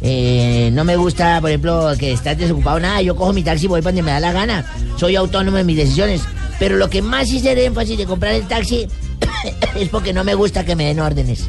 Eh, 0.00 0.70
no 0.72 0.84
me 0.84 0.96
gusta, 0.96 1.40
por 1.40 1.50
ejemplo, 1.50 1.90
que 1.98 2.12
estar 2.12 2.36
desocupado 2.36 2.78
nada. 2.78 3.02
Yo 3.02 3.16
cojo 3.16 3.32
mi 3.32 3.42
taxi 3.42 3.66
y 3.66 3.68
voy 3.68 3.82
para 3.82 3.90
donde 3.90 4.02
me 4.02 4.12
da 4.12 4.20
la 4.20 4.32
gana. 4.32 4.64
Soy 4.96 5.16
autónomo 5.16 5.58
en 5.58 5.66
mis 5.66 5.76
decisiones. 5.76 6.22
Pero 6.58 6.76
lo 6.76 6.88
que 6.88 7.02
más 7.02 7.28
hice 7.30 7.54
de 7.54 7.66
énfasis 7.66 7.98
de 7.98 8.06
comprar 8.06 8.34
el 8.34 8.46
taxi 8.46 8.86
es 9.74 9.88
porque 9.88 10.12
no 10.12 10.24
me 10.24 10.34
gusta 10.34 10.64
que 10.64 10.76
me 10.76 10.86
den 10.86 11.00
órdenes. 11.00 11.48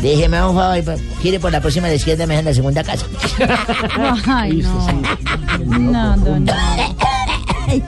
Le 0.00 0.10
dije, 0.10 0.28
me 0.28 0.36
hago 0.36 0.50
un 0.50 0.56
favor, 0.56 0.98
quiere 1.20 1.40
por 1.40 1.50
la 1.50 1.60
próxima 1.60 1.88
de 1.88 1.96
izquierda, 1.96 2.26
me 2.26 2.34
dejan 2.34 2.44
la 2.44 2.54
segunda 2.54 2.84
casa. 2.84 3.04
Ay, 4.26 4.56
no. 4.58 5.02
No, 5.66 6.16
no, 6.16 6.36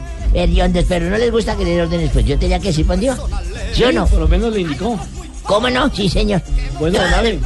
pero 0.88 1.08
no 1.10 1.16
les 1.18 1.30
gusta 1.30 1.56
que 1.56 1.64
le 1.64 1.70
den 1.70 1.80
órdenes, 1.86 2.10
pues 2.12 2.24
yo 2.24 2.38
tenía 2.38 2.58
que 2.58 2.68
decir, 2.68 2.86
¿sí 2.86 3.16
¿Sí 3.72 3.84
o 3.84 3.92
no? 3.92 4.06
Por 4.06 4.20
lo 4.20 4.28
menos 4.28 4.52
le 4.52 4.60
indicó. 4.60 4.98
¿Cómo 5.42 5.68
no? 5.70 5.90
Sí, 5.94 6.08
señor. 6.08 6.42
Bueno, 6.78 6.98
don 7.00 7.14
Abe. 7.14 7.38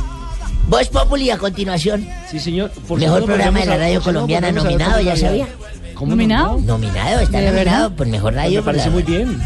Voz 0.68 0.88
Populi 0.88 1.30
a 1.30 1.38
continuación. 1.38 2.06
Sí, 2.30 2.38
señor. 2.40 2.70
Por 2.88 2.98
Mejor 2.98 3.24
programa 3.24 3.60
de 3.60 3.66
la 3.66 3.76
radio 3.76 4.02
colombiana 4.02 4.50
nominado, 4.52 5.00
ya 5.00 5.16
sabía. 5.16 5.46
¿Cómo 5.94 6.10
¿Nominado? 6.10 6.58
Nominado, 6.60 7.20
está 7.20 7.38
¿De 7.38 7.50
nominado 7.52 7.94
por 7.94 8.06
mejor 8.08 8.34
radio. 8.34 8.60
Me 8.60 8.64
por 8.64 8.72
parece 8.72 8.86
la- 8.88 8.92
muy 8.94 9.02
bien. 9.04 9.40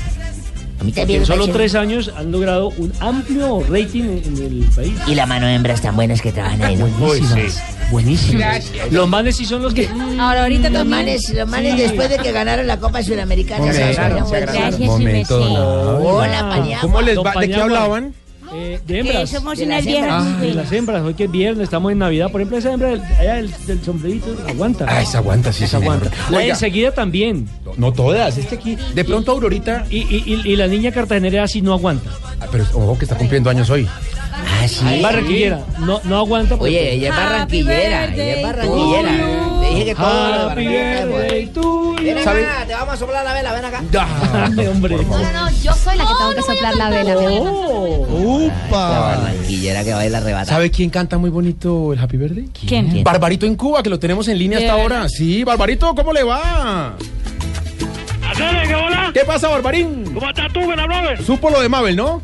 A 0.80 0.84
mí 0.84 0.90
Porque 0.90 1.00
también 1.00 1.20
en 1.22 1.26
solo 1.26 1.40
parece- 1.46 1.58
tres 1.58 1.74
años 1.74 2.12
han 2.16 2.30
logrado 2.30 2.68
un 2.76 2.92
amplio 3.00 3.64
rating 3.68 4.04
en, 4.04 4.22
en 4.24 4.36
el 4.62 4.64
país. 4.74 4.92
Y 5.08 5.14
la 5.16 5.26
mano 5.26 5.46
de 5.46 5.54
hembras 5.54 5.80
tan 5.82 5.96
buenas 5.96 6.20
que 6.22 6.30
trabajan 6.30 6.62
ahí, 6.62 6.76
¿no? 6.76 6.86
Buenísimas. 6.86 7.62
Buenísimas. 7.90 8.70
Los 8.92 9.08
manes 9.08 9.36
sí 9.36 9.44
son 9.44 9.62
los 9.62 9.74
que. 9.74 9.88
Ahora, 10.20 10.42
ahorita 10.44 10.70
Los 10.70 10.86
manes, 10.86 11.30
los 11.30 11.48
manes 11.48 11.74
Sí. 11.74 11.80
después 11.82 12.08
de 12.10 12.18
que 12.18 12.30
ganaron 12.32 12.66
la 12.66 12.78
Copa 12.78 13.02
Sudamericana. 13.02 13.66
Se 13.66 13.72
se 13.72 13.84
agradaron, 13.84 14.18
han 14.22 14.72
se 14.72 14.84
Momento, 14.84 15.38
merced. 15.40 16.06
Hola, 16.06 16.48
Paniagua. 16.48 16.80
¿Cómo 16.82 17.00
les 17.02 17.18
va? 17.18 17.32
¿De 17.40 17.48
qué 17.48 17.56
hablaban? 17.56 18.14
Eh, 18.54 18.80
de 18.86 18.98
hembras. 19.00 19.30
somos 19.30 19.58
De 19.58 19.64
unas 19.64 19.76
las 19.78 19.86
viejas. 19.86 20.08
hembras. 20.08 20.36
Ah, 20.38 20.40
de 20.40 20.54
las 20.54 20.72
hembras, 20.72 21.02
hoy 21.02 21.14
que 21.14 21.24
es 21.24 21.30
viernes, 21.30 21.64
estamos 21.64 21.92
en 21.92 21.98
Navidad. 21.98 22.30
Por 22.30 22.40
ejemplo, 22.40 22.58
esa 22.58 22.72
hembra 22.72 22.88
del, 22.90 23.02
allá 23.02 23.34
del, 23.34 23.50
del 23.66 23.82
sombrerito 23.84 24.34
aguanta. 24.48 24.86
Ah, 24.88 25.02
esa 25.02 25.18
aguanta, 25.18 25.52
sí, 25.52 25.64
Esa 25.64 25.78
señor. 25.78 25.96
aguanta. 25.96 26.16
La 26.30 26.38
Oiga. 26.38 26.54
enseguida 26.54 26.92
también. 26.92 27.48
No 27.76 27.92
todas, 27.92 28.38
este 28.38 28.54
aquí. 28.56 28.76
De 28.94 29.04
pronto 29.04 29.32
Aurorita. 29.32 29.84
Y, 29.90 29.98
y, 29.98 30.22
y, 30.44 30.52
y 30.52 30.56
la 30.56 30.66
niña 30.66 30.90
cartagenera 30.92 31.46
sí 31.46 31.60
no 31.62 31.72
aguanta. 31.74 32.10
Ah, 32.40 32.46
Pero 32.50 32.64
ojo 32.74 32.98
que 32.98 33.04
está 33.04 33.16
cumpliendo 33.16 33.50
años 33.50 33.68
hoy. 33.70 33.86
Ah, 34.32 34.66
sí. 34.68 34.84
Barranquillera, 35.02 35.60
no, 35.80 36.00
no 36.04 36.16
aguanta. 36.18 36.56
porque- 36.56 36.70
Oye, 36.78 36.94
ella 36.94 37.08
es 37.10 37.16
barranquillera, 37.16 38.04
ella 38.14 38.36
es 38.36 38.42
barranquillera. 38.42 39.47
Dije 39.78 39.90
que 39.90 39.94
todo 39.94 40.08
lo 40.08 40.24
de 40.26 40.32
Happy 40.32 40.44
Barranquilla 40.48 41.00
es 41.00 41.08
bueno. 41.08 41.22
birthday 41.22 41.46
to 41.46 41.96
you. 41.96 42.14
Ven 42.14 42.24
¿Sabe? 42.24 42.46
acá, 42.46 42.66
te 42.66 42.72
vamos 42.74 42.94
a 42.94 42.96
soplar 42.96 43.24
la 43.24 43.32
vela, 43.32 43.52
ven 43.52 43.64
acá. 43.64 43.82
Ay, 44.58 44.66
hombre. 44.66 44.96
No, 44.96 45.18
no, 45.18 45.32
no, 45.32 45.50
yo 45.62 45.72
soy 45.74 45.96
la 45.96 46.04
que 46.04 46.12
tengo 46.18 46.34
que 46.34 46.42
soplar 46.42 46.76
la 46.76 46.90
vela. 46.90 47.14
Oh. 47.18 48.06
La 48.08 48.14
¡Upa! 48.14 48.88
barranquillera 49.00 49.84
que 49.84 49.94
baila 49.94 50.18
arrebata. 50.18 50.46
¿Sabe 50.46 50.70
quién 50.70 50.90
canta 50.90 51.18
muy 51.18 51.30
bonito 51.30 51.92
el 51.92 51.98
Happy 51.98 52.16
Birthday? 52.16 52.48
¿Quién? 52.66 53.04
Barbarito 53.04 53.46
en 53.46 53.54
Cuba, 53.54 53.82
que 53.82 53.90
lo 53.90 53.98
tenemos 53.98 54.26
en 54.28 54.38
línea 54.38 54.58
¿De 54.58 54.68
hasta 54.68 54.80
ahora. 54.80 55.08
Sí, 55.08 55.44
Barbarito, 55.44 55.94
¿cómo 55.94 56.12
le 56.12 56.24
va? 56.24 56.96
¿qué 58.36 58.74
hola? 58.74 59.10
¿Qué 59.12 59.20
pasa, 59.20 59.48
Barbarín? 59.48 60.04
¿Cómo 60.14 60.28
estás 60.28 60.52
tú, 60.52 60.60
buena 60.60 60.86
brother? 60.86 61.22
Supo 61.24 61.50
lo 61.50 61.60
de 61.60 61.68
Mabel, 61.68 61.96
¿no? 61.96 62.22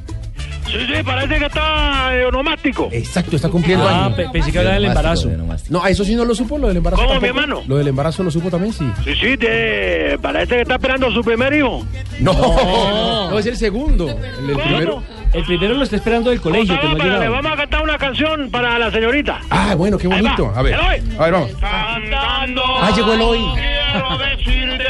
Sí, 0.67 0.79
sí, 0.87 1.03
parece 1.05 1.39
que 1.39 1.47
está 1.47 2.17
eh, 2.17 2.25
onomástico. 2.27 2.89
Exacto, 2.91 3.37
está 3.37 3.49
cumpliendo 3.49 3.89
Ah, 3.89 4.07
años. 4.07 4.17
pe- 4.17 4.29
pensé 4.33 4.51
que 4.51 4.59
hablaba 4.59 4.75
del 4.75 4.85
embarazo. 4.87 5.31
No, 5.71 5.83
a 5.85 5.91
eso 5.91 6.05
sí 6.05 6.15
no 6.17 6.25
lo 6.25 6.35
supo, 6.35 6.59
lo 6.59 6.69
del 6.69 6.79
embarazo. 6.79 7.03
¿Cómo, 7.03 7.15
mi 7.21 7.27
tampoco. 7.29 7.41
hermano? 7.45 7.63
Lo 7.69 7.77
del 7.77 7.89
embarazo 7.89 8.23
lo 8.23 8.31
supo 8.31 8.51
también, 8.51 8.73
sí. 8.73 8.85
Sí, 9.05 9.15
sí, 9.15 9.37
te- 9.37 10.19
parece 10.21 10.57
que 10.57 10.63
está 10.63 10.75
esperando 10.75 11.07
a 11.09 11.13
su 11.13 11.23
primer 11.23 11.53
hijo. 11.55 11.87
No, 12.21 12.33
No. 12.33 13.31
no, 13.31 13.39
es 13.39 13.47
el 13.47 13.57
segundo. 13.57 14.09
El, 14.09 14.57
primero. 14.57 15.03
El 15.33 15.45
primero 15.45 15.75
lo 15.75 15.83
está 15.85 15.97
esperando 15.97 16.31
del 16.31 16.41
colegio, 16.41 16.79
que 16.81 16.87
no 16.87 16.93
ha 16.93 16.97
Pero 16.97 17.05
le 17.05 17.11
llegado. 17.19 17.33
vamos 17.33 17.53
a 17.53 17.57
cantar 17.57 17.83
una 17.83 17.99
canción 17.99 18.51
para 18.51 18.79
la 18.79 18.91
señorita. 18.91 19.41
Ah, 19.51 19.75
bueno, 19.77 19.99
qué 19.99 20.07
Ahí 20.13 20.23
bonito. 20.23 20.53
A 20.55 20.63
ver. 20.63 20.75
Eloy. 20.75 21.03
A 21.19 21.23
ver, 21.25 21.33
vamos. 21.33 21.51
Cantando. 21.61 22.63
Ah, 22.81 22.91
llegó 22.95 23.13
el 23.15 23.21
hoy. 23.21 23.39
Quiero 23.55 24.19
decirte, 24.19 24.85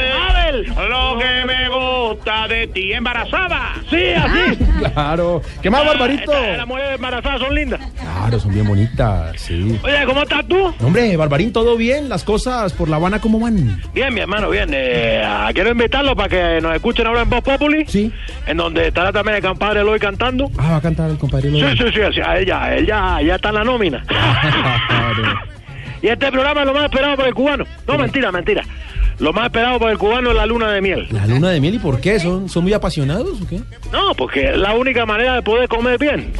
Lo 0.63 1.17
que 1.19 1.45
me 1.45 1.69
gusta 1.69 2.47
de 2.47 2.67
ti 2.67 2.93
embarazada. 2.93 3.73
Sí, 3.89 4.11
así. 4.15 4.57
Claro. 4.93 5.41
¿Qué 5.61 5.69
más, 5.69 5.85
Barbarito? 5.85 6.31
Estas- 6.31 6.57
Las 6.57 6.67
mujeres 6.67 6.95
embarazadas 6.95 7.39
son 7.41 7.55
lindas. 7.55 7.79
Claro, 7.99 8.39
son 8.39 8.53
bien 8.53 8.67
bonitas, 8.67 9.39
sí. 9.41 9.79
Oye, 9.83 10.05
¿cómo 10.05 10.21
estás 10.23 10.47
tú? 10.47 10.73
Hombre, 10.81 11.15
Barbarín, 11.17 11.51
¿todo 11.53 11.75
bien? 11.77 12.09
¿Las 12.09 12.23
cosas 12.23 12.73
por 12.73 12.89
La 12.89 12.95
Habana 12.97 13.19
cómo 13.19 13.39
van? 13.39 13.81
Bien, 13.93 14.13
mi 14.13 14.21
hermano, 14.21 14.49
bien. 14.49 14.69
Eh, 14.73 15.23
ah, 15.25 15.49
quiero 15.53 15.71
invitarlo 15.71 16.15
para 16.15 16.29
que 16.29 16.61
nos 16.61 16.73
escuchen 16.75 17.07
ahora 17.07 17.21
en 17.21 17.29
Voz 17.29 17.41
Populi. 17.41 17.85
Sí. 17.87 18.11
En 18.47 18.57
donde 18.57 18.87
estará 18.87 19.11
también 19.11 19.37
el 19.37 19.43
compadre 19.43 19.81
Eloy 19.81 19.99
cantando. 19.99 20.49
Ah, 20.57 20.71
va 20.71 20.75
a 20.77 20.81
cantar 20.81 21.09
el 21.09 21.17
compadre. 21.17 21.49
Sí, 21.51 21.57
Eloy. 21.59 21.77
sí, 21.77 21.83
sí, 21.93 21.99
o 22.01 22.13
sea, 22.13 22.37
él 22.37 22.45
ya, 22.45 22.75
él 22.75 22.85
ya, 22.85 23.21
ya 23.21 23.35
está 23.35 23.49
en 23.49 23.55
la 23.55 23.63
nómina. 23.63 24.03
y 26.01 26.07
este 26.07 26.31
programa 26.31 26.61
es 26.61 26.67
lo 26.67 26.73
más 26.73 26.85
esperado 26.85 27.15
por 27.15 27.27
el 27.27 27.33
cubano. 27.33 27.65
No, 27.87 27.97
mentira, 27.97 28.31
mentira. 28.31 28.63
Lo 29.19 29.31
más 29.31 29.45
esperado 29.45 29.79
por 29.79 29.89
el 29.91 29.97
cubano 29.97 30.31
es 30.31 30.35
la 30.35 30.45
luna 30.45 30.71
de 30.71 30.81
miel. 30.81 31.07
La 31.11 31.25
luna 31.25 31.49
de 31.49 31.61
miel, 31.61 31.75
¿y 31.75 31.79
por 31.79 32.01
qué? 32.01 32.19
¿Son, 32.19 32.49
son 32.49 32.63
muy 32.63 32.73
apasionados 32.73 33.41
o 33.41 33.47
qué? 33.47 33.61
No, 33.91 34.13
porque 34.15 34.49
es 34.49 34.57
la 34.57 34.73
única 34.75 35.05
manera 35.05 35.35
de 35.35 35.41
poder 35.41 35.67
comer 35.69 35.97
bien. 35.97 36.33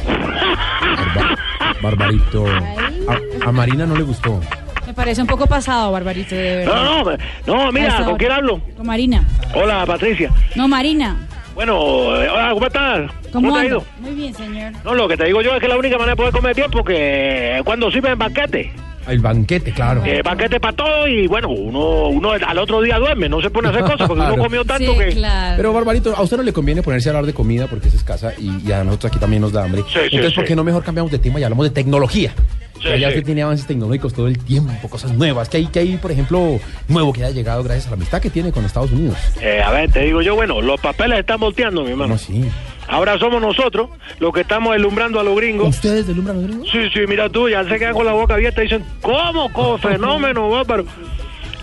Barbarito. 1.82 2.46
A, 2.46 3.48
a 3.48 3.52
Marina 3.52 3.86
no 3.86 3.96
le 3.96 4.02
gustó. 4.02 4.40
Me 4.86 4.94
parece 4.94 5.20
un 5.20 5.26
poco 5.26 5.46
pasado, 5.46 5.90
Barbarito, 5.92 6.34
de 6.34 6.56
verdad. 6.58 6.74
No, 6.84 7.04
no, 7.04 7.64
no, 7.64 7.72
mira, 7.72 7.96
¿con 7.96 8.08
hora. 8.08 8.16
quién 8.18 8.32
hablo? 8.32 8.60
Con 8.76 8.86
Marina. 8.86 9.24
Hola, 9.54 9.84
Patricia. 9.86 10.30
No, 10.54 10.68
Marina. 10.68 11.16
Bueno, 11.54 12.14
eh, 12.22 12.28
hola, 12.28 12.50
¿cómo 12.52 12.66
estás? 12.66 13.10
¿Cómo, 13.32 13.52
te 13.52 13.58
ha 13.58 13.64
ido? 13.64 13.84
Muy 13.98 14.12
bien, 14.14 14.34
señor. 14.34 14.72
No, 14.84 14.94
lo 14.94 15.08
que 15.08 15.16
te 15.16 15.24
digo 15.24 15.40
yo 15.40 15.54
es 15.54 15.60
que 15.60 15.68
la 15.68 15.76
única 15.78 15.96
manera 15.96 16.12
de 16.12 16.16
poder 16.16 16.32
comer 16.32 16.54
bien 16.54 16.70
porque 16.70 17.60
cuando 17.64 17.90
sirven 17.90 18.18
banquete. 18.18 18.72
El 19.08 19.20
banquete, 19.20 19.72
claro. 19.72 20.04
Eh, 20.04 20.20
banquete 20.22 20.58
para 20.60 20.76
todo 20.76 21.06
y 21.08 21.26
bueno, 21.26 21.48
uno, 21.48 22.08
uno 22.08 22.30
al 22.32 22.58
otro 22.58 22.80
día 22.82 22.98
duerme, 22.98 23.28
no 23.28 23.40
se 23.40 23.50
pone 23.50 23.68
a 23.68 23.70
hacer 23.70 23.82
cosas 23.82 24.08
porque 24.08 24.12
uno 24.14 24.26
Claro. 24.26 24.42
comió 24.42 24.64
tanto 24.64 24.96
que... 24.98 25.16
Pero 25.56 25.72
Barbarito, 25.72 26.14
a 26.16 26.22
usted 26.22 26.36
no 26.36 26.42
le 26.42 26.52
conviene 26.52 26.82
ponerse 26.82 27.08
a 27.08 27.12
hablar 27.12 27.26
de 27.26 27.32
comida 27.34 27.66
porque 27.68 27.88
es 27.88 27.94
escasa 27.94 28.32
y, 28.38 28.66
y 28.68 28.72
a 28.72 28.82
nosotros 28.84 29.12
aquí 29.12 29.20
también 29.20 29.42
nos 29.42 29.52
da 29.52 29.64
hambre. 29.64 29.82
sí, 29.92 29.98
Entonces, 30.04 30.32
¿por 30.34 30.44
sí. 30.44 30.48
qué 30.48 30.56
no 30.56 30.64
mejor 30.64 30.82
cambiamos 30.82 31.12
de 31.12 31.18
tema 31.18 31.38
y 31.40 31.44
hablamos 31.44 31.64
de 31.66 31.70
tecnología? 31.70 32.32
Sí, 32.76 32.82
Que 32.82 33.00
ya 33.00 33.08
sí. 33.08 33.14
usted 33.14 33.24
tiene 33.26 33.42
avances 33.42 33.66
tecnológicos 33.66 34.12
todo 34.12 34.28
el 34.28 34.38
tiempo, 34.38 34.72
cosas 34.90 35.12
nuevas. 35.12 35.48
que 35.48 35.56
hay, 35.56 35.66
que 35.66 35.78
hay, 35.78 35.96
por 35.96 36.10
ejemplo, 36.12 36.60
nuevo 36.88 37.12
que 37.12 37.24
haya 37.24 37.34
llegado 37.34 37.62
gracias 37.64 37.86
a 37.86 37.90
la 37.90 37.96
amistad 37.96 38.20
que 38.20 38.28
tiene 38.28 38.52
con 38.52 38.64
Estados 38.66 38.92
Unidos? 38.92 39.16
Eh, 39.40 39.62
a 39.64 39.70
ver, 39.70 39.90
te 39.90 40.00
digo 40.00 40.20
yo, 40.20 40.34
bueno, 40.34 40.60
los 40.60 40.78
papeles 40.80 41.20
están 41.20 41.40
volteando, 41.40 41.84
mi 41.84 41.90
hermano. 41.92 42.18
sí? 42.18 42.44
Ahora 42.88 43.18
somos 43.18 43.40
nosotros 43.40 43.90
los 44.18 44.32
que 44.32 44.42
estamos 44.42 44.72
deslumbrando 44.72 45.18
a 45.18 45.24
los 45.24 45.36
gringos. 45.36 45.68
¿Ustedes 45.68 46.06
deslumbran 46.06 46.36
a 46.36 46.40
los 46.40 46.48
gringos? 46.48 46.68
Sí, 46.70 46.88
sí, 46.92 47.00
mira 47.08 47.28
tú, 47.28 47.48
ya 47.48 47.64
se 47.64 47.78
quedan 47.78 47.94
con 47.94 48.06
la 48.06 48.12
boca 48.12 48.34
abierta 48.34 48.60
y 48.60 48.64
dicen, 48.64 48.84
¿cómo? 49.02 49.52
¿Cómo? 49.52 49.78
Fenómeno, 49.78 50.48
bárbaro. 50.50 50.84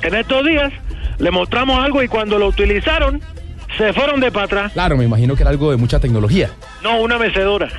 En 0.02 0.16
estos 0.16 0.46
días 0.46 0.72
le 1.20 1.32
mostramos 1.32 1.80
algo 1.84 2.04
y 2.04 2.08
cuando 2.08 2.38
lo 2.38 2.48
utilizaron, 2.48 3.22
se 3.78 3.94
fueron 3.94 4.20
de 4.20 4.32
para 4.32 4.46
atrás. 4.46 4.72
Claro, 4.74 4.98
me 4.98 5.06
imagino 5.06 5.36
que 5.36 5.44
era 5.44 5.50
algo 5.52 5.72
de 5.72 5.78
mucha 5.78 6.00
tecnología. 6.00 6.50
No, 6.84 7.00
una 7.02 7.18
mecedora. 7.18 7.70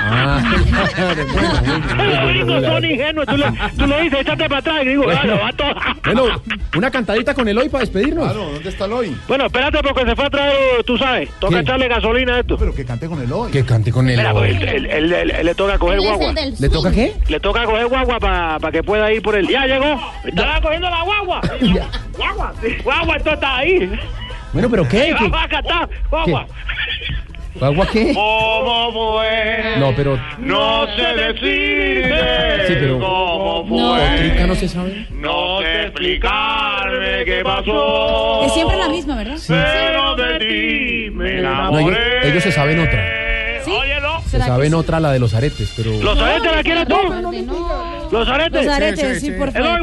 Ah, 0.00 0.40
son 2.66 2.84
ingenuos. 2.84 3.26
Tú, 3.26 3.36
le- 3.36 3.52
tú 3.78 3.86
lo 3.86 3.98
dices, 4.00 4.20
échate 4.20 4.48
para 4.48 4.58
atrás, 4.58 4.84
gringo. 4.84 5.04
Claro, 5.04 5.38
va 5.42 5.52
todo. 5.52 5.74
Bueno, 6.04 6.42
una 6.76 6.90
cantadita 6.90 7.34
con 7.34 7.46
Eloy 7.48 7.68
para 7.68 7.82
despedirnos. 7.84 8.24
Claro, 8.24 8.52
¿dónde 8.52 8.68
está 8.68 8.84
Eloy? 8.86 9.16
Bueno, 9.28 9.46
espérate 9.46 9.78
porque 9.82 10.04
se 10.04 10.16
fue 10.16 10.24
a 10.26 10.30
traer, 10.30 10.84
tú 10.84 10.98
sabes, 10.98 11.30
toca 11.38 11.56
¿Qué? 11.56 11.60
echarle 11.62 11.88
gasolina 11.88 12.34
a 12.36 12.40
esto. 12.40 12.56
Pero 12.58 12.74
que 12.74 12.84
cante 12.84 13.06
con 13.08 13.20
Eloy. 13.22 13.50
Que 13.50 13.64
cante 13.64 13.92
con 13.92 14.04
Mira, 14.06 14.30
Eloy. 14.30 14.54
pues, 14.54 14.62
él, 14.74 14.86
él- 14.86 15.12
él- 15.12 15.30
él 15.30 15.46
le 15.46 15.54
toca 15.54 15.78
coger 15.78 16.00
guagua. 16.00 16.32
¿Le 16.58 16.68
toca 16.68 16.90
qué? 16.90 17.14
Le 17.28 17.40
toca 17.40 17.64
coger 17.64 17.86
guagua 17.86 18.18
para 18.18 18.72
que 18.72 18.82
pueda 18.82 19.12
ir 19.12 19.22
por 19.22 19.36
el... 19.36 19.46
Ya 19.48 19.66
llegó. 19.66 20.00
Estaba 20.24 20.60
cogiendo 20.60 20.90
la 20.90 21.02
guagua. 21.02 21.40
Guagua. 22.16 22.52
Guagua, 22.84 23.16
esto 23.16 23.32
está 23.32 23.56
ahí. 23.56 23.90
Bueno, 24.52 24.68
pero 24.70 24.86
¿qué? 24.88 25.14
¿Qué? 25.18 25.30
Guagua. 26.10 26.46
¿Agua 27.60 27.86
qué? 27.92 28.12
¿Cómo 28.14 28.92
fue? 28.92 29.76
No, 29.78 29.94
pero... 29.94 30.18
No 30.38 30.86
sé 30.96 31.02
decirte 31.02 32.66
Sí, 32.66 32.74
pero... 32.80 32.98
cómo 32.98 33.66
fue. 33.68 34.14
¿Otrica 34.14 34.46
no 34.46 34.54
se 34.54 34.68
sabe? 34.68 35.06
No 35.12 35.60
sé 35.60 35.82
explicarme 35.84 37.24
qué 37.24 37.40
pasó. 37.44 38.44
Es 38.44 38.54
siempre 38.54 38.76
la 38.76 38.88
misma, 38.88 39.16
¿verdad? 39.16 39.36
Pero 39.46 40.16
de 40.16 40.38
ti 40.38 41.10
me 41.10 41.40
No, 41.42 41.78
ellos, 41.78 41.90
enamoré. 41.90 42.28
ellos 42.28 42.42
se 42.42 42.52
saben 42.52 42.80
otra. 42.80 43.02
Óyelo. 43.80 44.20
Se 44.26 44.38
saben 44.38 44.74
otra, 44.74 44.98
la 45.00 45.12
de 45.12 45.18
los 45.20 45.32
aretes, 45.34 45.72
pero... 45.76 45.92
¿Los 46.02 46.18
aretes 46.18 46.52
la 46.56 46.62
quieres 46.62 46.88
tú? 46.88 46.96
¿Los 48.10 48.28
aretes? 48.28 48.64
Los 48.66 48.74
aretes, 48.74 49.20
sí, 49.20 49.30
por 49.32 49.52
favor, 49.52 49.80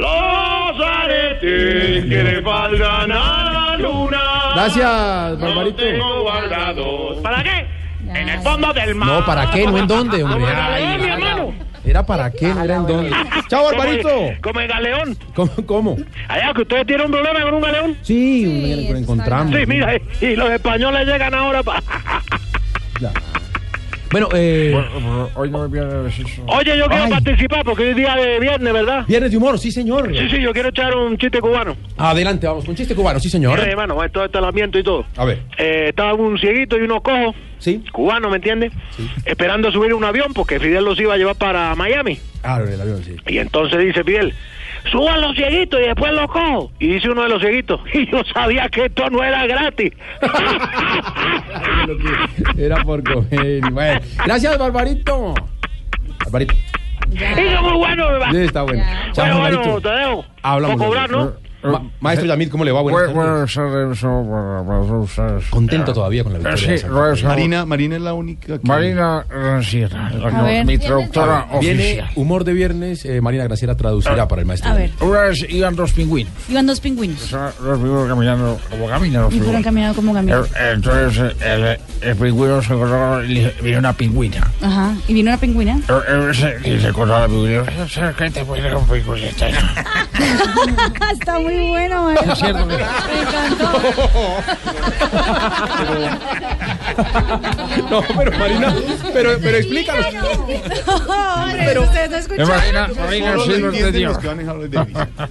Los 0.00 0.86
aretes 0.86 2.04
que 2.06 2.22
le 2.24 2.42
faltan 2.42 3.12
a 3.12 3.50
la 3.52 3.76
luna. 3.76 4.20
Gracias, 4.54 5.30
Los 5.32 5.40
Barbarito. 5.40 5.76
tengo 5.82 6.22
guardados. 6.22 7.16
¿Para 7.22 7.42
qué? 7.42 7.66
En 8.08 8.28
el 8.28 8.40
fondo 8.40 8.72
del 8.72 8.94
mar. 8.94 9.08
No, 9.08 9.26
¿para 9.26 9.50
qué? 9.50 9.66
No 9.66 9.78
en 9.78 9.86
dónde, 9.86 10.22
hombre. 10.24 10.46
Ay, 10.54 10.98
mi 10.98 11.08
hermano. 11.08 11.52
Era 11.84 12.04
para 12.04 12.30
qué, 12.30 12.52
no 12.54 12.62
era 12.62 12.76
en 12.76 12.86
dónde. 12.86 13.10
Chao, 13.48 13.64
Barbarito. 13.64 14.08
Como 14.42 14.60
el 14.60 14.68
galeón. 14.68 15.16
¿Cómo? 15.34 15.50
cómo? 15.66 15.96
Allá 16.28 16.52
que 16.54 16.62
ustedes 16.62 16.86
tienen 16.86 17.06
un 17.06 17.12
problema 17.12 17.42
con 17.42 17.54
un 17.54 17.60
galeón. 17.60 17.96
Sí, 18.02 18.46
un- 18.86 18.92
lo 18.92 18.98
encontramos. 18.98 19.54
Sí, 19.54 19.66
mira, 19.66 19.94
y 20.20 20.36
los 20.36 20.50
españoles 20.50 21.06
llegan 21.06 21.34
ahora 21.34 21.62
para... 21.62 21.80
Bueno, 24.10 24.28
eh... 24.34 24.76
Hoy 25.36 25.50
no 25.50 25.68
me 25.68 25.68
viene 25.68 25.94
Oye, 26.46 26.76
yo 26.76 26.86
quiero 26.86 27.04
Ay. 27.04 27.10
participar 27.10 27.64
porque 27.64 27.84
hoy 27.84 27.88
es 27.90 27.96
día 27.96 28.16
de 28.16 28.40
viernes, 28.40 28.72
¿verdad? 28.72 29.04
Viernes 29.06 29.30
de 29.30 29.36
humor, 29.36 29.58
sí, 29.58 29.70
señor. 29.70 30.10
Sí, 30.12 30.28
sí, 30.28 30.42
yo 30.42 30.52
quiero 30.52 30.70
echar 30.70 30.96
un 30.96 31.16
chiste 31.16 31.40
cubano. 31.40 31.76
Adelante, 31.96 32.46
vamos 32.46 32.64
con 32.64 32.74
chiste 32.74 32.94
cubano, 32.96 33.20
sí, 33.20 33.30
señor. 33.30 33.60
Sí, 33.60 33.68
hermano, 33.68 33.96
todo 34.12 34.24
este 34.24 34.38
alamiento 34.38 34.78
y 34.78 34.82
todo. 34.82 35.04
A 35.16 35.24
ver. 35.24 35.42
Eh, 35.58 35.86
estaba 35.90 36.14
un 36.14 36.38
cieguito 36.38 36.76
y 36.76 36.82
unos 36.82 37.02
cojos. 37.02 37.36
Sí. 37.58 37.84
Cubano, 37.92 38.30
¿me 38.30 38.36
entiendes? 38.36 38.72
Esperando 39.24 39.70
subir 39.70 39.94
un 39.94 40.02
avión 40.02 40.32
porque 40.32 40.58
Fidel 40.58 40.84
los 40.84 40.98
iba 40.98 41.14
a 41.14 41.16
llevar 41.16 41.36
para 41.36 41.74
Miami. 41.76 42.18
Claro, 42.40 42.66
en 42.66 42.72
el 42.72 42.80
avión, 42.80 43.04
sí. 43.04 43.14
Y 43.28 43.38
entonces 43.38 43.78
dice 43.78 44.02
Fidel, 44.02 44.34
suban 44.90 45.20
los 45.20 45.34
cieguitos 45.36 45.80
y 45.80 45.84
después 45.84 46.12
los 46.12 46.30
cojo. 46.30 46.70
Y 46.78 46.88
dice 46.94 47.10
uno 47.10 47.22
de 47.22 47.28
los 47.30 47.40
cieguitos, 47.42 47.80
y 47.92 48.10
yo 48.10 48.22
sabía 48.32 48.68
que 48.68 48.86
esto 48.86 49.08
no 49.10 49.22
era 49.22 49.46
gratis. 49.46 49.92
Era 52.56 52.82
por 52.84 53.02
comer. 53.02 53.60
Bueno, 53.72 54.00
gracias, 54.24 54.58
Barbarito. 54.58 55.34
Barbarito. 56.24 56.54
Eso 57.12 57.62
muy 57.62 57.76
bueno, 57.78 58.06
¿verdad? 58.08 58.28
Sí, 58.30 58.36
está 58.38 58.62
bueno. 58.62 58.84
Chao, 59.12 59.24
Bueno, 59.26 59.34
Barbarito. 59.40 59.62
bueno, 59.62 59.80
te 59.80 59.88
dejo. 59.90 60.24
Hablamos. 60.42 60.76
Por 60.76 60.86
cobrar, 60.86 61.10
¿no? 61.10 61.32
Ma- 61.62 61.82
Maestro 62.00 62.26
Yamid, 62.26 62.48
¿cómo 62.50 62.64
le 62.64 62.72
va? 62.72 62.80
Buenas 62.82 63.12
tardes. 63.52 64.00
Contento 65.50 65.92
todavía 65.92 66.24
con 66.24 66.32
la 66.32 66.38
victoria. 66.38 66.68
de 66.72 66.78
Santa 66.78 67.16
Fe. 67.16 67.26
Marina, 67.26 67.66
Marina 67.66 67.96
es 67.96 68.02
la 68.02 68.14
única 68.14 68.58
que... 68.58 68.66
Marina 68.66 69.24
Granciera, 69.28 70.08
A 70.08 70.42
ver. 70.42 70.64
mi 70.64 70.78
traductora 70.78 71.46
Viene 71.60 71.82
oficial. 71.82 72.08
humor 72.16 72.44
de 72.44 72.52
viernes. 72.52 73.04
eh, 73.04 73.20
Marina 73.20 73.44
Graciera 73.44 73.76
traducirá 73.76 74.26
para 74.28 74.40
el 74.42 74.46
maestro. 74.46 74.70
A 74.70 74.74
ver. 74.74 74.90
Una 75.00 75.20
vez 75.22 75.44
iban 75.48 75.76
dos 75.76 75.92
pingüinos. 75.92 76.32
Iban 76.48 76.66
dos 76.66 76.80
pingüinos. 76.80 77.30
Los 77.32 77.54
pingüinos 77.78 78.08
caminando 78.08 78.58
como 78.70 78.86
caminan 78.88 79.26
Y 79.30 79.40
fueron 79.40 79.62
caminando 79.62 79.94
como 79.96 80.14
caminando. 80.14 80.46
Eh, 80.46 80.72
Entonces 80.74 81.34
el, 81.44 81.78
el 82.08 82.16
pingüino 82.16 82.62
se 82.62 82.72
encontró 82.72 83.24
y 83.24 83.50
vino 83.62 83.78
una 83.78 83.92
pingüina. 83.92 84.50
Ajá. 84.62 84.94
Y 85.08 85.14
vino 85.14 85.30
una 85.30 85.38
pingüina. 85.38 85.78
Eh, 85.88 86.32
eh, 86.42 86.60
Y 86.76 86.80
se 86.80 86.88
encontró 86.88 87.16
a 87.16 87.20
la 87.20 87.26
pingüina. 87.28 87.64
¿Qué 88.16 88.30
te 88.30 88.44
puede 88.44 88.74
un 88.74 88.86
pingüino? 88.86 89.26
Está 91.12 91.38
muy 91.38 91.49
bueno, 91.58 92.04
man. 92.04 92.16
Es 92.30 92.38
cierto, 92.38 92.66
Me 92.66 92.74
encantó. 92.74 93.70
No, 97.90 98.02
pero 98.16 98.38
Marina, 98.38 98.74
pero, 99.12 99.38
pero 99.40 99.56
explícanos. 99.56 100.06
Hombre, 100.06 101.62
Pero- 101.64 101.82
ustedes 101.82 102.10
no 102.10 102.16
escucharon. 102.16 102.48
Marina, 102.48 102.88
Marina 102.98 103.34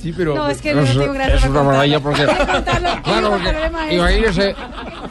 sí 0.01 0.13
pero. 0.15 0.35
No, 0.35 0.49
es 0.49 0.61
que 0.61 0.73
no 0.73 0.83
tengo 0.83 1.13
gracia 1.13 1.35
es 1.35 1.45
una 1.45 1.63
maravilla 1.63 1.99
porque. 1.99 2.25
Claro, 3.03 3.29
porque. 3.31 3.95
Imagínese, 3.95 4.55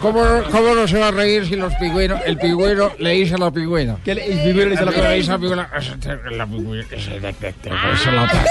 ¿cómo, 0.01 0.23
¿cómo 0.51 0.75
no 0.75 0.89
se 0.89 0.99
va 0.99 1.09
a 1.09 1.11
reír 1.11 1.47
si 1.47 1.57
los 1.57 1.75
pingüinos. 1.75 2.21
El 2.25 2.37
pingüino 2.39 2.93
le 2.99 3.11
dice 3.13 3.35
a 3.35 3.39
la 3.39 3.51
pingüina. 3.51 3.97
¿Qué 4.05 4.15
le, 4.15 4.25
el 4.27 4.39
pingüino 4.41 4.65
le 4.65 4.71
dice 4.71 4.83
a 4.83 4.87
la 4.87 4.91
Le 4.93 5.15
dice 5.17 5.39
pingüina? 5.39 5.63
a 5.63 5.79
la 5.79 5.79
pingüina. 5.79 5.99
"Esa- 5.99 6.31
La 6.37 6.47
pingüina. 6.47 6.85
esa- 6.91 7.15
esa- 7.15 7.29
esa- 7.29 7.93
esa 7.95 8.11
la 8.13 8.23
ataca". 8.25 8.45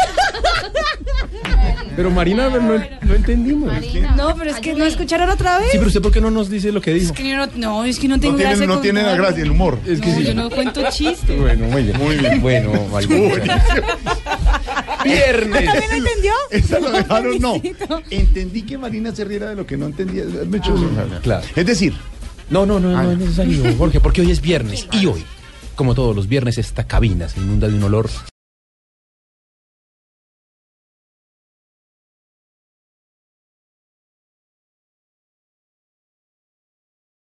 Pero 1.97 2.11
Marina, 2.11 2.47
no, 2.49 2.59
no 2.61 3.13
entendimos. 3.15 3.73
No, 4.15 4.35
pero 4.35 4.51
es 4.51 4.57
que 4.57 4.73
no 4.75 4.85
escucharon 4.85 5.29
otra 5.29 5.57
vez. 5.57 5.69
Sí, 5.71 5.77
pero 5.77 5.87
usted, 5.87 6.01
¿por 6.01 6.11
qué 6.11 6.21
no 6.21 6.29
nos 6.31 6.49
dice 6.49 6.71
lo 6.71 6.79
que 6.79 6.93
dijo? 6.93 7.07
Es 7.07 7.11
que 7.11 7.27
yo 7.29 7.35
no, 7.35 7.47
no, 7.55 7.83
es 7.85 7.97
que 7.99 8.07
no 8.07 8.19
tengo 8.19 8.33
No 8.33 8.37
tiene, 8.37 8.51
gracia 8.51 8.67
no 8.67 8.79
tiene 8.79 9.03
la 9.03 9.15
gracia, 9.15 9.43
el 9.43 9.51
humor. 9.51 9.79
Es 9.85 9.99
que 9.99 10.11
No, 10.11 10.17
sí. 10.17 10.23
yo 10.23 10.33
no 10.35 10.49
cuento 10.51 10.81
chistes. 10.91 11.37
Bueno, 11.39 11.65
muy 11.65 11.83
bien. 11.83 11.97
Muy 11.97 12.15
bien. 12.15 12.39
Bueno, 12.41 12.71
Marina. 12.91 13.63
Viernes. 15.03 15.65
¿También 15.65 15.89
lo 15.89 15.95
entendió? 15.97 16.31
Esa 16.51 16.79
lo 16.79 16.91
dejaron, 16.91 17.39
no. 17.39 17.61
Entendí 18.09 18.61
que 18.61 18.77
Marina 18.77 19.13
se 19.15 19.25
riera 19.25 19.49
de 19.49 19.55
lo 19.55 19.65
que 19.65 19.75
no 19.77 19.87
entendía. 19.87 20.23
Me 20.47 20.59
echó- 20.59 20.75
Claro. 21.21 21.45
Es 21.55 21.65
decir, 21.65 21.93
No, 22.49 22.65
no, 22.65 22.79
no, 22.79 22.91
no 22.91 23.11
es 23.11 23.17
necesario, 23.17 23.75
Jorge, 23.77 23.99
porque 23.99 24.21
hoy 24.21 24.31
es 24.31 24.39
viernes. 24.41 24.87
Y 24.91 25.05
hoy, 25.07 25.23
como 25.75 25.95
todos 25.95 26.15
los 26.15 26.27
viernes, 26.27 26.57
esta 26.57 26.85
cabina 26.85 27.27
se 27.27 27.39
inunda 27.39 27.67
de 27.67 27.73
un 27.75 27.83
olor 27.83 28.09